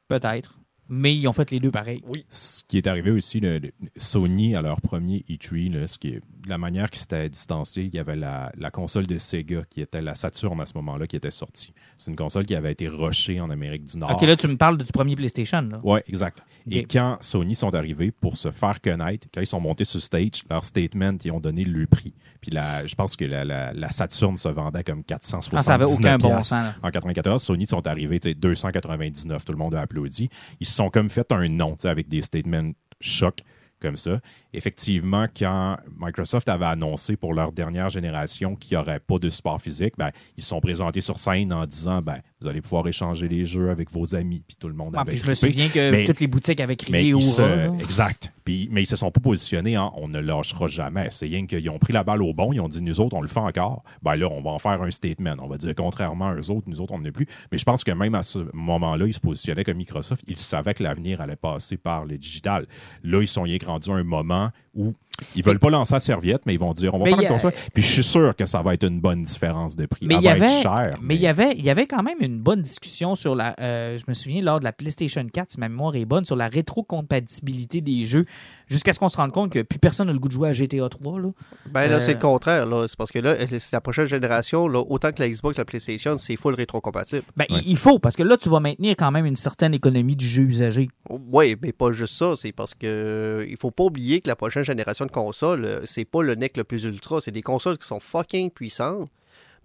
Peut-être. 0.06 0.57
Mais 0.88 1.14
ils 1.14 1.26
ont 1.28 1.32
fait 1.32 1.50
les 1.50 1.60
deux 1.60 1.70
pareils. 1.70 2.02
Ce 2.30 2.62
qui 2.66 2.78
est 2.78 2.86
arrivé 2.86 3.10
aussi, 3.10 3.40
le- 3.40 3.58
le- 3.58 3.72
Sony, 3.96 4.54
à 4.54 4.62
leur 4.62 4.80
premier 4.80 5.24
E3, 5.28 5.70
là, 5.72 5.86
ce 5.86 5.98
qui 5.98 6.08
est, 6.08 6.22
la 6.46 6.56
manière 6.56 6.90
qu'ils 6.90 7.00
s'étaient 7.00 7.28
distanciés, 7.28 7.84
il 7.84 7.94
y 7.94 7.98
avait 7.98 8.16
la, 8.16 8.50
la 8.56 8.70
console 8.70 9.06
de 9.06 9.18
Sega, 9.18 9.62
qui 9.68 9.82
était 9.82 10.00
la 10.00 10.14
Saturn 10.14 10.58
à 10.60 10.66
ce 10.66 10.72
moment-là, 10.76 11.06
qui 11.06 11.16
était 11.16 11.30
sortie. 11.30 11.74
C'est 11.96 12.10
une 12.10 12.16
console 12.16 12.46
qui 12.46 12.54
avait 12.54 12.72
été 12.72 12.88
rushée 12.88 13.38
en 13.40 13.50
Amérique 13.50 13.84
du 13.84 13.98
Nord. 13.98 14.12
Ok, 14.12 14.22
là, 14.22 14.34
tu 14.36 14.48
me 14.48 14.56
parles 14.56 14.78
du 14.78 14.84
premier 14.90 15.14
PlayStation. 15.14 15.68
Oui, 15.82 16.00
exact. 16.08 16.42
Et 16.70 16.84
quand 16.84 17.18
Sony 17.20 17.54
sont 17.54 17.74
arrivés 17.74 18.10
pour 18.10 18.36
se 18.38 18.50
faire 18.50 18.80
connaître, 18.80 19.26
quand 19.34 19.40
ils 19.42 19.46
sont 19.46 19.60
montés 19.60 19.84
sur 19.84 20.02
stage, 20.02 20.42
leur 20.48 20.64
statement, 20.64 21.16
ils 21.24 21.32
ont 21.32 21.40
donné 21.40 21.64
le 21.64 21.86
prix. 21.86 22.14
Puis 22.40 22.50
la, 22.50 22.86
je 22.86 22.94
pense 22.94 23.16
que 23.16 23.24
la, 23.24 23.44
la, 23.44 23.72
la 23.74 23.90
Saturn 23.90 24.36
se 24.36 24.48
vendait 24.48 24.84
comme 24.84 25.02
479 25.04 25.60
Ah, 25.60 25.62
ça 25.62 25.74
avait 25.74 25.84
aucun 25.92 26.16
bon 26.18 26.36
sens. 26.42 26.52
là. 26.52 26.74
En 26.82 26.90
94, 26.90 27.42
Sony 27.42 27.66
sont 27.66 27.86
arrivés, 27.86 28.20
tu 28.20 28.28
sais, 28.30 28.34
299, 28.34 29.44
tout 29.44 29.52
le 29.52 29.58
monde 29.58 29.74
a 29.74 29.80
applaudi. 29.80 30.28
Ils 30.60 30.66
sont 30.78 30.90
comme 30.90 31.08
fait 31.08 31.30
un 31.32 31.48
nom, 31.48 31.76
avec 31.84 32.08
des 32.08 32.22
statements 32.22 32.72
chocs 33.00 33.42
comme 33.80 33.96
ça. 33.96 34.20
Effectivement, 34.54 35.26
quand 35.36 35.76
Microsoft 36.00 36.48
avait 36.48 36.64
annoncé 36.66 37.16
pour 37.16 37.34
leur 37.34 37.52
dernière 37.52 37.90
génération 37.90 38.56
qu'il 38.56 38.76
n'y 38.76 38.82
aurait 38.82 38.98
pas 39.00 39.18
de 39.18 39.28
support 39.28 39.60
physique, 39.60 39.94
ben, 39.98 40.10
ils 40.36 40.42
se 40.42 40.48
sont 40.50 40.60
présentés 40.60 41.00
sur 41.00 41.18
scène 41.18 41.52
en 41.52 41.66
disant 41.66 42.00
ben, 42.02 42.18
vous 42.40 42.48
allez 42.48 42.60
pouvoir 42.62 42.86
échanger 42.88 43.28
les 43.28 43.44
jeux 43.44 43.70
avec 43.70 43.90
vos 43.90 44.14
amis. 44.14 44.42
Puis 44.46 44.56
tout 44.58 44.68
le 44.68 44.74
monde 44.74 44.94
Ah, 44.96 45.02
avait 45.02 45.12
puis 45.12 45.20
je 45.20 45.26
me 45.26 45.34
souviens 45.34 45.68
que 45.68 45.90
Mais- 45.90 46.04
toutes 46.06 46.20
les 46.20 46.26
boutiques 46.28 46.60
avaient 46.60 46.76
crié 46.76 47.12
au 47.14 47.20
se- 47.20 47.74
exact. 47.82 48.32
Puis, 48.44 48.68
mais 48.72 48.82
ils 48.82 48.86
se 48.86 48.96
sont 48.96 49.10
pas 49.10 49.20
positionnés 49.20 49.76
en 49.76 49.92
on 49.96 50.08
ne 50.08 50.18
lâchera 50.20 50.68
jamais. 50.68 51.08
C'est 51.10 51.26
rien 51.26 51.44
qu'ils 51.44 51.68
ont 51.68 51.78
pris 51.78 51.92
la 51.92 52.02
balle 52.02 52.22
au 52.22 52.32
bon, 52.32 52.52
ils 52.54 52.60
ont 52.60 52.68
dit 52.68 52.80
nous 52.80 53.00
autres, 53.00 53.14
on 53.16 53.20
le 53.20 53.28
fait 53.28 53.40
encore. 53.40 53.82
Ben 54.02 54.16
là, 54.16 54.28
on 54.30 54.40
va 54.40 54.50
en 54.52 54.58
faire 54.58 54.80
un 54.80 54.90
statement. 54.90 55.34
On 55.40 55.48
va 55.48 55.58
dire 55.58 55.74
contrairement 55.76 56.28
à 56.28 56.34
eux 56.36 56.50
autres, 56.50 56.66
nous 56.68 56.80
autres, 56.80 56.94
on 56.94 56.98
ne 56.98 57.10
plus. 57.10 57.26
Mais 57.52 57.58
je 57.58 57.64
pense 57.64 57.84
que 57.84 57.90
même 57.92 58.14
à 58.14 58.22
ce 58.22 58.38
moment-là, 58.54 59.04
ils 59.06 59.12
se 59.12 59.20
positionnaient 59.20 59.64
comme 59.64 59.76
Microsoft. 59.76 60.22
Ils 60.26 60.38
savaient 60.38 60.72
que 60.72 60.82
l'avenir 60.82 61.20
allait 61.20 61.36
passer 61.36 61.76
par 61.76 62.06
le 62.06 62.16
digital. 62.16 62.66
Là, 63.02 63.20
ils 63.20 63.28
sont 63.28 63.44
que 63.44 63.66
rendus 63.66 63.90
à 63.90 63.94
un 63.94 64.04
moment 64.04 64.37
où 64.74 64.94
ils 65.34 65.44
veulent 65.44 65.58
pas 65.58 65.70
lancer 65.70 65.94
la 65.94 66.00
serviette, 66.00 66.42
mais 66.46 66.54
ils 66.54 66.60
vont 66.60 66.72
dire 66.72 66.94
on 66.94 66.98
va 66.98 67.04
Mais 67.04 67.10
faire 67.10 67.20
a- 67.20 67.32
console. 67.32 67.52
Puis 67.74 67.82
je 67.82 67.88
suis 67.92 68.04
sûr 68.04 68.34
que 68.36 68.46
ça 68.46 68.62
va 68.62 68.74
être 68.74 68.84
une 68.86 69.00
bonne 69.00 69.22
différence 69.22 69.76
de 69.76 69.86
prix. 69.86 70.06
Mais 70.06 70.14
Elle 70.14 70.20
il 70.20 70.24
y 70.24 70.28
va 70.28 70.36
être 70.36 70.42
avait, 70.42 70.62
chère, 70.62 70.98
mais 71.02 71.14
il 71.16 71.20
y 71.20 71.26
avait, 71.26 71.52
il 71.56 71.64
y 71.64 71.70
avait 71.70 71.86
quand 71.86 72.02
même 72.02 72.18
une 72.20 72.38
bonne 72.40 72.62
discussion 72.62 73.14
sur 73.14 73.34
la. 73.34 73.54
euh, 73.60 73.96
je 73.98 74.04
me 74.08 74.14
souviens 74.14 74.42
lors 74.42 74.58
de 74.60 74.64
la 74.64 74.72
PlayStation 74.72 75.26
4, 75.26 75.52
si 75.52 75.60
ma 75.60 75.68
mémoire 75.68 75.94
est 75.96 76.04
bonne, 76.04 76.24
sur 76.24 76.36
la 76.36 76.48
rétrocompatibilité 76.48 77.80
des 77.80 78.04
jeux, 78.04 78.24
jusqu'à 78.68 78.92
ce 78.92 78.98
qu'on 78.98 79.08
se 79.08 79.16
rende 79.16 79.32
compte 79.32 79.52
que 79.52 79.62
plus 79.62 79.78
personne 79.78 80.06
n'a 80.08 80.12
le 80.12 80.18
goût 80.18 80.28
de 80.28 80.32
jouer 80.32 80.48
à 80.48 80.52
GTA 80.52 80.88
3 80.88 81.20
là. 81.20 81.28
Ben 81.70 81.88
là, 81.88 81.96
Euh, 81.96 82.00
c'est 82.00 82.14
le 82.14 82.18
contraire. 82.20 82.66
Là. 82.66 82.86
C'est 82.88 82.96
parce 82.96 83.10
que 83.10 83.18
là, 83.18 83.34
c'est 83.58 83.72
la 83.72 83.80
prochaine 83.80 84.06
génération, 84.06 84.68
là, 84.68 84.80
autant 84.88 85.10
que 85.12 85.20
la 85.22 85.28
Xbox, 85.28 85.58
la 85.58 85.64
PlayStation, 85.64 86.16
c'est 86.18 86.36
full 86.36 86.54
rétrocompatible. 86.54 87.22
Ben, 87.36 87.46
Ouais. 87.50 87.60
il- 87.64 87.70
il 87.70 87.76
faut 87.76 87.98
parce 87.98 88.16
que 88.16 88.22
là, 88.22 88.36
tu 88.36 88.48
vas 88.48 88.60
maintenir 88.60 88.94
quand 88.96 89.10
même 89.10 89.26
une 89.26 89.36
certaine 89.36 89.74
économie 89.74 90.16
du 90.16 90.26
jeu 90.26 90.42
usagé. 90.42 90.88
Oui, 91.08 91.56
mais 91.62 91.72
pas 91.72 91.92
juste 91.92 92.14
ça. 92.14 92.34
C'est 92.36 92.52
parce 92.52 92.74
que 92.74 92.86
euh, 92.86 93.46
il 93.48 93.56
faut 93.56 93.70
pas 93.70 93.84
oublier 93.84 94.20
que 94.20 94.28
la 94.28 94.36
prochaine 94.36 94.62
génération 94.62 95.06
de 95.08 95.12
consoles, 95.12 95.64
euh, 95.64 95.80
c'est 95.84 96.04
pas 96.04 96.22
le 96.22 96.36
NEC 96.36 96.56
le 96.56 96.64
plus 96.64 96.84
ultra. 96.84 97.20
C'est 97.20 97.32
des 97.32 97.42
consoles 97.42 97.78
qui 97.78 97.86
sont 97.86 98.00
fucking 98.00 98.50
puissantes. 98.50 99.08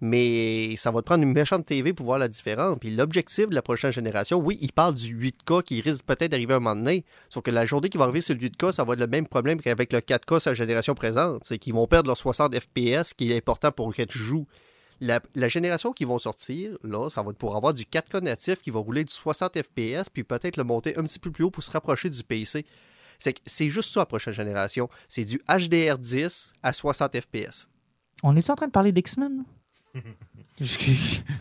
Mais 0.00 0.76
ça 0.76 0.90
va 0.90 1.00
te 1.00 1.06
prendre 1.06 1.22
une 1.22 1.32
méchante 1.32 1.64
TV 1.64 1.92
pour 1.92 2.06
voir 2.06 2.18
la 2.18 2.28
différence. 2.28 2.76
Puis 2.78 2.90
l'objectif 2.90 3.48
de 3.48 3.54
la 3.54 3.62
prochaine 3.62 3.92
génération, 3.92 4.38
oui, 4.38 4.58
il 4.60 4.72
parle 4.72 4.94
du 4.94 5.16
8K 5.16 5.62
qui 5.62 5.80
risque 5.80 6.04
peut-être 6.04 6.30
d'arriver 6.30 6.54
un 6.54 6.60
moment 6.60 6.76
donné. 6.76 7.04
Sauf 7.30 7.42
que 7.42 7.50
la 7.50 7.64
journée 7.64 7.88
qui 7.88 7.96
va 7.96 8.04
arriver 8.04 8.20
sur 8.20 8.34
le 8.34 8.40
8K, 8.40 8.72
ça 8.72 8.84
va 8.84 8.94
être 8.94 9.00
le 9.00 9.06
même 9.06 9.26
problème 9.26 9.60
qu'avec 9.60 9.92
le 9.92 10.00
4K 10.00 10.40
sur 10.40 10.50
la 10.50 10.54
génération 10.54 10.94
présente. 10.94 11.42
C'est 11.44 11.58
qu'ils 11.58 11.74
vont 11.74 11.86
perdre 11.86 12.08
leurs 12.08 12.18
60 12.18 12.54
FPS, 12.58 13.14
qui 13.14 13.32
est 13.32 13.36
important 13.36 13.72
pour 13.72 13.94
que 13.94 14.02
tu 14.02 14.18
joues. 14.18 14.46
La, 15.00 15.20
la 15.34 15.48
génération 15.48 15.92
qui 15.92 16.04
vont 16.04 16.18
sortir, 16.18 16.76
là, 16.82 17.08
ça 17.08 17.22
va 17.22 17.30
être 17.30 17.38
pour 17.38 17.56
avoir 17.56 17.72
du 17.74 17.84
4K 17.84 18.22
natif 18.22 18.60
qui 18.60 18.70
va 18.70 18.80
rouler 18.80 19.04
du 19.04 19.12
60 19.12 19.58
FPS, 19.62 20.10
puis 20.12 20.24
peut-être 20.24 20.56
le 20.56 20.64
monter 20.64 20.96
un 20.96 21.02
petit 21.02 21.18
peu 21.18 21.30
plus 21.30 21.44
haut 21.44 21.50
pour 21.50 21.62
se 21.62 21.70
rapprocher 21.70 22.10
du 22.10 22.22
PC. 22.22 22.64
C'est 23.24 23.32
que 23.32 23.40
c'est 23.46 23.70
juste 23.70 23.90
ça 23.90 24.00
la 24.00 24.06
prochaine 24.06 24.34
génération. 24.34 24.90
C'est 25.08 25.24
du 25.24 25.38
HDR10 25.48 26.52
à 26.62 26.74
60 26.74 27.18
FPS. 27.22 27.70
On 28.22 28.36
est 28.36 28.50
en 28.50 28.54
train 28.54 28.66
de 28.66 28.70
parler 28.70 28.92
d'X-Men? 28.92 29.44
Je- 30.60 30.66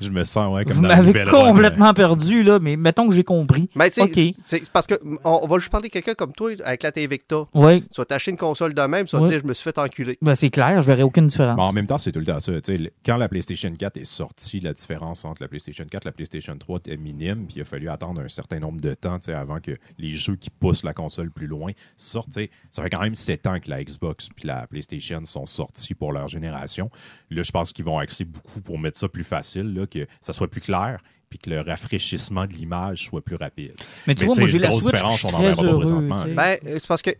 Je 0.01 0.09
me 0.09 0.23
sens 0.23 0.51
ouais, 0.53 0.63
comme 0.65 0.73
Vous 0.77 0.81
dans 0.81 0.87
m'avez 0.87 1.23
run, 1.23 1.29
complètement 1.51 1.93
perdu, 1.93 2.41
là, 2.41 2.57
mais 2.59 2.75
mettons 2.75 3.07
que 3.07 3.13
j'ai 3.13 3.23
compris. 3.23 3.69
Mais 3.75 3.91
Ok. 3.99 4.19
c'est- 4.43 4.71
parce 4.71 4.87
que 4.87 4.95
on, 5.23 5.39
on 5.43 5.47
va 5.47 5.59
juste 5.59 5.69
parler 5.71 5.87
de 5.89 5.93
quelqu'un 5.93 6.15
comme 6.15 6.33
toi 6.33 6.51
avec 6.63 6.81
la 6.81 6.91
T-Victa. 6.91 7.45
Oui, 7.53 7.81
Tu 7.83 8.01
vas 8.01 8.05
t'acheter 8.05 8.31
une 8.31 8.37
console 8.37 8.73
de 8.73 8.81
même, 8.81 9.05
tu 9.05 9.15
vas 9.15 9.21
Ouais. 9.21 9.27
te 9.29 9.33
dire 9.33 9.41
je 9.43 9.47
me 9.47 9.53
suis 9.53 9.63
fait 9.63 9.77
enculer. 9.77 10.17
ben, 10.21 10.33
c'est 10.33 10.49
clair, 10.49 10.81
je 10.81 10.87
verrai 10.87 11.03
aucune 11.03 11.27
différence. 11.27 11.55
Mais 11.57 11.61
en 11.63 11.71
même 11.73 11.85
temps, 11.85 11.99
c'est 11.99 12.11
tout 12.11 12.19
le 12.19 12.25
temps 12.25 12.39
ça. 12.39 12.53
Tu 12.59 12.71
sais, 12.71 12.77
le- 12.79 12.91
quand 13.05 13.17
la 13.17 13.29
PlayStation 13.29 13.71
4 13.71 13.97
est 13.97 14.05
sortie, 14.05 14.59
la 14.59 14.73
différence 14.73 15.25
entre 15.25 15.43
la 15.43 15.47
PlayStation 15.47 15.85
4 15.85 16.07
et 16.07 16.09
la 16.09 16.11
PlayStation 16.13 16.57
3 16.57 16.79
était 16.79 16.97
minime, 16.97 17.45
puis 17.45 17.57
il 17.57 17.61
a 17.61 17.65
fallu 17.65 17.89
attendre 17.89 18.21
un 18.21 18.27
certain 18.27 18.59
nombre 18.59 18.81
de 18.81 18.93
temps 18.95 19.19
tu 19.19 19.25
sais, 19.25 19.33
avant 19.33 19.59
que 19.59 19.77
les 19.99 20.11
jeux 20.11 20.35
qui 20.37 20.49
poussent 20.49 20.83
la 20.83 20.93
console 20.93 21.29
plus 21.29 21.47
loin 21.47 21.71
sortent. 21.95 22.29
Tu 22.33 22.41
sais, 22.45 22.49
Ça 22.71 22.81
fait 22.81 22.89
quand 22.89 23.01
même 23.01 23.13
7 23.15 23.45
ans 23.45 23.59
que 23.59 23.69
la 23.69 23.83
Xbox 23.83 24.29
et 24.43 24.47
la 24.47 24.65
PlayStation 24.65 25.23
sont 25.25 25.45
sortis 25.45 25.93
pour 25.93 26.11
leur 26.13 26.27
génération. 26.27 26.89
Là, 27.29 27.43
je 27.43 27.51
pense 27.51 27.71
qu'ils 27.73 27.85
vont 27.85 27.99
axer 27.99 28.25
beaucoup 28.25 28.61
pour 28.61 28.79
mettre 28.79 28.97
ça 28.97 29.02
plus 29.09 29.23
facile, 29.23 29.73
là, 29.73 29.85
que 29.87 30.05
ça 30.21 30.33
soit 30.33 30.47
plus 30.47 30.61
clair, 30.61 30.99
puis 31.29 31.39
que 31.39 31.49
le 31.49 31.61
rafraîchissement 31.61 32.45
de 32.45 32.53
l'image 32.53 33.05
soit 33.05 33.21
plus 33.21 33.35
rapide. 33.35 33.73
mais 34.07 34.15
tu 34.15 34.21
mais 34.21 34.25
vois, 34.27 34.35
moi, 34.35 34.45
sais, 34.47 34.51
j'ai 34.51 34.59
la 34.59 34.67
grosse 34.69 34.83
Switch, 34.83 34.91
je 34.95 34.97
différence, 34.97 35.17
suis 35.19 35.27
on 35.27 35.29
en 35.29 35.37
très 35.39 35.43
verra 35.49 35.61
pas 35.63 35.67
heureux. 35.67 35.79
présentement. 35.81 36.25
Ben, 36.35 36.57
euh, 36.65 36.77
c'est 36.79 36.87
parce 36.87 37.01
que 37.01 37.11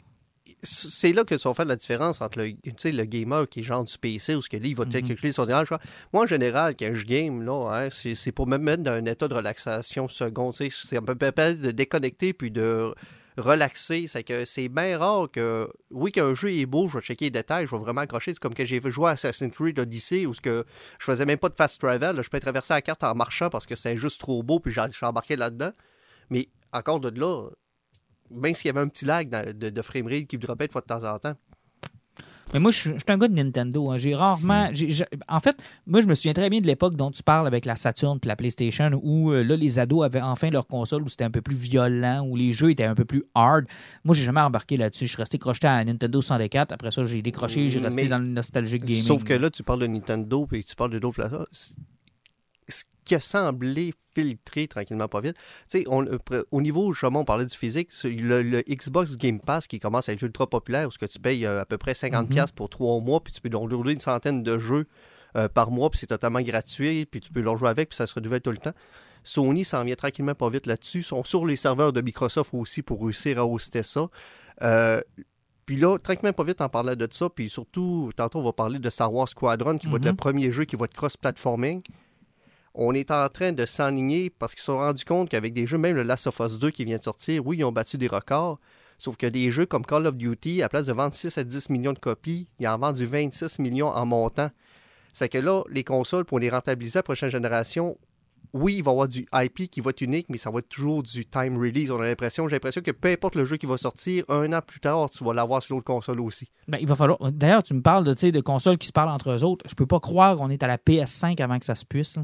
c'est 0.66 1.12
là 1.12 1.26
que 1.26 1.36
tu 1.36 1.46
vas 1.48 1.54
faire 1.54 1.66
la 1.66 1.76
différence 1.76 2.22
entre 2.22 2.38
le, 2.40 2.52
tu 2.54 2.72
sais, 2.78 2.92
le 2.94 3.04
gamer 3.04 3.50
qui 3.50 3.60
est 3.60 3.64
genre 3.64 3.84
du 3.84 3.98
PC 3.98 4.36
ou 4.36 4.42
ce 4.42 4.48
que 4.48 4.56
lui, 4.56 4.70
il 4.70 4.76
va 4.76 4.86
te 4.86 4.96
Mhm. 4.98 5.08
calculer 5.10 5.34
son 5.34 5.46
direct. 5.46 5.72
Moi, 6.14 6.24
en 6.24 6.28
général, 6.28 6.76
quand 6.80 6.94
je 6.94 7.04
game, 7.06 7.42
là, 7.44 7.70
hein, 7.86 7.90
c'est 7.92 8.32
pour 8.32 8.48
me 8.48 8.58
mettre 8.58 8.84
dans 8.84 8.92
un 8.94 9.06
état 9.06 9.28
de 9.28 9.34
relaxation 9.34 10.08
second. 10.08 10.54
C'est 10.54 10.98
un 10.98 11.02
peu 11.02 11.16
de 11.16 11.72
déconnecter 11.72 12.32
puis 12.34 12.50
de 12.50 12.94
relaxer. 13.38 14.08
C'est 14.08 14.24
que 14.24 14.46
c'est 14.46 14.70
bien 14.70 14.98
rare 14.98 15.30
que, 15.32 15.70
oui, 15.92 16.12
qu'un 16.12 16.34
jeu 16.34 16.52
est 16.54 16.66
beau, 16.66 16.88
je 16.88 16.98
vais 16.98 17.04
checker 17.04 17.26
les 17.26 17.32
détails, 17.32 17.68
je 17.68 17.72
vais 17.72 17.82
vraiment 17.82 18.02
accrocher. 18.02 18.34
C'est 18.34 18.40
comme 18.40 18.54
que 18.54 18.66
j'ai 18.66 18.82
joué 18.82 19.08
à 19.08 19.12
Assassin's 19.12 19.54
Creed 19.54 19.80
Odyssey 19.80 20.26
où 20.26 20.34
ce 20.34 20.42
que 20.42 20.66
je 21.00 21.06
faisais 21.06 21.26
même 21.26 21.38
pas 21.38 21.50
de 21.50 21.56
fast 21.56 21.80
travel. 21.80 22.22
je 22.22 22.30
peux 22.30 22.40
traverser 22.40 22.74
la 22.74 22.82
carte 22.82 23.04
en 23.04 23.16
marchant 23.16 23.50
parce 23.50 23.66
que 23.66 23.76
c'est 23.76 23.98
juste 23.98 24.20
trop 24.20 24.44
beau 24.44 24.60
puis 24.60 24.74
j'ai 24.74 25.06
embarqué 25.06 25.36
là-dedans. 25.36 25.72
Mais 26.30 26.50
encore 26.72 27.00
de 27.00 27.20
là, 27.20 27.50
même 28.32 28.56
s'il 28.56 28.68
y 28.68 28.70
avait 28.70 28.82
un 28.82 28.88
petit 28.88 29.06
lag 29.06 29.30
de, 29.30 29.70
de 29.70 29.82
framerate 29.82 30.28
qui 30.28 30.38
dropait 30.38 30.68
de 30.68 30.72
fois 30.72 30.82
de 30.82 30.88
temps 30.88 31.04
en 31.04 31.20
temps. 31.20 31.36
Mais 32.54 32.60
moi, 32.60 32.72
je 32.72 32.78
suis 32.80 32.94
un 33.08 33.18
gars 33.18 33.28
de 33.28 33.34
Nintendo. 33.34 33.90
hein. 33.92 33.98
J'ai 33.98 34.16
rarement. 34.16 34.70
j'ai- 34.74 35.06
en 35.28 35.40
fait, 35.40 35.56
moi, 35.88 36.02
je 36.02 36.08
me 36.08 36.14
souviens 36.16 36.34
très 36.34 36.50
bien 36.50 36.62
de 36.62 36.68
l'époque 36.68 36.96
dont 36.96 37.12
tu 37.12 37.24
parles 37.24 37.48
avec 37.48 37.66
la 37.66 37.76
Saturn 37.76 38.20
et 38.24 38.28
la 38.28 38.36
PlayStation, 38.36 38.92
où 39.04 39.32
euh, 39.32 39.44
là, 39.44 39.56
les 39.56 39.80
ados 39.80 40.04
avaient 40.06 40.22
enfin 40.22 40.50
leur 40.50 40.68
console, 40.68 41.02
où 41.04 41.10
c'était 41.10 41.24
un 41.24 41.32
peu 41.32 41.42
plus 41.42 41.56
violent, 41.56 42.26
où 42.28 42.36
les 42.36 42.54
jeux 42.54 42.72
étaient 42.72 42.84
un 42.84 42.96
peu 42.96 43.06
plus 43.06 43.24
hard. 43.36 43.66
Moi, 44.04 44.16
j'ai 44.16 44.24
jamais 44.24 44.42
embarqué 44.42 44.78
là-dessus. 44.78 45.06
Je 45.06 45.12
suis 45.14 45.18
resté 45.22 45.38
crocheté 45.38 45.68
à 45.68 45.84
Nintendo 45.84 46.22
64. 46.22 46.72
Après 46.72 46.92
ça, 46.92 47.04
j'ai 47.06 47.22
décroché, 47.22 47.70
j'ai 47.70 47.80
resté 47.80 48.04
Mais- 48.04 48.08
dans 48.10 48.20
le 48.20 48.26
nostalgique 48.28 48.86
gaming. 48.86 49.04
Sauf 49.04 49.24
que 49.24 49.34
là, 49.34 49.50
tu 49.50 49.64
parles 49.64 49.80
de 49.80 49.88
Nintendo 49.88 50.46
puis 50.46 50.64
tu 50.64 50.76
parles 50.76 50.92
de 50.92 51.00
d'autres 51.00 51.48
qui 53.06 53.16
a 53.16 53.20
semblé 53.20 53.94
filtrer 54.16 54.68
tranquillement 54.68 55.08
pas 55.08 55.22
vite. 55.22 55.36
Tu 55.70 55.80
sais, 55.82 55.86
euh, 55.90 56.44
au 56.52 56.62
niveau, 56.62 56.94
justement, 56.94 57.22
on 57.22 57.26
parlait 57.26 57.46
du 57.48 57.58
physique, 57.58 57.90
le, 58.04 58.44
le 58.44 58.62
Xbox 58.70 59.18
Game 59.18 59.40
Pass 59.40 59.68
qui 59.68 59.80
commence 59.80 60.08
à 60.10 60.14
être 60.14 60.22
ultra 60.22 60.48
populaire, 60.48 60.88
où 60.88 60.92
ce 60.92 60.98
que 61.00 61.06
tu 61.08 61.20
payes 61.20 61.46
euh, 61.46 61.62
à 61.62 61.66
peu 61.66 61.78
près 61.78 61.94
50$ 61.94 62.52
Mhm. 62.52 62.56
pour 62.56 62.70
trois 62.70 63.00
mois, 63.02 63.22
puis 63.24 63.34
tu 63.34 63.42
peux 63.42 63.50
downloader 63.50 63.94
une 63.94 64.00
centaine 64.00 64.44
de 64.44 64.58
jeux 64.60 64.86
euh, 65.36 65.48
par 65.50 65.72
mois, 65.72 65.90
puis 65.90 66.00
c'est 66.00 66.06
totalement 66.08 66.42
gratuit, 66.42 67.08
puis 67.08 67.20
tu 67.20 67.32
peux 67.32 67.42
leur 67.42 67.58
jouer 67.58 67.70
avec, 67.70 67.90
puis 67.90 67.96
ça 67.96 68.06
se 68.06 68.14
renouvelle 68.14 68.42
tout 68.42 68.52
le 68.52 68.58
temps. 68.58 68.74
Sony 69.24 69.64
s'en 69.66 69.84
vient 69.84 69.96
tranquillement 69.96 70.36
pas 70.36 70.50
vite 70.50 70.68
là-dessus. 70.68 71.00
Ils 71.00 71.04
sont 71.04 71.24
sur 71.24 71.46
les 71.48 71.56
serveurs 71.56 71.92
de 71.94 72.02
Microsoft 72.02 72.54
aussi 72.54 72.82
pour 72.84 73.02
réussir 73.02 73.40
à 73.40 73.46
hoster 73.48 73.82
ça. 73.82 74.10
Euh, 74.62 75.02
puis 75.66 75.78
là, 75.78 75.98
tranquillement 75.98 76.34
pas 76.34 76.44
vite 76.44 76.60
en 76.62 76.68
parlant 76.70 76.94
de 76.96 77.08
ça, 77.10 77.30
puis 77.30 77.50
surtout, 77.50 78.12
tantôt 78.16 78.40
on 78.40 78.44
va 78.44 78.52
parler 78.54 78.80
de 78.80 78.90
Star 78.90 79.12
Wars 79.14 79.30
Squadron, 79.30 79.78
qui 79.78 79.88
va 79.88 79.96
être 79.96 80.06
le 80.06 80.12
Mhm. 80.12 80.18
premier 80.18 80.52
jeu 80.52 80.66
qui 80.66 80.76
va 80.76 80.86
être 80.86 80.94
cross-platforming. 80.94 81.82
On 82.76 82.94
est 82.94 83.12
en 83.12 83.28
train 83.30 83.52
de 83.52 83.66
s'enligner 83.66 84.30
parce 84.32 84.54
qu'ils 84.54 84.62
se 84.62 84.68
sont 84.68 84.78
rendus 84.78 85.06
compte 85.06 85.30
qu'avec 85.30 85.54
des 85.54 85.68
jeux, 85.68 85.78
même 85.78 85.96
le 85.96 86.04
Last 86.04 86.28
of 86.28 86.40
Us 86.40 86.58
2 86.58 86.72
qui 86.72 86.86
vient 86.86 86.98
de 86.98 87.04
sortir, 87.04 87.46
oui, 87.46 87.58
ils 87.60 87.64
ont 87.64 87.72
battu 87.72 87.98
des 87.98 88.08
records. 88.08 88.60
Sauf 88.98 89.18
que 89.18 89.28
des 89.28 89.52
jeux 89.52 89.66
comme 89.66 89.86
Call 89.86 90.08
of 90.08 90.16
Duty, 90.16 90.64
à 90.64 90.70
place 90.70 90.86
de 90.86 90.94
vendre 90.94 91.14
6 91.14 91.38
à 91.38 91.44
10 91.44 91.70
millions 91.70 91.94
de 91.94 92.00
copies, 92.00 92.48
ils 92.60 92.68
en 92.68 92.78
vendent 92.78 92.96
du 92.96 93.06
26 93.06 93.60
millions 93.60 93.90
en 93.90 94.06
montant. 94.06 94.50
C'est 95.12 95.30
que 95.30 95.38
là, 95.38 95.64
les 95.70 95.84
consoles, 95.84 96.26
pour 96.26 96.40
les 96.40 96.50
rentabiliser 96.50 96.98
à 96.98 97.00
la 97.00 97.04
prochaine 97.04 97.30
génération, 97.30 97.98
oui, 98.54 98.76
il 98.78 98.84
va 98.84 98.92
y 98.92 98.94
avoir 98.94 99.08
du 99.08 99.26
IP 99.34 99.70
qui 99.70 99.82
va 99.82 99.90
être 99.90 100.02
unique, 100.02 100.28
mais 100.30 100.38
ça 100.38 100.52
va 100.52 100.60
être 100.60 100.70
toujours 100.70 101.02
du 101.02 101.26
time 101.26 101.58
release. 101.58 101.90
On 101.90 102.00
a 102.00 102.06
l'impression, 102.06 102.48
j'ai 102.48 102.56
l'impression 102.56 102.82
que 102.82 102.92
peu 102.92 103.10
importe 103.10 103.36
le 103.36 103.46
jeu 103.46 103.58
qui 103.58 103.66
va 103.66 103.78
sortir, 103.78 104.24
un 104.30 104.54
an 104.54 104.62
plus 104.66 104.80
tard, 104.80 105.10
tu 105.10 105.24
vas 105.24 105.34
l'avoir 105.34 105.64
sur 105.64 105.76
l'autre 105.76 105.86
console 105.86 106.20
aussi. 106.22 106.50
Ben, 106.68 106.78
il 106.80 106.88
va 106.88 106.96
falloir. 106.96 107.20
D'ailleurs, 107.32 107.64
tu 107.64 107.74
me 107.74 107.82
parles 107.82 108.04
de, 108.04 108.14
de 108.14 108.42
consoles 108.42 108.78
qui 108.78 108.88
se 108.88 108.94
parlent 108.94 109.10
entre 109.10 109.32
eux 109.32 109.44
autres. 109.44 109.66
Je 109.70 109.76
peux 109.76 109.88
pas 109.88 110.00
croire 110.00 110.38
qu'on 110.38 110.50
est 110.50 110.62
à 110.62 110.68
la 110.68 110.78
PS5 110.78 111.42
avant 111.42 111.58
que 111.58 111.66
ça 111.66 111.76
se 111.76 111.86
puisse. 111.86 112.18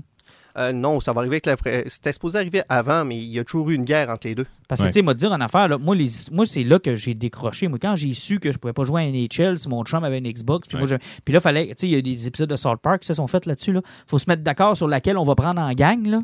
Euh, 0.58 0.72
non, 0.74 1.00
ça 1.00 1.14
va 1.14 1.22
arriver 1.22 1.39
avec 1.45 1.45
la. 1.64 1.84
C'était 1.89 2.12
supposé 2.14 2.38
arriver 2.39 2.62
avant, 2.70 3.06
mais 3.06 3.18
il 3.18 3.26
y 3.32 3.39
a 3.39 3.43
toujours 3.43 3.70
eu 3.70 3.76
une 3.76 3.84
guerre 3.86 4.10
entre 4.10 4.28
les 4.28 4.36
deux. 4.36 4.45
Parce 4.68 4.82
que, 4.82 4.86
Ouais. 4.86 4.91
tu 4.91 5.00
sais, 5.00 5.02
moi, 5.02 5.14
te 5.14 5.20
dire 5.20 5.32
en 5.32 5.39
affaire, 5.41 5.68
là, 5.68 5.78
moi, 5.78 5.95
les, 5.95 6.08
moi 6.32 6.45
c'est 6.45 6.64
là 6.64 6.80
que 6.80 6.95
j'ai 6.95 7.14
décroché. 7.14 7.68
Moi, 7.68 7.80
quand 7.80 7.95
j'ai 7.95 8.14
su 8.14 8.39
que 8.39 8.52
je 8.52 8.58
pouvais 8.58 8.74
pas 8.74 8.84
jouer 8.86 9.02
à 9.04 9.06
NHL, 9.12 9.58
si 9.58 9.70
mon 9.70 9.84
chum 9.84 10.04
avait 10.04 10.18
une 10.20 10.32
Xbox, 10.32 10.68
puis, 10.68 10.78
moi, 10.78 10.88
Ouais. 10.88 10.97
je- 11.02 11.22
puis 11.24 11.34
là, 11.34 11.39
fallait, 11.39 11.68
tu 11.68 11.74
sais, 11.78 11.88
il 11.88 11.91
y 11.93 11.95
a 11.95 12.02
des 12.02 12.28
épisodes 12.28 12.50
de 12.50 12.56
South 12.56 12.80
Park 12.82 13.02
qui 13.02 13.08
se 13.08 13.14
sont 13.14 13.28
faits 13.28 13.45
là-dessus. 13.45 13.72
Là. 13.74 13.82
faut 14.08 14.20
se 14.20 14.30
mettre 14.30 14.43
d'accord 14.43 14.76
sur 14.76 14.88
laquelle 14.88 15.18
on 15.18 15.24
va 15.24 15.36
prendre 15.36 15.62
en 15.62 15.72
gang. 15.74 16.06
Là. 16.08 16.22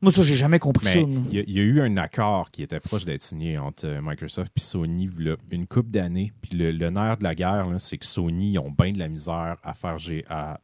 Moi, 0.00 0.12
ça, 0.12 0.22
j'ai 0.22 0.36
jamais 0.36 0.58
compris 0.60 0.86
Mais 0.86 0.92
ça. 0.92 0.98
il 1.00 1.34
y, 1.34 1.38
a- 1.40 1.44
il 1.46 1.52
y 1.52 1.58
a 1.58 1.62
eu 1.62 1.80
un 1.80 1.96
accord 1.96 2.50
qui 2.52 2.62
était 2.62 2.78
proche 2.80 3.04
d'être 3.04 3.20
signé 3.22 3.58
entre 3.58 3.84
euh, 3.86 4.00
Microsoft 4.02 4.52
et 4.56 4.60
Sony 4.60 5.08
là, 5.18 5.34
une 5.50 5.66
coupe 5.66 5.90
d'années. 5.90 6.32
Puis 6.40 6.56
le, 6.56 6.70
le 6.70 6.90
nerf 6.90 7.16
de 7.18 7.24
la 7.24 7.34
guerre, 7.34 7.66
là, 7.66 7.78
c'est 7.80 7.98
que 7.98 8.06
Sony 8.06 8.52
ils 8.52 8.58
ont 8.60 8.70
bien 8.70 8.92
de 8.92 8.98
la 8.98 9.08
misère 9.08 9.56
à 9.62 9.74
faire 9.74 9.96
à 10.30 10.60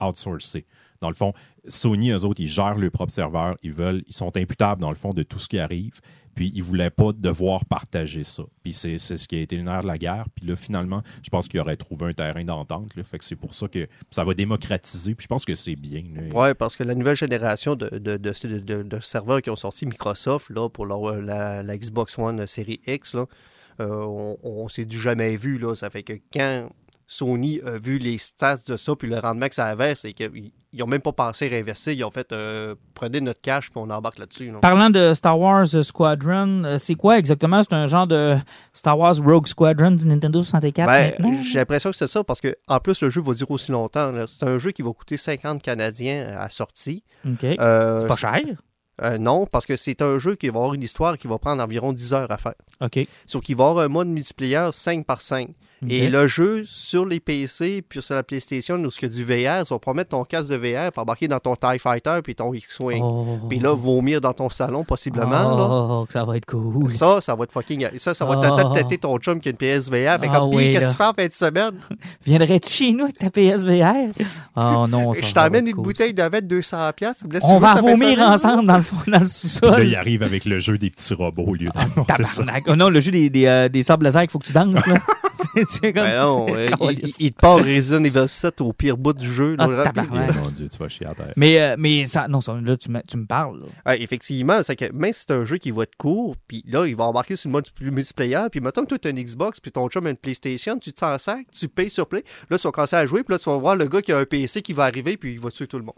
outsourcer. 0.00 0.66
Dans 1.00 1.08
le 1.08 1.14
fond, 1.14 1.32
Sony, 1.68 2.10
eux 2.10 2.24
autres, 2.24 2.40
ils 2.40 2.48
gèrent 2.48 2.76
leur 2.76 2.90
propre 2.90 3.12
serveur. 3.12 3.56
Ils 3.62 3.72
veulent, 3.72 4.02
ils 4.06 4.14
sont 4.14 4.36
imputables 4.36 4.80
dans 4.80 4.90
le 4.90 4.96
fond 4.96 5.12
de 5.12 5.22
tout 5.22 5.38
ce 5.38 5.48
qui 5.48 5.58
arrive. 5.58 6.00
Puis 6.34 6.52
ils 6.54 6.62
voulaient 6.62 6.90
pas 6.90 7.12
devoir 7.12 7.64
partager 7.64 8.22
ça. 8.22 8.42
Puis 8.62 8.74
c'est 8.74 8.98
ce 8.98 9.26
qui 9.26 9.36
a 9.36 9.40
été 9.40 9.56
le 9.56 9.62
de 9.62 9.86
la 9.86 9.96
guerre. 9.96 10.26
Puis 10.34 10.46
là, 10.46 10.54
finalement, 10.54 11.02
je 11.22 11.30
pense 11.30 11.48
qu'il 11.48 11.58
aurait 11.60 11.78
trouvé 11.78 12.06
un 12.06 12.12
terrain 12.12 12.44
d'entente. 12.44 12.92
Fait 13.02 13.18
que 13.18 13.24
c'est 13.24 13.36
pour 13.36 13.54
ça 13.54 13.68
que 13.68 13.88
ça 14.10 14.22
va 14.22 14.34
démocratiser. 14.34 15.14
Puis 15.14 15.24
je 15.24 15.28
pense 15.28 15.46
que 15.46 15.54
c'est 15.54 15.76
bien. 15.76 16.04
Ouais, 16.34 16.52
parce 16.52 16.76
que 16.76 16.84
la 16.84 16.94
nouvelle 16.94 17.16
génération 17.16 17.74
de, 17.74 19.00
serveurs 19.00 19.40
qui 19.40 19.48
ont 19.48 19.56
sorti 19.56 19.86
Microsoft 19.86 20.52
pour 20.72 21.08
euh, 21.08 21.20
la, 21.22 21.62
la 21.62 21.78
Xbox 21.78 22.18
One 22.18 22.46
série 22.46 22.80
X, 22.86 23.14
euh, 23.14 23.26
on, 23.80 24.36
on 24.42 24.68
s'est 24.68 24.86
jamais 24.90 25.38
vu. 25.38 25.56
Là. 25.56 25.74
Ça 25.74 25.88
fait 25.88 26.02
que 26.02 26.12
quand 26.30 26.68
Sony 27.06 27.60
a 27.62 27.78
vu 27.78 27.98
les 27.98 28.18
stats 28.18 28.58
de 28.66 28.76
ça 28.76 28.96
puis 28.96 29.08
le 29.08 29.18
rendement 29.18 29.48
que 29.48 29.54
ça 29.54 29.66
avait, 29.66 29.94
c'est 29.94 30.12
qu'ils 30.12 30.52
n'ont 30.80 30.86
même 30.86 31.00
pas 31.00 31.12
pensé 31.12 31.48
réinverser. 31.48 31.94
Ils 31.94 32.04
ont 32.04 32.10
fait 32.10 32.32
euh, 32.32 32.74
prenez 32.94 33.20
notre 33.20 33.40
cash 33.40 33.70
puis 33.70 33.80
on 33.82 33.88
embarque 33.90 34.18
là-dessus. 34.18 34.46
là. 34.50 34.58
Parlant 34.60 34.90
de 34.90 35.14
Star 35.14 35.38
Wars 35.38 35.66
euh, 35.74 35.82
Squadron, 35.82 36.64
euh, 36.64 36.78
c'est 36.78 36.94
quoi 36.94 37.18
exactement? 37.18 37.62
C'est 37.62 37.72
un 37.74 37.86
genre 37.86 38.06
de 38.06 38.36
Star 38.72 38.98
Wars 38.98 39.16
Rogue 39.24 39.46
Squadron 39.46 39.92
du 39.92 40.06
Nintendo 40.06 40.42
64 40.42 40.86
Ben, 40.86 41.14
maintenant? 41.24 41.42
j'ai 41.42 41.58
l'impression 41.58 41.90
que 41.90 41.96
c'est 41.96 42.08
ça 42.08 42.22
parce 42.24 42.40
que 42.40 42.54
en 42.68 42.78
plus 42.80 43.00
le 43.02 43.10
jeu 43.10 43.20
va 43.20 43.34
durer 43.34 43.52
aussi 43.54 43.72
longtemps. 43.72 44.12
C'est 44.26 44.46
un 44.46 44.58
jeu 44.58 44.72
qui 44.72 44.82
va 44.82 44.92
coûter 44.92 45.16
50 45.16 45.62
Canadiens 45.62 46.34
à 46.38 46.50
sortie. 46.50 47.02
Euh, 47.44 48.00
c'est 48.02 48.06
pas 48.08 48.16
cher? 48.16 48.40
euh, 49.02 49.18
non, 49.18 49.46
parce 49.46 49.66
que 49.66 49.76
c'est 49.76 50.00
un 50.02 50.18
jeu 50.18 50.36
qui 50.36 50.48
va 50.48 50.56
avoir 50.58 50.74
une 50.74 50.82
histoire 50.82 51.16
qui 51.18 51.26
va 51.26 51.38
prendre 51.38 51.62
environ 51.62 51.92
10 51.92 52.12
heures 52.14 52.30
à 52.30 52.38
faire. 52.38 52.54
OK. 52.80 53.06
Sauf 53.26 53.42
qu'il 53.42 53.56
va 53.56 53.68
avoir 53.68 53.84
un 53.84 53.88
mode 53.88 54.08
multiplayer 54.08 54.68
5 54.72 55.04
par 55.04 55.20
5. 55.20 55.48
Et 55.88 56.08
le 56.10 56.26
jeu 56.28 56.62
sur 56.64 57.06
les 57.06 57.20
PC 57.20 57.82
puis 57.88 58.02
sur 58.02 58.14
la 58.14 58.22
PlayStation 58.22 58.74
où 58.76 58.88
il 58.88 59.02
y 59.02 59.04
a 59.04 59.08
du 59.08 59.24
VR, 59.24 59.66
ça 59.66 59.74
va 59.74 59.78
pas 59.78 59.92
mettre 59.94 60.10
ton 60.10 60.24
casque 60.24 60.50
de 60.50 60.56
VR 60.56 60.92
pour 60.92 61.02
embarquer 61.02 61.28
dans 61.28 61.38
ton 61.38 61.54
TIE 61.54 61.78
Fighter 61.78 62.18
puis 62.22 62.34
ton 62.34 62.52
X-Wing. 62.54 63.02
Oh. 63.02 63.38
Puis 63.48 63.58
là, 63.58 63.72
vomir 63.74 64.20
dans 64.20 64.32
ton 64.32 64.50
salon 64.50 64.84
possiblement. 64.84 65.30
là. 65.56 65.66
Oh, 65.70 66.04
que 66.06 66.12
ça 66.12 66.24
va 66.24 66.36
être 66.36 66.46
cool. 66.46 66.90
Ça, 66.90 67.20
ça 67.20 67.34
va 67.34 67.44
être 67.44 67.52
fucking. 67.52 67.86
Ça, 67.98 68.14
ça 68.14 68.24
va 68.24 68.36
Oh. 68.38 68.40
peut-être 68.40 68.72
têter 68.74 68.98
ton 68.98 69.16
chum 69.18 69.40
qui 69.40 69.48
a 69.48 69.50
une 69.52 69.56
PSVR. 69.56 70.18
Fait 70.20 70.28
Ah 70.30 70.38
comme, 70.38 70.48
oui, 70.54 70.66
Pis, 70.68 70.72
qu'est-ce 70.72 70.80
là. 70.80 70.86
que 70.86 70.90
tu 70.92 70.96
fais 70.96 71.04
en 71.04 71.12
fin 71.14 71.26
de 71.26 71.32
semaine? 71.32 71.72
Viendrais-tu 72.26 72.70
chez 72.72 72.92
nous 72.92 73.04
avec 73.04 73.18
ta 73.18 73.30
PSVR? 73.30 74.12
Oh 74.56 74.86
non, 74.88 75.14
ça 75.14 75.20
Je 75.26 75.32
t'emmène 75.34 75.66
une 75.68 75.74
cool, 75.74 75.84
bouteille 75.84 76.14
de 76.14 76.22
vin 76.22 76.40
de 76.40 76.46
200$. 76.60 76.92
piastres. 76.94 77.24
Si 77.32 77.40
ça. 77.40 77.46
On 77.48 77.58
va 77.58 77.74
te 77.74 77.80
vomir 77.80 78.18
ensemble 78.20 78.66
dans 78.66 78.76
le, 78.76 78.82
fond- 78.82 78.96
dans 79.06 79.18
le 79.18 79.18
Là, 79.20 79.24
sous-sol. 79.24 79.86
il 79.86 79.94
arrive 79.96 80.22
avec 80.22 80.44
le 80.44 80.58
jeu 80.58 80.78
des 80.78 80.90
petits 80.90 81.14
robots 81.14 81.44
au 81.46 81.54
lieu 81.54 81.70
d'un 81.70 82.04
Tabarnak. 82.04 82.64
Oh 82.68 82.76
non, 82.76 82.88
le 82.88 83.00
jeu 83.00 83.10
des, 83.10 83.30
des, 83.30 83.46
euh, 83.46 83.68
des 83.68 83.82
sables 83.82 84.04
laser, 84.04 84.22
il 84.24 84.30
faut 84.30 84.38
que 84.38 84.46
tu 84.46 84.52
danses, 84.52 84.86
là. 84.86 84.96
C'est 85.68 85.92
comme- 85.92 86.02
Ben 86.04 86.18
non, 86.22 86.46
c'est 86.48 86.72
euh, 86.72 86.92
il, 86.92 87.12
il- 87.18 87.32
te 87.32 87.40
part 87.40 87.58
Resident 87.58 88.04
Evil 88.04 88.28
7 88.28 88.60
au 88.60 88.72
pire 88.72 88.96
bout 88.96 89.12
du 89.12 89.30
jeu. 89.30 89.56
là, 89.56 89.66
Ah. 89.66 90.32
Mon 90.44 90.50
Dieu, 90.50 90.68
tu 90.68 90.78
vas 90.78 90.88
chier 90.88 91.06
à 91.06 91.14
terre. 91.14 91.32
Mais, 91.36 91.60
euh, 91.60 91.76
mais 91.78 92.06
ça, 92.06 92.28
non, 92.28 92.40
ça, 92.40 92.58
là, 92.62 92.76
tu 92.76 92.90
me, 92.90 93.00
tu 93.06 93.16
me 93.16 93.26
parles. 93.26 93.60
là. 93.60 93.66
Ouais, 93.92 94.02
effectivement, 94.02 94.62
c'est 94.62 94.76
que 94.76 94.90
même 94.92 95.12
si 95.12 95.24
c'est 95.26 95.32
un 95.34 95.44
jeu 95.44 95.58
qui 95.58 95.70
va 95.70 95.82
être 95.84 95.96
court, 95.96 96.36
puis 96.46 96.64
là, 96.68 96.86
il 96.86 96.96
va 96.96 97.04
embarquer 97.04 97.36
sur 97.36 97.48
le 97.48 97.52
mode 97.52 97.70
plus 97.70 97.90
multiplayer, 97.90 98.46
puis 98.50 98.60
mettons 98.60 98.82
que 98.82 98.88
toi, 98.88 98.98
tu 98.98 99.08
as 99.08 99.10
une 99.10 99.22
Xbox, 99.22 99.60
puis 99.60 99.70
ton 99.72 99.88
chum 99.88 100.06
a 100.06 100.10
une 100.10 100.16
PlayStation, 100.16 100.78
tu 100.78 100.92
t'en 100.92 101.16
sers, 101.18 101.36
tu 101.52 101.68
payes 101.68 101.90
sur 101.90 102.06
Play, 102.08 102.24
là, 102.50 102.58
tu 102.58 102.64
vas 102.66 102.72
commencer 102.72 102.96
à 102.96 103.06
jouer, 103.06 103.22
puis 103.22 103.32
là, 103.34 103.38
tu 103.38 103.48
vas 103.50 103.56
voir 103.58 103.76
le 103.76 103.86
gars 103.86 104.02
qui 104.02 104.12
a 104.12 104.18
un 104.18 104.24
PC 104.24 104.62
qui 104.62 104.72
va 104.72 104.84
arriver, 104.84 105.16
puis 105.16 105.32
il 105.34 105.40
va 105.40 105.50
tuer 105.50 105.66
tout 105.66 105.78
le 105.78 105.84
monde. 105.84 105.94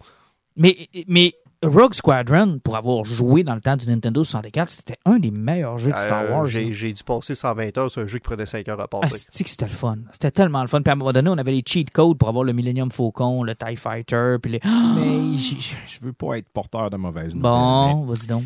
Mais, 0.57 0.77
mais 1.07 1.35
Rogue 1.65 1.93
Squadron, 1.95 2.61
pour 2.63 2.77
avoir 2.77 3.05
joué 3.05 3.43
dans 3.43 3.57
le 3.57 3.61
temps 3.61 3.77
du 3.77 3.89
Nintendo 3.89 4.23
64, 4.23 4.71
c'était 4.71 4.97
un 5.05 5.19
des 5.19 5.33
meilleurs 5.33 5.77
jeux 5.77 5.91
de 5.91 5.97
Star 5.97 6.23
Euh, 6.23 6.31
Wars. 6.31 6.47
j'ai, 6.47 6.93
dû 6.93 7.03
passer 7.03 7.35
120 7.35 7.77
heures 7.79 7.91
sur 7.91 8.01
un 8.03 8.07
jeu 8.07 8.19
qui 8.21 8.23
prenait 8.29 8.47
5 8.47 8.69
heures 8.69 8.79
à 8.81 8.85
Ah, 8.85 8.87
passer. 9.01 9.27
c'est 9.29 9.43
que 9.43 9.51
c'était 9.51 9.65
le 9.67 9.73
fun. 9.73 9.97
C'était 10.13 10.31
tellement 10.31 10.61
le 10.61 10.69
fun. 10.69 10.83
Puis 10.83 10.91
à 10.91 10.93
un 10.93 10.97
moment 10.97 11.11
donné, 11.13 11.29
on 11.31 11.37
avait 11.37 11.51
les 11.51 11.63
cheat 11.67 11.91
codes 11.91 12.17
pour 12.17 12.29
avoir 12.29 12.45
le 12.45 12.53
Millennium 12.53 12.93
Falcon, 12.93 13.43
le 13.43 13.57
TIE 13.57 13.75
Fighter, 13.75 14.37
puis 14.41 14.53
les... 14.53 14.61
Mais 14.65 15.37
je 15.37 16.01
veux 16.01 16.13
pas 16.13 16.39
être 16.39 16.49
porteur 16.51 16.91
de 16.91 16.97
mauvaise 16.97 17.35
nouvelles. 17.35 17.43
Bon, 17.43 18.05
mais 18.07 18.15
vas-y 18.15 18.27
donc. 18.29 18.45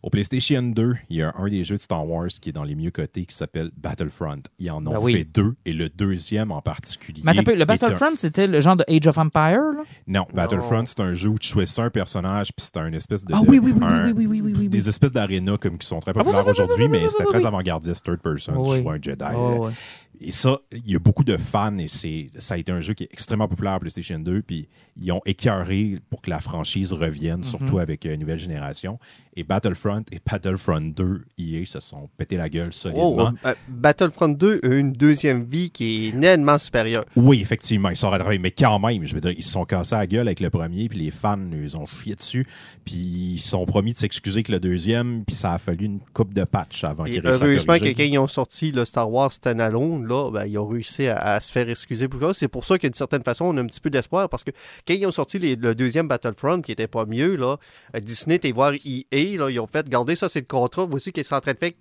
Au 0.00 0.10
PlayStation 0.10 0.62
2, 0.62 0.94
il 1.10 1.16
y 1.16 1.22
a 1.22 1.34
un 1.36 1.48
des 1.48 1.64
jeux 1.64 1.74
de 1.74 1.80
Star 1.80 2.06
Wars 2.08 2.28
qui 2.28 2.50
est 2.50 2.52
dans 2.52 2.62
les 2.62 2.76
mieux 2.76 2.92
cotés 2.92 3.24
qui 3.26 3.34
s'appelle 3.34 3.72
Battlefront. 3.76 4.42
Ils 4.60 4.70
en 4.70 4.86
ont 4.86 4.92
Ben 4.92 4.98
oui. 5.00 5.12
fait 5.14 5.24
deux 5.24 5.56
et 5.66 5.72
le 5.72 5.88
deuxième 5.88 6.52
en 6.52 6.62
particulier. 6.62 7.20
Mais 7.24 7.34
peu, 7.42 7.52
le 7.56 7.62
un- 7.62 7.66
Battlefront, 7.66 8.12
c'était 8.16 8.46
le 8.46 8.60
genre 8.60 8.76
de 8.76 8.84
Age 8.88 9.08
of 9.08 9.18
Empire, 9.18 9.58
là? 9.76 9.82
Non, 10.06 10.24
Battlefront, 10.32 10.84
c'est 10.86 11.00
un 11.00 11.14
jeu 11.14 11.30
où 11.30 11.38
tu 11.38 11.48
choisis 11.48 11.76
un 11.80 11.90
personnage 11.90 12.52
puis 12.56 12.64
c'est 12.64 12.76
un 12.76 12.92
espèce 12.92 13.24
de. 13.24 13.34
Ah 13.34 13.40
oui, 13.48 13.58
oui, 13.58 13.72
oui, 13.74 13.82
un- 13.82 14.12
oui, 14.12 14.26
oui, 14.28 14.40
oui. 14.56 14.68
Des 14.68 14.88
espèces 14.88 15.12
d'arénas 15.12 15.56
comme 15.58 15.78
qui 15.78 15.86
sont 15.88 15.98
très 15.98 16.12
Ah, 16.12 16.14
populaires 16.14 16.46
aujourd'hui, 16.46 16.86
mais 16.88 17.08
c'était 17.10 17.24
très 17.24 17.44
avant-gardiste, 17.44 18.04
third 18.04 18.20
person, 18.20 18.62
tu 18.62 18.80
jouais 18.82 18.98
un 18.98 19.02
Jedi. 19.02 19.24
Oh, 19.34 19.66
ouais. 19.66 19.72
Et 20.20 20.32
ça, 20.32 20.58
il 20.72 20.90
y 20.90 20.96
a 20.96 20.98
beaucoup 20.98 21.22
de 21.24 21.36
fans 21.36 21.76
et 21.76 21.86
c'est, 21.88 22.26
ça 22.38 22.54
a 22.54 22.58
été 22.58 22.72
un 22.72 22.80
jeu 22.80 22.94
qui 22.94 23.04
est 23.04 23.08
extrêmement 23.12 23.46
populaire 23.48 23.74
à 23.74 23.80
PlayStation 23.80 24.18
2. 24.18 24.42
Puis 24.42 24.68
ils 25.00 25.12
ont 25.12 25.20
écœuré 25.24 25.98
pour 26.10 26.20
que 26.20 26.30
la 26.30 26.40
franchise 26.40 26.92
revienne, 26.92 27.38
Mhm. 27.38 27.44
surtout 27.44 27.78
avec 27.78 28.04
une 28.04 28.20
nouvelle 28.20 28.38
génération. 28.38 28.98
Et 29.36 29.44
Battlefront 29.44 30.02
et 30.10 30.18
Battlefront 30.28 30.80
2, 30.80 31.24
EA 31.38 31.64
se 31.64 31.78
sont 31.78 32.08
pété 32.16 32.36
la 32.36 32.48
gueule 32.48 32.70
Oh, 32.70 32.72
solidement. 32.72 33.32
euh, 33.46 33.54
Battlefront 33.68 34.28
2 34.30 34.60
a 34.64 34.74
une 34.74 34.92
deuxième 34.92 35.44
vie 35.44 35.70
qui 35.70 36.08
est 36.08 36.12
nettement 36.16 36.58
supérieure. 36.58 37.04
Oui, 37.14 37.40
effectivement, 37.40 37.90
ils 37.90 37.96
sont 37.96 38.10
rattrapés, 38.10 38.38
mais 38.38 38.50
quand 38.50 38.80
même, 38.80 39.04
je 39.04 39.14
veux 39.14 39.20
dire, 39.20 39.30
ils 39.30 39.44
se 39.44 39.52
sont 39.52 39.64
cassés 39.64 39.94
la 39.94 40.08
gueule 40.08 40.26
avec 40.26 40.40
le 40.40 40.50
premier, 40.50 40.88
puis 40.88 40.98
les 40.98 41.12
fans, 41.12 41.38
ils 41.52 41.76
ont 41.76 41.86
chié 41.86 42.16
dessus, 42.16 42.46
puis 42.84 42.96
ils 43.36 43.38
sont 43.40 43.64
promis 43.66 43.92
de 43.92 43.98
s'excuser 43.98 44.38
avec 44.38 44.48
le 44.48 44.58
deuxième, 44.58 45.24
puis 45.24 45.36
ça 45.36 45.52
a 45.52 45.58
fallu 45.58 45.84
une 45.86 46.00
coupe 46.12 46.34
de 46.34 46.42
patch 46.42 46.82
avant 46.82 47.04
qu'ils 47.04 47.20
réussissent 47.20 47.42
à 47.42 47.46
heureusement 47.46 47.78
que 47.78 47.84
quand 47.96 48.02
ils 48.02 48.18
ont 48.18 48.26
sorti 48.26 48.72
le 48.72 48.84
Star 48.84 49.08
Wars 49.08 49.30
Standalone, 49.30 50.04
là, 50.08 50.30
ben, 50.32 50.46
ils 50.46 50.58
ont 50.58 50.66
réussi 50.66 51.06
à, 51.06 51.18
à 51.18 51.40
se 51.40 51.52
faire 51.52 51.68
excuser 51.68 52.08
pour 52.08 52.20
ça. 52.20 52.34
C'est 52.34 52.48
pour 52.48 52.64
ça 52.64 52.78
qu'une 52.78 52.94
certaine 52.94 53.22
façon, 53.22 53.44
on 53.44 53.56
a 53.56 53.60
un 53.60 53.66
petit 53.66 53.80
peu 53.80 53.90
d'espoir 53.90 54.28
parce 54.28 54.42
que 54.42 54.50
quand 54.86 54.94
ils 54.94 55.06
ont 55.06 55.12
sorti 55.12 55.38
les- 55.38 55.54
le 55.56 55.74
deuxième 55.74 56.08
Battlefront, 56.08 56.60
qui 56.62 56.72
était 56.72 56.88
pas 56.88 57.04
mieux, 57.06 57.36
là, 57.36 57.56
euh, 57.94 58.00
Disney 58.00 58.36
était 58.36 58.50
voir 58.52 58.72
EA, 58.84 59.36
là, 59.38 59.50
ils 59.50 59.60
ont 59.60 59.66
fait, 59.66 59.82
regardez 59.86 60.16
ça, 60.16 60.28
c'est 60.28 60.40
le 60.40 60.46
contrat, 60.46 60.86
voici 60.86 61.12
qu'ils 61.12 61.24
sont 61.24 61.36
en 61.36 61.40
train 61.40 61.52
de 61.52 61.58
faire, 61.58 61.72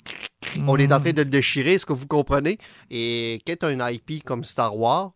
on 0.68 0.78
est 0.78 0.92
en 0.92 1.00
train 1.00 1.12
de 1.14 1.22
le 1.24 1.30
déchirer, 1.30 1.74
est-ce 1.74 1.86
que 1.86 1.94
vous 1.94 2.08
comprenez? 2.08 2.58
Et 2.92 3.40
quand 3.48 3.56
tu 3.60 3.66
as 3.66 3.70
un 3.70 3.90
IP 3.92 4.24
comme 4.24 4.44
Star 4.44 4.76
Wars, 4.78 5.14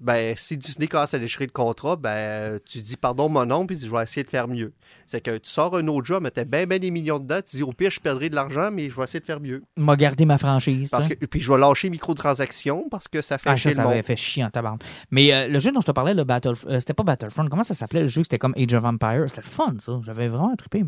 ben, 0.00 0.34
si 0.36 0.56
Disney 0.56 0.86
commence 0.86 1.14
à 1.14 1.18
déchirer 1.18 1.46
le 1.46 1.52
contrat, 1.52 1.96
ben, 1.96 2.58
tu 2.64 2.80
dis 2.80 2.96
pardon 2.96 3.28
mon 3.28 3.44
nom, 3.46 3.66
puis 3.66 3.76
tu 3.76 3.80
dis, 3.82 3.88
je 3.88 3.92
vais 3.96 4.02
essayer 4.02 4.22
de 4.22 4.28
faire 4.28 4.46
mieux. 4.46 4.72
C'est 5.06 5.20
que 5.20 5.32
tu 5.38 5.50
sors 5.50 5.74
un 5.76 5.86
autre 5.88 6.06
jeu, 6.06 6.20
mettais 6.20 6.44
bien, 6.44 6.66
bien 6.66 6.78
des 6.78 6.90
millions 6.90 7.18
dedans, 7.18 7.40
tu 7.44 7.56
dis, 7.56 7.62
au 7.62 7.72
pire, 7.72 7.90
je 7.90 7.98
perdrai 8.00 8.28
de 8.30 8.34
l'argent, 8.34 8.70
mais 8.72 8.88
je 8.90 8.94
vais 8.96 9.02
essayer 9.04 9.20
de 9.20 9.24
faire 9.24 9.40
mieux. 9.40 9.62
m'a 9.76 9.96
gardé 9.96 10.24
ma 10.24 10.38
franchise. 10.38 10.90
Parce 10.90 11.08
que, 11.08 11.14
puis 11.26 11.40
je 11.40 11.52
vais 11.52 11.58
lâcher 11.58 11.90
microtransactions 11.90 12.86
parce 12.90 13.08
que 13.08 13.20
ça 13.22 13.38
fait 13.38 13.50
Ah, 13.50 13.56
chier 13.56 13.70
ça, 13.72 13.76
ça 13.76 13.82
le 13.82 13.88
avait 13.94 14.02
fait 14.02 14.16
chier 14.16 14.44
en 14.44 14.50
tabarnak. 14.50 14.82
Mais 15.10 15.32
euh, 15.32 15.48
le 15.48 15.58
jeu 15.58 15.72
dont 15.72 15.80
je 15.80 15.86
te 15.86 15.92
parlais, 15.92 16.14
le 16.14 16.24
Battle, 16.24 16.54
euh, 16.66 16.78
c'était 16.80 16.94
pas 16.94 17.02
Battlefront. 17.02 17.46
Comment 17.48 17.64
ça 17.64 17.74
s'appelait 17.74 18.02
le 18.02 18.06
jeu? 18.06 18.22
C'était 18.22 18.38
comme 18.38 18.54
Age 18.56 18.74
of 18.74 18.84
Empire. 18.84 19.24
C'était 19.28 19.42
le 19.42 19.46
fun, 19.48 19.74
ça. 19.78 19.98
J'avais 20.04 20.28
vraiment 20.28 20.54
trippé. 20.56 20.82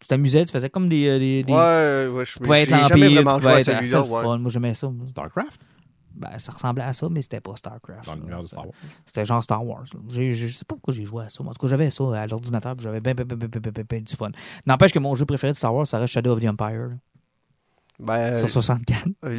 Tu 0.00 0.08
t'amusais, 0.08 0.44
tu 0.44 0.52
faisais 0.52 0.68
comme 0.70 0.88
des. 0.88 1.06
euh, 1.06 1.18
des, 1.18 1.42
des- 1.44 1.52
Ouais, 1.52 2.08
ouais, 2.12 2.24
je 2.26 2.32
Tu 2.32 2.38
pouvais 2.40 2.64
j'ai 2.66 2.72
être 2.74 2.88
jamais 2.88 3.08
l'Empire, 3.08 3.22
vraiment 3.22 3.38
joué 3.40 3.52
à 3.52 3.62
celui-là. 3.64 4.02
ouais. 4.02 4.22
fun. 4.22 4.38
Moi, 4.38 4.50
j'aimais 4.50 4.74
ça. 4.74 4.88
moi. 4.88 5.06
StarCraft? 5.06 5.60
Ben, 6.14 6.38
ça 6.38 6.52
ressemblait 6.52 6.84
à 6.84 6.92
ça, 6.92 7.08
mais 7.10 7.22
c'était 7.22 7.40
pas 7.40 7.56
StarCraft. 7.56 8.08
C'était 9.06 9.24
genre 9.26 9.42
Star 9.42 9.64
Wars. 9.66 9.84
Je 10.08 10.48
sais 10.48 10.64
pas 10.64 10.74
pourquoi 10.76 10.94
j'ai 10.94 11.04
joué 11.04 11.24
à 11.24 11.28
ça. 11.28 11.42
En 11.42 11.46
tout 11.46 11.60
cas, 11.60 11.66
j'avais 11.66 11.90
ça 11.90 12.04
à 12.20 12.26
l'ordinateur, 12.26 12.74
j'avais 12.78 13.00
bien, 13.00 13.14
bien, 13.14 13.26
bien 13.26 14.00
du 14.00 14.14
fun. 14.16 14.30
N'empêche 14.66 14.92
que 14.92 14.98
mon 14.98 15.14
jeu 15.14 15.24
préféré 15.24 15.52
de 15.52 15.56
Star 15.56 15.74
Wars, 15.74 15.86
ça 15.86 15.98
reste 15.98 16.12
Shadow 16.12 16.32
of 16.32 16.40
the 16.40 16.46
Empire. 16.46 16.88
là, 16.88 16.94
Ben, 17.98 18.38
sur 18.38 18.50
64. 18.50 19.04
le- 19.22 19.30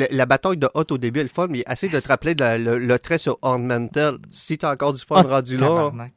le- 0.00 0.06
la 0.10 0.26
bataille 0.26 0.56
de 0.56 0.68
Hot 0.74 0.84
au 0.90 0.98
début 0.98 1.20
est 1.20 1.24
le 1.24 1.28
fun, 1.28 1.46
mais 1.48 1.62
essaye 1.70 1.88
de 1.90 2.00
te 2.00 2.08
rappeler 2.08 2.34
de 2.34 2.40
la- 2.42 2.58
le, 2.58 2.78
le 2.78 2.98
trait 2.98 3.18
sur 3.18 3.38
Ornamental. 3.42 4.18
Si 4.30 4.58
t'as 4.58 4.72
encore 4.72 4.92
du 4.92 5.02
fun 5.02 5.22
Ah, 5.24 5.28
rendu 5.36 5.56
là. 5.56 5.66
tabarnak. 5.68 6.12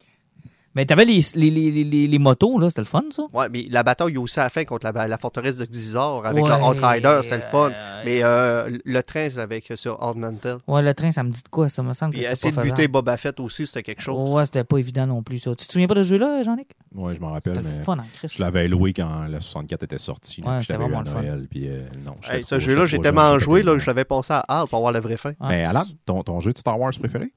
Mais 0.74 0.86
t'avais 0.86 1.04
les, 1.04 1.20
les, 1.36 1.50
les, 1.52 1.84
les, 1.84 2.08
les 2.08 2.20
motos, 2.20 2.58
là, 2.58 2.70
c'était 2.70 2.82
le 2.82 2.86
fun, 2.86 3.04
ça? 3.12 3.24
Ouais, 3.34 3.48
mais 3.52 3.66
la 3.70 3.84
bataille 3.84 4.18
aussi 4.18 4.40
à 4.40 4.44
la 4.44 4.50
fin 4.50 4.64
contre 4.64 4.90
la, 4.90 5.08
la 5.08 5.18
forteresse 5.18 5.58
de 5.58 5.66
Gizor 5.70 6.26
avec 6.26 6.46
Ouais, 6.46 6.50
le 6.50 6.64
Outrider, 6.66 7.20
c'est 7.24 7.36
le 7.38 7.44
fun. 7.52 7.72
euh, 7.72 8.02
Mais 8.06 8.24
euh, 8.24 8.78
le 8.86 9.04
train, 9.04 9.30
c'est 9.30 9.40
avec 9.40 9.72
sur 9.76 10.02
Ornamental. 10.02 10.60
Ouais, 10.68 10.82
le 10.82 10.94
train, 10.94 11.12
ça 11.12 11.24
me 11.24 11.32
dit 11.32 11.42
de 11.44 11.50
quoi? 11.50 11.68
Ça 11.68 11.84
me 11.84 11.94
semble 11.94 12.14
Puis 12.14 12.24
que 12.24 12.32
essayer 12.32 12.54
pas 12.54 12.64
de 12.64 12.70
buter. 12.70 12.88
Boba 12.88 13.18
Fett 13.18 13.40
aussi, 13.42 13.68
c'était 13.68 13.84
quelque 13.84 14.02
chose. 14.02 14.30
Ouais, 14.30 14.46
c'était 14.46 14.64
pas 14.64 14.78
évident 14.78 15.08
non 15.08 15.22
plus, 15.24 15.40
ça. 15.40 15.54
Tu 15.56 15.68
te 15.68 15.72
souviens 15.74 15.88
pas 15.88 15.96
de 15.96 16.04
ce 16.04 16.08
jeu-là, 16.10 16.42
Jean-Nic? 16.44 16.70
Ouais, 16.96 17.16
je 17.16 17.20
m'en 17.22 17.32
rappelle, 17.32 17.56
C'était 17.56 17.68
le 17.68 17.78
mais 17.78 17.84
fun 17.84 17.98
en 17.98 18.06
Christ. 18.18 18.36
je 18.38 18.42
l'avais 18.42 18.68
loué 18.70 18.94
quand 18.94 19.28
la 19.30 19.40
64 19.42 19.84
était 19.84 19.98
sortie. 19.98 20.42
Ouais, 20.42 20.62
c'était 20.62 20.74
l'avais 20.74 20.86
eu 20.86 20.88
à 20.88 20.90
vraiment 20.90 21.02
le 21.04 21.10
fun. 21.10 21.22
Noël, 21.22 21.48
puis 21.50 21.68
euh, 21.68 21.80
non, 22.06 22.16
ce 22.44 22.60
jeu-là, 22.60 22.86
j'étais 22.86 22.98
j'ai 22.98 23.02
tellement 23.04 23.38
joué, 23.40 23.62
là, 23.64 23.78
je 23.78 23.86
l'avais 23.88 24.06
passé 24.06 24.34
à 24.34 24.44
Hall 24.62 24.68
pour 24.70 24.78
avoir 24.78 24.92
la 24.94 25.00
vraie 25.02 25.18
fin. 25.18 25.34
Mais 25.42 25.66
Alan, 25.66 25.84
ton, 26.06 26.22
ton 26.24 26.40
jeu 26.40 26.54
de 26.54 26.58
Star 26.58 26.80
Wars 26.80 26.92
préféré? 26.98 27.32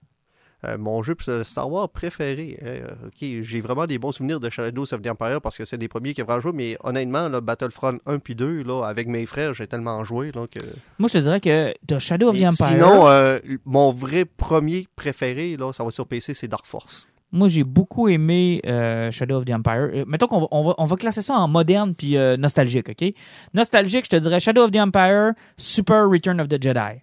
Euh, 0.65 0.79
mon 0.79 1.03
jeu 1.03 1.15
Star 1.45 1.71
Wars 1.71 1.89
préféré. 1.89 2.59
euh, 2.63 2.89
j'ai 3.21 3.61
vraiment 3.61 3.87
des 3.87 3.99
bons 3.99 4.13
souvenirs 4.13 4.41
de 4.41 4.51
Shadow 4.51 4.83
of 4.83 5.03
the 5.03 5.09
Empire 5.09 5.41
parce 5.41 5.57
que 5.57 5.65
c'est 5.65 5.79
des 5.79 5.89
premiers 5.89 6.15
qui 6.15 6.23
ont 6.23 6.27
vraiment 6.27 6.41
joué, 6.41 6.53
mais 6.55 6.77
honnêtement, 6.83 7.29
là, 7.29 7.41
Battlefront 7.41 7.99
1 8.07 8.19
puis 8.19 8.35
2, 8.35 8.63
là, 8.63 8.85
avec 8.85 9.09
mes 9.09 9.27
frères, 9.27 9.55
j'ai 9.55 9.67
tellement 9.67 10.05
joué 10.05 10.33
là, 10.35 10.47
que. 10.47 10.61
Moi, 10.99 11.09
je 11.09 11.15
te 11.15 11.19
dirais 11.19 11.41
que 11.41 11.75
t'as 11.87 11.99
Shadow 11.99 12.29
of 12.29 12.39
the 12.39 12.45
Empire. 12.45 12.69
Sinon, 12.69 13.09
euh, 13.09 13.39
mon 13.65 13.93
vrai 13.93 14.25
premier 14.25 14.87
préféré, 14.97 15.57
là, 15.57 15.73
ça 15.73 15.85
va 15.85 15.91
sur 15.91 16.07
PC, 16.07 16.35
c'est 16.35 16.49
Dark 16.49 16.67
Force. 16.67 17.09
Moi, 17.35 17.49
j'ai 17.49 17.65
beaucoup 17.65 18.09
aimé 18.09 18.61
euh, 18.65 19.11
Shadow 19.11 19.39
of 19.39 19.45
the 19.45 19.51
Empire. 19.51 19.91
Euh, 19.93 20.05
mettons 20.07 20.29
qu'on 20.29 20.43
va, 20.43 20.47
on 20.53 20.63
va, 20.63 20.75
on 20.79 20.85
va 20.85 20.97
classer 20.97 21.21
ça 21.21 21.35
en 21.35 21.49
moderne 21.49 21.93
puis 21.93 22.17
euh, 22.17 22.37
nostalgique, 22.37 22.89
OK? 22.89 23.13
Nostalgique, 23.55 24.05
je 24.05 24.11
te 24.11 24.17
dirais 24.17 24.39
Shadow 24.39 24.63
of 24.63 24.71
the 24.71 24.77
Empire, 24.77 25.33
Super 25.57 26.09
Return 26.09 26.41
of 26.41 26.49
the 26.49 26.63
Jedi. 26.63 27.03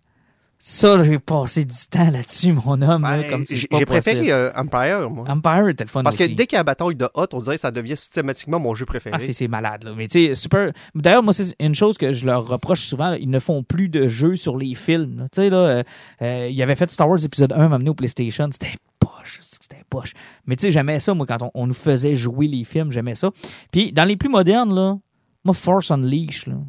Ça, 0.64 1.03
j'ai 1.03 1.18
passé 1.18 1.66
du 1.66 1.74
temps 1.89 2.09
là-dessus, 2.12 2.53
mon 2.53 2.80
homme, 2.84 3.01
là, 3.01 3.18
Ben, 3.22 3.30
comme 3.32 3.45
j'ai 3.47 3.68
préféré 3.86 4.32
euh, 4.32 4.51
Empire, 4.55 5.09
moi. 5.09 5.26
Empire 5.28 5.70
était 5.70 5.84
le 5.86 5.89
fun 5.89 6.03
Parce 6.03 6.16
que 6.16 6.24
aussi. 6.26 6.36
dès 6.36 6.45
qu'il 6.45 6.55
y 6.55 6.57
a 6.57 6.59
la 6.59 6.64
bataille 6.66 6.93
de 6.95 7.09
Hot, 7.16 7.26
on 7.34 7.39
dirait 7.41 7.55
que 7.55 7.62
ça 7.62 7.72
devient 7.72 7.97
systématiquement 7.97 8.59
mon 8.59 8.76
jeu 8.76 8.86
préféré. 8.86 9.16
Ah, 9.20 9.24
c'est 9.34 9.47
malade, 9.47 9.84
là. 9.86 9.93
Mais 9.97 10.07
tu 10.07 10.28
sais, 10.28 10.36
super. 10.36 10.72
D'ailleurs, 10.93 11.24
moi, 11.24 11.34
c'est 11.34 11.55
une 11.59 11.74
chose 11.74 11.97
que 11.97 12.12
je 12.14 12.28
leur 12.28 12.47
reproche 12.47 12.82
souvent. 12.86 13.09
là, 13.09 13.18
ils 13.18 13.30
ne 13.30 13.39
font 13.39 13.64
plus 13.64 13.89
de 13.89 14.07
jeux 14.07 14.36
sur 14.36 14.55
les 14.55 14.76
films. 14.76 15.26
Tu 15.32 15.41
sais, 15.41 15.49
là, 15.49 15.57
euh, 15.57 15.84
euh, 16.22 16.47
ils 16.51 16.62
avaient 16.62 16.76
fait 16.76 16.91
Star 16.91 17.09
Wars 17.09 17.24
épisode 17.26 17.53
1, 17.53 17.68
m'amener 17.70 17.89
au 17.89 17.95
PlayStation. 17.95 18.47
C'était 18.51 18.76
poche. 18.99 19.39
C'était 19.41 19.82
poche. 19.89 20.14
Mais 20.45 20.55
tu 20.57 20.68
sais, 20.68 20.72
j'aimais 20.72 20.99
ça, 20.99 21.16
moi, 21.16 21.26
quand 21.26 21.41
on, 21.41 21.51
on 21.55 21.66
nous 21.68 21.74
faisait 21.74 22.16
jouer 22.16 22.47
les 22.47 22.64
films, 22.66 22.91
j'aimais 22.91 23.16
ça. 23.16 23.32
Puis, 23.72 23.91
dans 23.93 24.05
les 24.05 24.16
plus 24.16 24.30
modernes, 24.30 24.76
là, 24.76 24.95
moi, 25.43 25.55
Force 25.55 25.89
Unleashed, 25.89 26.47
là. 26.53 26.59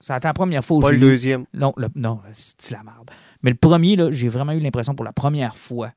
Ça 0.00 0.14
a 0.14 0.18
été 0.18 0.28
la 0.28 0.34
première 0.34 0.62
fois 0.64 0.76
où 0.76 0.80
pas 0.80 0.90
le 0.90 0.98
eu- 0.98 1.00
deuxième. 1.00 1.46
Non, 1.54 1.72
le- 1.76 1.88
non, 1.94 2.20
c'est 2.58 2.74
la 2.76 2.82
merde. 2.82 3.10
Mais 3.42 3.50
le 3.50 3.56
premier, 3.56 3.96
j'ai 4.10 4.28
vraiment 4.28 4.52
eu 4.52 4.60
l'impression 4.60 4.94
pour 4.94 5.04
la 5.04 5.12
première 5.12 5.56
fois 5.56 5.92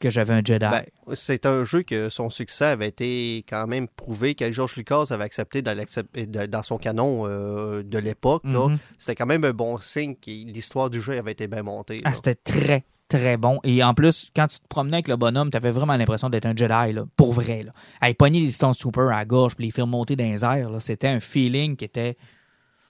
que 0.00 0.10
j'avais 0.10 0.34
un 0.34 0.42
Jedi. 0.44 0.58
Ben, 0.66 0.82
c'est 1.14 1.46
un 1.46 1.64
jeu 1.64 1.82
que 1.82 2.10
son 2.10 2.28
succès 2.28 2.66
avait 2.66 2.88
été 2.88 3.44
quand 3.48 3.66
même 3.66 3.86
prouvé, 3.88 4.34
que 4.34 4.50
George 4.52 4.76
Lucas 4.76 5.04
avait 5.10 5.24
accepté 5.24 5.62
dans, 5.62 5.74
de- 5.78 6.46
dans 6.46 6.62
son 6.62 6.76
canon 6.78 7.22
euh, 7.26 7.82
de 7.82 7.98
l'époque. 7.98 8.42
Mhm. 8.44 8.78
C'était 8.98 9.14
quand 9.14 9.26
même 9.26 9.44
un 9.44 9.52
bon 9.52 9.78
signe 9.78 10.14
que 10.16 10.30
l'histoire 10.30 10.90
du 10.90 11.00
jeu 11.00 11.16
avait 11.16 11.32
été 11.32 11.46
bien 11.46 11.62
montée. 11.62 12.02
Ah, 12.04 12.12
c'était 12.12 12.34
très, 12.34 12.84
très 13.08 13.36
bon. 13.38 13.60
Et 13.64 13.82
en 13.82 13.94
plus, 13.94 14.30
quand 14.34 14.48
tu 14.48 14.58
te 14.58 14.66
promenais 14.68 14.96
avec 14.96 15.08
le 15.08 15.16
bonhomme, 15.16 15.50
tu 15.50 15.56
avais 15.56 15.70
vraiment 15.70 15.96
l'impression 15.96 16.28
d'être 16.28 16.46
un 16.46 16.56
Jedi, 16.56 16.92
là, 16.92 17.04
pour 17.16 17.32
vrai. 17.32 17.62
Là. 17.62 17.72
Hey, 18.02 18.14
pogner 18.14 18.40
les 18.40 18.50
Stone 18.50 18.74
Troopers 18.74 19.10
à 19.14 19.24
gauche 19.24 19.54
puis 19.54 19.64
les 19.66 19.70
faire 19.70 19.86
monter 19.86 20.16
dans 20.16 20.24
les 20.24 20.44
airs, 20.44 20.70
c'était 20.80 21.08
un 21.08 21.20
feeling 21.20 21.76
qui 21.76 21.84
était, 21.86 22.16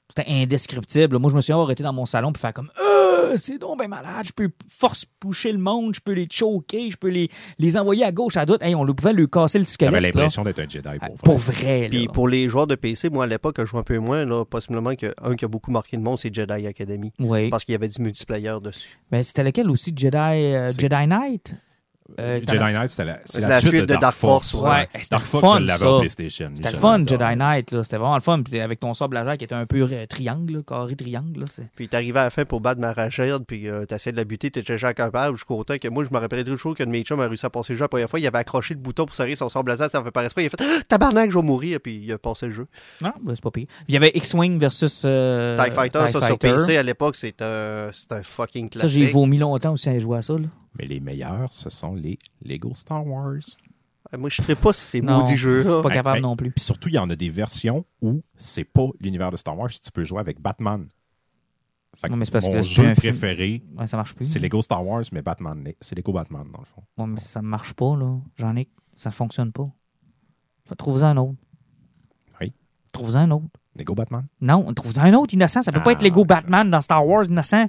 c'était 0.08 0.30
indescriptible. 0.30 1.18
Moi, 1.18 1.30
je 1.30 1.36
me 1.36 1.40
suis 1.40 1.52
arrêté 1.52 1.82
dans 1.82 1.92
mon 1.92 2.06
salon 2.06 2.32
puis 2.32 2.40
faire 2.40 2.52
comme 2.52 2.70
Euh, 2.80 3.36
c'est 3.38 3.58
donc 3.58 3.78
ben 3.78 3.88
malade, 3.88 4.26
je 4.26 4.32
peux 4.32 4.50
force 4.68 5.06
pusher 5.18 5.50
le 5.50 5.58
monde, 5.58 5.94
je 5.94 6.00
peux 6.00 6.12
les 6.12 6.28
choquer, 6.30 6.90
je 6.90 6.96
peux 6.96 7.08
les, 7.08 7.30
les 7.58 7.76
envoyer 7.76 8.04
à 8.04 8.12
gauche, 8.12 8.36
à 8.36 8.44
droite. 8.44 8.62
Hey, 8.62 8.74
on 8.74 8.84
le 8.84 8.92
pouvait 8.94 9.12
lui 9.12 9.26
casser 9.28 9.58
le 9.58 9.64
J'avais 9.64 9.72
squelette. 9.72 9.92
là. 10.02 10.20
l'impression 10.20 10.44
d'être 10.44 10.58
un 10.60 10.68
Jedi 10.68 10.88
Ah, 11.00 11.08
pour 11.08 11.16
Pour 11.16 11.38
vrai. 11.38 11.88
Puis 11.90 12.06
pour 12.08 12.28
les 12.28 12.48
joueurs 12.48 12.66
de 12.66 12.74
PC, 12.74 13.08
moi 13.08 13.24
à 13.24 13.26
l'époque, 13.26 13.56
je 13.58 13.64
joue 13.64 13.78
un 13.78 13.82
peu 13.82 13.98
moins, 13.98 14.24
là, 14.24 14.44
possiblement 14.44 14.94
que 14.94 15.12
un 15.22 15.34
qui 15.36 15.44
a 15.44 15.48
beaucoup 15.48 15.70
marqué 15.70 15.96
le 15.96 16.02
monde, 16.02 16.18
c'est 16.18 16.32
Jedi 16.32 16.66
Academy. 16.66 17.12
Oui. 17.18 17.48
Parce 17.48 17.64
qu'il 17.64 17.72
y 17.72 17.76
avait 17.76 17.88
du 17.88 18.00
multiplayer 18.02 18.54
dessus. 18.62 18.98
Mais 19.10 19.22
c'était 19.22 19.42
lequel 19.44 19.70
aussi, 19.70 19.92
Jedi, 19.96 20.16
euh, 20.16 20.68
Jedi 20.78 21.06
Knight? 21.06 21.54
Euh, 22.20 22.38
Jedi 22.46 22.58
Knight, 22.58 22.90
c'était 22.90 23.04
la, 23.06 23.18
c'est 23.24 23.40
La 23.40 23.48
la, 23.48 23.60
suite, 23.60 23.70
suite 23.76 23.86
de 23.88 23.94
Dark 23.96 24.14
Force. 24.14 24.52
ouais. 24.54 24.88
Dark 25.10 25.22
le 25.24 25.26
Force, 25.26 25.52
fun, 25.52 25.58
je 25.60 25.64
l'avais 25.64 25.78
ça. 25.84 25.90
au 25.90 25.98
PlayStation. 26.00 26.50
C'était 26.54 26.70
le 26.72 26.76
fun. 26.76 26.98
Jedi 27.06 27.36
Knight. 27.36 27.70
là. 27.72 27.82
C'était 27.82 27.96
vraiment 27.96 28.14
le 28.16 28.20
fun. 28.20 28.42
Puis 28.42 28.60
avec 28.60 28.78
ton 28.80 28.92
sable 28.92 29.14
laser 29.14 29.38
qui 29.38 29.44
était 29.44 29.54
un 29.54 29.64
peu 29.64 29.88
euh, 29.90 30.06
triangle, 30.06 30.56
là, 30.56 30.60
carré 30.66 30.96
triangle. 30.96 31.40
Là, 31.40 31.46
Puis 31.74 31.88
t'arrivais 31.88 32.20
à 32.20 32.24
la 32.24 32.30
fin 32.30 32.44
pour 32.44 32.60
battre 32.60 32.78
Maracherd, 32.80 33.44
puis 33.46 33.68
euh, 33.68 33.86
t'essayais 33.86 34.12
de 34.12 34.18
la 34.18 34.24
buter, 34.24 34.50
t'étais 34.50 34.74
déjà 34.74 34.92
capable 34.92 35.36
jusqu'au 35.38 35.64
temps 35.64 35.78
que 35.78 35.88
moi, 35.88 36.04
je 36.04 36.14
me 36.14 36.20
rappellerai 36.20 36.44
toujours 36.44 36.76
qu'un 36.76 36.84
de 36.84 36.90
mes 36.90 37.02
chums 37.04 37.20
a 37.20 37.26
réussi 37.26 37.46
à 37.46 37.50
passer 37.50 37.72
le 37.72 37.78
jeu 37.78 37.84
la 37.84 37.88
première 37.88 38.10
fois. 38.10 38.20
Il 38.20 38.26
avait 38.26 38.38
accroché 38.38 38.74
le 38.74 38.80
bouton 38.80 39.06
pour 39.06 39.14
serrer 39.14 39.34
son 39.34 39.48
sable 39.48 39.70
laser, 39.70 39.90
ça 39.90 40.02
fait 40.04 40.10
pas. 40.10 40.22
Il 40.24 40.26
a 40.26 40.28
fait 40.50 40.50
Ah, 40.60 40.64
Tabarnak, 40.86 41.30
je 41.30 41.38
vais 41.38 41.42
mourir, 41.42 41.78
puis 41.82 41.96
il 42.04 42.12
a 42.12 42.18
passé 42.18 42.46
le 42.48 42.52
jeu. 42.52 42.66
Ah, 43.02 43.14
ben, 43.22 43.34
c'est 43.34 43.42
pas 43.42 43.50
pire. 43.50 43.66
Il 43.88 43.94
y 43.94 43.96
avait 43.96 44.12
X-Wing 44.14 44.58
versus 44.58 45.02
euh, 45.06 45.56
TIE 45.56 45.70
Fighter, 45.70 46.00
TIE 46.06 46.12
ça 46.12 46.20
sur 46.20 46.20
Fighter. 46.20 46.54
PC 46.56 46.76
à 46.76 46.82
l'époque, 46.82 47.16
c'est 47.16 47.40
un, 47.40 47.88
c'est 47.94 48.12
un 48.12 48.22
fucking 48.22 48.68
Ça, 48.74 48.86
j'ai 48.88 48.98
classique. 49.00 49.14
vomi 49.14 49.38
longtemps 49.38 49.72
aussi 49.72 49.88
à 49.88 49.98
jouer 49.98 50.18
à 50.18 50.22
ça. 50.22 50.34
Là. 50.34 50.46
Mais 50.78 50.86
les 50.86 51.00
meilleurs, 51.00 51.52
ce 51.52 51.70
sont 51.70 51.94
les 51.94 52.18
Lego 52.42 52.74
Star 52.74 53.06
Wars. 53.06 53.38
Ah, 54.12 54.16
Moi, 54.16 54.28
je 54.28 54.42
ne 54.42 54.54
pas 54.54 54.72
si 54.72 54.84
ces 54.84 55.00
Non. 55.00 55.18
maudits 55.18 55.36
jeux-là. 55.36 55.82
Pas 55.82 55.90
capable 55.90 56.20
ben, 56.20 56.28
non 56.28 56.36
plus. 56.36 56.50
Puis 56.50 56.64
surtout, 56.64 56.88
il 56.88 56.94
y 56.94 56.98
en 56.98 57.08
a 57.10 57.16
des 57.16 57.30
versions 57.30 57.84
où 58.02 58.22
c'est 58.36 58.64
pas 58.64 58.88
l'univers 59.00 59.30
de 59.30 59.36
Star 59.36 59.56
Wars, 59.58 59.70
tu 59.70 59.90
peux 59.92 60.02
jouer 60.02 60.20
avec 60.20 60.40
Batman. 60.40 60.86
Fait 61.96 62.08
que 62.08 62.12
Non, 62.12 62.18
mais 62.18 62.24
c'est 62.24 62.32
parce 62.32 62.46
mon 62.46 62.52
que 62.54 62.62
jeu 62.62 62.82
film. 62.82 62.94
préféré, 62.96 63.62
Ouais, 63.76 63.86
ça 63.86 63.96
marche 63.96 64.14
plus. 64.14 64.24
c'est 64.26 64.40
Lego 64.40 64.60
Star 64.62 64.84
Wars, 64.84 65.04
mais 65.12 65.22
Batman. 65.22 65.64
C'est 65.80 65.94
Lego 65.94 66.12
Batman, 66.12 66.44
dans 66.52 66.58
le 66.58 66.64
fond. 66.64 66.82
Ouais, 66.98 67.06
mais 67.06 67.20
ça 67.20 67.40
marche 67.40 67.72
pas, 67.74 67.96
là. 67.96 68.18
J'en 68.36 68.56
ai. 68.56 68.68
Ça 68.96 69.10
fonctionne 69.12 69.52
pas. 69.52 69.64
Faut 70.64 70.74
trouver 70.74 71.04
un 71.04 71.16
autre. 71.16 71.36
Oui. 72.40 72.52
Trouve-en 72.92 73.18
un 73.20 73.30
autre. 73.30 73.46
Lego 73.76 73.94
Batman? 73.94 74.26
Non, 74.40 74.72
trouve-en 74.74 75.02
un 75.02 75.14
autre 75.14 75.34
innocent. 75.34 75.62
Ça 75.62 75.70
peut 75.72 75.82
pas 75.82 75.90
Ah, 75.90 75.92
être 75.92 76.02
Lego 76.02 76.24
Batman 76.24 76.68
dans 76.70 76.80
Star 76.80 77.06
Wars 77.06 77.24
innocent. 77.26 77.68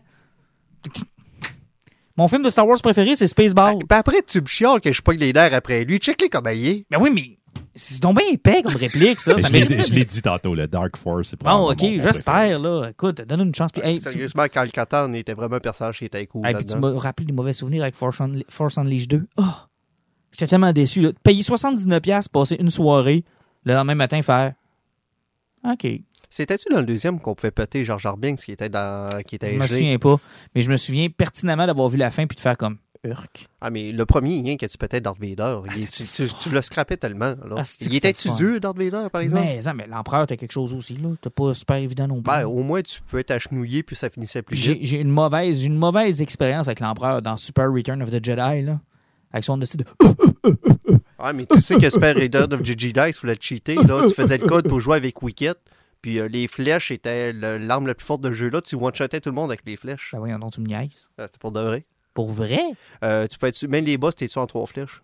Mon 2.17 2.27
film 2.27 2.43
de 2.43 2.49
Star 2.49 2.67
Wars 2.67 2.81
préféré, 2.81 3.15
c'est 3.15 3.27
Spaceball. 3.27 3.77
puis 3.77 3.87
après, 3.89 4.21
tu 4.25 4.39
me 4.41 4.45
chiales 4.45 4.79
que 4.79 4.91
je 4.93 5.01
pogne 5.01 5.19
les 5.19 5.33
nerfs 5.33 5.53
après 5.53 5.83
lui. 5.83 5.97
Check-les 5.97 6.29
comme 6.29 6.47
il 6.53 6.67
est. 6.67 6.85
Ben 6.89 6.97
oui, 7.01 7.09
mais 7.13 7.37
c'est 7.75 8.01
donc 8.01 8.17
bien 8.17 8.27
épais 8.31 8.61
comme 8.63 8.75
réplique, 8.75 9.19
ça. 9.19 9.35
Je 9.37 9.93
l'ai- 9.93 10.05
dit 10.05 10.21
tantôt, 10.21 10.55
le 10.55 10.65
Dark 10.67 10.95
Force, 10.95 11.29
c'est 11.29 11.41
Bon, 11.41 11.71
ok, 11.71 11.79
j'espère, 11.81 12.57
là. 12.59 12.87
Écoute, 12.89 13.21
donne 13.23 13.41
une 13.41 13.53
chance. 13.55 13.71
Puis, 13.73 13.81
hey, 13.83 13.97
tu- 13.97 14.03
Sérieusement, 14.03 14.45
Carl 14.47 14.71
Catan 14.71 15.11
était 15.13 15.33
vraiment 15.33 15.57
un 15.57 15.59
personnage 15.59 15.97
qui 15.99 16.05
était 16.05 16.25
cool 16.25 16.47
hey, 16.47 16.53
puis 16.53 16.65
tu 16.65 16.77
m'as 16.77 16.97
rappelé 16.97 17.25
des 17.25 17.33
mauvais 17.33 17.51
souvenirs 17.53 17.83
avec 17.83 17.95
Force, 17.95 18.19
Unle- 18.21 18.45
Force 18.49 18.77
Unleashed 18.77 19.09
2. 19.09 19.27
Oh! 19.37 19.43
J'étais 20.31 20.47
tellement 20.47 20.71
déçu. 20.73 21.01
Là. 21.01 21.11
Payer 21.23 21.41
79$, 21.43 22.29
passer 22.29 22.55
une 22.59 22.69
soirée, 22.69 23.23
le 23.65 23.73
lendemain 23.73 23.95
matin, 23.95 24.21
faire. 24.21 24.53
OK. 25.65 25.87
C'était-tu 26.37 26.67
dans 26.69 26.81
le 26.81 26.85
deuxième 26.85 27.21
qu'on 27.21 27.33
pouvait 27.33 27.49
péter 27.51 27.85
George 27.85 28.05
Arbinks 28.05 28.39
qui 28.39 28.51
était 28.51 28.67
dans 28.67 29.21
qui 29.25 29.37
Je 29.41 29.47
était 29.47 29.53
me 29.55 29.65
G? 29.65 29.75
souviens 29.75 29.97
pas. 29.99 30.19
Mais 30.53 30.63
je 30.63 30.69
me 30.69 30.75
souviens 30.75 31.07
pertinemment 31.09 31.65
d'avoir 31.65 31.87
vu 31.87 31.97
la 31.97 32.11
fin 32.11 32.27
puis 32.27 32.35
de 32.35 32.41
faire 32.41 32.57
comme. 32.57 32.75
Urk. 33.05 33.47
Ah, 33.61 33.69
mais 33.69 33.93
le 33.93 34.05
premier, 34.05 34.41
rien 34.41 34.57
que 34.57 34.65
tu 34.65 34.77
pétais 34.77 34.99
Darth 34.99 35.17
Vader. 35.17 35.59
Ah, 35.65 35.71
Il- 35.77 35.87
tu, 35.87 36.03
tu, 36.03 36.27
tu 36.41 36.49
le 36.49 36.61
scrappais 36.61 36.97
tellement. 36.97 37.35
là. 37.47 37.55
Ah, 37.59 37.63
il 37.79 37.95
était-tu 37.95 38.31
dur, 38.31 38.59
Darth 38.59 38.77
Vader, 38.77 39.07
par 39.09 39.21
exemple? 39.21 39.45
Mais, 39.45 39.73
mais 39.75 39.87
l'empereur, 39.87 40.27
t'as 40.27 40.35
quelque 40.35 40.51
chose 40.51 40.73
aussi, 40.73 40.95
là. 40.97 41.09
T'as 41.21 41.29
pas 41.29 41.53
super 41.53 41.77
évident 41.77 42.07
non 42.09 42.15
plus. 42.15 42.23
Ben, 42.23 42.45
au 42.45 42.63
moins, 42.63 42.81
tu 42.81 42.99
pouvais 43.01 43.23
t'achenouiller, 43.23 43.83
puis 43.83 43.95
ça 43.95 44.09
finissait 44.09 44.41
plus 44.41 44.57
vite. 44.57 44.79
j'ai 44.81 44.99
une 44.99 45.11
mauvaise, 45.11 45.59
j'ai 45.59 45.67
une 45.67 45.77
mauvaise 45.77 46.21
expérience 46.21 46.67
avec 46.67 46.81
l'empereur 46.81 47.21
dans 47.21 47.37
Super 47.37 47.71
Return 47.71 48.01
of 48.01 48.09
the 48.09 48.21
Jedi, 48.21 48.63
là. 48.63 48.81
Avec 49.31 49.45
son 49.45 49.57
dessin 49.57 49.77
de. 49.77 49.85
Ah, 51.17 51.31
mais 51.31 51.45
tu 51.45 51.61
sais 51.61 51.77
que 51.77 51.89
Super 51.89 52.15
Raider 52.15 52.39
of 52.51 52.61
the 52.61 52.65
Jedi, 52.77 52.91
tu 53.13 53.19
voulais 53.21 53.35
te 53.37 53.43
cheater, 53.45 53.75
là. 53.75 54.01
Tu 54.07 54.13
faisais 54.13 54.37
le 54.37 54.47
code 54.47 54.67
pour 54.67 54.81
jouer 54.81 54.97
avec 54.97 55.21
Wicket. 55.21 55.55
Puis 56.05 56.19
euh, 56.19 56.27
les 56.27 56.47
flèches 56.47 56.91
étaient 56.91 57.33
l'arme 57.33 57.87
la 57.87 57.95
plus 57.95 58.05
forte 58.05 58.21
de 58.21 58.29
ce 58.29 58.35
jeu-là. 58.35 58.61
Tu 58.61 58.75
one-shotais 58.75 59.19
tout 59.21 59.29
le 59.29 59.33
monde 59.35 59.49
avec 59.49 59.61
les 59.65 59.75
flèches. 59.75 60.11
Ben 60.13 60.19
voyons 60.19 60.37
donc, 60.37 60.51
tu 60.53 60.61
me 60.61 60.67
niaises. 60.67 61.09
Ah, 61.17 61.23
C'était 61.25 61.39
pour 61.39 61.51
de 61.51 61.59
vrai. 61.59 61.83
Pour 62.13 62.29
vrai? 62.29 62.59
Euh, 63.03 63.25
tu 63.25 63.39
peux 63.39 63.47
être, 63.47 63.59
même 63.65 63.85
les 63.85 63.97
boss, 63.97 64.15
t'es 64.15 64.27
en 64.37 64.45
trois 64.45 64.67
flèches? 64.67 65.01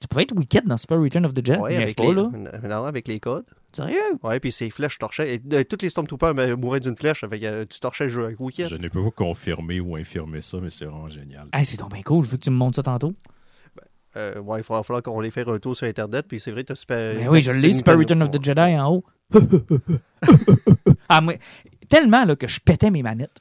Tu 0.00 0.06
pouvais 0.06 0.22
être 0.22 0.36
Wicked 0.36 0.64
dans 0.64 0.76
Super 0.76 1.00
Return 1.00 1.26
of 1.26 1.34
the 1.34 1.44
Jedi? 1.44 1.58
Ouais, 1.58 1.74
avec 1.74 1.96
pas, 1.96 2.04
les, 2.04 2.14
là. 2.14 2.30
non, 2.68 2.84
avec 2.84 3.08
les 3.08 3.18
codes. 3.18 3.46
Sérieux? 3.72 3.98
Ouais, 4.22 4.38
puis 4.38 4.52
ces 4.52 4.70
flèches 4.70 4.98
torchaient. 4.98 5.34
Et, 5.34 5.42
euh, 5.54 5.64
tous 5.64 5.82
les 5.82 5.90
Stormtroopers 5.90 6.56
mouraient 6.56 6.78
d'une 6.78 6.96
flèche. 6.96 7.24
Avec, 7.24 7.42
euh, 7.42 7.64
tu 7.68 7.80
torchais 7.80 8.04
le 8.04 8.10
jeu 8.10 8.24
avec 8.26 8.38
Wicket. 8.38 8.68
Je 8.68 8.76
ne 8.76 8.86
peux 8.86 9.02
pas 9.02 9.10
confirmer 9.10 9.80
ou 9.80 9.96
infirmer 9.96 10.40
ça, 10.40 10.58
mais 10.62 10.70
c'est 10.70 10.84
vraiment 10.84 11.08
génial. 11.08 11.48
Hey, 11.52 11.66
c'est 11.66 11.80
donc 11.80 11.92
bien 11.92 12.02
cool. 12.02 12.24
Je 12.24 12.30
veux 12.30 12.36
que 12.36 12.44
tu 12.44 12.50
me 12.50 12.56
montres 12.56 12.76
ça 12.76 12.84
tantôt. 12.84 13.12
Euh, 14.16 14.40
ouais, 14.40 14.60
il 14.60 14.64
va 14.64 14.82
falloir 14.82 15.02
qu'on 15.02 15.20
les 15.20 15.30
fasse 15.30 15.46
un 15.46 15.58
tour 15.58 15.76
sur 15.76 15.86
Internet. 15.86 16.26
Puis 16.28 16.40
c'est 16.40 16.50
vrai, 16.50 16.64
t'as 16.64 16.74
Super. 16.74 17.14
Ben 17.14 17.28
oui, 17.28 17.42
je 17.42 17.50
l'ai, 17.50 17.72
Super 17.72 17.98
Return 17.98 18.22
of 18.22 18.30
the 18.30 18.42
Jedi 18.42 18.60
en 18.60 18.92
haut. 18.92 19.04
ah, 21.08 21.20
moi, 21.20 21.34
tellement 21.88 22.24
là, 22.24 22.34
que 22.36 22.48
je 22.48 22.60
pétais 22.60 22.90
mes 22.90 23.02
manettes. 23.02 23.40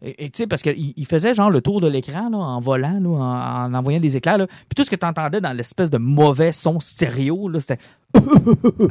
Et 0.00 0.30
tu 0.30 0.38
sais, 0.38 0.46
parce 0.46 0.62
qu'il 0.62 0.94
il 0.96 1.06
faisait 1.06 1.34
genre 1.34 1.50
le 1.50 1.60
tour 1.60 1.80
de 1.80 1.88
l'écran 1.88 2.30
là, 2.30 2.38
en 2.38 2.60
volant, 2.60 3.00
là, 3.00 3.08
en, 3.08 3.64
en 3.64 3.74
envoyant 3.74 3.98
des 3.98 4.16
éclairs. 4.16 4.38
Là. 4.38 4.46
Puis 4.46 4.76
tout 4.76 4.84
ce 4.84 4.90
que 4.90 4.96
tu 4.96 5.04
entendais 5.04 5.40
dans 5.40 5.52
l'espèce 5.52 5.90
de 5.90 5.98
mauvais 5.98 6.52
son 6.52 6.78
stéréo, 6.78 7.48
là, 7.48 7.60
c'était. 7.60 7.78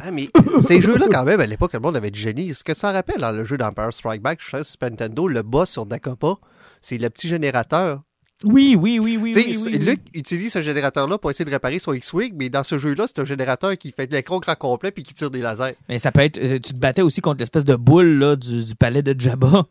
Ah, 0.04 0.10
mais 0.12 0.28
ces 0.60 0.80
jeux-là, 0.80 1.06
quand 1.10 1.24
même, 1.24 1.40
à 1.40 1.46
l'époque, 1.46 1.72
le 1.72 1.80
monde 1.80 1.96
avait 1.96 2.10
du 2.10 2.20
génie. 2.20 2.54
Ce 2.54 2.62
que 2.62 2.74
ça 2.74 2.92
rappelle 2.92 3.20
dans 3.20 3.32
le 3.32 3.44
jeu 3.44 3.56
d'Empire 3.56 3.92
Strike 3.92 4.22
Back, 4.22 4.38
je 4.40 4.50
sais, 4.50 4.64
Super 4.64 4.90
Nintendo, 4.90 5.26
le 5.26 5.42
boss 5.42 5.70
sur 5.70 5.86
Dakopa, 5.86 6.34
c'est 6.82 6.98
le 6.98 7.08
petit 7.10 7.26
générateur. 7.26 8.02
Oui, 8.44 8.76
oui, 8.78 8.98
oui, 9.00 9.18
oui. 9.20 9.32
Luke 9.78 10.00
utilise 10.14 10.52
ce 10.52 10.62
générateur-là 10.62 11.18
pour 11.18 11.30
essayer 11.30 11.44
de 11.44 11.50
réparer 11.50 11.78
son 11.80 11.92
X-Wing, 11.92 12.34
mais 12.36 12.48
dans 12.48 12.62
ce 12.62 12.78
jeu-là, 12.78 13.06
c'est 13.08 13.20
un 13.20 13.24
générateur 13.24 13.76
qui 13.76 13.90
fait 13.90 14.06
de 14.06 14.14
l'écran 14.14 14.38
grand 14.38 14.54
complet 14.54 14.92
puis 14.92 15.02
qui 15.02 15.12
tire 15.12 15.30
des 15.30 15.40
lasers. 15.40 15.74
Mais 15.88 15.98
ça 15.98 16.12
peut 16.12 16.20
être. 16.20 16.38
euh, 16.38 16.58
Tu 16.60 16.72
te 16.72 16.78
battais 16.78 17.02
aussi 17.02 17.20
contre 17.20 17.38
l'espèce 17.40 17.64
de 17.64 17.74
boule 17.74 18.06
là, 18.18 18.36
du, 18.36 18.64
du 18.64 18.74
palais 18.76 19.02
de 19.02 19.18
Jabba. 19.20 19.66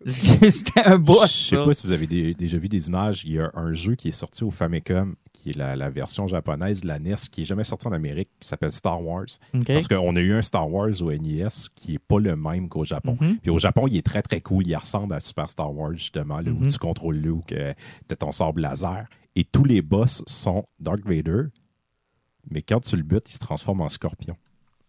C'était 0.06 0.80
un 0.84 0.98
boss. 0.98 1.50
Je 1.50 1.56
sais 1.56 1.64
pas 1.64 1.74
si 1.74 1.86
vous 1.86 1.92
avez 1.92 2.06
des- 2.06 2.32
déjà 2.34 2.56
vu 2.58 2.68
des 2.68 2.86
images. 2.88 3.24
Il 3.24 3.32
y 3.32 3.40
a 3.40 3.50
un 3.54 3.72
jeu 3.72 3.94
qui 3.96 4.08
est 4.08 4.12
sorti 4.12 4.44
au 4.44 4.50
Famicom, 4.50 5.16
qui 5.32 5.50
est 5.50 5.56
la, 5.56 5.74
la 5.74 5.90
version 5.90 6.26
japonaise 6.28 6.82
de 6.82 6.86
la 6.86 6.98
NES, 7.00 7.16
qui 7.32 7.42
est 7.42 7.44
jamais 7.44 7.64
sorti 7.64 7.88
en 7.88 7.92
Amérique, 7.92 8.30
qui 8.40 8.46
s'appelle 8.46 8.72
Star 8.72 9.02
Wars. 9.04 9.26
Parce 9.66 9.88
qu'on 9.88 10.14
a 10.14 10.20
eu 10.20 10.32
un 10.34 10.42
Star 10.42 10.70
Wars 10.70 11.02
au 11.02 11.12
NES 11.12 11.48
qui 11.74 11.94
est 11.94 11.98
pas 11.98 12.20
le 12.20 12.36
même 12.36 12.68
qu'au 12.68 12.84
Japon. 12.84 13.18
Mhm. 13.20 13.38
Puis 13.38 13.50
au 13.50 13.58
Japon, 13.58 13.86
il 13.88 13.96
est 13.96 14.06
très 14.06 14.22
très 14.22 14.40
cool. 14.40 14.66
Il 14.68 14.76
ressemble 14.76 15.14
à 15.14 15.20
Super 15.20 15.50
Star 15.50 15.74
Wars, 15.74 15.92
justement, 15.94 16.38
là, 16.40 16.50
où 16.52 16.60
Mhm. 16.60 16.68
tu 16.68 16.78
contrôles 16.78 17.16
Luke, 17.16 17.50
euh, 17.52 17.72
t'as 18.06 18.16
ton 18.16 18.30
sable 18.30 18.60
laser. 18.62 19.06
Et 19.34 19.44
tous 19.44 19.64
les 19.64 19.82
boss 19.82 20.22
sont 20.26 20.64
Dark 20.78 21.00
Vader. 21.04 21.42
Mais 22.50 22.62
quand 22.62 22.80
tu 22.80 22.96
le 22.96 23.02
butes, 23.02 23.24
il 23.28 23.32
se 23.34 23.38
transforme 23.40 23.80
en 23.80 23.88
scorpion. 23.88 24.36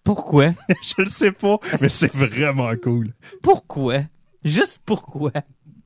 Pourquoi? 0.03 0.51
Je 0.83 1.01
le 1.01 1.07
sais 1.07 1.31
pas, 1.31 1.57
mais 1.81 1.89
c'est 1.89 2.11
vraiment 2.13 2.71
cool. 2.81 3.13
Pourquoi? 3.43 4.01
Juste 4.43 4.81
pourquoi? 4.85 5.31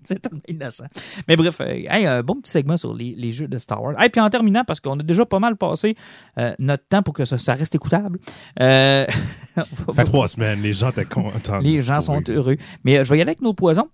C'est 0.05 0.19
tellement 0.21 0.41
innocent. 0.49 0.83
Mais 1.29 1.37
bref, 1.37 1.61
euh, 1.61 1.65
hey, 1.65 2.05
un 2.05 2.21
bon 2.23 2.35
petit 2.41 2.51
segment 2.51 2.75
sur 2.75 2.93
les, 2.93 3.15
les 3.15 3.31
jeux 3.31 3.47
de 3.47 3.57
Star 3.57 3.81
Wars. 3.81 4.01
Et 4.03 4.09
puis 4.09 4.19
en 4.19 4.29
terminant, 4.29 4.65
parce 4.65 4.81
qu'on 4.81 4.99
a 4.99 5.03
déjà 5.03 5.25
pas 5.25 5.39
mal 5.39 5.55
passé 5.55 5.95
euh, 6.37 6.53
notre 6.59 6.85
temps 6.89 7.01
pour 7.01 7.13
que 7.13 7.23
ça, 7.23 7.37
ça 7.37 7.53
reste 7.53 7.73
écoutable. 7.75 8.19
euh, 8.59 9.05
Ça 9.55 9.63
fait 9.93 10.03
trois 10.03 10.27
semaines, 10.27 10.61
les 10.61 10.73
gens 10.73 10.89
étaient 10.89 11.05
contents. 11.05 11.59
les 11.59 11.75
le 11.75 11.81
gens 11.81 12.01
sont 12.01 12.21
heureux. 12.27 12.57
Mais 12.83 12.97
euh, 12.97 13.05
je 13.05 13.11
vais 13.11 13.17
y 13.19 13.21
aller 13.21 13.29
avec 13.29 13.41
nos 13.41 13.53
poisons. 13.53 13.87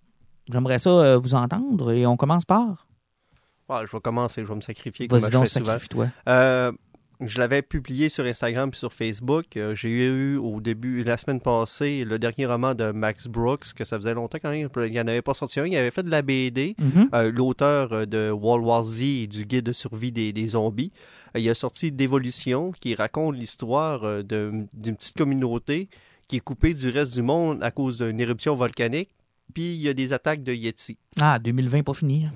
J'aimerais 0.51 0.79
ça 0.79 0.89
euh, 0.89 1.17
vous 1.19 1.35
entendre 1.35 1.91
et 1.93 2.07
on 2.07 2.17
commence 2.17 2.43
par? 2.45 2.87
Ouais, 3.69 3.81
je 3.85 3.91
vais 3.95 4.01
commencer, 4.01 4.41
je 4.43 4.47
vais 4.49 4.55
me 4.55 4.61
sacrifier 4.61 5.07
comme 5.07 5.19
je 5.19 5.25
fais 5.25 5.31
souvent. 5.31 5.45
sacrifie-toi. 5.45 6.07
Je 7.21 7.37
l'avais 7.37 7.61
publié 7.61 8.07
sur 8.07 8.23
Instagram 8.23 8.69
et 8.73 8.75
sur 8.77 8.93
Facebook. 8.93 9.57
Euh, 9.57 9.75
J'ai 9.75 9.89
eu 10.07 10.37
au 10.37 10.61
début, 10.61 11.03
la 11.03 11.17
semaine 11.17 11.41
passée, 11.41 12.05
le 12.05 12.17
dernier 12.17 12.45
roman 12.45 12.73
de 12.73 12.91
Max 12.91 13.27
Brooks, 13.27 13.73
que 13.75 13.83
ça 13.83 13.97
faisait 13.97 14.13
longtemps 14.13 14.37
quand 14.41 14.51
même. 14.51 14.69
Il 14.77 14.91
n'y 14.91 14.99
en 15.01 15.07
avait 15.07 15.21
pas 15.21 15.33
sorti 15.33 15.59
un. 15.59 15.65
Il 15.65 15.75
avait 15.75 15.91
fait 15.91 16.03
de 16.03 16.09
la 16.11 16.21
BD. 16.21 16.75
Mhm. 16.79 17.09
Euh, 17.13 17.29
L'auteur 17.29 17.91
euh, 17.91 18.05
de 18.05 18.31
World 18.31 18.65
War 18.65 18.85
Z 18.85 19.01
et 19.03 19.27
du 19.27 19.43
guide 19.43 19.65
de 19.65 19.73
survie 19.73 20.13
des, 20.13 20.31
des 20.31 20.47
zombies. 20.49 20.93
Il 21.35 21.47
a 21.49 21.55
sorti 21.55 21.91
Dévolution, 21.91 22.71
qui 22.79 22.95
raconte 22.95 23.35
l'histoire 23.35 24.23
d'une 24.23 24.67
petite 24.71 25.17
communauté 25.17 25.89
qui 26.29 26.37
est 26.37 26.41
coupée 26.41 26.73
du 26.73 26.89
reste 26.89 27.15
du 27.15 27.21
monde 27.21 27.61
à 27.61 27.71
cause 27.71 27.97
d'une 27.97 28.19
éruption 28.19 28.55
volcanique. 28.55 29.09
Puis 29.53 29.73
il 29.73 29.81
y 29.81 29.89
a 29.89 29.93
des 29.93 30.13
attaques 30.13 30.43
de 30.43 30.53
Yeti. 30.53 30.97
Ah, 31.19 31.39
2020, 31.39 31.83
pas 31.83 31.93
fini. 31.93 32.27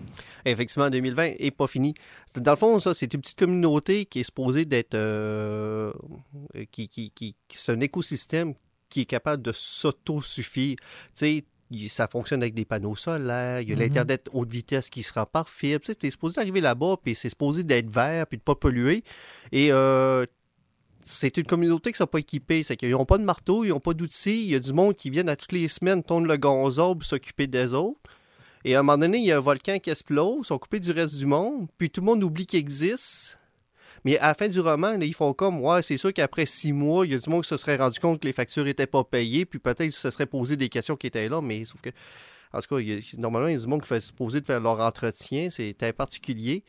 Effectivement, 0.45 0.89
2020 0.89 1.34
est 1.39 1.51
pas 1.51 1.68
fini. 1.68 1.93
Dans 2.36 2.51
le 2.51 2.57
fond, 2.57 2.80
ça, 2.80 2.93
c'est 2.93 3.14
une 3.14 3.22
petite 3.22 3.38
communauté 3.38 4.05
qui 4.05 4.20
est 4.22 4.24
supposée 4.24 4.66
d'être. 4.66 4.95
euh, 4.95 5.93
qui, 6.72 6.88
qui, 6.89 7.11
qui, 7.11 7.36
qui- 7.47 7.57
c'est 7.57 7.72
un 7.72 7.80
écosystème 7.82 8.53
qui 8.89 9.01
est 9.01 9.05
capable 9.05 9.41
de 9.43 9.51
s'auto-suffire. 9.53 10.76
Tu 10.78 10.84
sais, 11.14 11.45
ça 11.89 12.07
fonctionne 12.07 12.41
avec 12.41 12.53
des 12.53 12.66
panneaux 12.66 12.95
solaires, 12.95 13.61
il 13.61 13.70
y 13.70 13.72
a 13.72 13.76
Mhm. 13.76 13.82
l'Internet 13.82 14.30
haute 14.34 14.51
vitesse 14.51 14.89
qui 14.89 15.01
se 15.01 15.14
rend 15.14 15.26
par 15.26 15.49
fibre. 15.49 15.80
Tu 15.82 15.88
sais, 15.88 15.95
t'es 15.95 16.11
supposé 16.11 16.39
arriver 16.39 16.61
là-bas, 16.61 16.97
puis 17.03 17.16
c'est 17.16 17.30
supposé 17.30 17.64
d'être 17.64 17.89
vert, 17.89 18.28
puis 18.28 18.38
de 18.38 18.43
pas 18.43 18.53
polluer. 18.55 19.03
Et 19.51 19.72
euh, 19.72 20.26
c'est 21.04 21.38
une 21.38 21.45
communauté 21.45 21.91
qui 21.91 21.95
ne 21.95 22.06
sont 22.06 22.08
pas 22.08 22.20
équipés. 22.20 22.64
C'est 22.64 22.76
qu'ils 22.76 22.91
n'ont 22.91 23.06
pas 23.06 23.18
de 23.18 23.24
marteau, 23.24 23.64
ils 23.64 23.70
n'ont 23.70 23.80
pas 23.80 23.93
d'outils. 23.93 24.43
Il 24.43 24.51
y 24.51 24.56
a 24.56 24.60
du 24.60 24.74
monde 24.74 24.95
qui 24.95 25.10
viennent 25.10 25.30
à 25.30 25.36
toutes 25.36 25.51
les 25.51 25.68
semaines 25.68 26.04
tourner 26.04 26.28
le 26.28 26.38
gonzo 26.38 26.95
pour 26.95 27.04
s'occuper 27.04 27.47
des 27.47 27.74
autres. 27.74 27.99
Et 28.66 28.76
à 28.76 28.80
un 28.80 28.84
moment 28.84 28.97
donné, 28.97 29.18
il 29.18 29.26
y 29.26 29.32
a 29.32 29.38
un 29.38 29.41
volcan 29.41 29.78
qui 29.80 29.89
explose, 29.89 30.38
ils 30.39 30.45
sont 30.45 30.58
coupés 30.58 30.80
du 30.80 30.91
reste 30.91 31.18
du 31.18 31.26
monde, 31.26 31.68
puis 31.78 31.89
tout 31.89 31.99
le 31.99 32.06
monde 32.06 32.24
oublie 32.24 32.45
qu'il 32.45 32.60
existe. 32.60 33.38
Mais 34.06 34.18
à 34.20 34.28
la 34.28 34.34
fin 34.34 34.47
du 34.47 34.60
roman, 34.60 34.99
ils 35.01 35.14
font 35.14 35.34
comme, 35.34 35.62
ouais, 35.62 35.82
c'est 35.82 35.97
sûr 35.97 36.14
qu'après 36.14 36.45
six 36.45 36.74
mois, 36.74 37.06
il 37.06 37.14
y 37.14 37.16
a 37.16 37.20
du 37.20 37.30
monde 37.30 37.43
qui 37.43 37.49
se 37.49 37.58
serait 37.58 37.76
rendu 37.76 37.99
compte 37.99 38.22
que 38.22 38.28
les 38.28 38.34
factures 38.34 38.64
n'étaient 38.64 38.88
pas 38.88 39.04
payées, 39.04 39.45
puis 39.45 39.60
peut-être 39.60 39.91
se 39.91 40.12
seraient 40.12 40.26
posé 40.26 40.56
des 40.56 40.70
questions 40.70 40.95
qui 40.95 41.08
étaient 41.08 41.28
là, 41.28 41.41
mais 41.41 41.66
sauf 41.66 41.82
que, 41.82 41.89
en 42.54 42.62
tout 42.62 42.76
cas, 42.76 42.82
normalement, 43.18 43.47
il 43.47 43.54
y 43.54 43.58
a 43.58 43.60
du 43.60 43.68
monde 43.68 43.82
qui 43.82 43.88
fait 43.88 44.01
se 44.01 44.14
poser 44.14 44.39
de 44.39 44.45
faire 44.45 44.62
leur 44.62 44.80
entretien, 44.80 45.49
c'était 45.49 45.91
particulier. 45.91 46.64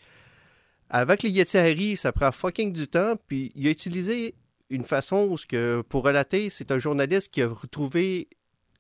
Avec 0.91 1.23
les 1.23 1.31
Yeti 1.31 1.57
Harry, 1.59 1.97
ça 1.97 2.13
prend 2.13 2.31
fucking 2.33 2.73
du 2.73 2.87
temps, 2.87 3.15
puis 3.27 3.51
il 3.57 3.67
a 3.67 3.71
utilisé 3.71 4.35
une 4.71 4.85
façon 4.85 5.29
où, 5.31 5.37
que, 5.49 5.83
pour 5.89 6.05
relater, 6.05 6.51
c'est 6.51 6.71
un 6.71 6.79
journaliste 6.79 7.31
qui 7.33 7.43
a 7.43 7.49
retrouvé 7.49 8.29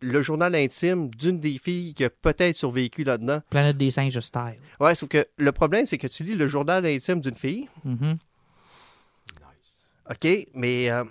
le 0.00 0.22
journal 0.22 0.54
intime 0.54 1.08
d'une 1.10 1.40
des 1.40 1.56
filles 1.58 1.94
qui 1.94 2.04
a 2.04 2.10
peut-être 2.10 2.56
survécu 2.56 3.04
là-dedans. 3.04 3.40
Planète 3.48 3.76
des 3.78 3.90
singes 3.90 4.20
style. 4.20 4.56
Ouais, 4.80 4.94
sauf 4.94 5.08
que 5.08 5.26
le 5.36 5.52
problème, 5.52 5.86
c'est 5.86 5.98
que 5.98 6.06
tu 6.06 6.24
lis 6.24 6.34
le 6.34 6.46
journal 6.48 6.84
intime 6.86 7.20
d'une 7.20 7.34
fille, 7.34 7.68
Mhm. 7.84 8.18
OK, 10.10 10.28
mais 10.54 10.90
euh, 10.90 11.02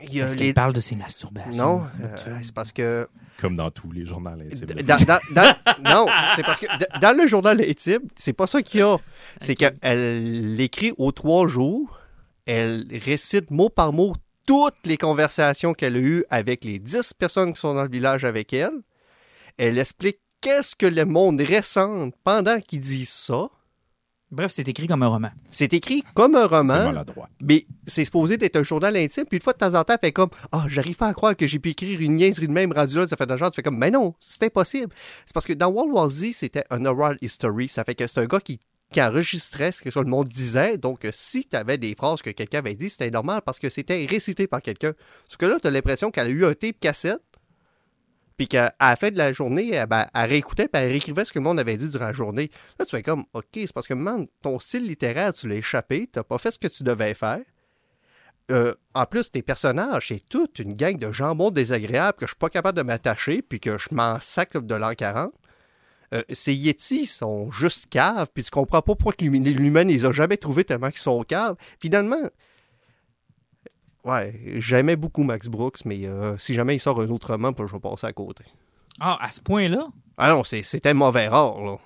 il 0.00 0.14
y 0.14 0.22
a 0.22 0.26
Est-ce 0.26 0.34
les... 0.36 0.46
qu'elle 0.46 0.54
parle 0.54 0.72
de 0.74 0.80
ses 0.80 0.96
masturbations? 0.96 1.78
Non, 1.78 1.86
euh, 2.02 2.16
c'est 2.42 2.54
parce 2.54 2.72
que... 2.72 3.08
Comme 3.40 3.56
dans 3.56 3.70
tous 3.70 3.90
les 3.92 4.04
journaux 4.04 4.30
intimes. 4.30 4.66
d- 4.66 4.82
dans- 4.82 4.96
dans- 5.06 5.20
dans- 5.34 5.54
non, 5.84 6.06
c'est 6.36 6.42
parce 6.42 6.58
que 6.60 6.66
dans 7.00 7.16
le 7.16 7.26
journal 7.26 7.60
intime, 7.60 8.00
c'est 8.16 8.32
pas 8.32 8.46
ça 8.46 8.62
qu'il 8.62 8.80
y 8.80 8.82
a. 8.82 8.96
C'est 9.40 9.54
qu'elle 9.54 10.54
l'écrit 10.56 10.92
aux 10.98 11.12
trois 11.12 11.46
jours, 11.46 11.98
elle 12.46 12.84
récite 13.04 13.50
mot 13.50 13.68
par 13.68 13.92
mot 13.92 14.14
toutes 14.46 14.86
les 14.86 14.96
conversations 14.96 15.72
qu'elle 15.72 15.96
a 15.96 16.00
eues 16.00 16.24
avec 16.30 16.64
les 16.64 16.78
dix 16.78 17.12
personnes 17.14 17.52
qui 17.52 17.60
sont 17.60 17.74
dans 17.74 17.82
le 17.84 17.90
village 17.90 18.24
avec 18.24 18.52
elle. 18.52 18.72
Elle 19.56 19.78
explique 19.78 20.18
qu'est-ce 20.40 20.74
que 20.74 20.86
le 20.86 21.04
monde 21.04 21.40
ressent 21.42 22.10
pendant 22.24 22.60
qu'ils 22.60 22.80
disent 22.80 23.08
ça. 23.10 23.48
Bref, 24.30 24.50
c'est 24.52 24.68
écrit 24.68 24.86
comme 24.86 25.02
un 25.02 25.08
roman. 25.08 25.30
C'est 25.50 25.72
écrit 25.72 26.02
comme 26.14 26.34
un 26.34 26.42
C'est 26.48 26.54
roman. 26.56 26.84
maladroit. 26.84 27.28
Mais 27.40 27.66
c'est 27.86 28.04
supposé 28.04 28.36
d'être 28.36 28.56
un 28.56 28.62
journal 28.62 28.94
intime, 28.96 29.24
puis 29.24 29.38
une 29.38 29.42
fois 29.42 29.54
de 29.54 29.58
temps 29.58 29.74
en 29.74 29.84
temps, 29.84 29.94
elle 29.94 30.08
fait 30.08 30.12
comme 30.12 30.30
Ah, 30.52 30.66
j'arrive 30.68 30.96
pas 30.96 31.08
à 31.08 31.14
croire 31.14 31.34
que 31.34 31.46
j'ai 31.46 31.58
pu 31.58 31.70
écrire 31.70 32.00
une 32.00 32.16
niaiserie 32.16 32.46
de 32.48 32.52
même 32.52 32.72
là, 32.72 32.86
ça 32.86 33.16
fait 33.16 33.24
de 33.24 33.30
l'argent. 33.30 33.48
Tu 33.50 33.56
fais 33.56 33.62
comme 33.62 33.78
Mais 33.78 33.90
non, 33.90 34.14
c'est 34.20 34.42
impossible. 34.44 34.92
C'est 35.24 35.32
parce 35.32 35.46
que 35.46 35.54
dans 35.54 35.68
World 35.68 35.92
War 35.92 36.10
Z, 36.10 36.32
c'était 36.32 36.64
un 36.70 36.84
oral 36.84 37.16
history. 37.22 37.68
Ça 37.68 37.84
fait 37.84 37.94
que 37.94 38.06
c'est 38.06 38.20
un 38.20 38.26
gars 38.26 38.40
qui, 38.40 38.60
qui 38.92 39.02
enregistrait 39.02 39.72
ce 39.72 39.82
que 39.82 39.98
le 39.98 40.04
monde 40.06 40.28
disait. 40.28 40.78
Donc, 40.78 41.04
euh, 41.04 41.10
si 41.12 41.46
tu 41.46 41.56
avais 41.56 41.78
des 41.78 41.94
phrases 41.94 42.22
que 42.22 42.30
quelqu'un 42.30 42.58
avait 42.58 42.74
dit, 42.74 42.90
c'était 42.90 43.10
normal 43.10 43.40
parce 43.44 43.58
que 43.58 43.68
c'était 43.68 44.06
récité 44.08 44.46
par 44.46 44.60
quelqu'un. 44.62 44.92
Sauf 45.26 45.38
que 45.38 45.46
là, 45.46 45.58
tu 45.60 45.66
as 45.68 45.70
l'impression 45.70 46.10
qu'elle 46.10 46.26
a 46.26 46.30
eu 46.30 46.44
un 46.44 46.54
tape 46.54 46.80
cassette, 46.80 47.20
puis 48.38 48.46
qu'à 48.46 48.72
la 48.80 48.94
fin 48.96 49.10
de 49.10 49.18
la 49.18 49.32
journée, 49.32 49.72
elle, 49.74 49.86
ben, 49.86 50.06
elle 50.14 50.30
réécoutait, 50.30 50.68
puis 50.68 50.80
elle 50.80 50.90
réécrivait 50.90 51.24
ce 51.24 51.32
que 51.32 51.40
le 51.40 51.44
monde 51.44 51.58
avait 51.58 51.76
dit 51.76 51.88
durant 51.88 52.06
la 52.06 52.12
journée. 52.12 52.50
Là, 52.78 52.86
tu 52.86 52.92
fais 52.92 53.02
comme, 53.02 53.24
OK, 53.34 53.44
c'est 53.54 53.72
parce 53.72 53.88
que, 53.88 53.94
man, 53.94 54.28
ton 54.40 54.60
style 54.60 54.86
littéraire, 54.86 55.34
tu 55.34 55.48
l'as 55.48 55.56
échappé, 55.56 56.08
t'as 56.10 56.22
pas 56.22 56.38
fait 56.38 56.52
ce 56.52 56.58
que 56.58 56.68
tu 56.68 56.84
devais 56.84 57.14
faire. 57.14 57.40
Euh, 58.52 58.74
en 58.94 59.06
plus, 59.06 59.30
tes 59.30 59.42
personnages, 59.42 60.08
c'est 60.08 60.26
toute 60.28 60.60
une 60.60 60.74
gang 60.74 60.96
de 60.96 61.10
jambons 61.10 61.50
désagréables 61.50 62.16
que 62.16 62.26
je 62.26 62.30
suis 62.30 62.38
pas 62.38 62.48
capable 62.48 62.78
de 62.78 62.82
m'attacher, 62.82 63.42
puis 63.42 63.58
que 63.58 63.76
je 63.76 63.92
m'en 63.92 64.20
sac 64.20 64.56
de 64.56 64.74
l'an 64.76 64.94
40. 64.94 65.34
Euh, 66.14 66.22
ces 66.30 66.54
Yetis 66.54 67.06
sont 67.06 67.50
juste 67.50 67.90
caves, 67.90 68.28
puis 68.32 68.44
tu 68.44 68.50
comprends 68.50 68.82
pas 68.82 68.94
pourquoi 68.94 69.14
l'humain 69.20 69.84
les 69.84 70.04
a 70.06 70.12
jamais 70.12 70.36
trouvés 70.36 70.64
tellement 70.64 70.90
qu'ils 70.90 71.00
sont 71.00 71.22
caves. 71.24 71.56
Finalement, 71.80 72.22
ouais, 74.04 74.40
j'aimais 74.56 74.96
beaucoup 74.96 75.22
Max 75.22 75.48
Brooks, 75.48 75.84
mais 75.84 76.06
euh, 76.06 76.36
si 76.38 76.54
jamais 76.54 76.76
il 76.76 76.80
sort 76.80 77.00
un 77.00 77.08
autre 77.08 77.32
roman, 77.32 77.52
je 77.56 77.64
vais 77.64 77.80
passer 77.80 78.06
à 78.06 78.12
côté. 78.12 78.44
Ah, 79.00 79.18
à 79.20 79.30
ce 79.30 79.40
point-là? 79.40 79.88
Ah 80.16 80.30
non, 80.30 80.42
c'était 80.44 80.94
mauvais 80.94 81.28
rare, 81.28 81.60
là. 81.62 81.78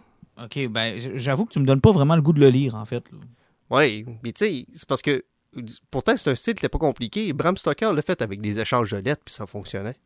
OK, 0.45 0.67
ben, 0.69 0.99
j'avoue 1.17 1.45
que 1.45 1.53
tu 1.53 1.61
me 1.61 1.67
donnes 1.67 1.81
pas 1.81 1.93
vraiment 1.93 2.17
le 2.17 2.23
goût 2.23 2.33
de 2.33 2.41
le 2.41 2.49
lire, 2.49 2.75
en 2.75 2.85
fait. 2.85 3.05
Oui, 3.71 4.07
mais 4.23 4.33
tu 4.33 4.45
sais, 4.45 4.67
c'est 4.75 4.89
parce 4.89 5.03
que 5.03 5.25
pourtant 5.91 6.17
c'est 6.17 6.31
un 6.31 6.35
style 6.35 6.55
qui 6.55 6.65
n'est 6.65 6.71
pas 6.71 6.79
compliqué. 6.79 7.33
Bram 7.33 7.57
Stoker 7.57 7.93
l'a 7.93 8.03
fait 8.03 8.23
avec 8.23 8.41
des 8.41 8.59
échanges 8.59 8.91
de 8.91 8.99
lettres, 8.99 9.23
puis 9.25 9.35
ça 9.35 9.47
fonctionnait. 9.47 9.97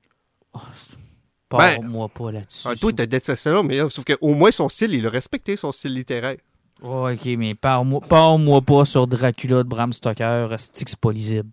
Parle-moi 1.49 2.09
pas 2.09 2.33
là-dessus. 2.33 2.67
Ah, 2.69 2.75
toi, 2.75 2.93
t'as 2.93 3.07
détesté 3.07 3.37
ça, 3.37 3.63
mais 3.63 3.79
là, 3.79 3.89
sauf 3.89 4.05
qu'au 4.05 4.35
moins 4.35 4.51
son 4.51 4.69
style, 4.69 4.95
il 4.95 5.07
a 5.07 5.11
respecté 5.11 5.57
son 5.57 5.71
style 5.71 5.95
littéraire. 5.95 6.37
Oh, 6.83 7.09
OK, 7.09 7.25
mais 7.39 7.55
parle-moi 7.55 8.01
parle-moi 8.01 8.61
pas 8.61 8.85
sur 8.85 9.07
Dracula 9.07 9.63
de 9.63 9.69
Bram 9.69 9.93
Stoker. 9.93 10.49
C'est 10.59 10.97
pas 10.97 11.13
lisible. 11.13 11.51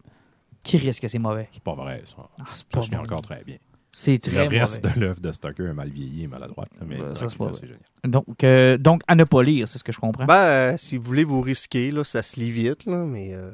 Qui 0.64 0.78
risque 0.78 1.02
que 1.02 1.08
c'est 1.08 1.20
mauvais? 1.20 1.50
C'est 1.52 1.64
pas 1.64 1.76
vrai, 1.76 2.02
ça. 2.06 2.16
Ah, 2.40 2.44
c'est 2.54 2.66
pas 2.68 2.82
Ça, 2.82 2.88
je 2.88 2.92
l'ai 2.92 2.98
bon. 2.98 3.04
encore 3.04 3.22
très 3.22 3.44
bien. 3.44 3.58
C'est 3.96 4.18
très 4.18 4.50
le 4.50 4.60
reste 4.60 4.84
mauvais. 4.84 4.96
de 4.96 5.00
l'œuvre 5.02 5.20
de 5.22 5.32
Stoker 5.32 5.68
est 5.70 5.74
mal 5.74 5.90
vieilli 5.90 6.24
et 6.24 6.28
maladroite. 6.28 6.70
là, 6.80 6.86
Mais 6.88 7.00
Ouais, 7.00 7.14
ça, 7.16 7.30
c'est 7.30 7.38
Dracula, 7.38 7.76
pas. 8.02 8.08
Donc, 8.08 8.44
euh, 8.44 8.78
donc, 8.80 9.02
à 9.08 9.14
ne 9.16 9.24
pas 9.24 9.44
lire, 9.44 9.68
c'est 9.68 9.78
ce 9.78 9.84
que 9.84 9.92
je 9.92 10.00
comprends. 10.00 10.26
Ben, 10.26 10.34
euh, 10.34 10.74
si 10.78 10.98
vous 10.98 11.04
voulez 11.04 11.24
vous 11.24 11.42
risquer, 11.42 11.92
là, 11.92 12.04
ça 12.04 12.24
se 12.24 12.40
lit 12.40 12.50
vite, 12.52 12.86
là, 12.86 13.06
mais... 13.06 13.34
euh, 13.36 13.52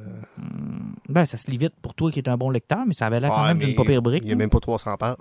Ben, 1.10 1.26
ça 1.26 1.38
se 1.38 1.49
lit 1.52 1.57
vite 1.57 1.73
pour 1.81 1.94
toi 1.94 2.11
qui 2.11 2.19
es 2.19 2.30
un 2.30 2.38
bon 2.38 2.49
lecteur, 2.52 2.86
mais 2.88 2.94
ça 2.94 3.07
avait 3.07 3.19
l'air 3.19 3.31
quand 3.34 3.41
ouais, 3.41 3.48
même 3.49 3.60
d'une 3.60 3.76
pas 3.76 3.84
pire 3.84 4.02
brique. 4.02 4.23
Il 4.23 4.27
n'y 4.27 4.34
a 4.34 4.38
même 4.38 4.49
pas 4.49 4.60
300 4.60 4.95
pages. 4.98 5.15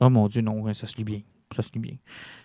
Oh 0.00 0.10
mon 0.10 0.26
Dieu, 0.28 0.42
non, 0.42 0.60
ouais, 0.62 0.74
ça 0.74 0.86
se 0.86 0.96
lit 0.96 1.04
bien. 1.04 1.20
Ça 1.54 1.62
se 1.62 1.70
lit 1.72 1.78
bien. 1.78 1.94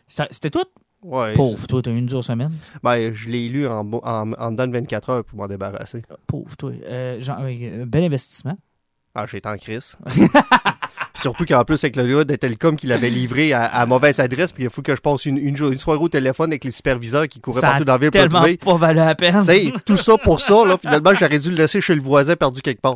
Ça- 0.08 0.28
C'était 0.32 0.52
tout? 0.52 0.66
Ouais. 1.04 1.34
Pauvre 1.34 1.66
toi, 1.66 1.82
t'as 1.82 1.90
eu 1.92 1.98
une 1.98 2.06
dure 2.06 2.24
semaine? 2.24 2.54
Ben, 2.84 3.12
je 3.12 3.30
l'ai 3.30 3.50
lu 3.50 3.66
en, 3.68 3.80
en, 3.92 4.34
en 4.34 4.52
dedans 4.52 4.68
de 4.68 4.74
24 4.74 5.10
heures 5.10 5.26
pour 5.26 5.40
m'en 5.40 5.48
débarrasser. 5.48 6.04
Pauvre 6.28 6.56
toi. 6.56 6.72
Euh, 6.84 7.20
genre, 7.20 7.40
euh, 7.42 7.86
bel 7.86 8.04
investissement. 8.04 8.56
Ah, 9.16 9.26
j'étais 9.30 9.50
en 9.50 9.58
crise. 9.58 9.98
Surtout 11.22 11.46
qu'en 11.46 11.64
plus, 11.64 11.84
avec 11.84 11.96
le 11.98 12.06
gars 12.06 12.24
de 12.24 12.36
Telcom 12.36 12.76
qui 12.76 12.88
l'avait 12.88 13.10
livré 13.12 13.54
à, 13.54 13.66
à 13.66 13.86
mauvaise 13.86 14.20
adresse, 14.20 14.52
puis 14.52 14.64
il 14.64 14.70
faut 14.72 14.82
que 14.82 14.96
je 14.96 15.02
passe 15.02 15.26
une, 15.26 15.38
une, 15.38 15.56
une 15.56 15.78
soirée 15.78 16.00
au 16.00 16.10
téléphone 16.10 16.50
avec 16.50 16.64
les 16.64 16.72
superviseurs 16.72 17.28
qui 17.28 17.40
couraient 17.40 17.62
Ça 17.62 17.70
partout 17.72 17.86
dans 17.86 17.94
la 17.94 18.00
ville 18.00 18.10
pour 18.12 18.22
le 18.22 18.28
tellement 18.28 18.40
trouver. 18.40 18.58
pas 18.58 18.76
valu 18.76 18.98
la 19.00 19.14
peine. 19.16 19.40
Tu 19.42 19.46
sais, 19.46 19.74
tout 19.86 19.98
ça 19.98 20.18
pour 20.18 20.42
ça, 20.42 20.66
là, 20.66 20.78
finalement, 20.82 21.12
j'aurais 21.14 21.38
dû 21.38 21.52
le 21.52 21.58
laisser 21.58 21.80
chez 21.80 21.94
le 21.94 22.02
voisin 22.02 22.36
perdu 22.36 22.62
quelque 22.62 22.82
part. 22.82 22.96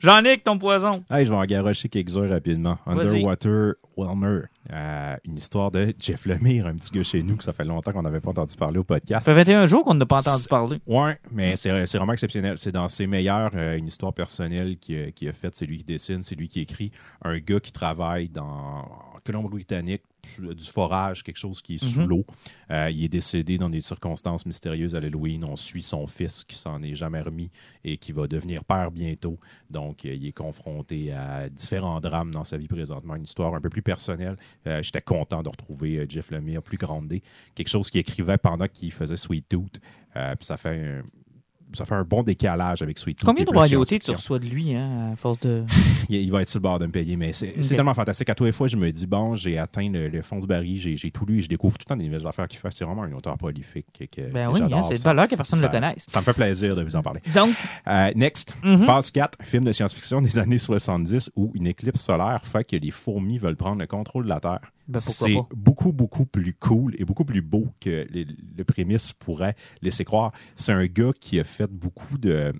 Jean-Nic, 0.00 0.44
ton 0.44 0.58
poison. 0.58 1.02
Hey, 1.10 1.26
je 1.26 1.30
vais 1.32 1.36
en 1.36 1.44
garocher 1.44 1.88
quelques-uns 1.88 2.28
rapidement. 2.28 2.78
Vas-y. 2.86 3.06
Underwater 3.16 3.72
Whelmer. 3.96 4.42
Euh, 4.72 5.16
une 5.24 5.36
histoire 5.36 5.70
de 5.70 5.94
Jeff 5.98 6.26
Lemire, 6.26 6.66
un 6.66 6.74
petit 6.74 6.90
gars 6.92 7.02
chez 7.02 7.22
nous 7.22 7.36
que 7.36 7.44
ça 7.44 7.52
fait 7.52 7.64
longtemps 7.64 7.92
qu'on 7.92 8.02
n'avait 8.02 8.20
pas 8.20 8.30
entendu 8.30 8.56
parler 8.56 8.78
au 8.78 8.84
podcast. 8.84 9.24
Ça 9.24 9.32
fait 9.32 9.38
21 9.44 9.66
jours 9.66 9.84
qu'on 9.84 9.94
n'a 9.94 10.06
pas 10.06 10.18
entendu 10.20 10.44
parler. 10.48 10.78
Ouais, 10.86 11.18
mais 11.30 11.56
c'est 11.56 11.70
vraiment 11.96 12.12
exceptionnel. 12.12 12.58
C'est 12.58 12.72
dans 12.72 12.88
ses 12.88 13.06
meilleurs, 13.06 13.52
euh, 13.54 13.76
une 13.78 13.86
histoire 13.86 14.12
personnelle 14.12 14.76
qui, 14.78 14.96
a- 14.98 15.10
qui 15.12 15.28
a 15.28 15.32
fait. 15.32 15.54
C'est 15.54 15.66
lui 15.66 15.78
qui 15.78 15.84
dessine, 15.84 16.22
c'est 16.22 16.34
lui 16.34 16.48
qui 16.48 16.60
écrit. 16.60 16.90
Un 17.22 17.38
gars 17.38 17.60
qui 17.60 17.72
travaille 17.72 18.28
dans 18.28 18.44
en 18.46 19.18
Colombie-Britannique, 19.24 20.02
du 20.38 20.64
forage, 20.64 21.22
quelque 21.22 21.36
chose 21.38 21.62
qui 21.62 21.74
est 21.74 21.84
sous 21.84 22.00
Mhm. 22.00 22.08
l'eau. 22.08 22.24
Euh, 22.70 22.90
il 22.90 23.04
est 23.04 23.08
décédé 23.08 23.58
dans 23.58 23.68
des 23.70 23.80
circonstances 23.80 24.44
mystérieuses 24.46 24.94
à 24.94 25.00
l'Halloween. 25.00 25.44
On 25.44 25.56
suit 25.56 25.82
son 25.82 26.06
fils 26.06 26.44
qui 26.44 26.56
s'en 26.56 26.82
est 26.82 26.94
jamais 26.94 27.20
remis 27.20 27.50
et 27.84 27.96
qui 27.96 28.12
va 28.12 28.26
devenir 28.26 28.64
père 28.64 28.90
bientôt. 28.90 29.38
Donc, 29.70 30.04
euh, 30.04 30.14
il 30.14 30.26
est 30.26 30.32
confronté 30.32 31.12
à 31.12 31.48
différents 31.48 32.00
drames 32.00 32.30
dans 32.30 32.44
sa 32.44 32.56
vie 32.56 32.68
présentement. 32.68 33.14
Une 33.16 33.24
histoire 33.24 33.54
un 33.54 33.60
peu 33.60 33.70
plus 33.70 33.82
personnelle. 33.82 34.36
Euh, 34.66 34.82
J'étais 34.82 35.00
content 35.00 35.42
de 35.42 35.48
retrouver 35.48 36.06
Jeff 36.08 36.30
Lemire 36.30 36.62
plus 36.62 36.78
grandé. 36.78 37.22
Quelque 37.54 37.68
chose 37.68 37.90
qu'il 37.90 38.00
écrivait 38.00 38.38
pendant 38.38 38.66
qu'il 38.68 38.92
faisait 38.92 39.16
Sweet 39.16 39.48
Tooth. 39.48 39.80
Puis 40.14 40.46
ça 40.46 40.56
fait 40.56 40.82
un, 40.82 41.02
ça 41.72 41.84
fait 41.84 41.94
un 41.94 42.04
bon 42.04 42.22
décalage 42.22 42.82
avec 42.82 42.98
Sweet. 42.98 43.20
Combien 43.24 43.44
de 43.44 43.50
royautés 43.50 43.98
tu 43.98 44.10
reçois 44.10 44.38
de 44.38 44.46
lui, 44.46 44.74
hein, 44.74 45.12
à 45.12 45.16
force 45.16 45.40
de. 45.40 45.64
Il, 46.08 46.16
il 46.16 46.30
va 46.30 46.42
être 46.42 46.48
sur 46.48 46.58
le 46.58 46.62
bord 46.62 46.78
de 46.78 46.86
me 46.86 46.92
payer, 46.92 47.16
mais 47.16 47.32
c'est 47.32 47.52
tellement 47.68 47.92
fantastique. 47.94 48.28
À 48.30 48.34
tous 48.34 48.44
les 48.44 48.52
fois, 48.52 48.68
je 48.68 48.76
me 48.76 48.90
dis, 48.92 49.06
bon, 49.06 49.34
j'ai 49.34 49.58
atteint 49.58 49.88
le, 49.90 50.08
le 50.08 50.22
fond 50.22 50.38
du 50.38 50.46
baril, 50.46 50.78
j'ai 50.78 51.10
tout 51.10 51.26
lu, 51.26 51.42
je 51.42 51.48
découvre 51.48 51.76
tout 51.78 51.84
le 51.88 51.94
temps 51.94 51.96
des 51.96 52.04
nouvelles 52.04 52.26
affaires 52.26 52.46
qu'il 52.46 52.60
fait. 52.60 52.70
C'est 52.70 52.84
vraiment 52.84 53.02
un 53.02 53.12
auteur 53.12 53.36
prolifique. 53.36 53.86
Que, 53.98 54.04
que 54.04 54.30
Ben 54.32 54.48
oui, 54.52 54.60
hein, 54.62 54.82
c'est 54.88 54.98
de 54.98 55.02
valeur 55.02 55.26
que 55.26 55.34
personne 55.34 55.58
ne 55.58 55.64
le 55.64 55.70
connaisse. 55.70 56.04
Ça 56.08 56.20
me 56.20 56.24
fait 56.24 56.32
plaisir 56.34 56.76
de 56.76 56.82
vous 56.84 56.94
en 56.96 57.02
parler. 57.02 57.20
Donc, 57.34 57.54
Euh, 57.88 58.12
next, 58.14 58.54
Mhm. 58.64 58.84
phase 58.84 59.10
4, 59.10 59.38
film 59.42 59.64
de 59.64 59.72
science-fiction 59.72 60.20
des 60.20 60.38
années 60.38 60.58
70 60.58 61.30
où 61.36 61.50
une 61.54 61.66
éclipse 61.66 62.00
solaire 62.00 62.40
fait 62.44 62.64
que 62.64 62.76
les 62.76 62.90
fourmis 62.92 63.38
veulent 63.38 63.56
prendre 63.56 63.80
le 63.80 63.86
contrôle 63.86 64.24
de 64.24 64.28
la 64.28 64.40
Terre. 64.40 64.60
Ben, 64.88 65.00
C'est 65.00 65.34
beaucoup, 65.52 65.92
beaucoup 65.92 66.26
plus 66.26 66.54
cool 66.54 66.94
et 66.98 67.04
beaucoup 67.04 67.24
plus 67.24 67.42
beau 67.42 67.66
que 67.80 68.06
le, 68.12 68.24
le 68.56 68.64
prémisse 68.64 69.12
pourrait 69.12 69.56
laisser 69.82 70.04
croire. 70.04 70.30
C'est 70.54 70.72
un 70.72 70.86
gars 70.86 71.10
qui 71.20 71.40
a 71.40 71.44
fait 71.44 71.55
beaucoup 71.64 72.18
de 72.18 72.52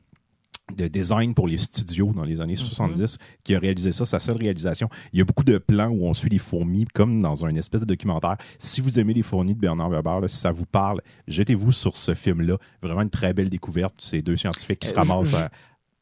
de 0.76 0.88
design 0.88 1.32
pour 1.32 1.46
les 1.46 1.58
studios 1.58 2.12
dans 2.12 2.24
les 2.24 2.40
années 2.40 2.54
Mhm. 2.54 2.58
70 2.58 3.18
qui 3.44 3.54
a 3.54 3.60
réalisé 3.60 3.92
ça, 3.92 4.04
sa 4.04 4.18
seule 4.18 4.36
réalisation. 4.36 4.88
Il 5.12 5.18
y 5.20 5.22
a 5.22 5.24
beaucoup 5.24 5.44
de 5.44 5.58
plans 5.58 5.86
où 5.90 6.06
on 6.06 6.12
suit 6.12 6.28
les 6.28 6.38
fourmis 6.38 6.86
comme 6.92 7.22
dans 7.22 7.46
un 7.46 7.54
espèce 7.54 7.82
de 7.82 7.86
documentaire. 7.86 8.36
Si 8.58 8.80
vous 8.80 8.98
aimez 8.98 9.14
les 9.14 9.22
fourmis 9.22 9.54
de 9.54 9.60
Bernard 9.60 9.90
Weber, 9.90 10.22
là, 10.22 10.26
si 10.26 10.38
ça 10.38 10.50
vous 10.50 10.66
parle, 10.66 11.02
jetez-vous 11.28 11.70
sur 11.70 11.96
ce 11.96 12.14
film-là. 12.14 12.56
Vraiment 12.82 13.02
une 13.02 13.10
très 13.10 13.32
belle 13.32 13.48
découverte. 13.48 13.94
Ces 14.00 14.22
deux 14.22 14.34
scientifiques 14.34 14.80
qui 14.80 14.88
se 14.88 14.94
Euh, 14.94 15.02
ramassent 15.02 15.34
à, 15.34 15.50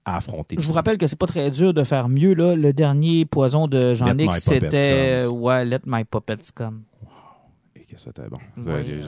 à 0.06 0.16
affronter. 0.16 0.56
je 0.58 0.66
vous 0.66 0.72
rappelle 0.72 0.96
que 0.96 1.06
c'est 1.08 1.16
pas 1.18 1.26
très 1.26 1.50
dur 1.50 1.74
de 1.74 1.84
faire 1.84 2.08
mieux. 2.08 2.32
Là. 2.32 2.56
Le 2.56 2.72
dernier 2.72 3.26
poison 3.26 3.68
de 3.68 3.92
Jean-Nic, 3.92 4.34
c'était. 4.36 5.26
Ouais, 5.26 5.66
Let 5.66 5.80
My 5.84 6.04
Puppets 6.04 6.52
Come. 6.54 6.84
Et 7.76 7.84
que 7.84 8.00
c'était 8.00 8.30
bon. 8.30 8.38
Oui, 8.56 8.64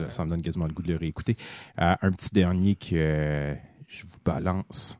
Ça, 0.09 0.21
euh. 0.21 0.25
me 0.25 0.29
donne 0.29 0.41
quasiment 0.43 0.67
le 0.67 0.73
goût 0.73 0.83
de 0.83 0.91
le 0.91 0.97
réécouter. 0.99 1.35
Euh, 1.81 1.95
un 1.99 2.11
petit 2.11 2.29
dernier 2.31 2.75
que 2.75 3.55
je 3.87 4.05
vous 4.05 4.19
balance. 4.23 4.97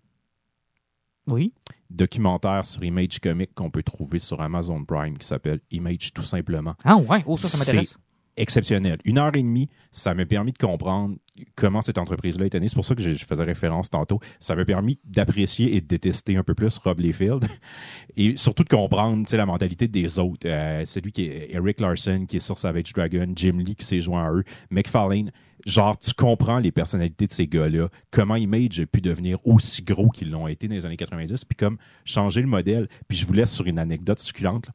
Oui. 1.30 1.54
Documentaire 1.90 2.66
sur 2.66 2.84
Image 2.84 3.20
Comic 3.20 3.54
qu'on 3.54 3.70
peut 3.70 3.84
trouver 3.84 4.20
sur 4.20 4.42
Amazon 4.42 4.84
Prime 4.84 5.18
qui 5.18 5.28
s'appelle 5.28 5.60
Image 5.72 6.14
tout 6.14 6.24
simplement. 6.24 6.76
Ah 6.84 6.98
ouais, 6.98 7.24
oh, 7.26 7.38
ça, 7.38 7.48
ça 7.50 7.58
m'intéresse. 7.58 8.00
Exceptionnel. 8.38 9.00
Une 9.04 9.18
heure 9.18 9.36
et 9.36 9.44
demie, 9.44 9.70
ça 9.92 10.14
m'a 10.14 10.26
permis 10.26 10.54
de 10.54 10.58
comprendre 10.58 11.16
comment 11.56 11.82
cette 11.82 11.98
entreprise-là 11.98 12.46
est 12.46 12.56
née. 12.56 12.68
C'est 12.68 12.76
pour 12.76 12.86
ça 12.86 12.96
que 12.96 13.02
je, 13.02 13.26
faisais 13.26 13.44
référence 13.44 13.90
tantôt. 13.90 14.20
Ça 14.40 14.56
m'a 14.56 14.66
permis 14.66 15.00
d'apprécier 15.04 15.76
et 15.76 15.82
de 15.82 15.88
détester 15.88 16.38
un 16.38 16.44
peu 16.44 16.54
plus 16.54 16.78
Rob 16.78 17.00
Liefeld 17.00 17.46
et 18.18 18.38
surtout 18.38 18.64
de 18.64 18.70
comprendre 18.70 19.26
la 19.36 19.46
mentalité 19.46 19.88
des 19.88 20.20
autres. 20.20 20.48
Euh, 20.48 20.86
celui 20.86 21.12
qui 21.12 21.26
est 21.26 21.50
Eric 21.52 21.80
Larson, 21.80 22.26
qui 22.28 22.38
est 22.38 22.42
sur 22.42 22.58
Savage 22.58 22.94
Dragon, 22.94 23.28
Jim 23.36 23.58
Lee 23.58 23.76
qui 23.76 23.86
s'est 23.86 24.02
joint 24.02 24.26
à 24.26 24.32
eux, 24.32 24.44
McFarlane. 24.70 25.32
Genre, 25.66 25.98
tu 25.98 26.14
comprends 26.14 26.60
les 26.60 26.72
personnalités 26.72 27.28
de 27.28 27.32
ces 27.32 27.48
gars-là, 27.48 27.90
comment 28.10 28.36
Image 28.36 28.80
a 28.80 28.86
pu 28.86 29.02
devenir 29.02 29.38
aussi 29.46 29.82
gros 29.82 30.10
qu'ils 30.10 30.30
l'ont 30.30 30.48
été 30.48 30.68
dans 30.70 30.76
les 30.76 30.86
années 30.86 30.96
90, 30.96 31.44
puis 31.44 31.58
comme 31.58 31.78
changer 32.06 32.42
le 32.42 32.48
modèle. 32.48 32.88
Puis 33.10 33.18
je 33.18 33.26
vous 33.26 33.34
laisse 33.34 33.52
sur 33.52 33.66
une 33.66 33.80
anecdote 33.80 34.20
succulente. 34.20 34.70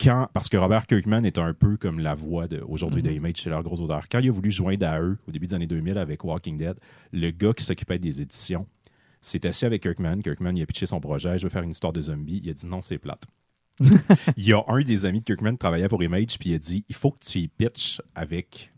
Quand, 0.00 0.28
parce 0.32 0.48
que 0.48 0.56
Robert 0.56 0.86
Kirkman 0.86 1.24
est 1.24 1.38
un 1.38 1.54
peu 1.54 1.76
comme 1.76 1.98
la 1.98 2.14
voix 2.14 2.48
de, 2.48 2.60
aujourd'hui 2.60 3.02
de 3.02 3.10
Image 3.10 3.36
chez 3.36 3.50
leurs 3.50 3.62
gros 3.62 3.80
auteurs. 3.80 4.08
Quand 4.10 4.18
il 4.18 4.28
a 4.28 4.32
voulu 4.32 4.50
joindre 4.50 4.86
à 4.86 5.00
eux 5.00 5.18
au 5.28 5.30
début 5.30 5.46
des 5.46 5.54
années 5.54 5.66
2000 5.66 5.98
avec 5.98 6.24
Walking 6.24 6.56
Dead, 6.56 6.76
le 7.12 7.30
gars 7.30 7.52
qui 7.52 7.64
s'occupait 7.64 7.98
des 7.98 8.20
éditions 8.20 8.66
s'est 9.20 9.46
assis 9.46 9.64
avec 9.64 9.82
Kirkman. 9.82 10.20
Kirkman, 10.20 10.56
il 10.56 10.62
a 10.62 10.66
pitché 10.66 10.86
son 10.86 11.00
projet. 11.00 11.38
Je 11.38 11.44
veux 11.44 11.48
faire 11.48 11.62
une 11.62 11.70
histoire 11.70 11.92
de 11.92 12.02
zombies. 12.02 12.40
Il 12.42 12.50
a 12.50 12.54
dit 12.54 12.66
non, 12.66 12.80
c'est 12.80 12.98
plate. 12.98 13.24
il 14.36 14.44
y 14.44 14.52
a 14.52 14.62
un 14.68 14.82
des 14.82 15.04
amis 15.04 15.20
de 15.20 15.24
Kirkman 15.24 15.52
qui 15.52 15.58
travaillait 15.58 15.88
pour 15.88 16.02
Image, 16.02 16.38
puis 16.38 16.50
il 16.50 16.54
a 16.54 16.58
dit 16.58 16.84
il 16.88 16.94
faut 16.94 17.10
que 17.10 17.20
tu 17.20 17.38
y 17.38 17.48
pitches 17.48 18.00
avec 18.14 18.72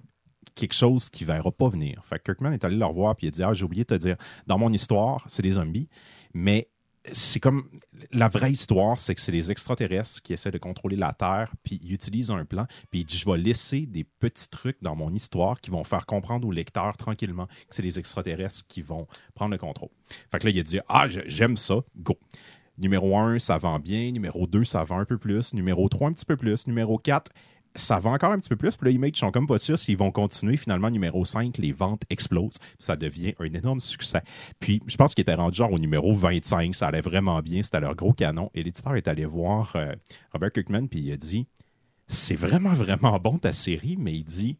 quelque 0.55 0.75
chose 0.75 1.11
qui 1.11 1.25
ne 1.25 1.33
verra 1.33 1.51
pas 1.51 1.69
venir. 1.69 2.05
Fait 2.05 2.19
que 2.19 2.25
Kirkman 2.25 2.53
est 2.53 2.65
allé 2.65 2.77
le 2.77 2.85
revoir, 2.85 3.17
puis 3.17 3.27
il 3.27 3.29
a 3.29 3.31
dit 3.33 3.43
ah, 3.43 3.53
j'ai 3.55 3.65
oublié 3.65 3.85
de 3.85 3.89
te 3.89 4.01
dire, 4.01 4.17
dans 4.47 4.59
mon 4.59 4.73
histoire, 4.73 5.25
c'est 5.27 5.43
des 5.43 5.53
zombies, 5.53 5.89
mais 6.33 6.69
c'est 7.13 7.41
comme 7.41 7.69
la 8.13 8.29
vraie 8.29 8.53
histoire, 8.53 8.99
c'est 8.99 9.15
que 9.15 9.21
c'est 9.21 9.33
les 9.33 9.51
extraterrestres 9.51 10.23
qui 10.23 10.33
essaient 10.33 10.51
de 10.51 10.59
contrôler 10.59 10.97
la 10.97 11.13
Terre, 11.13 11.53
puis 11.63 11.79
ils 11.83 11.93
utilisent 11.93 12.31
un 12.31 12.45
plan, 12.45 12.67
puis 12.91 13.01
il 13.01 13.05
dit 13.05 13.19
je 13.19 13.29
vais 13.29 13.37
laisser 13.37 13.87
des 13.87 14.05
petits 14.05 14.49
trucs 14.49 14.83
dans 14.83 14.97
mon 14.97 15.11
histoire 15.11 15.61
qui 15.61 15.71
vont 15.71 15.85
faire 15.85 16.07
comprendre 16.07 16.47
au 16.49 16.53
lecteur 16.53 16.97
tranquillement 16.97 17.47
que 17.47 17.75
c'est 17.75 17.83
les 17.83 17.99
extraterrestres 17.99 18.67
qui 18.69 18.83
vont 18.83 19.07
prendre 19.35 19.53
le 19.53 19.59
contrôle. 19.59 19.91
Fait 20.31 20.39
que 20.39 20.47
là, 20.47 20.53
il 20.55 20.63
dit 20.63 20.81
ah, 20.89 21.07
j'aime 21.09 21.57
ça, 21.57 21.77
go. 21.97 22.19
Numéro 22.77 23.17
1, 23.17 23.39
ça 23.39 23.57
vend 23.57 23.79
bien. 23.79 24.11
Numéro 24.11 24.47
2, 24.47 24.65
ça 24.65 24.83
vend 24.83 24.99
un 24.99 25.05
peu 25.05 25.17
plus. 25.17 25.55
Numéro 25.55 25.89
3, 25.89 26.09
un 26.09 26.13
petit 26.13 26.25
peu 26.25 26.37
plus. 26.37 26.67
Numéro 26.67 26.99
4, 26.99 27.31
ça 27.75 27.99
vend 27.99 28.15
encore 28.15 28.33
un 28.33 28.39
petit 28.39 28.49
peu 28.49 28.57
plus. 28.57 28.77
Puis 28.77 28.89
là, 28.89 28.95
Image 28.95 29.17
sont 29.17 29.31
comme 29.31 29.47
pas 29.47 29.59
sûrs 29.59 29.79
s'ils 29.79 29.97
vont 29.97 30.11
continuer. 30.11 30.57
Finalement, 30.57 30.91
numéro 30.91 31.25
5, 31.25 31.57
les 31.59 31.73
ventes 31.73 32.03
explosent. 32.11 32.59
Ça 32.79 32.97
devient 32.97 33.35
un 33.41 33.53
énorme 33.53 33.81
succès. 33.81 34.23
Puis 34.61 34.81
je 34.87 34.97
pense 34.97 35.15
qu'ils 35.15 35.23
étaient 35.23 35.35
rendus 35.35 35.57
genre 35.59 35.73
au 35.73 35.79
numéro 35.79 36.15
25. 36.15 36.75
Ça 36.75 36.89
allait 36.89 37.01
vraiment 37.01 37.41
bien. 37.41 37.63
C'était 37.63 37.81
leur 37.81 37.95
gros 37.95 38.13
canon. 38.13 38.51
Et 38.55 38.63
l'éditeur 38.63 38.97
est 38.97 39.09
allé 39.09 39.25
voir 39.25 39.73
euh, 39.77 39.93
Robert 40.33 40.53
Kirkman, 40.53 40.87
puis 40.89 41.01
il 41.01 41.13
a 41.13 41.17
dit 41.17 41.47
C'est 42.07 42.37
vraiment, 42.37 42.73
vraiment 42.73 43.19
bon 43.19 43.39
ta 43.39 43.53
série, 43.53 43.97
mais 43.99 44.13
il 44.13 44.25
dit 44.25 44.57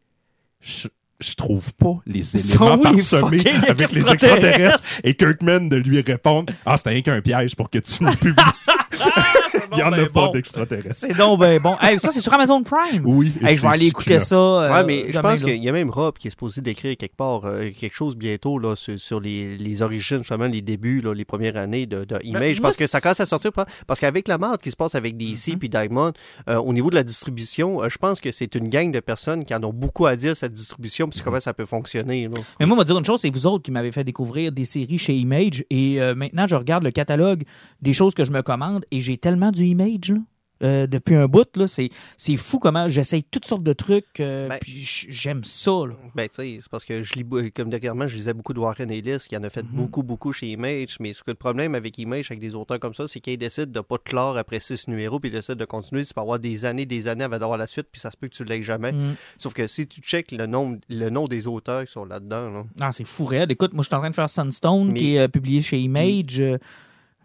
Je, 0.59 0.87
je 1.19 1.35
trouve 1.35 1.73
pas 1.75 1.99
les 2.05 2.35
éléments 2.35 2.77
parsemés 2.77 3.47
avec 3.67 3.91
les 3.91 4.09
extraterrestres? 4.09 4.83
Et 5.03 5.15
Kirkman 5.15 5.69
de 5.69 5.77
lui 5.77 6.01
répondre 6.01 6.53
Ah, 6.65 6.75
c'était 6.77 6.91
rien 6.91 7.01
qu'un 7.01 7.21
piège 7.21 7.55
pour 7.55 7.69
que 7.69 7.79
tu 7.79 8.03
le 8.03 8.11
publies. 8.15 8.43
Il 9.71 9.75
n'y 9.77 9.83
en 9.83 9.91
a 9.93 9.97
ben 9.97 10.09
pas 10.09 10.25
bon. 10.25 10.31
d'extraterrestres. 10.31 10.95
C'est 10.95 11.17
donc 11.17 11.39
ben 11.39 11.59
bon. 11.61 11.75
Hey, 11.81 11.99
ça, 11.99 12.11
c'est 12.11 12.21
sur 12.21 12.33
Amazon 12.33 12.63
Prime. 12.63 13.03
Oui. 13.05 13.31
et 13.41 13.45
Hey, 13.45 13.55
je 13.57 13.61
vais 13.61 13.67
aller 13.67 13.87
écouter 13.87 14.19
ça. 14.19 14.35
euh, 14.35 14.71
Ouais, 14.73 14.83
mais 14.85 15.11
je 15.11 15.19
pense 15.19 15.41
qu'il 15.43 15.63
y 15.63 15.69
a 15.69 15.71
même 15.71 15.89
Rob 15.89 16.17
qui 16.17 16.27
est 16.27 16.31
supposé 16.31 16.61
d'écrire 16.61 16.95
quelque 16.97 17.15
part 17.15 17.45
euh, 17.45 17.69
quelque 17.77 17.95
chose 17.95 18.15
bientôt 18.15 18.57
là, 18.59 18.75
sur, 18.75 18.99
sur 18.99 19.19
les, 19.19 19.57
les 19.57 19.81
origines, 19.81 20.19
justement, 20.19 20.45
les 20.45 20.61
débuts, 20.61 21.01
là, 21.01 21.13
les 21.13 21.25
premières 21.25 21.57
années 21.57 21.85
de, 21.85 22.03
de 22.05 22.17
Image. 22.23 22.59
moi, 22.59 22.69
parce 22.69 22.77
que 22.77 22.87
ça 22.87 23.01
commence 23.01 23.19
à 23.19 23.25
sortir. 23.25 23.51
Parce 23.87 23.99
qu'avec 23.99 24.27
la 24.27 24.37
merde 24.37 24.61
qui 24.61 24.71
se 24.71 24.75
passe 24.75 24.95
avec 24.95 25.17
DC 25.17 25.53
Mhm. 25.53 25.59
puis 25.59 25.69
Diamond, 25.69 26.11
euh, 26.49 26.55
au 26.57 26.73
niveau 26.73 26.89
de 26.89 26.95
la 26.95 27.03
distribution, 27.03 27.81
euh, 27.83 27.89
je 27.89 27.97
pense 27.97 28.19
que 28.19 28.31
c'est 28.31 28.55
une 28.55 28.69
gang 28.69 28.91
de 28.91 28.99
personnes 28.99 29.45
qui 29.45 29.53
en 29.55 29.63
ont 29.63 29.73
beaucoup 29.73 30.05
à 30.05 30.15
dire, 30.15 30.35
cette 30.35 30.53
distribution, 30.53 31.07
puis 31.07 31.19
comment 31.23 31.39
ça 31.39 31.53
peut 31.53 31.65
fonctionner. 31.65 32.27
là. 32.27 32.39
Mais 32.59 32.65
moi, 32.65 32.75
on 32.75 32.77
va 32.79 32.83
dire 32.83 32.97
une 32.97 33.05
chose, 33.05 33.21
c'est 33.21 33.29
vous 33.29 33.45
autres 33.45 33.63
qui 33.63 33.71
m'avez 33.71 33.91
fait 33.91 34.03
découvrir 34.03 34.51
des 34.51 34.65
séries 34.65 34.97
chez 34.97 35.13
Image. 35.15 35.63
Et 35.69 36.01
euh, 36.01 36.15
maintenant, 36.15 36.47
je 36.47 36.55
regarde 36.55 36.83
le 36.83 36.91
catalogue 36.91 37.43
des 37.81 37.93
choses 37.93 38.13
que 38.13 38.25
je 38.25 38.31
me 38.31 38.41
commande 38.41 38.85
et 38.91 39.01
j'ai 39.01 39.17
tellement 39.17 39.51
du 39.55 39.65
Image, 39.65 40.09
là. 40.11 40.17
euh, 40.63 40.87
depuis 40.87 41.15
un 41.15 41.27
bout, 41.27 41.47
là, 41.57 41.67
c'est, 41.67 41.89
c'est 42.17 42.37
fou 42.37 42.59
comment 42.59 42.87
j'essaye 42.87 43.23
toutes 43.25 43.45
sortes 43.45 43.61
de 43.63 43.73
trucs, 43.73 44.21
euh, 44.21 44.47
Ben- 44.47 44.57
puis 44.61 44.71
j'aime 45.09 45.43
ça. 45.43 45.69
Là. 45.85 45.93
Ben, 46.15 46.29
tu 46.29 46.35
sais, 46.35 46.57
c'est 46.61 46.69
parce 46.71 46.85
que 46.85 47.03
je 47.03 47.13
lis, 47.15 47.25
comme 47.51 47.69
dernièrement, 47.69 48.07
je 48.07 48.15
lisais 48.15 48.33
beaucoup 48.33 48.53
de 48.53 48.59
Warren 48.59 48.89
Ellis, 48.89 49.17
qui 49.27 49.35
en 49.35 49.43
a 49.43 49.49
fait 49.49 49.63
Mhm. 49.63 49.69
beaucoup, 49.73 50.01
beaucoup 50.01 50.31
chez 50.31 50.47
Image. 50.47 50.95
Mais 51.01 51.11
ce 51.11 51.23
que 51.23 51.31
le 51.31 51.35
problème 51.35 51.75
avec 51.75 51.97
Image, 51.97 52.27
avec 52.31 52.39
des 52.39 52.55
auteurs 52.55 52.79
comme 52.79 52.93
ça, 52.93 53.05
c'est 53.05 53.19
qu'ils 53.19 53.37
décident 53.37 53.69
de 53.69 53.81
pas 53.81 53.97
te 53.97 54.09
clore 54.09 54.37
après 54.37 54.61
six 54.61 54.87
numéros, 54.87 55.19
puis 55.19 55.29
ils 55.29 55.33
décident 55.33 55.57
de 55.57 55.65
continuer. 55.65 56.05
Tu 56.05 56.13
peux 56.13 56.21
avoir 56.21 56.39
des 56.39 56.63
années, 56.63 56.85
des 56.85 57.09
années 57.09 57.25
avant 57.25 57.37
d'avoir 57.37 57.57
la 57.57 57.67
suite, 57.67 57.87
puis 57.91 57.99
ça 57.99 58.09
se 58.09 58.15
peut 58.15 58.29
que 58.29 58.35
tu 58.35 58.45
l'aies 58.45 58.63
jamais. 58.63 58.93
Mm. 58.93 59.15
Sauf 59.37 59.53
que 59.53 59.67
si 59.67 59.85
tu 59.87 59.99
checkes 59.99 60.31
le 60.31 60.45
nom, 60.45 60.79
le 60.89 61.09
nom 61.09 61.27
des 61.27 61.47
auteurs 61.47 61.83
qui 61.85 61.91
sont 61.91 62.05
là-dedans, 62.05 62.51
là, 62.51 62.63
Ah, 62.79 62.91
c'est 62.93 63.03
fou 63.05 63.25
raide. 63.25 63.51
Écoute, 63.51 63.73
moi, 63.73 63.83
je 63.83 63.89
suis 63.89 63.95
en 63.95 63.99
train 63.99 64.09
de 64.09 64.15
faire 64.15 64.29
Sunstone, 64.29 64.93
Mais- 64.93 64.99
qui 65.01 65.15
est 65.15 65.19
euh, 65.19 65.27
publié 65.27 65.61
chez 65.61 65.79
Image. 65.79 66.41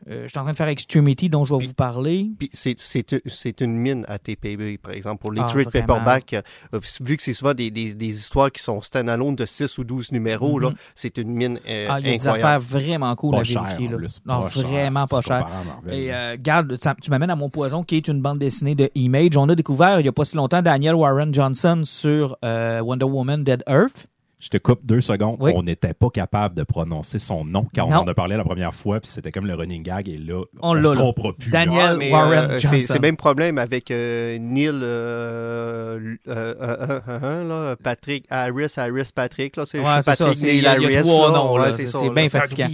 Euh, 0.09 0.23
je 0.25 0.29
suis 0.29 0.39
en 0.39 0.43
train 0.45 0.53
de 0.53 0.57
faire 0.57 0.69
Extremity, 0.69 1.29
dont 1.29 1.45
je 1.45 1.53
vais 1.53 1.59
Puis- 1.59 1.67
vous 1.69 1.75
parler. 1.75 2.31
Puis 2.39 2.49
c'est- 2.53 2.79
c'est 2.79 3.05
c'est 3.27 3.61
une 3.61 3.75
mine 3.77 4.05
à 4.09 4.19
TPB, 4.19 4.79
par 4.79 4.93
exemple. 4.93 5.21
Pour 5.21 5.33
les 5.33 5.41
Ah, 5.43 5.47
trade 5.49 5.71
paperback, 5.71 6.35
euh, 6.35 6.81
vu 7.01 7.17
que 7.17 7.23
c'est 7.23 7.35
souvent 7.35 7.55
des, 7.55 7.71
des, 7.71 7.93
des 7.95 8.09
histoires 8.09 8.51
qui 8.51 8.63
sont 8.63 8.81
stand-alone 8.81 9.37
de 9.37 9.45
6 9.47 9.77
ou 9.79 9.85
12 9.85 10.13
numéros, 10.13 10.59
là, 10.59 10.71
Mhm. 10.71 10.77
c'est 10.95 11.19
une 11.19 11.31
mine 11.31 11.61
euh, 11.69 11.87
Ah, 11.91 12.01
il 12.01 12.07
y 12.07 12.09
a 12.09 12.13
des 12.19 12.27
incroyable. 12.27 12.39
affaires 12.57 12.61
vraiment 12.61 13.15
cool 13.17 13.35
Pas 13.35 13.41
à 13.41 13.45
cher, 13.45 13.63
vérifier. 13.65 13.89
là. 13.89 13.97
plus. 13.97 14.21
Non, 14.25 14.41
Pas 14.41 14.49
cher, 14.51 14.63
vraiment 14.69 15.07
si 15.07 15.15
pas 15.15 15.21
cher. 15.21 15.49
Et 15.91 16.15
euh, 16.15 16.37
garde, 16.41 16.77
ça- 16.83 16.97
tu 17.01 17.11
m'amènes 17.11 17.31
à 17.31 17.37
mon 17.37 17.51
poison, 17.51 17.83
qui 17.85 17.97
est 17.97 18.09
une 18.09 18.23
bande 18.23 18.39
dessinée 18.39 18.75
de 18.75 18.91
Image. 18.95 19.37
On 19.37 19.49
a 19.49 19.55
découvert 19.55 20.01
il 20.01 20.05
n'y 20.05 20.09
a 20.09 20.13
pas 20.13 20.25
si 20.25 20.37
longtemps 20.37 20.63
Daniel 20.63 20.95
Warren 20.95 21.33
Johnson 21.35 21.83
sur 21.85 22.37
euh, 22.45 22.81
Wonder 22.81 23.05
Woman 23.07 23.45
Dead 23.45 23.63
Earth. 23.69 24.07
Je 24.41 24.49
te 24.49 24.57
coupe 24.57 24.87
deux 24.87 25.03
secondes. 25.03 25.37
Oui. 25.39 25.53
On 25.55 25.63
n'était 25.63 25.93
pas 25.93 26.09
capable 26.09 26.55
de 26.55 26.63
prononcer 26.63 27.19
son 27.19 27.45
nom 27.45 27.67
quand 27.75 27.85
on 27.85 27.93
en 27.95 28.07
a 28.09 28.15
parlé 28.15 28.37
la 28.39 28.45
première 28.45 28.73
fois, 28.73 28.99
puis 28.99 29.11
c'était 29.11 29.31
comme 29.31 29.47
le 29.47 29.55
running 29.55 29.83
gag, 29.83 30.09
et 30.09 30.17
là, 30.17 30.43
On 30.63 30.71
on, 30.71 30.75
l'a, 30.75 30.83
se 30.83 30.89
là. 30.89 30.95
trompera 30.95 31.33
plus. 31.35 31.51
Daniel- 31.51 31.79
là. 31.79 31.93
Ouais, 31.93 31.99
mais, 31.99 32.11
Warren 32.13 32.51
euh, 32.53 32.59
Johnson. 32.59 32.79
c'est 32.83 32.95
le 32.95 33.01
même 33.01 33.17
problème 33.19 33.59
avec 33.59 33.91
euh, 33.91 34.39
Neil, 34.39 34.71
euh, 34.83 35.99
euh, 36.29 36.29
euh, 36.29 36.55
euh, 36.61 37.01
euh, 37.09 37.49
là, 37.71 37.77
Patrick 37.77 38.25
Harris, 38.31 38.73
Harris 38.77 39.11
Patrick, 39.15 39.57
là, 39.57 39.65
c'est 39.67 39.79
Ouais, 39.79 40.03
Patrick 40.05 40.35
ça, 40.37 40.47
Neil 40.47 40.67
Harris, 40.67 41.03
trois 41.03 41.31
là, 41.33 41.39
noms, 41.39 41.53
ouais, 41.55 41.61
là, 41.61 41.73
c'est 41.73 41.83
c'est- 41.83 41.87
ça, 41.89 41.99
c'est 42.01 42.07
là. 42.09 42.13
bien 42.15 42.29
fatigant. 42.29 42.67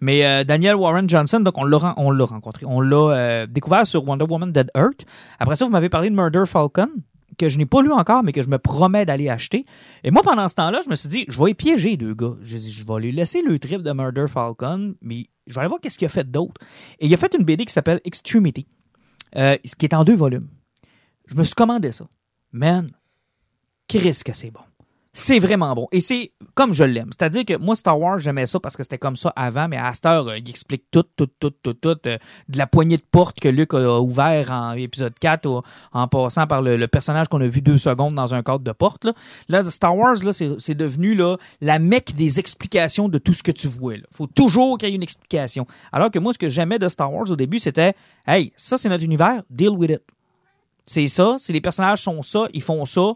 Mais 0.00 0.26
euh, 0.26 0.44
Daniel 0.44 0.74
Warren 0.76 1.08
Johnson, 1.08 1.40
donc 1.40 1.54
on 1.56 1.64
l'a, 1.64 1.78
ren- 1.78 1.94
on 1.96 2.10
l'a 2.10 2.24
rencontré, 2.26 2.66
on 2.68 2.80
l'a 2.80 2.96
euh, 3.14 3.46
découvert 3.46 3.86
sur 3.86 4.06
Wonder 4.06 4.26
Woman 4.28 4.52
Dead 4.52 4.70
Earth. 4.76 5.06
Après 5.38 5.56
ça, 5.56 5.64
vous 5.64 5.70
m'avez 5.70 5.88
parlé 5.88 6.10
de 6.10 6.14
Murder 6.14 6.44
Falcon, 6.46 6.88
que 7.38 7.48
je 7.48 7.58
n'ai 7.58 7.66
pas 7.66 7.82
lu 7.82 7.92
encore, 7.92 8.22
mais 8.22 8.32
que 8.32 8.42
je 8.42 8.48
me 8.48 8.58
promets 8.58 9.04
d'aller 9.04 9.28
acheter. 9.28 9.66
Et 10.02 10.10
moi, 10.10 10.22
pendant 10.22 10.48
ce 10.48 10.54
temps-là, 10.56 10.80
je 10.84 10.90
me 10.90 10.96
suis 10.96 11.08
dit, 11.08 11.24
je 11.28 11.42
vais 11.42 11.50
y 11.50 11.54
piéger 11.54 11.90
les 11.90 11.96
deux 11.96 12.14
gars. 12.14 12.34
Je, 12.42 12.58
je 12.58 12.84
vais 12.84 13.00
lui 13.00 13.12
laisser 13.12 13.42
le 13.42 13.58
trip 13.58 13.82
de 13.82 13.92
Murder 13.92 14.26
Falcon, 14.28 14.94
mais 15.00 15.26
je 15.46 15.54
vais 15.54 15.60
aller 15.60 15.68
voir 15.68 15.80
qu'est-ce 15.80 15.98
qu'il 15.98 16.06
a 16.06 16.10
fait 16.10 16.30
d'autre. 16.30 16.60
Et 16.98 17.06
il 17.06 17.14
a 17.14 17.16
fait 17.16 17.34
une 17.34 17.44
BD 17.44 17.64
qui 17.64 17.72
s'appelle 17.72 18.00
Extremity, 18.04 18.66
euh, 19.36 19.56
qui 19.78 19.86
est 19.86 19.94
en 19.94 20.04
deux 20.04 20.16
volumes. 20.16 20.48
Je 21.26 21.36
me 21.36 21.42
suis 21.42 21.54
commandé 21.54 21.92
ça. 21.92 22.06
Man, 22.52 22.90
Chris 23.88 24.20
que 24.24 24.32
c'est 24.32 24.50
bon. 24.50 24.60
C'est 25.16 25.38
vraiment 25.38 25.72
bon. 25.76 25.86
Et 25.92 26.00
c'est 26.00 26.32
comme 26.54 26.72
je 26.72 26.82
l'aime. 26.82 27.10
C'est-à-dire 27.16 27.44
que 27.44 27.56
moi, 27.56 27.76
Star 27.76 27.98
Wars, 28.00 28.18
j'aimais 28.18 28.46
ça 28.46 28.58
parce 28.58 28.76
que 28.76 28.82
c'était 28.82 28.98
comme 28.98 29.14
ça 29.14 29.32
avant, 29.36 29.68
mais 29.68 29.76
heure, 29.78 30.26
euh, 30.28 30.38
il 30.38 30.50
explique 30.50 30.86
tout, 30.90 31.04
tout, 31.16 31.28
tout, 31.38 31.50
tout, 31.62 31.74
tout. 31.74 31.96
euh, 32.08 32.18
de 32.48 32.58
la 32.58 32.66
poignée 32.66 32.96
de 32.96 33.02
porte 33.12 33.38
que 33.38 33.48
Luke 33.48 33.74
a 33.74 34.00
ouvert 34.00 34.50
en 34.50 34.72
épisode 34.72 35.14
4 35.20 35.46
au- 35.46 35.62
en 35.92 36.08
passant 36.08 36.48
par 36.48 36.62
le, 36.62 36.84
personnage 36.88 37.28
qu'on 37.28 37.40
a 37.40 37.46
vu 37.46 37.60
deux 37.62 37.78
secondes 37.78 38.16
dans 38.16 38.34
un 38.34 38.42
cadre 38.42 38.64
de 38.64 38.72
porte. 38.72 39.06
Là, 39.48 39.62
Star 39.62 39.96
Wars, 39.96 40.16
là, 40.24 40.32
c'est 40.32 40.50
c'est 40.58 40.74
devenu 40.74 41.14
là, 41.14 41.36
la 41.60 41.78
mecque 41.78 42.16
des 42.16 42.40
explications 42.40 43.08
de 43.08 43.18
tout 43.18 43.34
ce 43.34 43.44
que 43.44 43.52
tu 43.52 43.68
vois. 43.68 43.94
Il 43.94 44.02
faut 44.10 44.26
toujours 44.26 44.78
qu'il 44.78 44.88
y 44.88 44.92
ait 44.92 44.96
une 44.96 45.02
explication. 45.04 45.64
Alors 45.92 46.10
que 46.10 46.18
moi, 46.18 46.32
ce 46.32 46.38
que 46.38 46.48
j'aimais 46.48 46.80
de 46.80 46.88
Star 46.88 47.12
Wars 47.14 47.30
au 47.30 47.36
début, 47.36 47.60
c'était 47.60 47.94
Hey, 48.26 48.52
ça, 48.56 48.76
c'est 48.76 48.88
notre 48.88 49.04
univers, 49.04 49.44
deal 49.48 49.70
with 49.70 49.92
it. 49.92 50.02
C'est 50.86 51.06
ça, 51.08 51.36
si 51.38 51.52
les 51.52 51.60
personnages 51.60 52.02
sont 52.02 52.20
ça, 52.22 52.46
ils 52.52 52.62
font 52.62 52.84
ça 52.84 53.12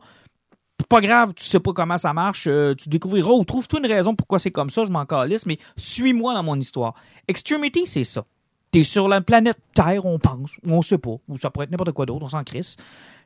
pas 0.88 1.00
grave, 1.00 1.34
tu 1.34 1.44
sais 1.44 1.60
pas 1.60 1.72
comment 1.72 1.98
ça 1.98 2.14
marche, 2.14 2.46
euh, 2.46 2.74
tu 2.74 2.88
découvriras 2.88 3.32
ou 3.32 3.44
trouve-toi 3.44 3.80
une 3.80 3.86
raison 3.86 4.14
pourquoi 4.14 4.38
c'est 4.38 4.50
comme 4.50 4.70
ça, 4.70 4.84
je 4.84 4.90
m'en 4.90 5.04
calisse, 5.04 5.44
mais 5.44 5.58
suis-moi 5.76 6.34
dans 6.34 6.42
mon 6.42 6.58
histoire. 6.58 6.94
Extremity, 7.28 7.86
c'est 7.86 8.04
ça. 8.04 8.24
T'es 8.70 8.84
sur 8.84 9.08
la 9.08 9.20
planète 9.20 9.58
Terre, 9.74 10.06
on 10.06 10.18
pense, 10.18 10.56
ou 10.64 10.72
on 10.72 10.82
sait 10.82 10.98
pas, 10.98 11.16
ou 11.28 11.36
ça 11.38 11.50
pourrait 11.50 11.64
être 11.64 11.70
n'importe 11.70 11.92
quoi 11.92 12.06
d'autre, 12.06 12.24
on 12.24 12.30
s'en 12.30 12.44
crisse. 12.44 12.76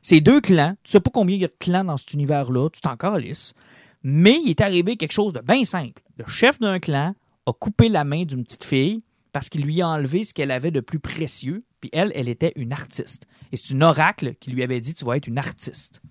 C'est 0.01 0.21
deux 0.21 0.41
clans, 0.41 0.75
tu 0.83 0.91
sais 0.91 0.99
pas 0.99 1.11
combien 1.13 1.35
il 1.35 1.41
y 1.41 1.45
a 1.45 1.49
de 1.49 1.55
clans 1.59 1.83
dans 1.83 1.97
cet 1.97 2.13
univers-là, 2.13 2.69
tu 2.69 2.81
t'en 2.81 2.97
calisses, 2.97 3.53
mais 4.03 4.39
il 4.43 4.49
est 4.49 4.61
arrivé 4.61 4.97
quelque 4.97 5.11
chose 5.11 5.33
de 5.33 5.39
bien 5.39 5.63
simple. 5.63 6.01
Le 6.17 6.25
chef 6.27 6.59
d'un 6.59 6.79
clan 6.79 7.15
a 7.45 7.53
coupé 7.53 7.89
la 7.89 8.03
main 8.03 8.23
d'une 8.23 8.43
petite 8.43 8.63
fille 8.63 9.03
parce 9.31 9.49
qu'il 9.49 9.63
lui 9.63 9.81
a 9.81 9.87
enlevé 9.87 10.23
ce 10.23 10.33
qu'elle 10.33 10.51
avait 10.51 10.71
de 10.71 10.79
plus 10.79 10.99
précieux, 10.99 11.63
puis 11.81 11.89
elle, 11.93 12.11
elle 12.15 12.29
était 12.29 12.53
une 12.55 12.71
artiste. 12.71 13.25
Et 13.51 13.57
c'est 13.57 13.71
une 13.71 13.83
oracle 13.83 14.35
qui 14.39 14.51
lui 14.51 14.63
avait 14.63 14.79
dit, 14.79 14.93
tu 14.93 15.03
vas 15.05 15.17
être 15.17 15.27
une 15.27 15.37
artiste 15.37 16.01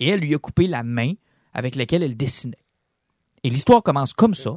et 0.00 0.08
elle 0.08 0.20
lui 0.20 0.34
a 0.34 0.38
coupé 0.38 0.66
la 0.66 0.82
main 0.82 1.12
avec 1.54 1.76
laquelle 1.76 2.02
elle 2.02 2.16
dessinait. 2.16 2.56
Et 3.44 3.50
l'histoire 3.50 3.82
commence 3.82 4.12
comme 4.12 4.34
ça. 4.34 4.50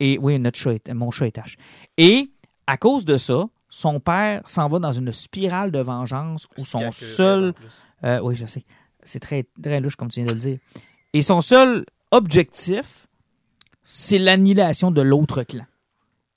Et 0.00 0.18
oui, 0.18 0.38
notre 0.38 0.58
chat 0.58 0.72
est- 0.74 0.92
mon 0.92 1.10
chat 1.10 1.26
est 1.28 1.32
tâche. 1.32 1.56
Et 1.96 2.30
à 2.66 2.76
cause 2.76 3.04
de 3.04 3.16
ça, 3.16 3.44
son 3.68 4.00
père 4.00 4.42
s'en 4.44 4.68
va 4.68 4.78
dans 4.78 4.92
une 4.92 5.12
spirale 5.12 5.70
de 5.70 5.78
vengeance 5.80 6.46
où 6.58 6.64
son 6.64 6.78
seul. 7.06 7.54
Euh, 8.04 8.20
oui, 8.22 8.36
je 8.36 8.46
sais. 8.46 8.64
C'est 9.02 9.18
très, 9.20 9.44
très 9.62 9.80
louche, 9.80 9.96
comme 9.96 10.08
tu 10.08 10.20
viens 10.20 10.28
de 10.28 10.34
le 10.34 10.40
dire. 10.40 10.58
Et 11.12 11.22
son 11.22 11.40
seul 11.40 11.84
objectif, 12.10 13.06
c'est 13.84 14.18
l'annihilation 14.18 14.90
de 14.90 15.00
l'autre 15.02 15.42
clan. 15.42 15.64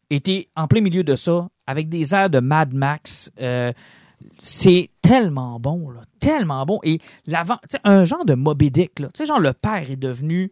Et 0.09 0.19
t'es 0.21 0.49
en 0.55 0.67
plein 0.67 0.81
milieu 0.81 1.03
de 1.03 1.15
ça, 1.15 1.49
avec 1.67 1.89
des 1.89 2.13
airs 2.13 2.29
de 2.29 2.39
Mad 2.39 2.73
Max. 2.73 3.31
euh, 3.41 3.71
c'est 4.39 4.89
tellement 5.01 5.59
bon, 5.59 5.89
là, 5.89 6.01
tellement 6.19 6.65
bon. 6.65 6.79
Et 6.83 6.99
l'avant, 7.27 7.57
tu 7.69 7.77
un 7.83 8.05
genre 8.05 8.25
de 8.25 8.33
Moby 8.33 8.71
Dick, 8.71 8.99
là. 8.99 9.07
Tu 9.13 9.25
genre 9.25 9.39
le 9.39 9.53
père 9.53 9.89
est 9.89 9.95
devenu 9.95 10.51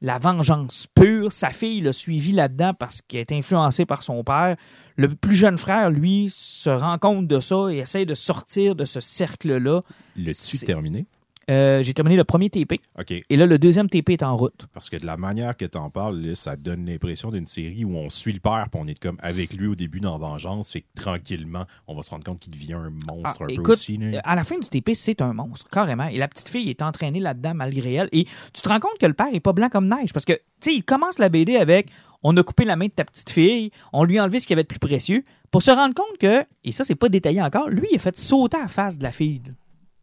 la 0.00 0.18
vengeance 0.18 0.88
pure. 0.94 1.30
Sa 1.32 1.50
fille 1.50 1.80
l'a 1.80 1.92
suivi 1.92 2.32
là-dedans 2.32 2.74
parce 2.74 3.02
qu'elle 3.02 3.20
est 3.20 3.32
influencée 3.32 3.86
par 3.86 4.02
son 4.02 4.24
père. 4.24 4.56
Le 4.96 5.08
plus 5.08 5.36
jeune 5.36 5.58
frère, 5.58 5.90
lui, 5.90 6.28
se 6.30 6.68
rend 6.70 6.98
compte 6.98 7.26
de 7.28 7.40
ça 7.40 7.68
et 7.70 7.78
essaie 7.78 8.04
de 8.04 8.14
sortir 8.14 8.74
de 8.74 8.84
ce 8.84 9.00
cercle-là. 9.00 9.82
Le-tu 10.16 10.34
c'est- 10.34 10.66
terminé? 10.66 11.06
Euh, 11.50 11.82
J'ai 11.82 11.92
terminé 11.94 12.16
le 12.16 12.24
premier 12.24 12.50
TP 12.50 12.80
OK. 12.98 13.10
et 13.28 13.36
là, 13.36 13.46
le 13.46 13.58
deuxième 13.58 13.88
TP 13.88 14.10
est 14.10 14.22
en 14.22 14.36
route. 14.36 14.66
Parce 14.72 14.88
que 14.90 14.96
de 14.96 15.06
la 15.06 15.16
manière 15.16 15.56
que 15.56 15.64
tu 15.64 15.76
en 15.78 15.90
parles, 15.90 16.18
là, 16.20 16.34
ça 16.34 16.56
donne 16.56 16.86
l'impression 16.86 17.30
d'une 17.30 17.46
série 17.46 17.84
où 17.84 17.94
on 17.96 18.08
suit 18.08 18.32
le 18.32 18.40
père 18.40 18.66
puis 18.70 18.80
on 18.82 18.86
est 18.86 18.98
comme 18.98 19.16
avec 19.20 19.52
lui 19.54 19.66
au 19.66 19.74
début 19.74 20.00
dans 20.00 20.18
Vengeance, 20.18 20.76
et 20.76 20.82
que 20.82 20.86
tranquillement, 20.94 21.64
on 21.86 21.94
va 21.96 22.02
se 22.02 22.10
rendre 22.10 22.24
compte 22.24 22.38
qu'il 22.40 22.52
devient 22.52 22.74
un 22.74 22.90
monstre 23.08 23.38
Ah, 23.40 23.44
un 23.44 23.46
peu 23.46 23.52
écoute, 23.52 23.68
aussi. 23.70 23.96
là. 23.96 24.06
Euh, 24.18 24.20
À 24.24 24.36
la 24.36 24.44
fin 24.44 24.58
du 24.58 24.68
TP, 24.68 24.94
c'est 24.94 25.20
un 25.20 25.32
monstre, 25.32 25.68
carrément. 25.70 26.06
Et 26.06 26.16
la 26.18 26.28
petite 26.28 26.48
fille 26.48 26.70
est 26.70 26.82
entraînée 26.82 27.20
là-dedans 27.20 27.54
malgré 27.54 27.94
elle. 27.94 28.08
Et 28.12 28.24
tu 28.52 28.62
te 28.62 28.68
rends 28.68 28.80
compte 28.80 28.98
que 29.00 29.06
le 29.06 29.14
père 29.14 29.28
est 29.32 29.40
pas 29.40 29.52
blanc 29.52 29.68
comme 29.68 29.88
neige. 29.88 30.12
Parce 30.12 30.24
que, 30.24 30.34
tu 30.34 30.40
sais, 30.60 30.74
il 30.74 30.84
commence 30.84 31.18
la 31.18 31.28
BD 31.28 31.56
avec 31.56 31.88
on 32.22 32.36
a 32.36 32.42
coupé 32.44 32.64
la 32.64 32.76
main 32.76 32.86
de 32.86 32.92
ta 32.92 33.04
petite 33.04 33.30
fille, 33.30 33.72
on 33.92 34.04
lui 34.04 34.18
a 34.18 34.22
enlevé 34.22 34.38
ce 34.38 34.46
qu'il 34.46 34.54
y 34.54 34.56
avait 34.56 34.62
de 34.62 34.68
plus 34.68 34.78
précieux, 34.78 35.24
pour 35.50 35.60
se 35.60 35.72
rendre 35.72 35.92
compte 35.92 36.16
que, 36.20 36.44
et 36.62 36.70
ça, 36.70 36.84
c'est 36.84 36.94
pas 36.94 37.08
détaillé 37.08 37.42
encore, 37.42 37.68
lui, 37.68 37.88
il 37.90 37.96
a 37.96 37.98
fait 37.98 38.16
sauter 38.16 38.58
la 38.58 38.68
face 38.68 38.96
de 38.96 39.02
la 39.02 39.10
fille, 39.10 39.42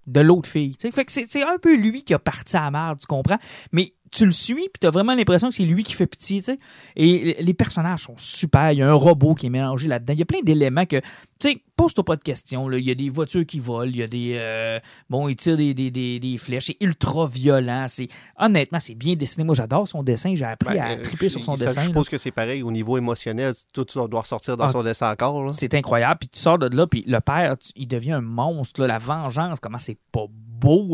de 0.10 0.22
l'autre 0.22 0.50
fille. 0.50 0.76
c'est 0.80 1.44
un 1.44 1.58
peu 1.60 1.76
lui 1.76 2.04
qui 2.04 2.14
a 2.14 2.20
parti 2.20 2.58
à 2.58 2.62
la 2.62 2.72
merde, 2.72 3.00
tu 3.00 3.06
comprends? 3.06 3.38
Mais 3.72 3.94
tu 4.12 4.26
le 4.26 4.32
suis, 4.32 4.56
puis 4.56 4.80
t'as 4.80 4.90
vraiment 4.92 5.14
l'impression 5.16 5.50
que 5.50 5.56
c'est 5.56 5.64
lui 5.64 5.84
qui 5.84 5.94
fait 5.94 6.08
pitié, 6.08 6.40
tu 6.40 6.46
sais. 6.46 6.60
Et 6.96 7.38
les 7.42 7.54
personnages 7.54 8.04
sont 8.04 8.16
super. 8.18 8.72
Il 8.72 8.80
y 8.80 8.82
a 8.82 8.90
un 8.90 8.94
robot 8.94 9.36
qui 9.36 9.48
est 9.48 9.50
mélangé 9.50 9.88
là-dedans. 9.88 10.14
Il 10.14 10.20
y 10.20 10.24
a 10.24 10.26
plein 10.26 10.42
d'éléments 10.44 10.86
que, 10.86 10.98
tu 11.40 11.50
sais, 11.52 11.62
pose-toi 11.76 12.04
pas 12.04 12.16
de 12.16 12.24
questions. 12.24 12.68
Là. 12.68 12.78
Il 12.78 12.86
y 12.86 12.92
a 12.92 12.96
des 12.96 13.10
voitures 13.10 13.46
qui 13.46 13.60
volent, 13.60 13.90
il 13.90 13.98
y 13.98 14.04
a 14.04 14.08
des. 14.08 14.34
euh, 14.38 14.80
bon, 15.10 15.28
il 15.30 15.36
tire 15.36 15.56
des, 15.58 15.74
des, 15.74 15.92
des, 15.92 16.20
des 16.20 16.38
flèches. 16.38 16.66
C'est 16.68 16.78
ultra 16.82 17.28
violent. 17.28 17.86
C'est, 17.88 18.08
honnêtement, 18.38 18.80
c'est 18.80 18.96
bien 18.96 19.16
dessiné. 19.16 19.44
Moi, 19.46 19.56
j'adore 19.56 19.88
son 19.88 20.04
dessin. 20.04 20.34
J'ai 20.36 20.46
appris 20.46 20.74
Ben, 20.76 20.82
à 20.82 20.90
euh, 20.92 21.02
triper 21.02 21.30
sur 21.30 21.44
son 21.44 21.56
ça, 21.56 21.66
dessin. 21.66 21.82
Je 21.82 21.86
là. 21.86 21.92
suppose 21.94 22.10
que 22.10 22.18
c'est 22.18 22.32
pareil 22.32 22.64
au 22.64 22.72
niveau 22.72 22.98
émotionnel. 22.98 23.54
Tout 23.74 23.86
ça 23.90 24.08
doit 24.08 24.22
ressortir 24.22 24.58
dans 24.58 24.66
Ah. 24.66 24.70
son 24.70 24.84
dessin 24.84 25.12
encore. 25.12 25.56
C'est 25.56 25.74
incroyable. 25.74 26.20
Puis 26.20 26.30
tu 26.30 26.40
sors 26.40 26.58
de 26.60 26.76
là, 26.76 26.86
puis 26.88 27.04
le 27.08 27.20
père, 27.22 27.58
tu- 27.58 27.72
il 27.76 27.88
devient 27.88 28.14
un 28.14 28.22
monstre. 28.22 28.82
là. 28.82 28.88
La 28.88 28.98
vengeance, 28.98 29.60
comment 29.60 29.80
c'est 29.80 29.98
pas 30.12 30.26
beau 30.28 30.34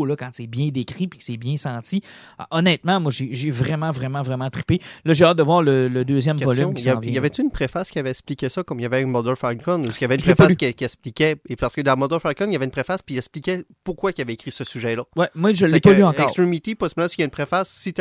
là, 0.06 0.16
quand 0.16 0.30
c'est 0.32 0.46
bien 0.46 0.68
décrit 0.68 1.08
puis 1.08 1.18
que 1.18 1.24
c'est 1.24 1.36
bien 1.36 1.56
senti. 1.56 2.02
Ah, 2.38 2.46
honnêtement, 2.50 3.00
moi, 3.00 3.10
j'ai 3.12 3.50
vraiment, 3.50 3.90
vraiment, 3.90 4.22
vraiment 4.22 4.50
trippé. 4.50 4.80
Là, 5.04 5.12
j'ai 5.12 5.24
hâte 5.24 5.38
de 5.38 5.42
voir 5.42 5.62
le, 5.62 5.88
le 5.88 6.04
deuxième 6.04 6.36
Question, 6.36 6.54
volume 6.54 6.74
qui 6.74 6.88
il 7.06 7.14
y, 7.14 7.18
avait-tu 7.18 7.42
une 7.42 7.50
préface 7.50 7.90
qui 7.90 7.98
avait 7.98 8.10
expliqué 8.10 8.48
ça 8.48 8.62
comme 8.62 8.80
il 8.80 8.82
y 8.82 8.86
avait 8.86 8.96
avec 8.96 9.08
Mother 9.08 9.36
Falcon 9.36 9.80
ou 9.82 9.88
qu'il 9.88 10.02
y 10.02 10.04
avait 10.04 10.16
une 10.16 10.22
préface 10.22 10.54
qui, 10.54 10.72
qui 10.74 10.84
expliquait 10.84 11.36
et 11.48 11.56
parce 11.56 11.74
que 11.74 11.80
dans 11.80 11.96
Mother 11.96 12.20
Falcon 12.20 12.46
il 12.46 12.52
y 12.52 12.56
avait 12.56 12.64
une 12.64 12.70
préface 12.70 13.02
puis 13.02 13.14
il 13.14 13.18
expliquait 13.18 13.64
pourquoi 13.84 14.12
il 14.16 14.20
avait 14.20 14.34
écrit 14.34 14.50
ce 14.50 14.64
sujet-là. 14.64 15.04
Ouais, 15.16 15.28
moi, 15.34 15.52
je 15.52 15.66
l'ai 15.66 15.80
pas 15.80 15.92
lu 15.92 16.04
encore. 16.04 16.24
Extremity, 16.24 16.74
possiblement 16.74 17.08
s'il 17.08 17.20
y 17.20 17.22
a 17.22 17.26
une 17.26 17.30
préface, 17.30 17.68
si 17.68 17.92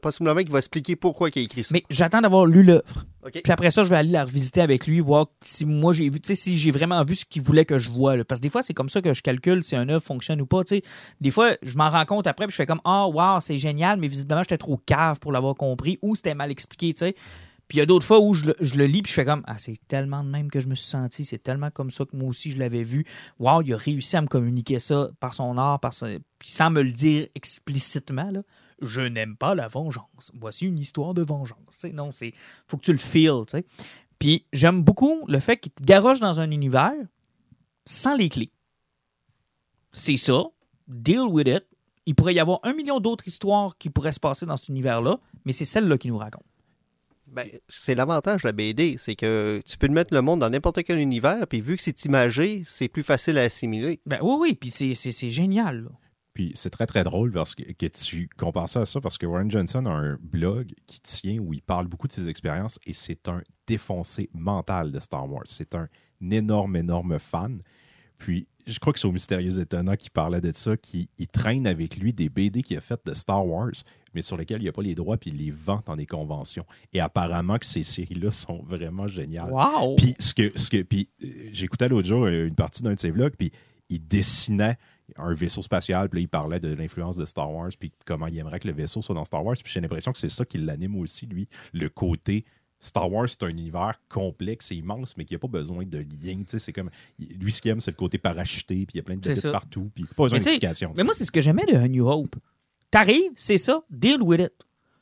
possiblement 0.00 0.40
qu'il 0.40 0.50
va 0.50 0.58
expliquer 0.58 0.96
pourquoi 0.96 1.28
il 1.34 1.38
a 1.38 1.42
écrit 1.42 1.64
ça. 1.64 1.70
Mais 1.72 1.84
j'attends 1.90 2.20
d'avoir 2.20 2.46
lu 2.46 2.62
l'œuvre. 2.62 3.06
Puis 3.32 3.52
après 3.52 3.70
ça, 3.70 3.84
je 3.84 3.88
vais 3.88 3.96
aller 3.96 4.12
la 4.12 4.24
revisiter 4.24 4.62
avec 4.62 4.86
lui, 4.86 5.00
voir 5.00 5.26
si 5.42 5.66
moi 5.66 5.92
j'ai 5.92 6.08
vu, 6.08 6.20
tu 6.20 6.28
sais, 6.28 6.34
si 6.34 6.56
j'ai 6.56 6.70
vraiment 6.70 7.04
vu 7.04 7.14
ce 7.14 7.26
qu'il 7.26 7.42
voulait 7.42 7.66
que 7.66 7.78
je 7.78 7.90
vois. 7.90 8.16
là. 8.16 8.24
Parce 8.24 8.40
que 8.40 8.42
des 8.42 8.50
fois, 8.50 8.62
c'est 8.62 8.72
comme 8.72 8.88
ça 8.88 9.02
que 9.02 9.12
je 9.12 9.20
calcule 9.22 9.62
si 9.62 9.76
un 9.76 9.88
œuvre 9.90 10.02
fonctionne 10.02 10.40
ou 10.40 10.46
pas. 10.46 10.64
tu 10.64 10.76
sais. 10.76 10.82
Des 11.20 11.30
fois, 11.30 11.56
je 11.62 11.76
m'en 11.76 11.90
rends 11.90 12.04
compte 12.04 12.26
après, 12.26 12.46
puis 12.46 12.52
je 12.52 12.56
fais 12.56 12.66
comme 12.66 12.80
Ah, 12.84 13.06
wow, 13.06 13.40
c'est 13.40 13.58
génial, 13.58 13.98
mais 13.98 14.08
visiblement, 14.08 14.42
j'étais 14.42 14.58
trop 14.58 14.78
cave 14.86 15.18
pour 15.20 15.32
l'avoir 15.32 15.54
compris 15.54 15.98
ou 16.02 16.14
c'était 16.16 16.34
mal 16.34 16.50
expliqué, 16.50 16.92
tu 16.94 17.00
sais. 17.00 17.14
Puis 17.70 17.78
il 17.78 17.80
y 17.82 17.82
a 17.82 17.86
d'autres 17.86 18.04
fois 18.04 18.18
où 18.18 18.34
je 18.34 18.46
le, 18.46 18.56
je 18.58 18.74
le 18.74 18.86
lis, 18.86 19.00
puis 19.00 19.10
je 19.10 19.14
fais 19.14 19.24
comme 19.24 19.44
Ah, 19.46 19.56
c'est 19.58 19.78
tellement 19.86 20.24
de 20.24 20.28
même 20.28 20.50
que 20.50 20.58
je 20.58 20.66
me 20.66 20.74
suis 20.74 20.88
senti, 20.88 21.24
c'est 21.24 21.38
tellement 21.38 21.70
comme 21.70 21.92
ça 21.92 22.04
que 22.04 22.16
moi 22.16 22.28
aussi 22.28 22.50
je 22.50 22.58
l'avais 22.58 22.82
vu. 22.82 23.06
Wow, 23.38 23.62
il 23.62 23.72
a 23.72 23.76
réussi 23.76 24.16
à 24.16 24.22
me 24.22 24.26
communiquer 24.26 24.80
ça 24.80 25.10
par 25.20 25.34
son 25.34 25.56
art, 25.56 25.78
par 25.78 25.92
puis 26.40 26.50
sans 26.50 26.70
me 26.70 26.82
le 26.82 26.90
dire 26.90 27.28
explicitement, 27.36 28.30
là. 28.32 28.42
Je 28.82 29.02
n'aime 29.02 29.36
pas 29.36 29.54
la 29.54 29.68
vengeance. 29.68 30.32
Voici 30.34 30.66
une 30.66 30.78
histoire 30.78 31.14
de 31.14 31.22
vengeance. 31.22 31.84
Non, 31.92 32.10
c'est 32.12 32.32
faut 32.66 32.76
que 32.76 32.84
tu 32.84 32.92
le 32.92 32.98
feels, 32.98 33.44
tu 33.46 33.58
sais. 33.58 33.64
Puis 34.18 34.46
j'aime 34.52 34.82
beaucoup 34.82 35.24
le 35.28 35.38
fait 35.38 35.56
qu'il 35.56 35.70
te 35.70 35.84
garoche 35.84 36.18
dans 36.18 36.40
un 36.40 36.50
univers 36.50 36.92
sans 37.86 38.16
les 38.16 38.28
clés. 38.28 38.50
C'est 39.90 40.16
ça. 40.16 40.44
Deal 40.90 41.22
with 41.28 41.48
it. 41.48 41.64
Il 42.06 42.14
pourrait 42.14 42.34
y 42.34 42.40
avoir 42.40 42.60
un 42.64 42.72
million 42.74 42.98
d'autres 43.00 43.26
histoires 43.28 43.78
qui 43.78 43.88
pourraient 43.90 44.12
se 44.12 44.20
passer 44.20 44.44
dans 44.46 44.56
cet 44.56 44.68
univers-là, 44.68 45.18
mais 45.44 45.52
c'est 45.52 45.64
celle-là 45.64 45.96
qui 45.98 46.08
nous 46.08 46.18
raconte. 46.18 46.44
Ben, 47.28 47.46
c'est 47.68 47.94
l'avantage 47.94 48.42
de 48.42 48.48
la 48.48 48.52
BD, 48.52 48.96
c'est 48.98 49.14
que 49.14 49.62
tu 49.64 49.78
peux 49.78 49.86
te 49.86 49.92
mettre 49.92 50.12
le 50.12 50.20
monde 50.20 50.40
dans 50.40 50.50
n'importe 50.50 50.82
quel 50.82 50.98
univers, 50.98 51.46
puis 51.46 51.60
vu 51.60 51.76
que 51.76 51.82
c'est 51.82 52.04
imagé, 52.04 52.62
c'est 52.64 52.88
plus 52.88 53.04
facile 53.04 53.38
à 53.38 53.42
assimiler. 53.42 54.00
Ben 54.04 54.18
oui, 54.20 54.36
oui, 54.40 54.54
puis 54.54 54.70
c'est- 54.70 55.30
génial. 55.30 55.84
là. 55.84 55.90
Puis 56.34 56.52
c'est 56.54 56.70
très 56.70 56.86
très 56.86 57.04
drôle 57.04 57.30
parce 57.32 57.54
que, 57.54 57.62
que 57.72 57.86
tu 57.86 58.28
compares 58.36 58.68
ça 58.68 58.80
à 58.80 58.86
ça 58.86 59.00
parce 59.00 59.18
que 59.18 59.26
Warren 59.26 59.50
Johnson 59.50 59.84
a 59.86 59.90
un 59.90 60.18
blog 60.22 60.72
qui 60.86 61.00
tient 61.00 61.38
où 61.38 61.52
il 61.52 61.60
parle 61.62 61.86
beaucoup 61.86 62.06
de 62.08 62.12
ses 62.12 62.28
expériences 62.28 62.78
et 62.86 62.92
c'est 62.92 63.28
un 63.28 63.42
défoncé 63.66 64.30
mental 64.32 64.90
de 64.90 64.98
Star 65.00 65.30
Wars. 65.30 65.42
C'est 65.46 65.74
un 65.74 65.88
énorme, 66.30 66.76
énorme 66.76 67.18
fan. 67.18 67.60
Puis 68.18 68.46
je 68.70 68.78
crois 68.78 68.92
que 68.92 69.00
c'est 69.00 69.06
au 69.06 69.12
Mystérieux 69.12 69.60
Étonnant 69.60 69.96
qui 69.96 70.10
parlait 70.10 70.40
de 70.40 70.52
ça, 70.54 70.76
qui 70.76 71.08
il 71.18 71.28
traîne 71.28 71.66
avec 71.66 71.96
lui 71.96 72.12
des 72.12 72.28
BD 72.28 72.62
qu'il 72.62 72.76
a 72.76 72.80
faites 72.80 73.04
de 73.04 73.14
Star 73.14 73.46
Wars, 73.46 73.72
mais 74.14 74.22
sur 74.22 74.36
lesquels 74.36 74.58
il 74.58 74.64
n'y 74.64 74.68
a 74.68 74.72
pas 74.72 74.82
les 74.82 74.94
droits, 74.94 75.16
puis 75.16 75.30
il 75.30 75.36
les 75.36 75.50
vend 75.50 75.82
dans 75.86 75.96
des 75.96 76.06
conventions. 76.06 76.64
Et 76.92 77.00
apparemment 77.00 77.58
que 77.58 77.66
ces 77.66 77.82
séries-là 77.82 78.30
sont 78.30 78.62
vraiment 78.62 79.06
géniales. 79.06 79.50
Wow! 79.50 79.96
Puis 79.96 80.14
ce 80.18 80.34
que, 80.34 80.58
ce 80.58 80.70
que, 80.70 80.82
puis 80.82 81.08
euh, 81.24 81.28
j'écoutais 81.52 81.88
l'autre 81.88 82.08
jour 82.08 82.24
euh, 82.24 82.46
une 82.46 82.54
partie 82.54 82.82
d'un 82.82 82.94
de 82.94 82.98
ses 82.98 83.10
vlogs, 83.10 83.34
puis 83.36 83.52
il 83.88 84.06
dessinait 84.06 84.76
un 85.16 85.34
vaisseau 85.34 85.62
spatial, 85.62 86.08
puis 86.08 86.20
là, 86.20 86.22
il 86.22 86.28
parlait 86.28 86.60
de 86.60 86.72
l'influence 86.72 87.16
de 87.16 87.24
Star 87.24 87.52
Wars, 87.52 87.70
puis 87.78 87.92
comment 88.06 88.28
il 88.28 88.38
aimerait 88.38 88.60
que 88.60 88.68
le 88.68 88.74
vaisseau 88.74 89.02
soit 89.02 89.14
dans 89.14 89.24
Star 89.24 89.44
Wars. 89.44 89.56
Puis 89.62 89.72
j'ai 89.72 89.80
l'impression 89.80 90.12
que 90.12 90.18
c'est 90.18 90.28
ça 90.28 90.44
qui 90.44 90.58
l'anime 90.58 90.96
aussi, 90.96 91.26
lui, 91.26 91.48
le 91.72 91.88
côté. 91.88 92.44
Star 92.80 93.12
Wars, 93.12 93.28
c'est 93.28 93.42
un 93.42 93.48
univers 93.48 93.94
complexe 94.08 94.72
et 94.72 94.76
immense, 94.76 95.16
mais 95.16 95.24
qui 95.24 95.34
n'a 95.34 95.38
pas 95.38 95.48
besoin 95.48 95.84
de 95.84 95.98
lien. 95.98 96.42
C'est 96.46 96.72
comme. 96.72 96.90
Lui, 97.18 97.52
ce 97.52 97.60
qu'il 97.60 97.70
aime, 97.70 97.80
c'est 97.80 97.90
le 97.90 97.96
côté 97.96 98.18
parachuté, 98.18 98.74
puis 98.86 98.94
il 98.94 98.96
y 98.96 99.00
a 99.00 99.02
plein 99.02 99.16
de 99.16 99.34
ça. 99.34 99.52
partout, 99.52 99.90
puis 99.94 100.04
pas 100.04 100.24
besoin 100.24 100.38
d'explication. 100.38 100.94
Mais 100.96 101.04
moi, 101.04 101.14
c'est 101.14 101.24
ce 101.24 101.30
que 101.30 101.40
j'aimais 101.40 101.66
de 101.66 101.74
A 101.76 101.86
New 101.86 102.08
Hope. 102.08 102.36
T'arrives, 102.90 103.32
c'est 103.36 103.58
ça, 103.58 103.82
deal 103.90 104.22
with 104.22 104.40
it. 104.40 104.52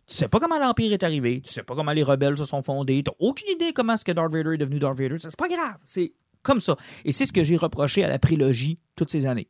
Tu 0.06 0.14
sais 0.14 0.28
pas 0.28 0.40
comment 0.40 0.58
l'Empire 0.58 0.92
est 0.92 1.02
arrivé, 1.02 1.42
tu 1.42 1.52
sais 1.52 1.62
pas 1.62 1.74
comment 1.74 1.92
les 1.92 2.02
rebelles 2.02 2.38
se 2.38 2.46
sont 2.46 2.62
fondés, 2.62 3.02
t'as 3.02 3.12
aucune 3.18 3.48
idée 3.50 3.74
comment 3.74 3.92
est-ce 3.92 4.06
que 4.06 4.12
Darth 4.12 4.32
Vader 4.32 4.54
est 4.54 4.58
devenu 4.58 4.78
Darth 4.78 4.98
Vader. 4.98 5.16
C'est 5.20 5.36
pas 5.36 5.48
grave, 5.48 5.76
c'est 5.84 6.12
comme 6.42 6.60
ça. 6.60 6.76
Et 7.04 7.12
c'est 7.12 7.26
ce 7.26 7.32
que 7.32 7.44
j'ai 7.44 7.56
reproché 7.56 8.04
à 8.04 8.08
la 8.08 8.18
prélogie 8.18 8.78
toutes 8.96 9.10
ces 9.10 9.26
années. 9.26 9.48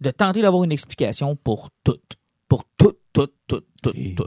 De 0.00 0.10
tenter 0.10 0.42
d'avoir 0.42 0.64
une 0.64 0.72
explication 0.72 1.36
pour 1.36 1.70
tout. 1.84 2.00
Pour 2.48 2.64
tout, 2.76 2.94
tout, 3.12 3.28
tout, 3.46 3.62
tout, 3.82 3.92
tout. 3.92 4.26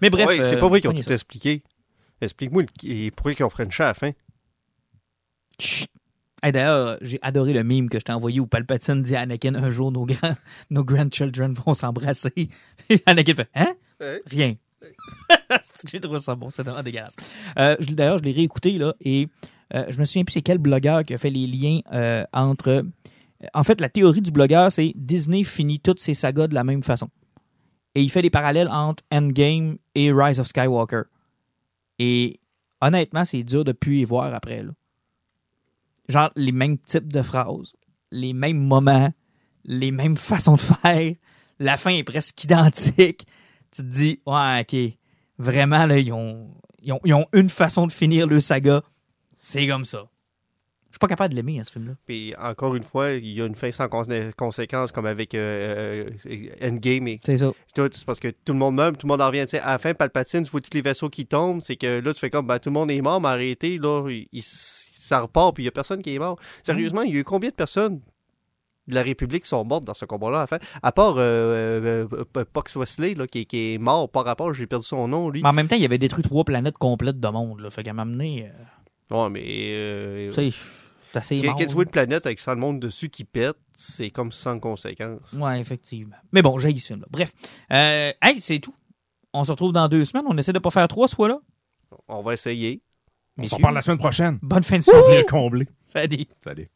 Mais 0.00 0.10
bref. 0.10 0.26
Ouais, 0.28 0.36
c'est 0.44 0.56
euh, 0.56 0.60
pas 0.60 0.68
vrai 0.68 0.80
qu'ils 0.80 0.90
ont 0.90 0.94
tout 0.94 1.02
ça. 1.02 1.14
expliqué. 1.14 1.62
Explique-moi 2.20 2.64
pourquoi 3.16 3.32
ils 3.32 3.42
ont 3.44 3.50
Frenché 3.50 3.82
à 3.82 3.86
la 3.88 3.94
fin. 3.94 4.10
Chut. 5.58 5.88
Hey, 6.42 6.52
D'ailleurs, 6.52 6.96
j'ai 7.02 7.18
adoré 7.20 7.52
le 7.52 7.62
meme 7.62 7.90
que 7.90 7.98
je 7.98 8.04
t'ai 8.04 8.12
envoyé 8.12 8.40
où 8.40 8.46
Palpatine 8.46 9.02
dit 9.02 9.14
à 9.14 9.20
Anakin 9.20 9.54
un 9.54 9.70
jour 9.70 9.92
nos 9.92 10.06
grands, 10.06 10.34
nos 10.70 10.84
grandchildren 10.84 11.52
vont 11.52 11.74
s'embrasser. 11.74 12.32
Et 12.88 13.02
Anakin 13.06 13.34
fait 13.34 13.48
Hein? 13.54 13.74
Rien. 14.26 14.54
J'ai 15.90 16.00
trouvé 16.00 16.18
ça 16.18 16.34
bon, 16.34 16.48
c'est 16.48 16.62
vraiment 16.62 16.82
dégueulasse. 16.82 17.16
Euh, 17.58 17.76
D'ailleurs, 17.90 18.16
je 18.18 18.24
l'ai 18.24 18.32
réécouté 18.32 18.78
là, 18.78 18.94
et 19.02 19.28
euh, 19.74 19.84
je 19.90 19.98
me 20.00 20.06
souviens 20.06 20.24
plus 20.24 20.32
c'est 20.32 20.42
quel 20.42 20.56
blogueur 20.56 21.04
qui 21.04 21.12
a 21.12 21.18
fait 21.18 21.28
les 21.28 21.46
liens 21.46 21.80
euh, 21.92 22.24
entre. 22.32 22.84
En 23.52 23.62
fait, 23.62 23.80
la 23.80 23.90
théorie 23.90 24.22
du 24.22 24.30
blogueur, 24.30 24.72
c'est 24.72 24.92
Disney 24.96 25.44
finit 25.44 25.80
toutes 25.80 26.00
ses 26.00 26.14
sagas 26.14 26.46
de 26.46 26.54
la 26.54 26.64
même 26.64 26.82
façon. 26.82 27.08
Et 28.00 28.02
il 28.02 28.08
fait 28.08 28.22
des 28.22 28.30
parallèles 28.30 28.70
entre 28.70 29.02
Endgame 29.12 29.76
et 29.94 30.10
Rise 30.10 30.40
of 30.40 30.46
Skywalker. 30.46 31.02
Et 31.98 32.40
honnêtement, 32.80 33.26
c'est 33.26 33.42
dur 33.42 33.62
de 33.62 33.72
plus 33.72 33.98
y 33.98 34.04
voir 34.06 34.32
après. 34.32 34.64
Genre 36.08 36.30
les 36.34 36.52
mêmes 36.52 36.78
types 36.78 37.12
de 37.12 37.20
phrases, 37.20 37.76
les 38.10 38.32
mêmes 38.32 38.56
moments, 38.56 39.12
les 39.66 39.90
mêmes 39.90 40.16
façons 40.16 40.56
de 40.56 40.62
faire. 40.62 41.12
La 41.58 41.76
fin 41.76 41.90
est 41.90 42.02
presque 42.02 42.42
identique. 42.42 43.26
Tu 43.70 43.82
te 43.82 43.86
dis, 43.86 44.20
ouais, 44.24 44.62
ok, 44.62 44.96
vraiment, 45.36 45.86
ils 45.90 46.10
ont, 46.10 46.48
ils 46.82 46.94
ont, 46.94 47.00
ils 47.04 47.12
ont 47.12 47.26
une 47.34 47.50
façon 47.50 47.86
de 47.86 47.92
finir 47.92 48.26
le 48.26 48.40
saga. 48.40 48.82
C'est 49.36 49.66
comme 49.66 49.84
ça. 49.84 50.08
Je 50.90 50.94
suis 50.96 50.98
pas 50.98 51.06
capable 51.06 51.30
de 51.32 51.36
l'aimer, 51.36 51.60
hein, 51.60 51.62
ce 51.64 51.70
film-là. 51.70 51.92
Puis 52.04 52.34
encore 52.36 52.74
une 52.74 52.82
fois, 52.82 53.12
il 53.12 53.28
y 53.28 53.40
a 53.40 53.46
une 53.46 53.54
fin 53.54 53.70
sans 53.70 53.88
cons- 53.88 54.04
conséquence, 54.36 54.90
comme 54.90 55.06
avec 55.06 55.34
euh, 55.36 56.10
euh, 56.26 56.68
Endgame 56.68 57.06
et 57.06 57.20
C'est 57.24 57.38
ça. 57.38 57.52
C'est 57.76 58.04
parce 58.04 58.18
que 58.18 58.28
tout 58.28 58.52
le 58.52 58.58
monde 58.58 58.74
meurt, 58.74 58.98
tout 58.98 59.06
le 59.06 59.12
monde 59.12 59.22
en 59.22 59.28
revient. 59.28 59.46
À 59.62 59.70
la 59.72 59.78
fin, 59.78 59.94
Palpatine, 59.94 60.42
tu 60.42 60.50
vois 60.50 60.60
tous 60.60 60.74
les 60.74 60.82
vaisseaux 60.82 61.08
qui 61.08 61.26
tombent. 61.26 61.60
C'est 61.62 61.76
que 61.76 62.00
là, 62.00 62.12
tu 62.12 62.18
fais 62.18 62.28
comme, 62.30 62.46
ben, 62.48 62.58
tout 62.58 62.70
le 62.70 62.74
monde 62.74 62.90
est 62.90 63.00
mort, 63.02 63.20
mais 63.20 63.28
arrêtez, 63.28 63.78
là, 63.78 64.08
il, 64.10 64.26
il- 64.32 64.42
ça 64.42 65.20
repart, 65.20 65.54
puis 65.54 65.62
il 65.62 65.66
y 65.66 65.68
a 65.68 65.72
personne 65.72 66.02
qui 66.02 66.12
est 66.14 66.18
mort. 66.18 66.38
Sérieusement, 66.64 67.02
il 67.02 67.14
y 67.14 67.16
a 67.18 67.20
eu 67.20 67.24
combien 67.24 67.50
de 67.50 67.54
personnes 67.54 68.00
de 68.88 68.94
la 68.96 69.02
République 69.04 69.44
qui 69.44 69.48
sont 69.48 69.64
mortes 69.64 69.84
dans 69.84 69.94
ce 69.94 70.04
combat-là, 70.06 70.46
à? 70.50 70.58
À 70.82 70.90
part 70.90 71.14
euh, 71.18 71.22
euh, 71.22 72.06
euh, 72.36 72.44
Pox 72.52 72.74
Wesley, 72.74 73.14
là, 73.14 73.28
qui, 73.28 73.46
qui 73.46 73.74
est 73.74 73.78
mort 73.78 74.10
par 74.10 74.24
rapport, 74.24 74.52
j'ai 74.54 74.66
perdu 74.66 74.84
son 74.86 75.06
nom, 75.06 75.30
lui. 75.30 75.40
Mais 75.42 75.48
en 75.48 75.52
même 75.52 75.68
temps, 75.68 75.76
il 75.76 75.84
avait 75.84 75.98
détruit 75.98 76.24
trois 76.24 76.42
planètes 76.42 76.78
complètes 76.78 77.20
de 77.20 77.28
monde. 77.28 77.60
Là. 77.60 77.70
Fait 77.70 77.84
qu'à 77.84 77.92
m'amener, 77.92 78.50
Ouais, 79.12 79.28
mais. 79.30 80.30
Assez 81.16 81.40
Quand 81.42 81.54
tu 81.54 81.66
vois 81.66 81.84
une 81.84 81.90
planète 81.90 82.26
avec 82.26 82.40
sans 82.40 82.54
le 82.54 82.60
monde 82.60 82.80
dessus 82.80 83.08
qui 83.08 83.24
pète, 83.24 83.56
c'est 83.74 84.10
comme 84.10 84.32
sans 84.32 84.58
conséquence. 84.58 85.34
Ouais, 85.34 85.60
effectivement. 85.60 86.16
Mais 86.32 86.42
bon, 86.42 86.58
j'ai 86.58 86.74
ce 86.76 86.86
film-là. 86.88 87.06
Bref. 87.10 87.32
Euh, 87.72 88.12
hey, 88.22 88.40
c'est 88.40 88.58
tout. 88.58 88.74
On 89.32 89.44
se 89.44 89.50
retrouve 89.50 89.72
dans 89.72 89.88
deux 89.88 90.04
semaines. 90.04 90.24
On 90.28 90.36
essaie 90.38 90.52
de 90.52 90.58
pas 90.58 90.70
faire 90.70 90.88
trois 90.88 91.08
ce 91.08 91.14
fois-là. 91.14 91.38
On 92.08 92.22
va 92.22 92.34
essayer. 92.34 92.82
On 93.38 93.44
s'en 93.46 93.58
parle 93.58 93.74
la 93.74 93.80
semaine 93.80 93.98
prochaine. 93.98 94.38
Bonne 94.42 94.62
fin 94.62 94.78
de 94.78 94.82
On 94.82 94.84
semaine. 94.86 95.10
vient 95.12 95.24
combler. 95.24 95.66
Salut. 95.86 96.26
Salut. 96.44 96.68